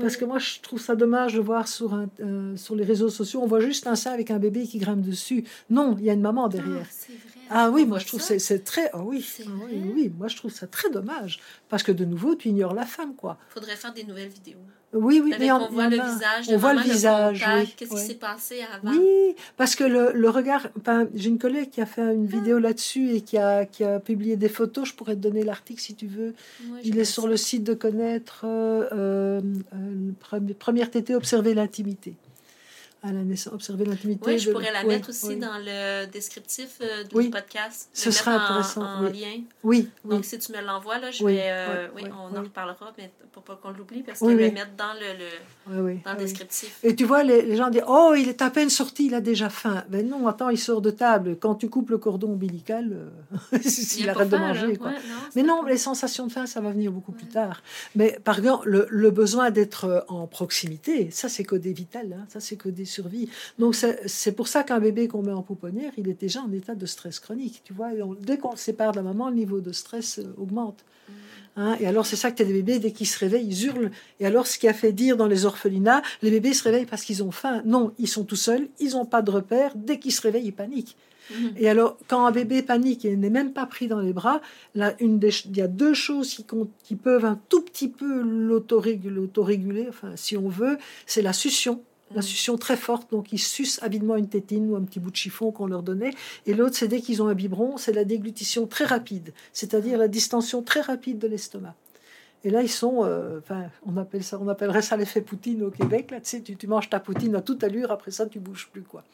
Parce 0.00 0.16
que 0.16 0.24
moi, 0.24 0.38
je 0.38 0.60
trouve 0.60 0.80
ça 0.80 0.96
dommage 0.96 1.34
de 1.34 1.40
voir 1.40 1.68
sur, 1.68 1.94
un, 1.94 2.08
euh, 2.20 2.56
sur 2.56 2.74
les 2.74 2.84
réseaux 2.84 3.08
sociaux, 3.08 3.40
on 3.42 3.46
voit 3.46 3.60
juste 3.60 3.86
un 3.86 3.96
sein 3.96 4.12
avec 4.12 4.30
un 4.30 4.38
bébé 4.38 4.62
qui 4.62 4.78
grimpe 4.78 5.02
dessus. 5.02 5.44
Non, 5.70 5.96
il 5.98 6.04
y 6.04 6.10
a 6.10 6.12
une 6.14 6.20
maman 6.20 6.48
derrière. 6.48 6.86
Ah, 6.88 7.31
ah 7.52 7.70
oui, 7.70 7.86
moi 7.86 7.98
je 7.98 8.06
trouve 8.06 8.20
c'est 8.20 8.38
c'est 8.38 8.60
très 8.60 8.90
oh 8.94 9.02
oui, 9.04 9.26
ah 9.40 9.50
oui, 9.70 9.92
oui, 9.94 10.12
moi 10.16 10.28
je 10.28 10.36
trouve 10.36 10.50
ça 10.50 10.66
très 10.66 10.90
dommage 10.90 11.40
parce 11.68 11.82
que 11.82 11.92
de 11.92 12.04
nouveau 12.04 12.34
tu 12.34 12.48
ignores 12.48 12.74
la 12.74 12.86
femme 12.86 13.14
quoi. 13.14 13.38
Faudrait 13.48 13.76
faire 13.76 13.92
des 13.92 14.04
nouvelles 14.04 14.28
vidéos. 14.28 14.60
Oui, 14.94 15.22
oui, 15.24 15.34
mais 15.38 15.50
on, 15.50 15.70
voit 15.70 15.88
le 15.88 15.96
visage. 15.96 16.44
On 16.50 16.56
voit 16.58 16.74
le 16.74 16.82
visage. 16.82 17.44
Qu'est-ce 17.76 17.90
qui 17.90 17.96
s'est 17.96 18.14
passé 18.14 18.60
avant 18.60 18.94
Oui, 18.94 19.34
parce 19.56 19.74
que 19.74 19.84
le, 19.84 20.12
le 20.12 20.28
regard. 20.28 20.68
j'ai 21.14 21.30
une 21.30 21.38
collègue 21.38 21.70
qui 21.70 21.80
a 21.80 21.86
fait 21.86 22.02
une 22.02 22.26
vidéo 22.26 22.58
là-dessus 22.58 23.14
et 23.14 23.22
qui 23.22 23.38
a, 23.38 23.64
qui 23.64 23.84
a 23.84 24.00
publié 24.00 24.36
des 24.36 24.50
photos. 24.50 24.88
Je 24.88 24.94
pourrais 24.94 25.14
te 25.14 25.20
donner 25.20 25.44
l'article 25.44 25.80
si 25.80 25.94
tu 25.94 26.06
veux. 26.06 26.34
Il 26.84 26.98
est 26.98 27.06
sur 27.06 27.26
le 27.26 27.38
site 27.38 27.64
de 27.64 27.72
connaître 27.72 28.42
euh, 28.44 29.40
euh, 29.72 30.52
première 30.58 30.90
TT 30.90 31.14
observer 31.14 31.54
l'intimité 31.54 32.14
à 33.02 33.12
la 33.12 33.22
naissance, 33.22 33.52
observer 33.52 33.84
l'intimité. 33.84 34.22
Oui, 34.26 34.38
je 34.38 34.50
pourrais 34.50 34.72
la 34.72 34.84
mettre 34.84 35.08
aussi 35.08 35.36
dans 35.36 35.58
le 35.58 36.06
descriptif 36.06 36.78
euh, 36.80 37.02
du 37.04 37.30
podcast. 37.30 37.88
Ce 37.92 38.10
sera 38.12 38.32
intéressant. 38.32 38.82
En, 38.82 39.02
lien. 39.02 39.42
Oui. 39.64 39.88
Donc, 40.04 40.24
si 40.24 40.38
tu 40.38 40.52
me 40.52 40.60
l'envoies, 40.60 40.98
là, 40.98 41.10
je 41.10 41.24
vais. 41.24 41.40
Euh, 41.42 41.88
oui, 41.96 42.02
on 42.06 42.36
en 42.36 42.42
reparlera, 42.42 42.92
mais 42.96 43.10
pour 43.32 43.42
pas 43.42 43.58
qu'on 43.60 43.70
l'oublie, 43.70 44.02
parce 44.02 44.20
que 44.20 44.30
je 44.30 44.36
vais 44.36 44.48
le 44.48 44.54
mettre 44.54 44.76
dans 44.76 44.92
le, 44.94 45.18
le 45.18 46.00
dans 46.04 46.12
le 46.12 46.18
descriptif. 46.18 46.78
Et 46.84 46.94
tu 46.94 47.04
vois, 47.04 47.24
les, 47.24 47.42
les, 47.42 47.56
gens 47.56 47.70
disent 47.70 47.82
Oh, 47.88 48.14
il 48.16 48.28
est 48.28 48.40
à 48.40 48.50
peine 48.50 48.70
sorti, 48.70 49.06
il 49.06 49.14
a 49.14 49.20
déjà 49.20 49.48
faim. 49.48 49.84
Ben 49.88 50.06
non, 50.06 50.28
attends, 50.28 50.50
il 50.50 50.58
sort 50.58 50.80
de 50.80 50.90
table. 50.90 51.36
Quand 51.40 51.56
tu 51.56 51.68
coupes 51.68 51.90
le 51.90 51.98
cordon 51.98 52.32
ombilical, 52.32 53.10
euh, 53.52 53.58
s'il 53.62 54.08
arrête 54.08 54.28
de 54.28 54.36
manger. 54.36 54.76
quoi. 54.76 54.92
mais 55.34 55.42
non, 55.42 55.64
les 55.64 55.78
sensations 55.78 56.26
de 56.26 56.32
faim, 56.32 56.46
ça 56.46 56.60
va 56.60 56.70
venir 56.70 56.92
beaucoup 56.92 57.12
plus 57.12 57.26
tard. 57.26 57.62
Mais 57.96 58.18
par 58.22 58.38
exemple, 58.38 58.68
le, 58.68 58.86
le 58.90 59.10
besoin 59.10 59.50
d'être 59.50 60.04
en 60.08 60.28
proximité, 60.28 61.10
ça, 61.10 61.28
c'est 61.28 61.44
codé 61.44 61.72
vital. 61.72 62.16
Hein, 62.16 62.26
ça, 62.28 62.38
c'est 62.38 62.56
codé 62.56 62.84
survie. 62.92 63.28
Donc 63.58 63.74
c'est 63.74 64.32
pour 64.32 64.48
ça 64.48 64.62
qu'un 64.62 64.80
bébé 64.80 65.08
qu'on 65.08 65.22
met 65.22 65.32
en 65.32 65.42
pouponnière, 65.42 65.92
il 65.96 66.08
est 66.08 66.20
déjà 66.20 66.40
en 66.40 66.52
état 66.52 66.74
de 66.74 66.86
stress 66.86 67.18
chronique. 67.18 67.62
Tu 67.64 67.72
vois, 67.72 67.90
dès 68.20 68.38
qu'on 68.38 68.52
le 68.52 68.56
sépare 68.56 68.92
de 68.92 68.96
la 68.96 69.02
maman, 69.02 69.28
le 69.28 69.36
niveau 69.36 69.60
de 69.60 69.72
stress 69.72 70.18
euh, 70.18 70.34
augmente. 70.36 70.84
Mm. 71.08 71.12
Hein, 71.56 71.76
et 71.80 71.86
alors 71.86 72.06
c'est 72.06 72.16
ça 72.16 72.30
que 72.30 72.36
tu 72.36 72.42
as 72.42 72.46
des 72.46 72.52
bébés, 72.52 72.78
dès 72.78 72.92
qu'ils 72.92 73.06
se 73.06 73.18
réveillent, 73.18 73.46
ils 73.46 73.66
hurlent. 73.66 73.90
Et 74.20 74.26
alors 74.26 74.46
ce 74.46 74.58
qui 74.58 74.68
a 74.68 74.74
fait 74.74 74.92
dire 74.92 75.16
dans 75.16 75.26
les 75.26 75.44
orphelinats, 75.44 76.02
les 76.22 76.30
bébés 76.30 76.54
se 76.54 76.64
réveillent 76.64 76.86
parce 76.86 77.04
qu'ils 77.04 77.22
ont 77.22 77.30
faim. 77.30 77.62
Non, 77.64 77.92
ils 77.98 78.08
sont 78.08 78.24
tout 78.24 78.36
seuls, 78.36 78.68
ils 78.80 78.92
n'ont 78.92 79.06
pas 79.06 79.22
de 79.22 79.30
repère. 79.30 79.72
Dès 79.74 79.98
qu'ils 79.98 80.12
se 80.12 80.22
réveillent, 80.22 80.46
ils 80.46 80.52
paniquent. 80.52 80.96
Mm. 81.30 81.34
Et 81.56 81.68
alors, 81.68 81.98
quand 82.08 82.24
un 82.24 82.30
bébé 82.30 82.62
panique 82.62 83.04
et 83.04 83.16
n'est 83.16 83.30
même 83.30 83.52
pas 83.52 83.66
pris 83.66 83.88
dans 83.88 84.00
les 84.00 84.12
bras, 84.12 84.40
là, 84.74 84.94
une 85.00 85.20
il 85.22 85.56
y 85.56 85.62
a 85.62 85.68
deux 85.68 85.94
choses 85.94 86.34
qui, 86.34 86.44
qui 86.84 86.96
peuvent 86.96 87.24
un 87.24 87.40
tout 87.48 87.62
petit 87.62 87.88
peu 87.88 88.22
l'autoréguler, 88.22 89.86
enfin, 89.88 90.12
si 90.16 90.36
on 90.36 90.48
veut, 90.48 90.78
c'est 91.06 91.22
la 91.22 91.32
succion 91.32 91.82
la 92.14 92.22
succion 92.22 92.56
très 92.56 92.76
forte, 92.76 93.10
donc 93.10 93.32
ils 93.32 93.38
sucent 93.38 93.82
avidement 93.82 94.16
une 94.16 94.28
tétine 94.28 94.70
ou 94.70 94.76
un 94.76 94.82
petit 94.82 95.00
bout 95.00 95.10
de 95.10 95.16
chiffon 95.16 95.52
qu'on 95.52 95.66
leur 95.66 95.82
donnait. 95.82 96.12
Et 96.46 96.54
l'autre, 96.54 96.76
c'est 96.76 96.88
dès 96.88 97.00
qu'ils 97.00 97.22
ont 97.22 97.28
un 97.28 97.34
biberon, 97.34 97.76
c'est 97.76 97.92
la 97.92 98.04
déglutition 98.04 98.66
très 98.66 98.84
rapide, 98.84 99.32
c'est-à-dire 99.52 99.98
la 99.98 100.08
distension 100.08 100.62
très 100.62 100.80
rapide 100.80 101.18
de 101.18 101.28
l'estomac. 101.28 101.74
Et 102.44 102.50
là, 102.50 102.62
ils 102.62 102.70
sont, 102.70 103.04
euh, 103.04 103.38
enfin, 103.38 103.66
on 103.86 103.96
appelle 103.96 104.24
ça, 104.24 104.38
on 104.40 104.48
appellerait 104.48 104.82
ça 104.82 104.96
l'effet 104.96 105.20
Poutine 105.20 105.62
au 105.62 105.70
Québec. 105.70 106.10
Là, 106.10 106.20
tu 106.20 106.30
sais, 106.30 106.40
tu, 106.40 106.66
manges 106.66 106.90
ta 106.90 106.98
poutine 106.98 107.36
à 107.36 107.40
toute 107.40 107.62
allure, 107.62 107.92
après 107.92 108.10
ça, 108.10 108.26
tu 108.26 108.40
bouges 108.40 108.68
plus, 108.72 108.82
quoi. 108.82 109.04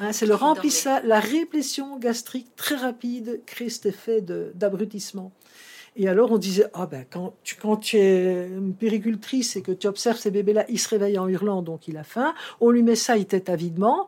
Hein, 0.00 0.12
c'est 0.12 0.26
le 0.26 0.34
remplissage, 0.34 1.04
la 1.04 1.20
réplétion 1.20 1.96
gastrique 1.98 2.56
très 2.56 2.74
rapide 2.74 3.40
crée 3.46 3.68
cet 3.68 3.86
effet 3.86 4.20
d'abrutissement. 4.20 5.30
Et 5.96 6.08
alors 6.08 6.30
on 6.30 6.38
disait, 6.38 6.66
ah 6.74 6.86
ben 6.86 7.04
quand 7.08 7.34
tu, 7.42 7.56
quand 7.56 7.78
tu 7.78 7.96
es 7.96 8.48
une 8.48 8.74
péricultrice 8.74 9.56
et 9.56 9.62
que 9.62 9.72
tu 9.72 9.86
observes 9.86 10.18
ces 10.18 10.30
bébés-là, 10.30 10.66
ils 10.68 10.78
se 10.78 10.88
réveillent 10.88 11.18
en 11.18 11.26
hurlant, 11.26 11.62
donc 11.62 11.88
il 11.88 11.96
a 11.96 12.04
faim. 12.04 12.34
On 12.60 12.70
lui 12.70 12.82
met 12.82 12.96
ça, 12.96 13.16
il 13.16 13.26
tête 13.26 13.48
avidement. 13.48 14.06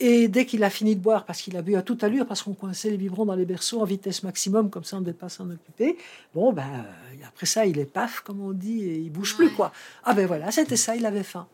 Et 0.00 0.28
dès 0.28 0.46
qu'il 0.46 0.62
a 0.62 0.70
fini 0.70 0.94
de 0.94 1.00
boire, 1.00 1.24
parce 1.24 1.42
qu'il 1.42 1.56
a 1.56 1.62
bu 1.62 1.74
à 1.74 1.82
toute 1.82 2.04
allure, 2.04 2.26
parce 2.26 2.42
qu'on 2.42 2.54
coinçait 2.54 2.90
les 2.90 2.96
biberons 2.96 3.24
dans 3.24 3.34
les 3.34 3.44
berceaux 3.44 3.80
en 3.80 3.84
vitesse 3.84 4.22
maximum, 4.22 4.70
comme 4.70 4.84
ça 4.84 4.96
on 4.96 5.00
ne 5.00 5.06
devait 5.06 5.16
pas 5.16 5.28
s'en 5.28 5.50
occuper, 5.50 5.96
bon, 6.34 6.52
ben, 6.52 6.62
euh, 6.62 7.26
après 7.26 7.46
ça, 7.46 7.66
il 7.66 7.78
est 7.78 7.84
paf, 7.84 8.20
comme 8.20 8.40
on 8.40 8.52
dit, 8.52 8.84
et 8.84 8.96
il 8.96 9.10
bouge 9.10 9.36
plus, 9.36 9.50
quoi. 9.50 9.72
Ah 10.04 10.14
ben 10.14 10.26
voilà, 10.26 10.52
c'était 10.52 10.76
ça, 10.76 10.94
il 10.94 11.04
avait 11.04 11.24
faim. 11.24 11.48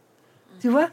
Tu 0.61 0.69
vois? 0.69 0.89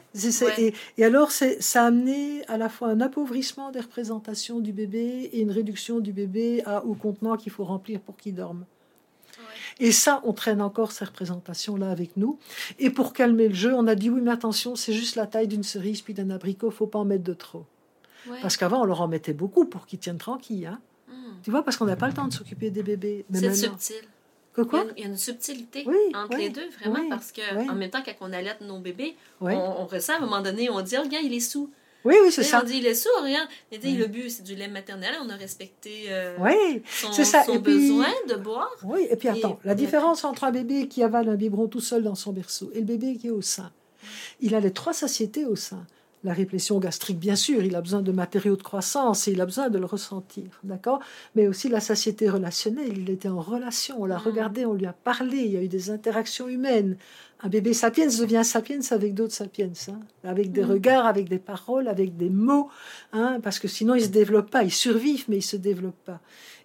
Et, 0.58 0.74
et, 0.98 1.06
alors, 1.06 1.32
ça 1.32 1.84
a 1.84 1.86
amené 1.86 2.44
à 2.48 2.58
la 2.58 2.68
fois 2.68 2.90
un 2.90 3.00
appauvrissement 3.00 3.72
des 3.72 3.80
représentations 3.80 4.60
du 4.60 4.74
bébé 4.74 5.30
et 5.32 5.42
une 5.42 5.52
réduction 5.52 6.00
du 6.00 6.14
bébé 6.14 6.64
à, 6.66 6.84
au 6.84 6.94
contenant 6.94 7.38
qu'il 7.38 7.52
faut 7.52 7.64
remplir 7.64 8.00
pour 8.02 8.18
qu'il 8.18 8.36
dorme. 8.36 8.66
Et 9.82 9.92
ça, 9.92 10.22
on 10.24 10.32
traîne 10.32 10.62
encore 10.62 10.92
ces 10.92 11.06
représentations-là 11.06 11.90
avec 11.90 12.16
nous. 12.16 12.38
Et 12.78 12.92
pour 12.92 13.14
calmer 13.14 13.48
le 13.48 13.56
jeu, 13.56 13.74
on 13.74 13.88
a 13.88 13.96
dit 13.96 14.12
oui, 14.12 14.22
mais 14.22 14.30
attention, 14.30 14.76
c'est 14.76 14.94
juste 14.94 15.16
la 15.16 15.26
taille 15.26 15.48
d'une 15.48 15.64
cerise 15.64 16.04
puis 16.04 16.14
d'un 16.14 16.30
abricot, 16.30 16.70
faut 16.70 16.86
pas 16.86 17.00
en 17.00 17.06
mettre 17.06 17.24
de 17.24 17.34
trop. 17.34 17.66
Parce 18.44 18.58
qu'avant, 18.58 18.82
on 18.82 18.86
leur 18.86 19.02
en 19.02 19.08
mettait 19.08 19.34
beaucoup 19.34 19.66
pour 19.66 19.88
qu'ils 19.88 19.98
tiennent 19.98 20.20
tranquilles. 20.20 20.68
Hein. 20.68 20.80
Hmm. 21.08 21.34
Tu 21.42 21.50
vois, 21.50 21.64
parce 21.64 21.78
qu'on 21.78 21.86
n'a 21.86 21.96
pas 21.96 22.08
le 22.08 22.14
temps 22.14 22.28
de 22.28 22.34
s'occuper 22.34 22.70
des 22.70 22.84
bébés. 22.84 23.26
C'est 23.34 23.56
subtil. 23.56 23.96
Que 24.54 24.62
quoi? 24.62 24.86
Il 24.98 25.02
y, 25.02 25.06
a, 25.06 25.10
une 25.10 25.18
subtilité 25.18 25.88
entre 26.14 26.38
les 26.38 26.50
deux, 26.50 26.70
vraiment, 26.82 27.10
parce 27.10 27.32
que 27.32 27.42
en 27.70 27.74
même 27.74 27.90
temps, 27.90 28.04
quand 28.06 28.14
on 28.22 28.34
allait 28.34 28.56
nos 28.62 28.80
bébés, 28.80 29.16
on, 29.40 29.48
on, 29.48 29.86
ressent 29.88 30.14
à 30.14 30.18
un 30.18 30.20
moment 30.20 30.42
donné, 30.42 30.70
on 30.70 30.82
dit, 30.82 30.96
oh, 31.00 31.04
regarde, 31.04 31.26
il 31.26 31.34
est 31.34 31.40
sous. 31.40 31.72
Oui, 32.04 32.16
oui, 32.24 32.32
c'est 32.32 32.44
ça. 32.44 32.62
On 32.64 32.66
dit 32.66 32.78
il 32.78 32.88
est 32.88 32.96
sourd, 32.96 33.22
rien. 33.24 33.48
Mais 33.72 33.78
le 33.78 34.08
but, 34.08 34.30
c'est 34.30 34.44
du 34.44 34.56
lait 34.56 34.68
maternel. 34.68 35.16
On 35.24 35.30
a 35.30 35.36
respecté 35.36 36.06
euh, 36.10 36.38
son, 36.90 37.12
ça. 37.12 37.44
son 37.44 37.60
besoin 37.60 38.10
de 38.28 38.36
boire. 38.36 38.72
Oui, 38.84 39.08
et 39.10 39.16
puis 39.16 39.28
attends, 39.28 39.60
la 39.64 39.76
différence 39.76 40.24
entre 40.24 40.44
un 40.44 40.52
bébé 40.52 40.88
qui 40.88 41.04
avale 41.04 41.30
un 41.30 41.36
biberon 41.36 41.68
tout 41.68 41.82
seul 41.82 42.04
dans 42.04 42.16
son 42.16 42.32
berceau 42.32 42.72
et 42.74 42.80
le 42.80 42.86
bébé 42.86 43.18
qui 43.18 43.28
est 43.28 43.32
au 43.32 43.42
sein, 43.42 43.72
il 44.40 44.56
a 44.56 44.60
les 44.60 44.72
trois 44.72 44.94
satiétés 44.94 45.46
au 45.46 45.56
sein. 45.56 45.86
La 46.24 46.34
réplétion 46.34 46.78
gastrique, 46.78 47.18
bien 47.18 47.36
sûr, 47.36 47.64
il 47.64 47.76
a 47.76 47.82
besoin 47.82 48.04
de 48.04 48.12
matériaux 48.12 48.56
de 48.56 48.62
croissance 48.62 49.28
et 49.28 49.32
il 49.32 49.42
a 49.42 49.46
besoin 49.46 49.70
de 49.70 49.80
le 49.80 49.86
ressentir, 49.86 50.46
d'accord? 50.64 51.00
Mais 51.36 51.48
aussi 51.48 51.68
la 51.68 51.80
satiété 51.80 52.30
relationnelle, 52.30 52.96
il 52.96 53.10
était 53.10 53.28
en 53.28 53.42
relation, 53.42 53.96
on 54.00 54.06
l'a 54.06 54.18
mm. 54.18 54.24
regardé, 54.26 54.66
on 54.66 54.74
lui 54.76 54.86
a 54.86 54.94
parlé, 54.94 55.38
il 55.38 55.52
y 55.52 55.58
a 55.58 55.64
eu 55.64 55.68
des 55.68 55.90
interactions 55.90 56.48
humaines. 56.48 56.96
Un 57.42 57.50
bébé 57.50 57.74
sapiens 57.74 58.06
devient 58.06 58.46
sapiens 58.46 58.82
avec 58.92 59.16
d'autres 59.16 59.34
sapiens, 59.34 59.72
hein, 59.90 60.00
avec 60.24 60.52
des 60.52 60.62
mm. 60.62 60.70
regards, 60.70 61.06
avec 61.08 61.28
des 61.28 61.40
paroles, 61.40 61.88
avec 61.88 62.16
des 62.16 62.30
mots, 62.30 62.70
hein, 63.14 63.40
parce 63.42 63.58
que 63.58 63.68
sinon 63.68 63.96
ils 63.96 64.04
se 64.04 64.10
développent 64.10 64.52
pas, 64.52 64.64
ils 64.64 64.72
survivent 64.72 65.26
mais 65.28 65.38
ils 65.38 65.42
se 65.42 65.58
développent 65.58 66.06
pas. 66.06 66.20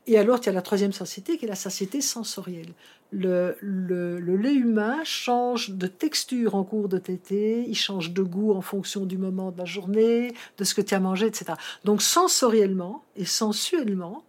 Et 0.06 0.18
alors 0.18 0.38
il 0.40 0.46
y 0.46 0.48
a 0.48 0.52
la 0.52 0.62
troisième 0.62 0.92
satiété 0.92 1.36
qui 1.36 1.46
est 1.46 1.48
la 1.48 1.54
satiété 1.56 2.00
sensorielle. 2.00 2.72
Le, 3.12 3.56
le, 3.60 4.18
le, 4.18 4.36
lait 4.36 4.54
humain 4.54 4.98
change 5.04 5.70
de 5.70 5.86
texture 5.86 6.54
en 6.54 6.64
cours 6.64 6.88
de 6.88 6.98
tétée, 6.98 7.64
il 7.66 7.76
change 7.76 8.12
de 8.12 8.22
goût 8.22 8.52
en 8.52 8.60
fonction 8.60 9.06
du 9.06 9.16
moment 9.16 9.52
de 9.52 9.58
la 9.58 9.64
journée, 9.64 10.34
de 10.58 10.64
ce 10.64 10.74
que 10.74 10.80
tu 10.80 10.94
as 10.94 11.00
mangé, 11.00 11.26
etc. 11.26 11.54
Donc 11.84 12.02
sensoriellement 12.02 13.04
et 13.16 13.24
sensuellement, 13.24 14.24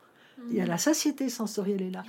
il 0.49 0.57
y 0.57 0.61
a 0.61 0.65
mm. 0.65 0.69
la 0.69 0.77
satiété 0.77 1.29
sensorielle 1.29 1.81
est 1.81 1.91
là 1.91 2.03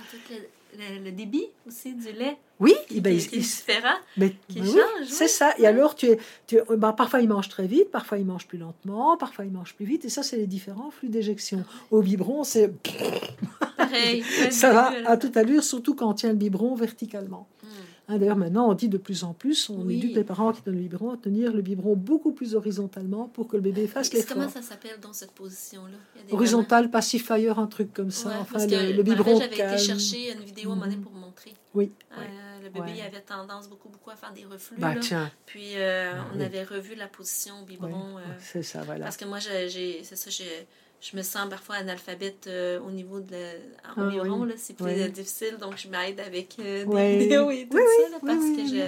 le, 0.77 1.11
débit 1.11 1.45
aussi 1.67 1.93
du 1.93 2.11
lait. 2.11 2.37
Oui, 2.59 2.73
qui, 2.87 2.99
ben, 2.99 3.17
qui, 3.17 3.35
est 3.35 3.39
différent, 3.39 3.97
mais, 4.17 4.35
qui 4.47 4.59
change. 4.59 5.07
C'est 5.07 5.27
ça. 5.27 5.53
Et 5.57 5.65
alors, 5.65 5.95
tu 5.95 6.07
es, 6.07 6.19
tu 6.47 6.59
ben, 6.77 6.93
parfois, 6.93 7.21
il 7.21 7.29
mange 7.29 7.49
très 7.49 7.67
vite, 7.67 7.89
parfois, 7.91 8.17
il 8.17 8.25
mange 8.25 8.47
plus 8.47 8.57
lentement, 8.57 9.17
parfois, 9.17 9.45
il 9.45 9.51
mange 9.51 9.73
plus 9.75 9.85
vite. 9.85 10.05
Et 10.05 10.09
ça, 10.09 10.23
c'est 10.23 10.37
les 10.37 10.47
différents 10.47 10.91
flux 10.91 11.09
d'éjection. 11.09 11.63
Au 11.91 12.01
biberon, 12.01 12.43
c'est... 12.43 12.71
Pareil. 13.77 14.23
ça 14.51 14.71
va 14.71 14.91
à 15.05 15.17
toute 15.17 15.37
allure, 15.37 15.63
surtout 15.63 15.95
quand 15.95 16.09
on 16.09 16.13
tient 16.13 16.29
le 16.29 16.35
biberon 16.35 16.75
verticalement. 16.75 17.47
Hein, 18.09 18.17
d'ailleurs, 18.17 18.37
maintenant, 18.37 18.67
on 18.67 18.73
dit 18.73 18.89
de 18.89 18.97
plus 18.97 19.23
en 19.23 19.33
plus, 19.33 19.69
on 19.69 19.87
éduque 19.87 20.15
les 20.15 20.23
parents 20.23 20.51
qui 20.51 20.63
donnent 20.63 20.75
le 20.75 20.81
biberon 20.81 21.11
à 21.11 21.17
tenir 21.17 21.53
le 21.53 21.61
biberon 21.61 21.95
beaucoup 21.95 22.31
plus 22.31 22.55
horizontalement 22.55 23.27
pour 23.27 23.47
que 23.47 23.55
le 23.55 23.61
bébé 23.61 23.85
fasse 23.85 24.11
l'effort. 24.13 24.35
Comment 24.35 24.49
ça 24.49 24.63
s'appelle 24.63 24.99
dans 24.99 25.13
cette 25.13 25.31
position-là 25.33 25.97
Horizontal, 26.31 26.89
pacifier, 26.89 27.49
un 27.49 27.67
truc 27.67 27.93
comme 27.93 28.09
ça. 28.09 28.31
enfin, 28.41 28.65
le, 28.65 28.93
le, 28.93 29.03
biberon 29.03 29.39
J'avais 29.39 29.73
été 29.73 29.77
chercher 29.77 30.33
une 30.33 30.43
vidéo 30.43 30.71
à 30.71 30.73
un 30.73 30.77
moment 30.77 31.01
pour 31.03 31.11
montrer. 31.11 31.53
Oui. 31.75 31.91
Euh, 32.17 32.63
le 32.63 32.69
bébé 32.69 33.01
avait 33.03 33.21
tendance 33.21 33.69
beaucoup, 33.69 33.89
beaucoup 33.89 34.09
à 34.09 34.15
faire 34.15 34.33
des 34.33 34.45
reflux. 34.45 34.77
Bah, 34.79 34.95
tiens. 34.99 35.31
Puis 35.45 35.73
euh, 35.75 36.13
on 36.35 36.39
avait 36.39 36.63
revu 36.63 36.95
la 36.95 37.07
position 37.07 37.61
au 37.61 37.65
biberon. 37.65 38.17
Euh, 38.17 38.21
c'est 38.39 38.63
ça, 38.63 38.81
voilà. 38.81 39.05
Parce 39.05 39.17
que 39.17 39.25
moi, 39.25 39.37
j'ai, 39.37 40.03
c'est 40.03 40.15
ça, 40.15 40.31
j'ai 40.31 40.67
je 41.01 41.15
me 41.15 41.21
sens 41.21 41.49
parfois 41.49 41.75
analphabète 41.75 42.47
euh, 42.47 42.79
au 42.81 42.91
niveau 42.91 43.19
de 43.21 43.31
la, 43.31 44.03
environ, 44.03 44.47
ah, 44.49 44.53
c'est 44.57 44.75
plus 44.75 45.09
difficile, 45.09 45.57
donc 45.59 45.77
je 45.77 45.87
m'aide 45.87 46.19
avec 46.19 46.57
euh, 46.59 46.85
des 46.85 47.17
vidéos 47.19 47.49
et 47.51 47.67
tout 47.69 47.77
ça, 47.77 48.19
parce 48.19 48.43
que 48.43 48.67
je 48.67 48.83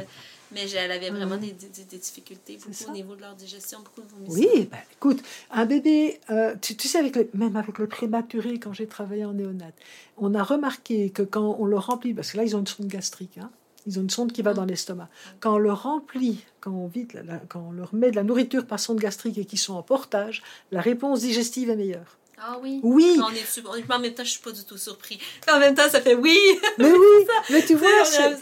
Mais 0.51 0.69
elle 0.71 0.91
avait 0.91 1.09
vraiment 1.09 1.37
des, 1.37 1.53
des, 1.53 1.97
difficultés, 1.97 2.57
beaucoup 2.57 2.89
au 2.89 2.93
niveau 2.93 3.15
de 3.15 3.21
leur 3.21 3.33
digestion, 3.35 3.79
beaucoup 3.79 4.01
de 4.01 4.13
vomissements. 4.13 4.51
Oui, 4.53 4.67
ben, 4.69 4.79
écoute, 4.91 5.23
un 5.51 5.65
bébé, 5.65 6.19
euh, 6.29 6.53
tu, 6.61 6.75
sais, 6.75 6.99
avec 6.99 7.33
même 7.33 7.55
avec 7.55 7.77
le 7.77 7.87
prématuré, 7.87 8.59
quand 8.59 8.73
j'ai 8.73 8.87
travaillé 8.87 9.23
en 9.23 9.33
néonat, 9.33 9.71
on 10.17 10.33
a 10.35 10.43
remarqué 10.43 11.11
que 11.11 11.23
quand 11.23 11.55
on 11.59 11.65
le 11.65 11.77
remplit, 11.77 12.13
parce 12.13 12.33
que 12.33 12.37
là, 12.37 12.43
ils 12.43 12.55
ont 12.57 12.59
une 12.59 12.67
sonde 12.67 12.87
gastrique, 12.87 13.37
hein, 13.37 13.49
ils 13.87 13.99
ont 13.99 14.01
une 14.01 14.09
sonde 14.09 14.31
qui 14.31 14.41
va 14.41 14.53
dans 14.53 14.65
l'estomac. 14.65 15.09
Quand 15.39 15.55
on 15.55 15.57
le 15.57 15.73
remplit, 15.73 16.43
quand 16.59 16.71
on, 16.71 16.87
vide, 16.87 17.23
quand 17.49 17.65
on 17.69 17.71
leur 17.71 17.93
met 17.93 18.11
de 18.11 18.15
la 18.15 18.23
nourriture 18.23 18.65
par 18.65 18.79
sonde 18.79 18.99
gastrique 18.99 19.37
et 19.37 19.45
qu'ils 19.45 19.59
sont 19.59 19.73
en 19.73 19.83
portage, 19.83 20.43
la 20.71 20.81
réponse 20.81 21.21
digestive 21.21 21.69
est 21.69 21.75
meilleure. 21.75 22.17
Ah 22.43 22.57
oui. 22.59 22.79
Oui. 22.81 23.19
On 23.19 23.29
est, 23.29 23.91
en 23.91 23.99
même 23.99 24.13
temps, 24.15 24.23
je 24.23 24.31
suis 24.31 24.41
pas 24.41 24.51
du 24.51 24.63
tout 24.63 24.77
surpris. 24.77 25.19
En 25.51 25.59
même 25.59 25.75
temps, 25.75 25.87
ça 25.87 26.01
fait 26.01 26.15
oui. 26.15 26.39
Mais 26.79 26.91
oui. 26.91 27.25
Mais 27.51 27.63
tu 27.63 27.75
vois, 27.75 27.87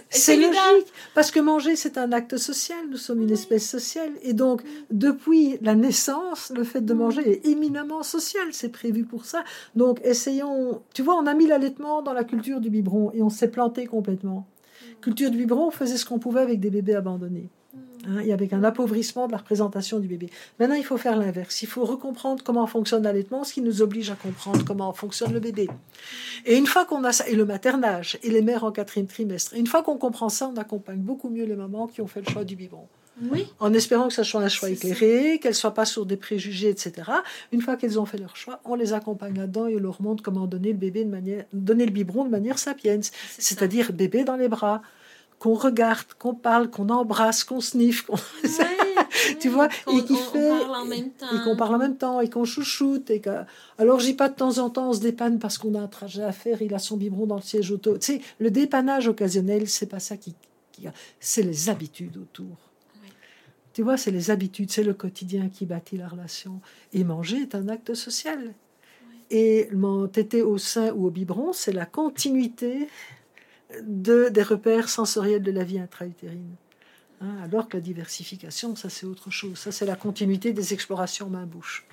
c'est 0.10 0.38
logique. 0.38 0.88
Parce 1.14 1.32
que 1.32 1.42
manger, 1.42 1.76
c'est 1.76 1.98
un 1.98 2.14
acte 2.14 2.38
social. 2.38 2.78
Nous 2.90 2.98
sommes 2.98 3.22
une 3.22 3.32
espèce 3.32 3.70
sociale. 3.70 4.14
Et 4.22 4.32
donc, 4.32 4.62
depuis 4.90 5.58
la 5.62 5.76
naissance, 5.76 6.54
le 6.56 6.64
fait 6.64 6.80
de 6.80 6.94
manger 6.94 7.30
est 7.30 7.46
éminemment 7.46 8.02
social. 8.04 8.48
C'est 8.54 8.70
prévu 8.70 9.04
pour 9.04 9.26
ça. 9.26 9.44
Donc, 9.76 10.00
essayons. 10.06 10.82
Tu 10.94 11.02
vois, 11.02 11.16
on 11.16 11.28
a 11.28 11.34
mis 11.34 11.48
l'allaitement 11.48 12.02
dans 12.02 12.14
la 12.14 12.24
culture 12.24 12.62
du 12.62 12.70
biberon 12.70 13.12
et 13.14 13.22
on 13.22 13.30
s'est 13.30 13.50
planté 13.52 13.86
complètement. 13.86 14.48
Culture 15.02 15.32
du 15.32 15.38
biberon, 15.38 15.68
on 15.68 15.72
faisait 15.72 15.98
ce 15.98 16.06
qu'on 16.06 16.20
pouvait 16.20 16.42
avec 16.42 16.60
des 16.60 16.70
bébés 16.70 16.96
abandonnés. 16.96 17.50
Hein, 18.08 18.20
et 18.20 18.32
avec 18.32 18.54
un 18.54 18.64
appauvrissement 18.64 19.28
de 19.28 19.34
la 19.34 19.40
représentation 19.40 20.00
du 20.00 20.08
bébé. 20.08 20.30
Maintenant, 20.58 20.76
il 20.76 20.86
faut 20.86 20.98
faire 20.98 21.18
l'inverse. 21.18 21.62
Il 21.62 21.68
faut 21.68 21.84
recomprendre 21.84 22.44
comment 22.44 22.66
fonctionne 22.66 23.04
l'allaitement, 23.04 23.44
ce 23.44 23.54
qui 23.54 23.62
nous 23.62 23.82
oblige 23.82 24.10
à 24.10 24.16
comprendre 24.16 24.64
comment 24.64 24.94
fonctionne 24.94 25.34
le 25.34 25.42
bébé. 25.42 25.70
Et 26.46 26.58
une 26.58 26.66
fois 26.66 26.86
qu'on 26.86 27.04
a 27.04 27.12
ça, 27.12 27.28
et 27.28 27.36
le 27.36 27.46
maternage, 27.46 28.18
et 28.24 28.30
les 28.30 28.42
mères 28.42 28.64
en 28.64 28.72
quatrième 28.72 29.08
trimestre, 29.08 29.54
une 29.54 29.68
fois 29.68 29.84
qu'on 29.84 29.98
comprend 29.98 30.30
ça, 30.30 30.50
on 30.54 30.58
accompagne 30.58 31.00
beaucoup 31.00 31.30
mieux 31.30 31.46
les 31.46 31.58
mamans 31.58 31.88
qui 31.88 32.02
ont 32.02 32.08
fait 32.08 32.22
le 32.22 32.32
choix 32.32 32.46
du 32.46 32.56
biberon. 32.56 32.88
Oui. 33.32 33.48
En 33.60 33.74
espérant 33.74 34.08
que 34.08 34.14
ce 34.14 34.24
soit 34.24 34.42
un 34.42 34.50
choix 34.50 34.70
éclairé, 34.70 35.40
qu'elles 35.42 35.52
ne 35.52 35.56
soient 35.56 35.74
pas 35.74 35.86
sur 35.86 36.06
des 36.06 36.18
préjugés, 36.18 36.70
etc. 36.70 37.12
Une 37.52 37.62
fois 37.62 37.76
qu'elles 37.76 38.00
ont 38.00 38.06
fait 38.06 38.18
leur 38.18 38.36
choix, 38.36 38.62
on 38.66 38.76
les 38.76 38.94
accompagne 38.94 39.38
là-dedans 39.38 39.68
et 39.68 39.76
on 39.76 39.80
leur 39.80 40.02
montre 40.02 40.24
comment 40.24 40.48
donner 40.48 40.72
le 40.72 40.78
bébé 40.78 41.04
de 41.04 41.10
manière, 41.10 41.46
donner 41.54 41.86
le 41.86 41.92
biberon 41.92 42.26
de 42.26 42.30
manière 42.30 42.60
sapiens, 42.60 43.00
c'est-à-dire 43.38 43.92
bébé 43.92 44.24
dans 44.24 44.36
les 44.36 44.48
bras, 44.48 44.82
qu'on 45.40 45.54
regarde, 45.54 46.06
qu'on 46.18 46.36
parle, 46.36 46.70
qu'on 46.70 46.90
embrasse, 46.90 47.44
qu'on 47.44 47.62
sniffe, 47.62 48.10
tu 49.40 49.50
vois, 49.50 49.70
et 49.92 50.04
qui 50.04 50.16
fait, 50.16 50.52
et 50.52 51.44
qu'on 51.44 51.56
parle 51.56 51.76
en 51.76 51.80
même 51.80 51.96
temps, 51.96 52.20
et 52.20 52.30
qu'on 52.30 52.44
chouchoute, 52.44 53.10
et 53.10 53.22
que, 53.22 53.30
alors 53.78 54.00
j'ai 54.02 54.14
pas 54.14 54.28
de 54.28 54.36
temps 54.36 54.58
en 54.58 54.70
temps 54.70 54.90
on 54.90 54.94
se 54.94 55.00
dépanne 55.00 55.40
parce 55.40 55.58
qu'on 55.58 55.76
a 55.76 55.80
un 55.80 55.88
trajet 55.88 56.24
à 56.24 56.34
faire, 56.34 56.62
il 56.62 56.74
a 56.74 56.80
son 56.80 56.98
biberon 56.98 57.26
dans 57.26 57.38
le 57.38 57.42
siège 57.42 57.72
auto. 57.72 57.98
Tu 57.98 58.06
sais, 58.06 58.22
le 58.40 58.52
dépannage 58.52 59.08
occasionnel, 59.08 59.70
c'est 59.70 59.88
pas 59.88 60.00
ça 60.00 60.18
qui, 60.18 60.36
c'est 61.20 61.44
les 61.44 61.70
habitudes 61.70 62.18
autour. 62.18 62.69
Tu 63.80 63.84
vois, 63.84 63.96
c'est 63.96 64.12
les 64.12 64.30
habitudes, 64.30 64.72
c'est 64.72 64.84
le 64.84 64.94
quotidien 64.94 65.48
qui 65.48 65.66
bâtit 65.66 65.96
la 65.96 66.10
relation. 66.10 66.60
Et 66.92 67.06
manger 67.06 67.38
est 67.38 67.56
un 67.56 67.70
acte 67.70 67.94
social. 67.94 68.54
Et 69.30 69.70
tété 70.12 70.42
au 70.42 70.58
sein 70.58 70.92
ou 70.92 71.08
au 71.08 71.10
biberon, 71.10 71.54
c'est 71.54 71.72
la 71.72 71.86
continuité 71.86 72.90
de, 73.82 74.28
des 74.28 74.44
repères 74.44 74.90
sensoriels 74.90 75.44
de 75.44 75.52
la 75.52 75.64
vie 75.64 75.80
intra-utérine. 75.80 76.56
Hein, 77.22 77.38
alors 77.42 77.70
que 77.70 77.78
la 77.78 77.82
diversification, 77.82 78.76
ça 78.76 78.90
c'est 78.90 79.06
autre 79.06 79.32
chose. 79.32 79.58
Ça 79.58 79.72
c'est 79.72 79.86
la 79.86 79.96
continuité 79.96 80.52
des 80.52 80.74
explorations 80.74 81.30
main-bouche. 81.30 81.86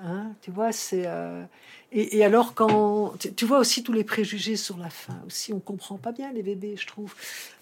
Ah. 0.00 0.06
Hein, 0.06 0.32
tu 0.42 0.52
vois, 0.52 0.70
c'est. 0.70 1.06
Euh, 1.06 1.44
et, 1.96 2.24
alors, 2.24 2.54
quand. 2.54 3.14
Tu, 3.36 3.44
vois 3.44 3.60
aussi 3.60 3.84
tous 3.84 3.92
les 3.92 4.02
préjugés 4.02 4.56
sur 4.56 4.76
la 4.78 4.90
faim. 4.90 5.16
Aussi, 5.26 5.52
on 5.52 5.60
comprend 5.60 5.96
pas 5.96 6.10
bien 6.10 6.32
les 6.32 6.42
bébés, 6.42 6.74
je 6.76 6.86
trouve. 6.88 7.14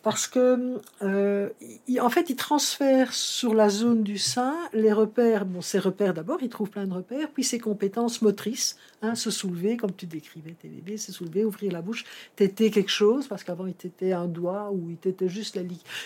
Parce 0.02 0.26
que, 0.26 0.80
euh, 1.02 1.50
en 2.00 2.08
fait, 2.08 2.30
ils 2.30 2.36
transfèrent 2.36 3.12
sur 3.12 3.54
la 3.54 3.68
zone 3.68 4.02
du 4.02 4.16
sein 4.18 4.56
les 4.72 4.92
repères. 4.92 5.44
Bon, 5.44 5.60
ces 5.60 5.78
repères 5.78 6.14
d'abord, 6.14 6.38
ils 6.42 6.48
trouvent 6.48 6.70
plein 6.70 6.86
de 6.86 6.94
repères, 6.94 7.28
puis 7.28 7.44
ces 7.44 7.58
compétences 7.58 8.22
motrices, 8.22 8.76
hein, 9.02 9.14
se 9.14 9.30
soulever, 9.30 9.76
comme 9.76 9.94
tu 9.94 10.06
décrivais 10.06 10.56
tes 10.60 10.68
bébés, 10.68 10.96
se 10.96 11.12
soulever, 11.12 11.44
ouvrir 11.44 11.70
la 11.70 11.82
bouche, 11.82 12.04
téter 12.34 12.70
quelque 12.70 12.90
chose, 12.90 13.28
parce 13.28 13.44
qu'avant, 13.44 13.66
il 13.66 13.74
t'était 13.74 14.12
un 14.12 14.26
doigt 14.26 14.70
ou 14.72 14.90
il 14.90 14.96
t'était 14.96 15.28
juste 15.28 15.56
la 15.56 15.62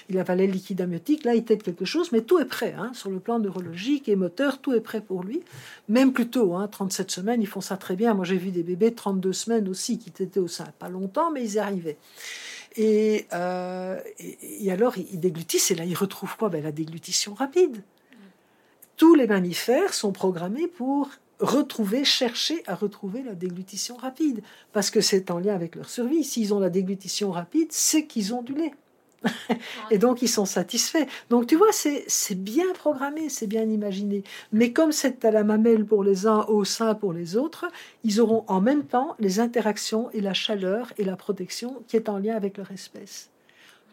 il 0.09 0.19
avalait 0.19 0.47
le 0.47 0.53
liquide 0.53 0.81
amniotique. 0.81 1.25
Là, 1.25 1.35
il 1.35 1.45
tète 1.45 1.63
quelque 1.63 1.85
chose, 1.85 2.13
mais 2.13 2.23
tout 2.23 2.39
est 2.39 2.45
prêt. 2.45 2.75
Hein, 2.77 2.91
sur 2.93 3.11
le 3.11 3.21
plan 3.21 3.39
neurologique 3.39 4.09
et 4.09 4.17
moteur, 4.17 4.59
tout 4.59 4.75
est 4.75 4.81
prêt 4.81 5.01
pour 5.01 5.23
lui. 5.23 5.43
Même 5.89 6.13
plus 6.13 6.29
tôt, 6.29 6.55
hein, 6.55 6.69
37 6.69 7.11
semaines, 7.11 7.43
ils 7.43 7.49
font 7.49 7.61
ça 7.61 7.77
très 7.77 7.97
bien. 7.97 8.16
Moi, 8.17 8.25
j'ai 8.25 8.37
vu 8.37 8.51
des 8.51 8.63
bébés 8.63 8.91
de 8.91 8.97
32 8.97 9.33
semaines 9.33 9.69
aussi 9.69 9.99
qui 9.99 10.11
étaient 10.11 10.41
au 10.41 10.49
sein. 10.49 10.67
Pas 10.79 10.89
longtemps, 10.89 11.31
mais 11.31 11.45
ils 11.45 11.59
arrivaient. 11.59 11.99
Euh, 12.79 14.01
et, 14.19 14.71
alors, 14.71 14.99
ils 14.99 15.21
déglutissent, 15.21 15.71
et 15.71 15.75
là, 15.75 15.85
ils 15.85 15.95
retrouvent 15.95 16.37
quoi? 16.37 16.49
Ben, 16.49 16.63
La 16.63 16.73
déglutition 16.73 17.35
rapide. 17.35 17.83
Tous 18.97 19.15
les 19.15 19.27
mammifères 19.27 19.95
sont 19.95 20.13
programmés 20.13 20.67
pour 20.67 21.11
retrouver, 21.41 22.05
chercher 22.05 22.63
à 22.67 22.75
retrouver 22.75 23.23
la 23.23 23.35
déglutition 23.35 23.97
rapide, 23.97 24.43
parce 24.73 24.91
que 24.91 25.03
c'est 25.03 25.31
en 25.31 25.39
lien 25.39 25.55
avec 25.55 25.75
leur 25.75 25.91
survie. 25.91 26.25
S'ils 26.25 26.55
ont 26.55 26.61
la 26.61 26.71
déglutition 26.71 27.31
rapide, 27.31 27.69
c'est 27.71 28.07
qu'ils 28.07 28.33
ont 28.35 28.43
du 28.43 28.55
lait. 28.55 28.73
et 29.91 29.99
donc 29.99 30.23
ils 30.23 30.29
sont 30.29 30.45
satisfaits. 30.45 31.07
Donc 31.31 31.47
tu 31.47 31.57
vois, 31.57 31.73
c'est 31.73 32.35
bien 32.35 32.73
programmé, 32.75 33.29
c'est 33.29 33.47
bien 33.47 33.65
imaginé. 33.65 34.25
Mais 34.53 34.73
comme 34.73 34.93
c'est 34.93 35.25
à 35.25 35.31
la 35.31 35.45
mamelle 35.45 35.85
pour 35.85 36.05
les 36.05 36.27
uns, 36.27 36.45
au 36.49 36.65
sein 36.65 36.95
pour 36.95 37.13
les 37.13 37.37
autres, 37.37 37.67
ils 38.05 38.21
auront 38.21 38.45
en 38.49 38.61
même 38.61 38.85
temps 38.85 39.17
les 39.19 39.41
interactions 39.41 40.11
et 40.13 40.21
la 40.21 40.35
chaleur 40.35 40.93
et 40.99 41.05
la 41.05 41.17
protection 41.17 41.83
qui 41.89 41.97
est 41.97 42.09
en 42.09 42.19
lien 42.19 42.37
avec 42.37 42.57
leur 42.59 42.71
espèce. 42.71 43.31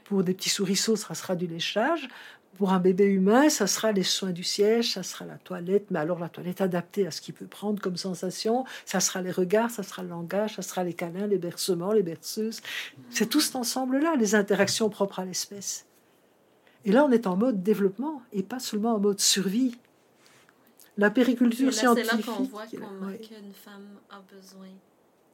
Pour 0.05 0.23
des 0.23 0.33
petits 0.33 0.49
souriceaux, 0.49 0.95
ça 0.95 1.13
sera 1.13 1.35
du 1.35 1.47
léchage. 1.47 2.09
Pour 2.57 2.71
un 2.71 2.79
bébé 2.79 3.05
humain, 3.05 3.49
ça 3.49 3.65
sera 3.65 3.91
les 3.91 4.03
soins 4.03 4.31
du 4.31 4.43
siège, 4.43 4.93
ça 4.93 5.03
sera 5.03 5.25
la 5.25 5.37
toilette, 5.37 5.89
mais 5.89 5.99
alors 5.99 6.19
la 6.19 6.29
toilette 6.29 6.61
adaptée 6.61 7.07
à 7.07 7.11
ce 7.11 7.19
qu'il 7.19 7.33
peut 7.33 7.47
prendre 7.47 7.81
comme 7.81 7.97
sensation, 7.97 8.63
ça 8.85 8.99
sera 8.99 9.21
les 9.21 9.31
regards, 9.31 9.71
ça 9.71 9.81
sera 9.81 10.03
le 10.03 10.09
langage, 10.09 10.55
ça 10.55 10.61
sera 10.61 10.83
les 10.83 10.93
câlins, 10.93 11.25
les 11.25 11.39
bercements, 11.39 11.93
les 11.93 12.03
berceuses. 12.03 12.61
C'est 13.09 13.27
tout 13.27 13.41
cet 13.41 13.55
ensemble-là, 13.55 14.15
les 14.17 14.35
interactions 14.35 14.89
propres 14.89 15.19
à 15.19 15.25
l'espèce. 15.25 15.87
Et 16.85 16.91
là, 16.91 17.05
on 17.05 17.11
est 17.11 17.27
en 17.27 17.37
mode 17.37 17.63
développement 17.63 18.21
et 18.33 18.43
pas 18.43 18.59
seulement 18.59 18.95
en 18.95 18.99
mode 18.99 19.19
survie. 19.19 19.75
La 20.97 21.09
périculture 21.09 21.73
scientifique. 21.73 22.11
C'est 22.11 22.27
là 22.27 22.35
qu'on 22.37 22.43
voit 22.43 22.67
qu'une 22.67 23.53
femme 23.53 23.97
a 24.11 24.21
besoin 24.35 24.69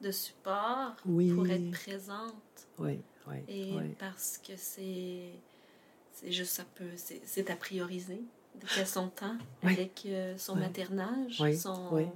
de 0.02 0.12
support 0.12 0.96
pour 1.04 1.48
être 1.48 1.72
présente. 1.72 2.34
Oui, 2.78 3.00
oui. 3.28 3.38
Et 3.50 3.74
parce 4.00 4.38
que 4.38 4.54
c'est 4.56 5.32
c'est 6.20 6.32
juste, 6.32 6.54
ça 6.54 6.64
peut, 6.76 6.92
c'est 6.96 7.50
à 7.50 7.56
prioriser. 7.56 8.22
Dès 8.76 8.86
son 8.86 9.08
temps 9.08 9.38
avec 9.64 10.04
euh, 10.06 10.36
son 10.38 10.56
maternage, 10.56 11.42
son, 11.56 12.10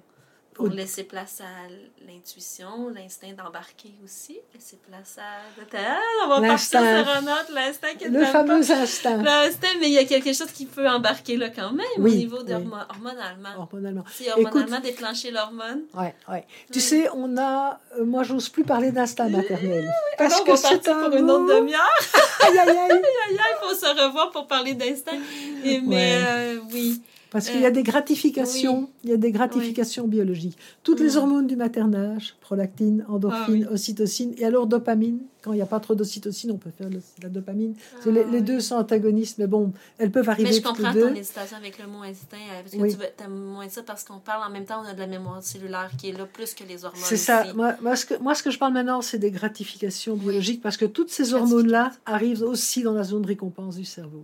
pour 0.54 0.68
laisser 0.68 1.04
place 1.04 1.42
à 1.42 1.70
l'intuition, 2.08 2.90
l'instinct 2.94 3.34
d'embarquer 3.34 3.92
aussi, 4.04 4.38
laisser 4.54 4.78
place 4.88 5.18
à... 5.18 5.42
Ah, 5.76 6.00
on 6.26 6.30
va 6.30 6.48
partir 6.48 6.80
sur 6.80 6.80
un 6.80 7.24
autre, 7.24 7.52
l'instinct 7.54 7.88
Le 8.10 8.26
fameux 8.26 8.72
instinct. 8.72 9.24
L'instinct, 9.24 9.68
mais 9.80 9.88
il 9.88 9.94
y 9.94 9.98
a 9.98 10.06
quelque 10.06 10.34
chose 10.34 10.52
qui 10.52 10.66
peut 10.66 10.88
embarquer 10.88 11.38
là 11.38 11.50
quand 11.50 11.72
même 11.72 11.86
au 11.98 12.08
niveau 12.08 12.44
de 12.44 12.54
hormonalement. 12.54 13.50
Hormonalement. 13.58 14.04
Si 14.12 14.30
hormonalement 14.30 14.80
déclencher 14.80 15.32
l'hormone. 15.32 15.84
Oui, 15.94 16.08
oui. 16.30 16.40
Tu 16.72 16.80
sais, 16.80 17.10
on 17.14 17.38
a... 17.38 17.80
Euh, 17.98 18.06
moi, 18.06 18.24
j'ose 18.24 18.50
plus 18.50 18.64
parler 18.64 18.92
d'instinct 18.92 19.30
maternel. 19.30 19.90
parce 20.18 20.34
Alors, 20.36 20.46
que 20.46 20.56
c'est 20.56 20.88
un 20.88 21.10
pour 21.10 21.18
une 21.18 21.30
autre 21.30 21.56
demi-heure. 21.56 22.00
aïe, 22.42 22.60
aïe, 22.60 22.70
aïe. 22.70 22.92
aïe, 22.92 22.92
aïe, 22.92 23.38
il 23.38 23.68
faut 23.68 23.76
se 23.76 24.06
revoir 24.06 24.32
pour 24.32 24.48
parler 24.48 24.74
d'instinct. 24.74 25.18
Mais 25.64 26.20
euh, 26.22 26.60
oui. 26.72 27.02
Parce 27.34 27.50
qu'il 27.50 27.62
y 27.62 27.66
a 27.66 27.72
des 27.72 27.82
gratifications, 27.82 28.92
il 29.04 29.10
y 29.10 29.14
a 29.14 29.18
des 29.18 29.32
gratifications 29.32 30.08
biologiques. 30.08 30.56
Toutes 30.84 31.00
les 31.00 31.18
hormones 31.18 31.48
du 31.48 31.56
maternage, 31.56 32.36
prolactine, 32.42 33.04
endorphine, 33.10 33.66
ah 33.68 33.74
ocytocine, 33.74 34.36
et 34.38 34.46
alors 34.46 34.68
dopamine. 34.68 35.20
Quand 35.42 35.52
il 35.52 35.56
n'y 35.56 35.62
a 35.62 35.66
pas 35.66 35.80
trop 35.80 35.96
d'ocytocine, 35.96 36.52
on 36.52 36.58
peut 36.58 36.70
faire 36.70 36.88
la 37.22 37.30
dopamine. 37.30 37.74
Ah 38.06 38.10
les, 38.10 38.42
deux 38.42 38.60
sont 38.60 38.76
antagonistes, 38.76 39.40
mais 39.40 39.48
bon, 39.48 39.74
elles 39.98 40.12
peuvent 40.12 40.30
arriver 40.30 40.52
Mais 40.52 40.56
je 40.56 40.62
comprends 40.62 40.94
ton 40.94 41.16
hésitation 41.16 41.58
avec 41.58 41.80
le 41.80 41.88
mot 41.88 42.04
instinct, 42.04 42.38
euh, 42.38 42.62
parce 42.62 42.96
que 42.96 43.18
tu 43.18 43.24
as 43.24 43.28
moins 43.28 43.68
ça 43.68 43.82
parce 43.82 44.04
qu'on 44.04 44.20
parle 44.20 44.48
en 44.48 44.54
même 44.54 44.66
temps, 44.66 44.84
on 44.86 44.88
a 44.88 44.94
de 44.94 45.00
la 45.00 45.08
mémoire 45.08 45.44
cellulaire 45.44 45.92
qui 45.98 46.10
est 46.10 46.18
là 46.18 46.26
plus 46.32 46.54
que 46.54 46.64
les 46.64 46.86
hormones. 46.86 47.02
C'est 47.04 47.18
ça. 47.18 47.52
Moi, 47.56 47.76
moi, 47.82 47.96
ce 47.96 48.06
que, 48.06 48.14
moi, 48.20 48.36
ce 48.36 48.44
que 48.44 48.52
je 48.52 48.60
parle 48.60 48.74
maintenant, 48.74 49.02
c'est 49.02 49.18
des 49.18 49.32
gratifications 49.32 50.16
biologiques, 50.16 50.62
parce 50.62 50.78
que 50.78 50.86
toutes 50.86 51.10
ces 51.10 51.34
hormones-là 51.34 51.92
arrivent 52.06 52.44
aussi 52.44 52.84
dans 52.84 52.94
la 52.94 53.04
zone 53.04 53.24
de 53.24 53.28
récompense 53.28 53.76
du 53.76 53.86
cerveau. 53.86 54.24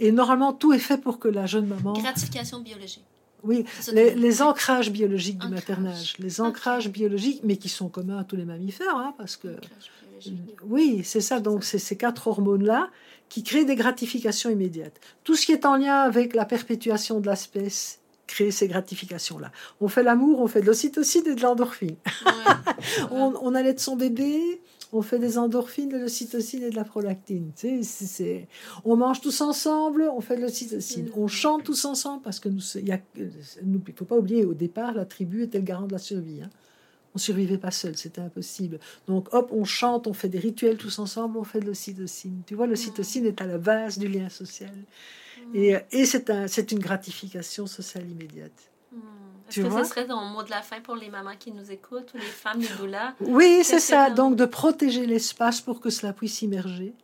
Et 0.00 0.12
normalement, 0.12 0.52
tout 0.52 0.72
est 0.72 0.78
fait 0.78 0.98
pour 0.98 1.18
que 1.18 1.28
la 1.28 1.46
jeune 1.46 1.66
maman. 1.66 1.92
Gratification 1.94 2.60
biologique. 2.60 3.04
Oui, 3.42 3.64
les, 3.92 4.42
ancrages 4.42 4.90
biologiques 4.90 5.38
du 5.38 5.48
maternage. 5.48 6.14
Les 6.18 6.40
ancrages 6.40 6.88
biologiques, 6.88 7.42
mais 7.44 7.56
qui 7.56 7.68
sont 7.68 7.88
communs 7.88 8.18
à 8.18 8.24
tous 8.24 8.36
les 8.36 8.44
mammifères, 8.44 8.96
hein, 8.96 9.14
parce 9.16 9.36
que. 9.36 9.48
Oui, 10.64 11.02
c'est 11.04 11.20
ça. 11.20 11.40
Donc, 11.40 11.62
c'est 11.62 11.78
ces 11.78 11.96
quatre 11.96 12.26
hormones-là 12.26 12.90
qui 13.28 13.42
créent 13.42 13.64
des 13.64 13.76
gratifications 13.76 14.50
immédiates. 14.50 14.98
Tout 15.24 15.36
ce 15.36 15.46
qui 15.46 15.52
est 15.52 15.66
en 15.66 15.76
lien 15.76 16.00
avec 16.00 16.34
la 16.34 16.44
perpétuation 16.44 17.20
de 17.20 17.28
l'espèce 17.28 18.00
crée 18.26 18.50
ces 18.50 18.66
gratifications-là. 18.66 19.52
On 19.80 19.88
fait 19.88 20.02
l'amour, 20.02 20.40
on 20.40 20.48
fait 20.48 20.60
de 20.60 20.66
l'ocytocine 20.66 21.26
et 21.26 21.34
de 21.34 21.42
l'endorphine. 21.42 21.96
on, 23.10 23.34
on 23.40 23.54
allait 23.54 23.74
de 23.74 23.80
son 23.80 23.96
bébé, 23.96 24.60
On 24.92 25.02
fait 25.02 25.18
des 25.18 25.36
endorphines, 25.36 25.88
de 25.88 25.98
l'ocytocine 25.98 26.62
et 26.62 26.70
de 26.70 26.76
la 26.76 26.84
prolactine. 26.84 27.50
Tu 27.56 27.82
sais, 27.82 28.48
On 28.84 28.96
mange 28.96 29.20
tous 29.20 29.40
ensemble, 29.40 30.08
on 30.14 30.20
fait 30.20 30.36
de 30.36 30.42
l'ocytocine. 30.42 31.10
On 31.16 31.26
chante 31.26 31.64
tous 31.64 31.84
ensemble 31.84 32.22
parce 32.22 32.40
que 32.40 32.48
nous, 32.48 32.62
il 32.76 33.00
ne 33.64 33.78
faut 33.94 34.04
pas 34.04 34.16
oublier, 34.16 34.44
au 34.44 34.54
départ, 34.54 34.94
la 34.94 35.04
tribu 35.04 35.42
était 35.42 35.58
le 35.58 35.64
garant 35.64 35.86
de 35.86 35.92
la 35.92 35.98
survie. 35.98 36.42
Hein. 36.42 36.50
On 37.14 37.18
survivait 37.18 37.58
pas 37.58 37.70
seul, 37.70 37.96
c'était 37.96 38.20
impossible. 38.20 38.78
Donc 39.06 39.32
hop, 39.32 39.50
on 39.50 39.64
chante, 39.64 40.06
on 40.06 40.12
fait 40.12 40.28
des 40.28 40.38
rituels 40.38 40.76
tous 40.76 40.98
ensemble, 40.98 41.38
on 41.38 41.44
fait 41.44 41.60
de 41.60 41.66
l'ocytocine. 41.66 42.42
Tu 42.46 42.54
vois, 42.54 42.66
l'ocytocine 42.66 43.24
est 43.24 43.40
à 43.40 43.46
la 43.46 43.56
base 43.56 43.98
du 43.98 44.06
lien 44.06 44.28
social. 44.28 44.74
Et, 45.54 45.76
et 45.92 46.04
c'est 46.04 46.28
un, 46.28 46.46
une 46.46 46.78
gratification 46.78 47.66
sociale 47.66 48.08
immédiate. 48.10 48.70
Est-ce 49.48 49.60
que 49.60 49.70
ce 49.70 49.84
serait 49.84 50.06
ton 50.06 50.20
mot 50.24 50.42
de 50.42 50.50
la 50.50 50.62
fin 50.62 50.80
pour 50.80 50.96
les 50.96 51.08
mamans 51.08 51.36
qui 51.38 51.52
nous 51.52 51.70
écoutent 51.70 52.12
ou 52.14 52.18
les 52.18 52.24
femmes, 52.24 52.60
les 52.60 52.68
doulas? 52.78 53.14
Oui, 53.20 53.60
c'est 53.62 53.80
ça. 53.80 54.10
Donc, 54.10 54.36
de 54.36 54.44
protéger 54.44 55.06
l'espace 55.06 55.60
pour 55.60 55.80
que 55.80 55.90
cela 55.90 56.12
puisse 56.12 56.42
immerger. 56.42 56.94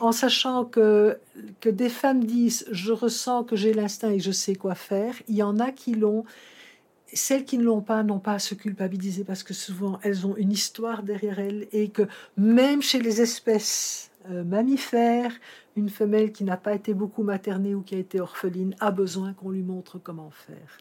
En 0.00 0.12
sachant 0.12 0.64
que, 0.64 1.18
que 1.60 1.68
des 1.68 1.88
femmes 1.88 2.24
disent 2.24 2.66
Je 2.70 2.92
ressens 2.92 3.44
que 3.44 3.56
j'ai 3.56 3.72
l'instinct 3.72 4.10
et 4.10 4.20
je 4.20 4.32
sais 4.32 4.54
quoi 4.54 4.74
faire. 4.74 5.14
Il 5.28 5.36
y 5.36 5.42
en 5.42 5.58
a 5.58 5.72
qui 5.72 5.94
l'ont. 5.94 6.24
Celles 7.12 7.44
qui 7.44 7.58
ne 7.58 7.64
l'ont 7.64 7.80
pas 7.80 8.02
n'ont 8.02 8.18
pas 8.18 8.34
à 8.34 8.38
se 8.38 8.54
culpabiliser 8.54 9.24
parce 9.24 9.42
que 9.42 9.54
souvent 9.54 9.98
elles 10.02 10.26
ont 10.26 10.36
une 10.36 10.52
histoire 10.52 11.02
derrière 11.02 11.38
elles 11.38 11.66
et 11.72 11.88
que 11.88 12.02
même 12.36 12.82
chez 12.82 13.00
les 13.00 13.22
espèces 13.22 14.10
euh, 14.30 14.44
mammifères, 14.44 15.32
une 15.74 15.88
femelle 15.88 16.32
qui 16.32 16.44
n'a 16.44 16.58
pas 16.58 16.74
été 16.74 16.92
beaucoup 16.92 17.22
maternée 17.22 17.74
ou 17.74 17.80
qui 17.80 17.94
a 17.94 17.98
été 17.98 18.20
orpheline 18.20 18.74
a 18.78 18.90
besoin 18.90 19.32
qu'on 19.32 19.50
lui 19.50 19.62
montre 19.62 19.98
comment 19.98 20.30
faire. 20.30 20.78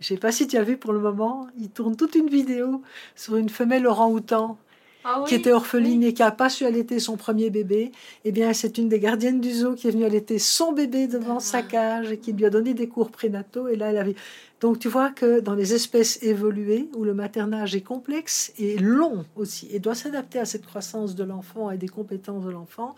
Je 0.00 0.08
sais 0.08 0.16
pas 0.16 0.32
si 0.32 0.46
tu 0.46 0.56
as 0.56 0.62
vu 0.62 0.76
pour 0.76 0.92
le 0.92 1.00
moment, 1.00 1.48
il 1.58 1.70
tourne 1.70 1.96
toute 1.96 2.14
une 2.14 2.28
vidéo 2.28 2.82
sur 3.16 3.36
une 3.36 3.48
femelle 3.48 3.86
orang-outan 3.86 4.58
ah 5.04 5.24
qui 5.26 5.34
était 5.34 5.52
orpheline 5.52 6.02
et 6.02 6.12
qui 6.12 6.22
n'a 6.22 6.30
pas 6.30 6.50
su 6.50 6.64
allaiter 6.64 6.98
son 6.98 7.16
premier 7.16 7.50
bébé. 7.50 7.92
Eh 8.24 8.32
bien, 8.32 8.52
c'est 8.52 8.78
une 8.78 8.88
des 8.88 8.98
gardiennes 9.00 9.40
du 9.40 9.52
zoo 9.52 9.74
qui 9.74 9.88
est 9.88 9.90
venue 9.90 10.04
allaiter 10.04 10.38
son 10.38 10.72
bébé 10.72 11.06
devant 11.06 11.40
sa 11.40 11.58
ah. 11.58 11.62
cage 11.62 12.12
et 12.12 12.18
qui 12.18 12.32
lui 12.32 12.44
a 12.44 12.50
donné 12.50 12.74
des 12.74 12.88
cours 12.88 13.10
prénataux. 13.10 13.68
Et 13.68 13.76
là, 13.76 13.90
elle 13.90 13.98
avait. 13.98 14.16
Donc, 14.60 14.78
tu 14.80 14.88
vois 14.88 15.10
que 15.10 15.40
dans 15.40 15.54
les 15.54 15.72
espèces 15.72 16.22
évoluées, 16.22 16.88
où 16.96 17.04
le 17.04 17.14
maternage 17.14 17.76
est 17.76 17.80
complexe 17.80 18.52
et 18.58 18.76
long 18.76 19.24
aussi, 19.36 19.68
et 19.70 19.78
doit 19.78 19.94
s'adapter 19.94 20.40
à 20.40 20.44
cette 20.44 20.66
croissance 20.66 21.14
de 21.14 21.24
l'enfant 21.24 21.70
et 21.70 21.78
des 21.78 21.88
compétences 21.88 22.44
de 22.44 22.50
l'enfant, 22.50 22.96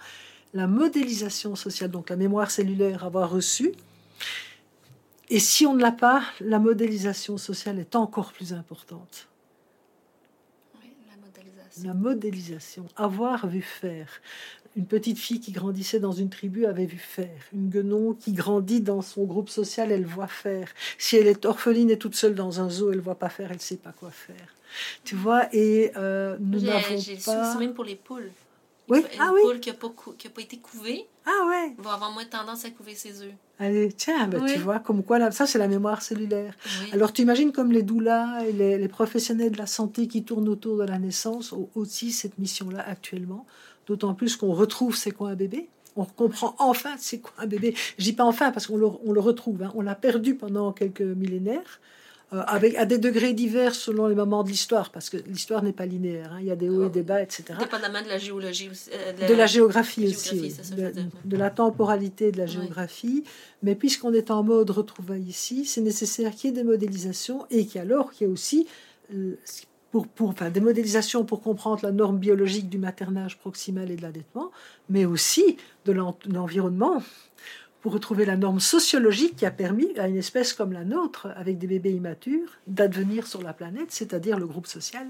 la 0.55 0.67
modélisation 0.67 1.55
sociale, 1.55 1.91
donc 1.91 2.11
la 2.11 2.17
mémoire 2.17 2.51
cellulaire, 2.51 3.05
avoir 3.05 3.31
reçu, 3.31 3.73
et 5.31 5.39
si 5.39 5.65
on 5.65 5.75
ne 5.75 5.81
l'a 5.81 5.93
pas, 5.93 6.23
la 6.41 6.59
modélisation 6.59 7.39
sociale 7.39 7.79
est 7.79 7.95
encore 7.95 8.33
plus 8.33 8.53
importante. 8.53 9.29
Oui, 10.83 10.91
la 11.09 11.17
modélisation. 11.17 11.89
La 11.89 11.95
modélisation, 11.95 12.87
avoir 12.97 13.47
vu 13.47 13.63
faire. 13.63 14.21
Une 14.77 14.87
petite 14.87 15.19
fille 15.19 15.41
qui 15.41 15.53
grandissait 15.53 16.01
dans 16.01 16.13
une 16.13 16.31
tribu 16.31 16.67
avait 16.67 16.87
vu 16.87 16.99
faire. 16.99 17.43
Une 17.53 17.69
guenon 17.69 18.15
qui 18.15 18.33
grandit 18.33 18.81
dans 18.81 19.03
son 19.03 19.25
groupe 19.25 19.49
social, 19.49 19.91
elle 19.93 20.07
voit 20.07 20.29
faire. 20.29 20.69
Si 20.99 21.17
elle 21.17 21.27
est 21.27 21.45
orpheline 21.45 21.91
et 21.91 21.99
toute 21.99 22.15
seule 22.15 22.35
dans 22.35 22.61
un 22.61 22.69
zoo, 22.69 22.93
elle 22.93 23.01
voit 23.01 23.19
pas 23.19 23.29
faire, 23.29 23.51
elle 23.53 23.61
sait 23.61 23.77
pas 23.77 23.93
quoi 23.93 24.11
faire. 24.11 24.55
Tu 25.05 25.15
vois, 25.15 25.49
et 25.53 25.93
euh, 25.97 26.37
nous 26.41 26.61
n'avons 26.61 26.99
pas... 27.25 27.59
même 27.59 27.75
pour 27.75 27.85
les 27.85 27.97
poules. 27.97 28.31
Oui, 28.91 28.99
une 28.99 29.21
ah 29.21 29.31
poule 29.43 29.61
qui 29.61 29.71
n'a 29.71 29.77
pas, 29.77 29.89
pas, 29.89 30.43
été 30.43 30.59
couvée 30.59 31.07
ah 31.25 31.47
ouais. 31.49 31.75
va 31.79 31.95
avoir 31.95 32.11
moins 32.13 32.25
tendance 32.25 32.65
à 32.65 32.71
couver 32.71 32.95
ses 32.95 33.23
œufs. 33.23 33.33
Allez, 33.59 33.93
tiens, 33.93 34.27
ben, 34.27 34.45
tu 34.45 34.59
vois, 34.59 34.79
comme 34.81 35.03
quoi, 35.05 35.19
là, 35.19 35.31
ça, 35.31 35.47
c'est 35.47 35.59
la 35.59 35.69
mémoire 35.69 36.03
cellulaire. 36.03 36.55
Alors, 36.93 37.13
tu 37.13 37.23
imagines 37.23 37.53
comme 37.53 37.73
les 37.73 37.83
doulas 37.83 38.45
et 38.45 38.53
les, 38.53 38.79
les, 38.79 38.89
professionnels 38.89 39.53
de 39.53 39.59
la 39.59 39.67
santé 39.67 40.09
qui 40.09 40.25
tournent 40.25 40.49
autour 40.49 40.79
de 40.79 40.85
la 40.85 40.99
naissance 40.99 41.53
ont 41.53 41.69
aussi 41.75 42.11
cette 42.11 42.39
mission-là 42.39 42.83
actuellement. 42.87 43.47
D'autant 43.87 44.15
plus 44.15 44.37
qu'on 44.37 44.53
retrouve 44.53 44.97
c'est 44.97 45.11
quoi 45.11 45.31
un 45.31 45.35
bébé. 45.35 45.69
On 45.97 46.05
comprend 46.05 46.55
enfin 46.59 46.95
c'est 46.99 47.19
quoi 47.19 47.33
un 47.39 47.47
bébé. 47.47 47.75
Je 47.99 48.05
dis 48.05 48.13
pas 48.13 48.25
enfin 48.25 48.53
parce 48.53 48.67
qu'on 48.67 48.77
le, 48.77 48.87
on 49.05 49.13
le 49.13 49.21
retrouve. 49.21 49.63
Hein. 49.63 49.73
On 49.75 49.81
l'a 49.81 49.95
perdu 49.95 50.35
pendant 50.35 50.73
quelques 50.73 51.01
millénaires. 51.01 51.81
Euh, 52.33 52.43
avec, 52.47 52.77
à 52.77 52.87
des 52.87 52.99
degrés 52.99 53.33
divers 53.33 53.75
selon 53.75 54.07
les 54.07 54.15
moments 54.15 54.45
de 54.45 54.51
l'histoire, 54.51 54.91
parce 54.91 55.11
que 55.11 55.17
l'histoire 55.27 55.65
n'est 55.65 55.73
pas 55.73 55.85
linéaire, 55.85 56.33
hein. 56.33 56.39
il 56.41 56.47
y 56.47 56.53
a 56.53 56.57
des 56.57 56.69
hauts 56.69 56.87
et 56.87 56.91
des 56.91 57.03
bas, 57.03 57.21
etc. 57.21 57.55
Dépendamment 57.59 58.03
de 58.03 58.09
la 58.09 58.19
géologie 58.19 58.71
aussi. 58.71 58.89
Euh, 58.93 59.29
de, 59.29 59.35
la, 59.35 59.47
géographie, 59.47 60.07
aussi, 60.07 60.55
de, 61.25 61.37
la 61.37 61.51
temporalité 61.51 62.31
de 62.31 62.39
la 62.39 62.47
géographie. 62.47 63.25
Mais 63.65 63.75
puisqu'on 63.75 64.15
est 64.15 64.31
en 64.31 64.45
mode 64.45 64.71
retrouvailles 64.71 65.29
ici, 65.29 65.65
c'est 65.65 65.81
nécessaire 65.81 66.31
qu'il 66.31 66.51
y 66.51 66.53
ait 66.53 66.57
des 66.57 66.63
modélisations 66.63 67.47
et 67.51 67.67
qu'alors 67.67 68.13
qu'il 68.13 68.29
y 68.29 68.31
ait 68.31 68.33
aussi 68.33 68.69
euh, 69.13 69.37
pour, 69.91 70.07
pour, 70.07 70.29
enfin, 70.29 70.51
des 70.51 70.61
modélisations 70.61 71.25
pour 71.25 71.43
comprendre 71.43 71.81
la 71.83 71.91
norme 71.91 72.19
biologique 72.19 72.69
du 72.69 72.79
maternage 72.79 73.39
proximal 73.39 73.91
et 73.91 73.97
de 73.97 74.03
l'allaitement, 74.03 74.53
mais 74.89 75.05
aussi 75.05 75.57
de 75.85 75.91
l'environnement 75.91 77.03
pour 77.81 77.93
retrouver 77.93 78.25
la 78.25 78.37
norme 78.37 78.61
sociologique 78.61 79.37
qui 79.37 79.47
a 79.47 79.51
permis 79.51 79.89
à 79.99 80.09
une 80.09 80.17
espèce 80.17 80.53
comme 80.53 80.73
la 80.73 80.85
nôtre, 80.85 81.29
avec 81.37 81.59
des 81.59 81.67
bébés 81.67 81.93
immatures, 81.93 82.59
d'advenir 82.67 83.27
sur 83.27 83.43
la 83.43 83.53
planète, 83.53 83.91
c'est-à-dire 83.91 84.39
le 84.39 84.47
groupe 84.47 84.67
social. 84.67 85.07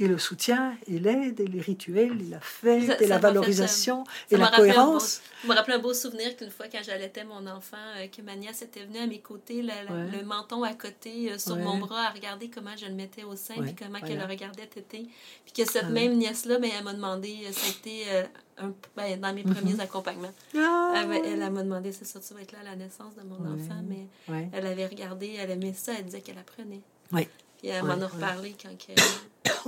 Et 0.00 0.06
le 0.06 0.18
soutien, 0.18 0.76
et 0.86 0.98
l'aide, 0.98 1.40
et 1.40 1.46
les 1.46 1.60
rituels, 1.60 2.20
et 2.22 2.30
la 2.30 2.40
fête, 2.40 3.00
et 3.02 3.06
la 3.08 3.18
valorisation, 3.18 4.04
et 4.30 4.36
la 4.36 4.46
cohérence. 4.46 5.20
je 5.42 5.48
me 5.48 5.54
rappelle 5.54 5.74
un 5.74 5.78
beau 5.80 5.92
souvenir 5.92 6.36
qu'une 6.36 6.50
fois, 6.50 6.66
quand 6.70 6.78
j'allaitais 6.84 7.24
mon 7.24 7.46
enfant, 7.48 7.76
euh, 7.96 8.06
que 8.06 8.22
ma 8.22 8.36
nièce 8.36 8.62
était 8.62 8.84
venue 8.84 8.98
à 8.98 9.06
mes 9.06 9.18
côtés, 9.18 9.62
le, 9.62 10.24
menton 10.24 10.62
à 10.62 10.74
côté, 10.74 11.32
euh, 11.32 11.38
sur 11.38 11.56
mon 11.56 11.78
bras, 11.78 12.06
à 12.06 12.10
regarder 12.10 12.48
comment 12.48 12.76
je 12.76 12.86
le 12.86 12.94
mettais 12.94 13.24
au 13.24 13.34
sein, 13.34 13.54
puis 13.60 13.74
comment 13.74 14.00
qu'elle 14.00 14.18
le 14.18 14.24
regardait 14.24 14.66
téter. 14.66 15.08
Puis 15.44 15.64
que 15.64 15.70
cette 15.70 15.86
ah 15.86 15.90
même 15.90 16.16
nièce-là, 16.16 16.58
ben, 16.58 16.70
elle 16.78 16.84
m'a 16.84 16.94
demandé, 16.94 17.36
euh, 17.46 17.50
c'était 17.52 18.28
ben, 18.96 19.20
dans 19.20 19.32
mes 19.32 19.42
mhm. 19.42 19.54
premiers 19.54 19.80
accompagnements. 19.80 20.32
Ah, 20.56 21.04
elle, 21.24 21.50
m'a 21.50 21.62
demandé, 21.62 21.90
c'est 21.90 22.04
ça, 22.04 22.20
tu 22.20 22.34
vas 22.34 22.42
être 22.42 22.52
là 22.52 22.58
à 22.60 22.64
la 22.64 22.76
naissance 22.76 23.16
de 23.16 23.22
mon 23.22 23.52
enfant, 23.52 23.82
mais 23.84 24.06
elle 24.52 24.66
avait 24.66 24.86
regardé, 24.86 25.36
elle 25.38 25.50
aimait 25.50 25.74
ça, 25.74 25.92
elle 25.98 26.04
disait 26.04 26.20
qu'elle 26.20 26.38
apprenait. 26.38 26.82
Oui. 27.10 27.26
Puis 27.58 27.68
elle 27.68 27.82
m'en 27.82 28.00
a 28.00 28.06
reparlé 28.06 28.54
quand 28.60 28.76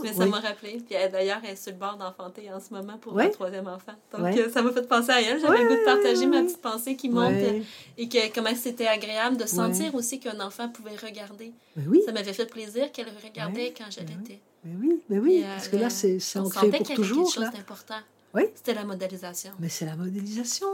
Mais 0.03 0.13
ça 0.13 0.27
m'a 0.27 0.41
rappelé. 0.41 0.83
Puis 0.87 0.97
d'ailleurs, 1.13 1.41
elle 1.45 1.51
est 1.51 1.57
sur 1.57 1.73
le 1.73 1.79
bord 1.79 1.97
d'enfanter 1.97 2.51
en 2.53 2.61
ce 2.61 2.73
moment 2.73 2.99
pour 2.99 3.19
un 3.19 3.29
troisième 3.29 3.67
enfant. 3.67 3.93
Donc 4.17 4.37
euh, 4.37 4.51
ça 4.51 4.63
m'a 4.63 4.73
fait 4.73 4.87
penser 4.87 5.11
à 5.11 5.21
elle. 5.21 5.41
J'avais 5.41 5.63
le 5.63 5.69
goût 5.69 5.75
de 5.75 5.85
partager 5.85 6.27
ma 6.27 6.43
petite 6.43 6.61
pensée 6.61 6.97
qui 6.97 7.09
monte 7.09 7.35
et 7.99 8.09
que 8.09 8.35
comment 8.35 8.55
c'était 8.55 8.87
agréable 8.87 9.37
de 9.37 9.47
sentir 9.47 9.95
aussi 9.95 10.21
qu'un 10.21 10.41
enfant 10.41 10.69
pouvait 10.69 10.97
regarder. 10.97 11.53
Ça 12.05 12.13
m'avait 12.13 12.33
fait 12.33 12.47
plaisir 12.47 12.91
qu'elle 12.93 13.13
regardait 13.25 13.73
quand 13.77 13.91
j'étais. 13.91 14.41
Mais 14.65 14.73
oui, 14.79 15.01
mais 15.09 15.19
oui, 15.19 15.43
parce 15.43 15.69
que 15.69 15.77
là, 15.77 15.87
euh, 15.87 16.19
c'est 16.19 16.39
ancré 16.39 16.69
pour 16.69 16.87
toujours. 16.95 17.33
quelque 17.33 17.45
chose 17.47 17.51
d'important. 17.51 18.01
Oui. 18.35 18.43
C'était 18.55 18.75
la 18.75 18.85
modélisation. 18.85 19.51
Mais 19.59 19.69
c'est 19.69 19.87
la 19.87 19.97
modélisation. 19.97 20.69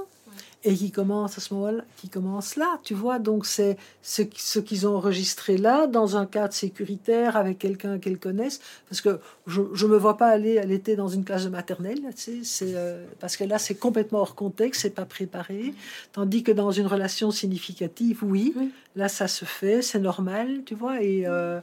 Et 0.64 0.74
qui 0.74 0.90
commence 0.90 1.38
à 1.38 1.40
ce 1.40 1.54
moment-là, 1.54 1.84
qui 1.96 2.09
commence 2.09 2.57
là, 2.57 2.78
tu 2.82 2.92
vois. 2.92 3.18
Donc 3.18 3.46
c'est 3.46 3.78
ce, 4.02 4.22
ce 4.36 4.59
qu'ils 4.59 4.86
ont 4.86 4.96
enregistré 4.96 5.57
là, 5.57 5.86
dans 5.86 6.16
un 6.16 6.26
cadre 6.26 6.52
sécuritaire, 6.52 7.36
avec 7.36 7.59
quelqu'un 7.59 7.98
qu'elles 7.98 8.18
connaissent. 8.18 8.61
Parce 8.88 9.00
que 9.00 9.20
je 9.46 9.61
ne 9.62 9.86
me 9.86 9.96
vois 9.96 10.16
pas 10.16 10.26
aller 10.26 10.59
à 10.59 10.64
l'été 10.64 10.96
dans 10.96 11.09
une 11.09 11.24
classe 11.24 11.44
de 11.44 11.48
maternelle, 11.48 12.00
tu 12.16 12.22
sais, 12.22 12.38
c'est, 12.42 12.74
euh, 12.74 13.07
parce 13.20 13.36
que 13.36 13.44
là, 13.44 13.59
c'est 13.59 13.76
complètement 13.76 14.18
hors 14.18 14.34
contexte, 14.34 14.82
c'est 14.82 14.90
pas 14.90 15.07
préparé. 15.07 15.72
Tandis 16.12 16.42
que 16.42 16.52
dans 16.52 16.72
une 16.72 16.86
relation 16.86 17.30
significative, 17.30 18.22
oui, 18.22 18.54
là, 18.96 19.09
ça 19.09 19.28
se 19.28 19.44
fait, 19.44 19.80
c'est 19.80 20.00
normal, 20.00 20.62
tu 20.66 20.74
vois. 20.74 21.00
Et 21.00 21.26
euh, 21.26 21.61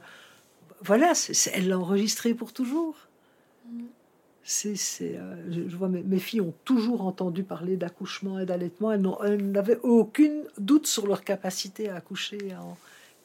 voilà, 0.82 1.12
elle 1.52 1.68
l'a 1.68 1.78
enregistré 1.78 2.34
pour 2.34 2.52
toujours. 2.52 2.96
C'est, 4.46 4.76
euh, 5.00 5.36
je, 5.50 5.74
vois 5.74 5.88
mes, 5.88 6.18
filles 6.18 6.42
ont 6.42 6.52
toujours 6.64 7.06
entendu 7.06 7.42
parler 7.42 7.76
d'accouchement 7.76 8.38
et 8.38 8.44
d'allaitement. 8.44 8.92
Elles, 8.92 9.50
n'avaient 9.50 9.78
aucun 9.82 10.42
doute 10.58 10.86
sur 10.86 11.06
leur 11.06 11.24
capacité 11.24 11.88
à 11.88 11.96
accoucher, 11.96 12.38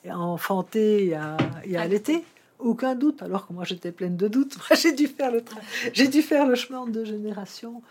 à, 0.07 0.17
enfanter 0.17 1.07
et 1.07 1.15
à, 1.15 1.35
et 1.65 1.75
à 1.75 1.81
allaiter. 1.81 2.23
Aucun 2.57 2.95
doute. 2.95 3.21
Alors 3.21 3.47
que 3.47 3.53
moi, 3.53 3.65
j'étais 3.65 3.91
pleine 3.91 4.15
de 4.15 4.29
doutes. 4.29 4.57
j'ai 4.81 4.93
dû 4.93 5.07
faire 5.07 5.31
le 5.31 5.43
j'ai 5.91 6.07
dû 6.07 6.21
faire 6.21 6.45
le 6.45 6.55
chemin 6.55 6.87
de 6.87 7.03
génération 7.03 7.81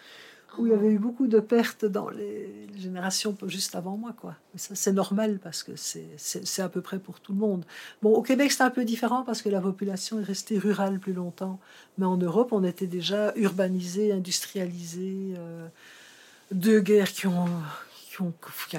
où 0.57 0.67
il 0.67 0.71
y 0.71 0.75
avait 0.75 0.89
eu 0.89 0.99
beaucoup 0.99 1.27
de 1.27 1.41
pertes 1.41 1.85
dans 1.85 2.09
les, 2.09 2.67
générations 2.77 3.37
juste 3.47 3.75
avant 3.75 3.97
moi. 3.97 4.15
Quoi. 4.17 4.37
Ça, 4.55 4.75
c'est 4.75 4.93
normal 4.93 5.41
parce 5.43 5.65
que 5.65 5.73
c'est 5.75 6.63
à 6.63 6.69
peu 6.69 6.81
près 6.81 6.99
pour 6.99 7.21
tout 7.21 7.33
le 7.33 7.39
monde. 7.39 7.65
Bon, 8.03 8.15
au 8.15 8.23
Québec, 8.23 8.53
c'est 8.53 8.63
un 8.63 8.71
peu 8.71 8.85
différent 8.85 9.25
parce 9.25 9.43
que 9.43 9.49
la 9.49 9.61
population 9.61 10.21
est 10.21 10.25
restée 10.25 10.59
rurale 10.59 11.01
plus 11.01 11.13
longtemps. 11.13 11.59
Mais 11.99 12.07
en 12.07 12.17
Europe, 12.17 12.53
on 12.53 12.63
était 12.63 12.87
déjà 12.87 13.33
urbanisé, 13.37 14.13
industrialisé. 14.13 15.35
Euh, 15.37 15.67
deux 16.53 16.81
guerres 16.81 17.13
qui 17.13 17.27
ont, 17.27 17.49
qui, 18.11 18.23
ont, 18.23 18.33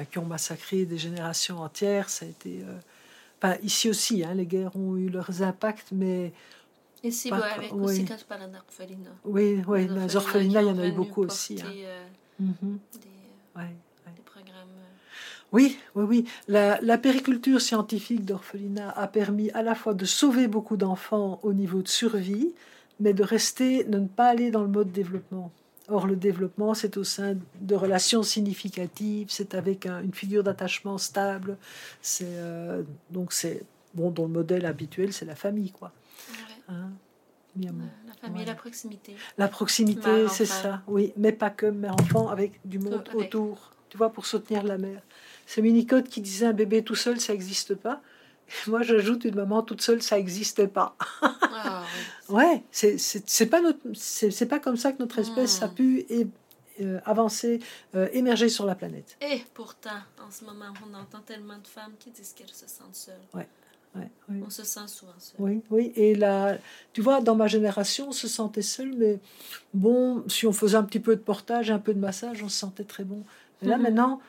qui 0.10 0.18
ont 0.18 0.26
massacré 0.26 0.86
des 0.86 0.98
générations 0.98 1.60
entières. 1.60 2.10
Ça 2.10 2.26
a 2.26 2.30
été. 2.30 2.62
Euh, 2.64 3.56
ici 3.62 3.90
aussi, 3.90 4.24
hein, 4.24 4.34
les 4.34 4.46
guerres 4.46 4.76
ont 4.76 4.98
eu 4.98 5.10
leurs 5.10 5.42
impacts, 5.42 5.92
mais 5.92 6.34
Ici, 7.04 7.32
ouais, 7.32 7.38
avec 7.38 7.72
oui. 7.74 7.84
aussi 7.84 8.04
d'orphelinat. 8.04 9.16
Oui, 9.24 9.62
oui, 9.68 9.88
les 9.88 10.16
orphelinats, 10.16 10.62
il 10.62 10.68
y 10.68 10.72
en 10.72 10.80
a 10.80 10.88
eu 10.88 10.92
beaucoup 10.92 11.24
aussi. 11.24 11.62
Hein. 11.62 11.72
Euh, 11.72 12.06
mm 12.40 12.52
-hmm. 12.52 12.78
des, 13.02 13.60
ouais, 13.60 13.76
des, 14.16 14.22
programmes. 14.24 14.76
Euh. 14.78 15.52
Oui, 15.52 15.78
oui, 15.96 16.04
oui. 16.12 16.26
La, 16.48 16.80
la 16.82 16.98
périculture 16.98 17.62
scientifique 17.62 18.24
d'orphelinat 18.26 18.92
a 18.92 19.08
permis 19.08 19.50
à 19.52 19.62
la 19.64 19.76
fois 19.76 19.94
de 19.94 20.06
sauver 20.06 20.48
beaucoup 20.48 20.78
d'enfants 20.78 21.40
au 21.44 21.54
niveau 21.54 21.82
de 21.82 21.88
survie, 21.88 22.50
mais 23.00 23.14
de 23.14 23.24
rester, 23.24 23.84
de 23.86 24.00
ne 24.00 24.08
pas 24.08 24.28
aller 24.34 24.52
dans 24.52 24.64
le 24.68 24.74
mode 24.78 24.92
développement. 24.92 25.52
Or, 25.92 26.06
le 26.06 26.16
développement, 26.16 26.74
c'est 26.76 26.98
au 26.98 27.04
sein 27.04 27.36
de 27.62 27.76
relations 27.76 28.22
significatives, 28.22 29.28
c'est 29.30 29.56
avec 29.56 29.88
une 29.88 30.14
figure 30.14 30.44
d'attachement 30.44 30.98
stable. 31.00 31.58
C'est 32.02 32.26
euh, 32.28 32.84
donc 33.10 33.34
c'est 33.34 33.64
bon, 33.96 34.12
dont 34.12 34.28
le 34.28 34.34
modèle 34.34 34.66
habituel, 34.68 35.14
c'est 35.14 35.26
la 35.26 35.36
famille, 35.36 35.72
quoi. 35.72 35.92
Hein 36.70 36.92
la 37.56 38.14
famille, 38.22 38.46
la 38.46 38.56
proximité. 38.56 39.16
La 39.38 39.48
proximité, 39.48 40.28
c'est 40.28 40.46
ça, 40.46 40.82
oui, 40.88 41.14
mais 41.18 41.32
pas 41.32 41.50
que 41.50 41.66
mère-enfant, 41.66 42.30
avec 42.30 42.60
du 42.66 42.80
monde 42.80 43.10
autour, 43.14 43.72
tu 43.90 43.98
vois, 43.98 44.12
pour 44.12 44.26
soutenir 44.26 44.64
la 44.64 44.78
mère. 44.78 45.02
C'est 45.46 45.62
Minicote 45.62 46.10
qui 46.10 46.22
disait 46.22 46.46
un 46.46 46.54
bébé 46.54 46.84
tout 46.84 46.96
seul, 46.96 47.20
ça 47.20 47.34
n'existe 47.34 47.76
pas. 47.76 48.02
Moi, 48.68 48.82
j'ajoute 48.82 49.26
une 49.26 49.36
maman 49.36 49.62
toute 49.62 49.82
seule, 49.82 50.02
ça 50.02 50.18
n'existait 50.18 50.68
pas. 50.68 50.96
ah, 51.22 51.84
ouais, 52.30 52.64
c'est 52.72 53.46
pas 53.50 53.62
notre, 53.62 53.80
c'est 53.94 54.48
pas 54.48 54.60
comme 54.60 54.78
ça 54.78 54.92
que 54.92 55.00
notre 55.00 55.20
espèce 55.20 55.62
a 55.62 55.68
hmm. 55.68 55.74
pu 55.74 56.06
euh, 56.82 57.00
avancer, 57.06 57.60
euh, 57.96 58.08
émerger 58.14 58.50
sur 58.50 58.66
la 58.66 58.76
planète. 58.76 59.18
Et 59.22 59.44
pourtant, 59.54 60.00
en 60.26 60.32
ce 60.32 60.46
moment, 60.46 60.74
on 60.88 60.94
entend 60.96 61.22
tellement 61.22 61.58
de 61.58 61.68
femmes 61.68 61.94
qui 62.00 62.10
disent 62.10 62.34
qu'elles 62.34 62.48
se 62.50 62.68
sentent 62.68 62.96
seules. 62.96 63.16
Ouais. 63.34 63.48
Ouais, 63.96 64.10
On 64.46 64.50
se 64.50 64.64
sent 64.64 64.88
souvent 64.88 65.14
seul. 65.18 65.36
Oui, 65.40 65.62
oui. 65.72 65.92
Et 65.96 66.14
là, 66.14 66.58
tu 66.94 67.02
vois, 67.02 67.22
dans 67.22 67.36
ma 67.36 67.48
génération, 67.48 68.10
on 68.10 68.12
se 68.12 68.28
sentait 68.28 68.62
seul, 68.62 68.94
mais 68.96 69.20
bon, 69.74 70.24
si 70.28 70.46
on 70.46 70.54
faisait 70.54 70.78
un 70.78 70.84
petit 70.84 71.00
peu 71.00 71.16
de 71.16 71.22
portage, 71.22 71.72
un 71.72 71.80
peu 71.80 71.94
de 71.94 72.00
massage, 72.00 72.44
on 72.44 72.50
se 72.50 72.58
sentait 72.58 72.84
très 72.84 73.04
bon. 73.04 73.24
Mais 73.62 73.70
là, 73.70 73.78
mhm. 73.78 73.84
maintenant, 73.84 74.22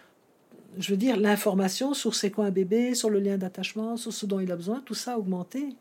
je 0.79 0.91
veux 0.91 0.97
dire, 0.97 1.17
l'information 1.17 1.95
sur 1.95 2.15
c'est 2.15 2.31
quoi 2.31 2.47
un 2.47 2.51
bébé, 2.51 2.95
sur 2.95 3.11
le 3.11 3.21
lien 3.21 3.37
d'attachement, 3.37 3.97
sur 3.97 4.13
ce 4.13 4.27
dont 4.27 4.41
il 4.41 4.51
a 4.51 4.57
besoin, 4.57 4.81
tout 4.85 4.95
ça 4.95 5.15
a 5.15 5.19
augmenté. 5.19 5.77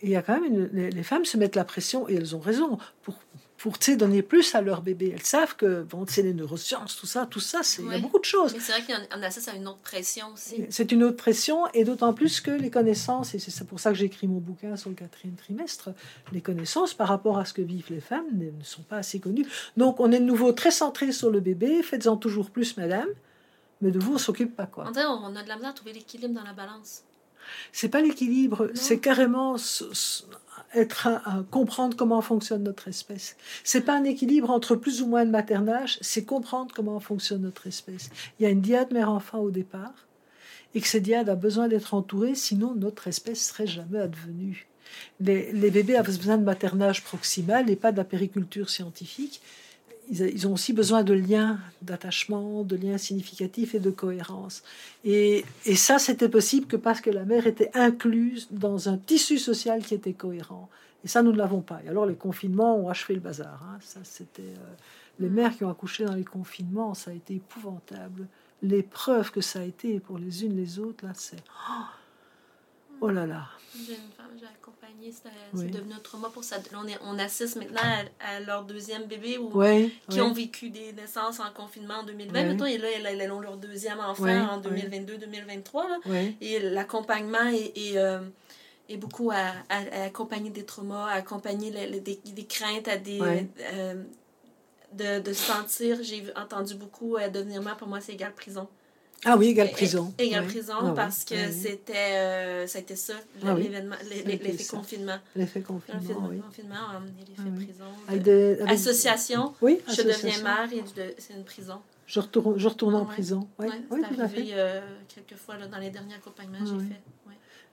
Et 0.00 0.06
il 0.06 0.10
y 0.10 0.16
a 0.16 0.22
quand 0.22 0.40
même 0.40 0.68
les, 0.72 1.02
femmes 1.02 1.24
se 1.24 1.36
mettent 1.36 1.56
la 1.56 1.64
pression 1.64 2.08
et 2.08 2.14
elles 2.14 2.34
ont 2.34 2.40
raison 2.40 2.78
pour 3.02 3.14
pour 3.62 3.78
donner 3.96 4.22
plus 4.22 4.56
à 4.56 4.60
leur 4.60 4.82
bébé. 4.82 5.12
Elles 5.14 5.22
savent 5.22 5.54
que 5.54 5.84
bon, 5.84 6.04
c'est 6.08 6.22
les 6.22 6.34
neurosciences, 6.34 6.96
tout 6.96 7.06
ça, 7.06 7.26
tout 7.26 7.38
ça, 7.38 7.60
il 7.78 7.86
y 7.86 7.94
a 7.94 7.98
beaucoup 8.00 8.18
de 8.18 8.24
choses. 8.24 8.52
Mais 8.54 8.58
c'est 8.58 8.72
vrai 8.72 8.82
qu'on 8.82 9.22
a 9.22 9.30
ça, 9.30 9.54
une 9.54 9.68
autre 9.68 9.78
pression 9.78 10.32
aussi. 10.34 10.64
C'est 10.68 10.90
une 10.90 11.04
autre 11.04 11.16
pression 11.16 11.68
et 11.72 11.84
d'autant 11.84 12.12
plus 12.12 12.40
que 12.40 12.50
les 12.50 12.70
connaissances, 12.70 13.36
et 13.36 13.38
c'est 13.38 13.64
pour 13.64 13.78
ça 13.78 13.92
que 13.92 13.96
j'ai 13.96 14.06
écrit 14.06 14.26
mon 14.26 14.38
bouquin 14.38 14.76
sur 14.76 14.90
le 14.90 14.96
quatrième 14.96 15.36
trimestre, 15.36 15.90
les 16.32 16.40
connaissances 16.40 16.92
par 16.92 17.06
rapport 17.06 17.38
à 17.38 17.44
ce 17.44 17.52
que 17.52 17.62
vivent 17.62 17.86
les 17.90 18.00
femmes 18.00 18.26
ne, 18.32 18.50
sont 18.64 18.82
pas 18.82 18.96
assez 18.96 19.20
connues. 19.20 19.46
Donc 19.76 20.00
on 20.00 20.10
est 20.10 20.18
de 20.18 20.24
nouveau 20.24 20.50
très 20.50 20.72
centré 20.72 21.12
sur 21.12 21.30
le 21.30 21.38
bébé, 21.38 21.84
faites-en 21.84 22.16
toujours 22.16 22.50
plus, 22.50 22.76
madame 22.76 23.08
mais 23.80 23.90
de 23.90 23.98
vous, 23.98 24.14
on 24.14 24.18
s'occupe 24.18 24.54
pas. 24.54 24.66
quoi. 24.66 24.92
On, 24.94 25.00
on 25.00 25.34
a 25.34 25.42
de 25.42 25.48
la 25.48 25.56
misère 25.56 25.70
à 25.70 25.72
trouver 25.72 25.92
l'équilibre 25.92 26.34
dans 26.34 26.44
la 26.44 26.52
balance. 26.52 27.02
C'est 27.72 27.88
pas 27.88 28.00
l'équilibre, 28.00 28.70
c'est 28.74 29.00
carrément 29.00 29.56
être 30.74 31.08
comprendre 31.50 31.96
comment 31.96 32.22
fonctionne 32.22 32.62
notre 32.62 32.88
espèce. 32.88 33.36
C'est 33.64 33.82
pas 33.82 33.96
un 33.96 34.04
équilibre 34.04 34.50
entre 34.50 34.74
plus 34.74 35.02
ou 35.02 35.06
moins 35.06 35.24
de 35.24 35.30
maternage, 35.30 35.98
c'est 36.00 36.24
comprendre 36.24 36.72
comment 36.74 37.00
fonctionne 37.00 37.42
notre 37.42 37.66
espèce. 37.66 38.10
Il 38.38 38.44
y 38.44 38.46
a 38.46 38.50
une 38.50 38.60
diade 38.60 38.92
mère-enfant 38.92 39.40
au 39.40 39.50
départ, 39.50 40.06
et 40.74 40.80
que 40.80 40.88
cette 40.88 41.02
diade 41.02 41.28
a 41.28 41.34
besoin 41.34 41.68
d'être 41.68 41.94
entourée, 41.94 42.34
sinon 42.34 42.74
notre 42.74 43.08
espèce 43.08 43.46
serait 43.48 43.66
jamais 43.66 43.98
advenue. 43.98 44.66
Les, 45.20 45.52
les 45.52 45.70
bébés 45.70 45.96
avaient 45.96 46.16
besoin 46.16 46.38
de 46.38 46.44
maternage 46.44 47.02
proximal 47.02 47.68
et 47.70 47.76
pas 47.76 47.92
de 47.92 47.96
la 47.96 48.04
périculture 48.04 48.70
scientifique 48.70 49.42
ils, 50.10 50.46
ont 50.46 50.52
aussi 50.52 50.72
besoin 50.72 51.02
de 51.02 51.14
liens 51.14 51.58
d'attachement, 51.80 52.64
de 52.64 52.76
liens 52.76 52.98
significatifs 52.98 53.74
et 53.74 53.80
de 53.80 53.90
cohérence. 53.90 54.62
Et, 55.04 55.44
ça, 55.74 55.98
c'était 55.98 56.28
possible 56.28 56.66
que 56.66 56.76
parce 56.76 57.00
que 57.00 57.10
la 57.10 57.24
mère 57.24 57.46
était 57.46 57.70
incluse 57.74 58.48
dans 58.50 58.88
un 58.88 58.98
tissu 58.98 59.38
social 59.38 59.82
qui 59.82 59.94
était 59.94 60.12
cohérent. 60.12 60.68
Et 61.04 61.08
ça, 61.08 61.22
nous 61.22 61.32
ne 61.32 61.38
l'avons 61.38 61.60
pas. 61.60 61.80
Et 61.84 61.88
alors, 61.88 62.06
les 62.06 62.14
confinements 62.14 62.76
ont 62.76 62.88
achevé 62.88 63.14
le 63.14 63.20
bazar. 63.20 63.60
Hein. 63.64 63.78
Ça, 63.80 64.00
c'était 64.04 64.42
euh, 64.42 64.74
les 65.18 65.28
mères 65.28 65.56
qui 65.56 65.64
ont 65.64 65.70
accouché 65.70 66.04
dans 66.04 66.14
les 66.14 66.24
confinements, 66.24 66.94
ça 66.94 67.10
a 67.10 67.14
été 67.14 67.34
épouvantable. 67.34 68.28
L'épreuve 68.62 69.32
que 69.32 69.40
ça 69.40 69.60
a 69.60 69.64
été 69.64 69.98
pour 69.98 70.18
les 70.18 70.44
unes 70.44 70.56
les 70.56 70.78
autres, 70.78 71.04
là, 71.04 71.12
c'est 71.14 71.42
oh, 71.70 71.82
oh 73.02 73.10
là 73.10 73.26
là 73.26 73.48
c'est 75.54 75.70
devenu 75.70 75.94
un 75.94 75.98
trauma 75.98 76.28
pour 76.28 76.44
ça. 76.44 76.56
On, 76.74 76.86
on 77.06 77.18
assiste 77.18 77.56
maintenant 77.56 77.80
à, 78.20 78.40
leur 78.40 78.64
deuxième 78.64 79.04
bébé 79.04 79.38
ou, 79.38 79.50
qui 80.08 80.20
ont 80.20 80.32
vécu 80.32 80.70
des 80.70 80.92
naissances 80.92 81.40
en 81.40 81.50
confinement 81.52 81.96
en 82.00 82.04
2020. 82.04 82.44
Mettons, 82.44 82.66
et 82.66 82.78
là, 82.78 82.88
elles, 82.90 83.32
ont 83.32 83.40
leur 83.40 83.56
deuxième 83.56 84.00
enfant 84.00 84.24
en 84.24 84.60
2022-2023. 84.60 86.36
Et 86.40 86.60
l'accompagnement 86.60 87.48
est, 87.48 87.76
est, 87.76 87.98
euh, 87.98 88.20
est, 88.88 88.96
beaucoup 88.96 89.30
à, 89.30 89.52
accompagner 90.04 90.50
des 90.50 90.64
traumas, 90.64 91.06
à 91.06 91.14
accompagner 91.14 91.70
des, 91.70 92.46
craintes, 92.46 92.88
à 92.88 92.96
des. 92.96 93.20
Euh, 93.20 94.02
de, 94.92 95.20
de 95.20 95.32
sentir, 95.32 96.02
j'ai 96.02 96.22
entendu 96.36 96.74
beaucoup, 96.74 97.16
euh, 97.16 97.30
devenir 97.30 97.62
mère, 97.62 97.78
pour 97.78 97.88
moi, 97.88 98.02
c'est 98.02 98.12
égal 98.12 98.34
prison. 98.34 98.68
Ah 99.24 99.36
oui, 99.36 99.48
égale 99.48 99.70
prison. 99.70 100.12
Égale 100.18 100.46
prison 100.46 100.74
ah 100.80 100.92
parce 100.96 101.24
que 101.24 101.50
c'était 101.52 101.92
euh, 101.94 102.66
ça 102.66 102.80
ça, 102.94 103.12
ah 103.46 103.54
l'événement, 103.54 103.94
l'effet 104.10 104.64
confinement. 104.64 105.18
L'effet 105.36 105.60
confinement, 105.60 106.28
oui. 106.28 106.40
confinement 106.40 106.74
a 106.90 106.96
amené 106.96 107.24
l'effet 107.28 107.64
prison. 107.64 107.84
Avec 108.08 108.70
Association, 108.70 109.54
oui, 109.62 109.80
je 109.88 110.02
deviens 110.02 110.42
mère 110.42 110.68
et 110.72 110.82
c'est 111.18 111.34
une 111.34 111.44
prison. 111.44 111.78
Je 112.06 112.20
retourne, 112.20 112.58
je 112.58 112.68
retourne 112.68 112.94
en 112.96 113.04
prison. 113.04 113.46
Oui, 113.58 113.66
ouais, 113.90 114.00
c'est 114.10 114.20
arrivé 114.20 114.50
euh, 114.54 114.80
quelques 115.08 115.38
fois 115.40 115.56
là, 115.56 115.66
dans 115.68 115.78
les 115.78 115.90
derniers 115.90 116.14
accompagnements 116.14 116.58
que 116.58 116.80
j'ai 116.80 116.88
fait. 116.88 117.00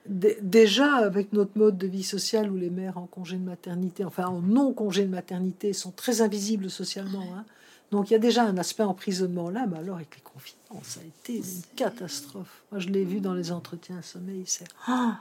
Déjà, 0.06 0.94
avec 0.94 1.32
notre 1.32 1.58
mode 1.58 1.76
de 1.76 1.86
vie 1.86 2.02
sociale 2.02 2.50
où 2.50 2.56
les 2.56 2.70
mères 2.70 2.96
en 2.96 3.06
congé 3.06 3.36
de 3.36 3.44
maternité, 3.44 4.04
enfin 4.04 4.26
en 4.26 4.40
non-congé 4.40 5.04
de 5.04 5.10
maternité, 5.10 5.72
sont 5.72 5.90
très 5.90 6.22
invisibles 6.22 6.70
socialement. 6.70 7.26
Hein. 7.36 7.44
Donc 7.90 8.10
il 8.10 8.14
y 8.14 8.16
a 8.16 8.20
déjà 8.20 8.44
un 8.44 8.56
aspect 8.56 8.82
emprisonnement 8.82 9.50
là, 9.50 9.66
mais 9.70 9.78
alors 9.78 9.96
avec 9.96 10.14
les 10.16 10.22
confinements, 10.22 10.59
ça 10.82 11.00
a 11.00 11.04
été 11.04 11.38
une 11.38 11.62
catastrophe. 11.76 12.62
Moi, 12.70 12.80
je 12.80 12.88
l'ai 12.88 13.04
vu 13.04 13.20
dans 13.20 13.34
les 13.34 13.52
entretiens 13.52 14.02
sommeil, 14.02 14.44
c'est 14.46 14.66
ah, 14.86 15.18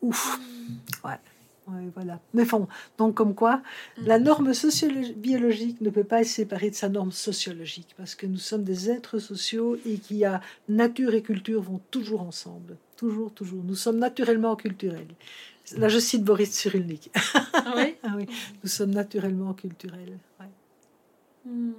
ouf, 0.00 0.38
ouais. 1.04 1.18
Ouais, 1.68 1.90
voilà. 1.96 2.20
Mais 2.32 2.44
bon, 2.44 2.68
donc 2.96 3.14
comme 3.16 3.34
quoi, 3.34 3.60
la 3.98 4.20
norme 4.20 4.52
biologique 5.16 5.80
ne 5.80 5.90
peut 5.90 6.04
pas 6.04 6.20
être 6.20 6.28
séparée 6.28 6.70
de 6.70 6.76
sa 6.76 6.88
norme 6.88 7.10
sociologique, 7.10 7.92
parce 7.96 8.14
que 8.14 8.26
nous 8.26 8.38
sommes 8.38 8.62
des 8.62 8.88
êtres 8.88 9.18
sociaux 9.18 9.76
et 9.84 9.98
qui 9.98 10.24
a 10.24 10.40
nature 10.68 11.14
et 11.14 11.22
culture 11.22 11.60
vont 11.60 11.80
toujours 11.90 12.20
ensemble, 12.20 12.76
toujours, 12.96 13.32
toujours. 13.32 13.64
Nous 13.64 13.74
sommes 13.74 13.98
naturellement 13.98 14.54
culturels. 14.54 15.08
Là, 15.76 15.88
je 15.88 15.98
cite 15.98 16.22
Boris 16.22 16.52
Cyrulnik. 16.52 17.10
Ah 17.52 17.74
oui, 17.74 17.96
ah 18.04 18.12
oui. 18.14 18.26
Nous 18.62 18.68
sommes 18.68 18.92
naturellement 18.92 19.52
culturels. 19.52 20.20
Ouais. 20.38 20.46
Hmm. 21.44 21.72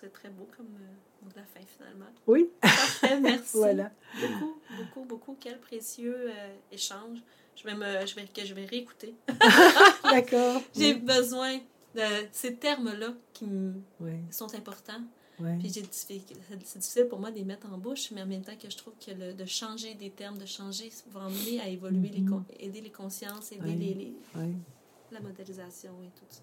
C'est 0.00 0.12
très 0.12 0.28
beau 0.28 0.48
comme 0.56 0.66
euh, 0.66 1.01
de 1.32 1.36
la 1.36 1.44
fin 1.44 1.60
finalement. 1.76 2.06
Oui. 2.26 2.50
Parfait, 2.60 3.20
merci. 3.20 3.50
voilà. 3.56 3.90
Beaucoup, 4.20 4.60
beaucoup, 4.76 5.04
beaucoup. 5.04 5.36
Quel 5.40 5.58
précieux 5.60 6.30
euh, 6.30 6.54
échange. 6.70 7.18
Je 7.54 7.64
vais, 7.64 7.74
me, 7.74 8.06
je 8.06 8.14
vais, 8.14 8.24
que 8.26 8.44
je 8.44 8.54
vais 8.54 8.64
réécouter. 8.64 9.14
D'accord. 10.04 10.62
J'ai 10.74 10.94
besoin 10.94 11.58
de 11.94 12.02
ces 12.32 12.56
termes-là 12.56 13.12
qui 13.34 13.46
sont 14.30 14.54
importants. 14.54 15.02
Puis 15.58 15.70
c'est 15.70 16.78
difficile 16.78 17.06
pour 17.08 17.18
moi 17.18 17.30
de 17.30 17.36
les 17.36 17.44
mettre 17.44 17.72
en 17.72 17.78
bouche, 17.78 18.10
mais 18.12 18.22
en 18.22 18.26
même 18.26 18.42
temps 18.42 18.56
que 18.56 18.70
je 18.70 18.76
trouve 18.76 18.94
que 19.04 19.10
le, 19.10 19.34
de 19.34 19.44
changer 19.44 19.94
des 19.94 20.10
termes, 20.10 20.38
de 20.38 20.46
changer, 20.46 20.90
va 21.10 21.24
amener 21.24 21.60
à 21.60 21.68
évoluer, 21.68 22.08
les, 22.08 22.20
mm-hmm. 22.20 22.42
aider 22.60 22.80
les 22.80 22.90
consciences, 22.90 23.50
aider 23.52 23.74
les, 23.74 23.94
les 23.94 24.14
la 25.12 25.20
modélisation 25.20 25.92
et 26.02 26.10
tout 26.18 26.24
ça. 26.28 26.42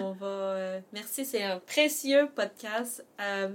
On, 0.00 0.12
va, 0.12 0.26
euh, 0.26 0.80
merci, 0.92 1.24
c'est 1.24 1.42
un 1.42 1.58
précieux 1.58 2.28
podcast. 2.34 3.04
Euh, 3.20 3.48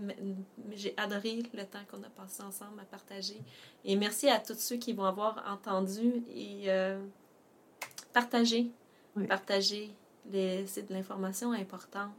j'ai 0.72 0.94
adoré 0.98 1.44
le 1.54 1.64
temps 1.64 1.80
qu'on 1.90 2.04
a 2.04 2.10
passé 2.10 2.44
ensemble 2.44 2.80
à 2.80 2.86
partager. 2.86 3.42
Et 3.86 3.96
merci 3.96 4.30
à 4.30 4.40
tous 4.40 4.58
ceux 4.58 4.78
qui 4.78 4.94
vont 4.94 5.06
avoir 5.06 5.44
entendu 5.48 6.24
et 6.34 6.66
euh, 6.68 7.00
partagé. 8.14 8.72
Partager. 9.28 9.92
C'est 10.32 10.88
de 10.88 10.94
l'information 10.94 11.52
importante. 11.54 12.12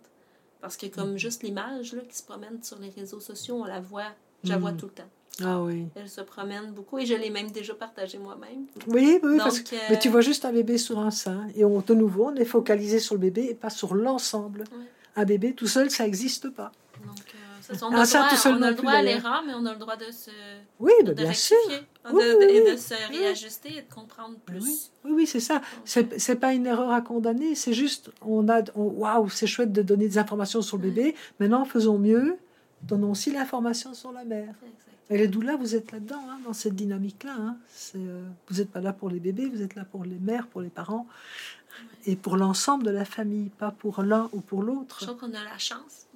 Parce 0.61 0.77
que 0.77 0.87
comme 0.87 1.15
mm-hmm. 1.15 1.19
juste 1.19 1.43
l'image 1.43 1.97
qui 2.09 2.17
se 2.17 2.25
promène 2.25 2.63
sur 2.63 2.79
les 2.79 2.91
réseaux 2.91 3.21
sociaux, 3.21 3.57
on 3.63 3.65
la 3.65 3.81
voit, 3.81 4.13
je 4.45 4.51
la 4.51 4.59
vois 4.59 4.73
mm. 4.73 4.77
tout 4.77 4.87
le 4.87 4.93
temps. 4.93 5.11
Ah 5.45 5.61
oui. 5.61 5.87
Elle 5.95 6.09
se 6.09 6.21
promène 6.21 6.73
beaucoup 6.73 6.99
et 6.99 7.07
je 7.07 7.15
l'ai 7.15 7.31
même 7.31 7.51
déjà 7.51 7.73
partagé 7.75 8.19
moi-même. 8.19 8.67
Oui, 8.89 9.21
oui, 9.23 9.39
parce 9.39 9.61
que 9.61 9.77
mais 9.89 9.99
tu 9.99 10.09
vois 10.09 10.21
juste 10.21 10.45
un 10.45 10.53
bébé 10.53 10.79
sur 10.79 10.99
un 10.99 11.13
sein 11.13 11.47
et 11.55 11.65
on, 11.65 11.81
de 11.81 11.95
nouveau, 11.95 12.31
on 12.31 12.35
est 12.35 12.45
focalisé 12.45 12.99
sur 12.99 13.15
le 13.15 13.21
bébé 13.21 13.47
et 13.51 13.55
pas 13.55 13.71
sur 13.71 13.95
l'ensemble. 13.95 14.65
Un 15.15 15.25
bébé 15.25 15.53
tout 15.53 15.69
seul, 15.69 15.91
ça 15.91 16.05
n'existe 16.05 16.51
pas. 16.51 16.73
Donc, 17.07 17.17
euh, 17.35 17.75
on, 17.83 17.93
a, 17.93 18.05
ça, 18.05 18.29
droit, 18.29 18.59
on 18.59 18.63
a 18.63 18.71
le 18.71 18.77
droit 18.77 18.93
à 18.93 19.03
l'erreur, 19.03 19.43
mais 19.47 19.53
on 19.55 19.65
a 19.67 19.73
le 19.73 19.79
droit 19.79 19.97
de 19.97 20.11
se 20.11 20.31
oui, 20.81 20.93
de, 21.05 21.13
bien 21.13 21.33
sûr. 21.33 21.57
et 21.71 22.73
de 22.73 22.77
se 22.77 22.95
réajuster 23.09 23.79
et 23.79 23.83
de 23.83 23.95
comprendre 23.95 24.37
plus. 24.45 24.91
Oui, 25.05 25.13
oui, 25.13 25.27
c'est 25.27 25.41
ça. 25.41 25.61
C'est 25.85 26.37
pas 26.37 26.53
une 26.53 26.67
erreur 26.67 26.91
à 26.91 27.01
condamner, 27.01 27.55
c'est 27.55 27.75
juste, 27.75 28.11
on 28.23 28.49
a, 28.49 28.63
waouh, 28.75 29.29
c'est 29.29 29.47
chouette 29.47 29.73
de 29.73 29.83
donner 29.83 30.09
des 30.09 30.19
informations 30.19 30.63
sur 30.63 30.79
le 30.79 30.85
bébé. 30.85 31.15
Maintenant, 31.39 31.65
faisons 31.65 31.99
mieux, 31.99 32.39
donnons 32.83 33.11
aussi 33.11 33.33
l'information 33.33 33.95
sur 33.95 34.13
la 34.13 34.25
mère. 34.25 34.55
Et 35.11 35.17
les 35.17 35.29
doulas, 35.29 35.57
vous 35.57 35.75
êtes 35.75 35.91
là-dedans, 35.91 36.21
hein, 36.29 36.39
dans 36.45 36.53
cette 36.53 36.75
dynamique-là. 36.75 37.35
Hein. 37.35 37.57
Euh, 37.95 38.29
vous 38.49 38.57
n'êtes 38.57 38.71
pas 38.71 38.81
là 38.81 38.93
pour 38.93 39.09
les 39.09 39.21
bébés, 39.21 39.49
vous 39.49 39.63
êtes 39.63 39.75
là 39.75 39.85
pour 39.85 40.05
les 40.05 40.19
mères, 40.19 40.47
pour 40.47 40.61
les 40.61 40.69
parents 40.69 41.07
et 42.07 42.17
pour 42.17 42.37
l'ensemble 42.37 42.85
de 42.85 42.91
la 42.91 43.05
famille, 43.05 43.51
pas 43.51 43.71
pour 43.71 44.03
l'un 44.03 44.29
ou 44.33 44.41
pour 44.41 44.63
l'autre. 44.63 44.99
Je 45.01 45.07
trouve 45.07 45.19
qu'on 45.19 45.35
a 45.35 45.45
la 45.45 45.59
chance, 45.59 46.07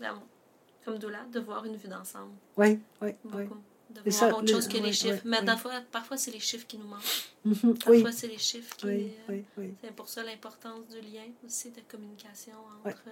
comme 0.84 0.98
doula, 0.98 1.24
de 1.32 1.40
voir 1.40 1.64
une 1.64 1.76
vue 1.76 1.88
d'ensemble. 1.88 2.32
Oui, 2.56 2.78
oui, 3.00 3.10
oui. 3.24 3.44
De 3.90 4.10
voir 4.10 4.38
autre 4.38 4.48
chose 4.48 4.68
que 4.68 4.78
les 4.78 4.92
chiffres. 4.92 5.22
Mais 5.26 5.44
parfois, 5.44 5.72
parfois 5.90 6.16
c'est 6.16 6.30
les 6.30 6.40
chiffres 6.40 6.66
qui 6.66 6.78
nous 6.78 6.86
manquent. 6.86 7.32
Mhm, 7.44 7.76
parfois, 7.76 8.12
c'est 8.12 8.28
les 8.28 8.38
chiffres 8.38 8.74
qui. 8.76 8.86
Euh, 8.88 9.40
c'est 9.82 9.94
pour 9.94 10.08
ça 10.08 10.22
l'importance 10.22 10.88
du 10.88 11.00
lien 11.00 11.26
aussi, 11.44 11.70
de 11.70 11.80
communication 11.90 12.54
entre 12.84 13.02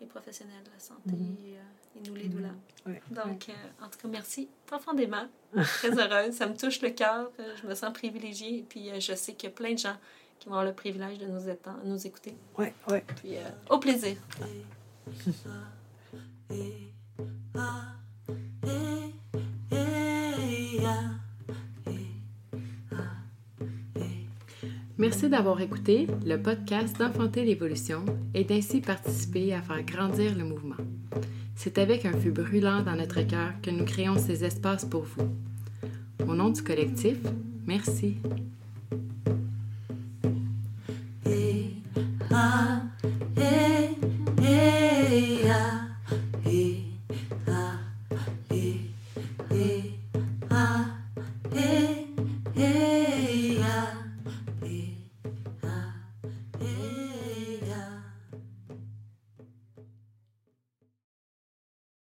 les 0.00 0.06
professionnels 0.06 0.62
de 0.64 0.70
la 0.70 0.78
santé 0.78 1.10
mhm. 1.10 1.36
euh, 1.46 1.98
et, 1.98 2.08
nous, 2.08 2.14
les 2.14 2.28
doulas. 2.28 2.48
Mhm. 2.84 2.98
Donc, 3.10 3.48
euh, 3.48 3.84
en 3.84 3.88
tout 3.88 3.98
cas, 3.98 4.08
merci 4.08 4.48
profondément. 4.66 5.26
Très 5.54 5.98
heureuse. 5.98 6.34
Ça 6.34 6.46
me 6.46 6.56
touche 6.56 6.80
le 6.82 6.90
cœur. 6.90 7.30
Euh, 7.40 7.54
je 7.60 7.66
me 7.66 7.74
sens 7.74 7.92
privilégiée. 7.92 8.58
Et 8.58 8.62
puis, 8.62 8.90
je 9.00 9.14
sais 9.14 9.34
qu'il 9.34 9.48
y 9.48 9.52
a 9.52 9.54
plein 9.54 9.72
de 9.72 9.78
gens 9.78 9.96
qui 10.38 10.48
vont 10.48 10.54
avoir 10.54 10.66
le 10.66 10.74
privilège 10.74 11.18
de 11.18 11.26
nous, 11.26 11.40
nous 11.84 12.06
écouter. 12.06 12.36
Oui, 12.58 12.66
oui. 12.88 12.98
Puis, 13.22 13.36
au 13.70 13.78
plaisir. 13.78 14.16
Merci 24.98 25.28
d'avoir 25.28 25.60
écouté 25.60 26.06
le 26.24 26.38
podcast 26.38 26.98
d'Enfanter 26.98 27.44
l'évolution 27.44 28.02
et 28.32 28.44
d'ainsi 28.44 28.80
participer 28.80 29.52
à 29.52 29.60
faire 29.60 29.82
grandir 29.82 30.34
le 30.34 30.44
mouvement. 30.44 30.76
C'est 31.54 31.76
avec 31.76 32.06
un 32.06 32.12
feu 32.12 32.30
brûlant 32.30 32.82
dans 32.82 32.96
notre 32.96 33.20
cœur 33.20 33.52
que 33.62 33.70
nous 33.70 33.84
créons 33.84 34.16
ces 34.16 34.42
espaces 34.42 34.86
pour 34.86 35.02
vous. 35.02 35.28
Au 36.26 36.34
nom 36.34 36.48
du 36.48 36.62
collectif, 36.62 37.18
merci. 37.66 38.16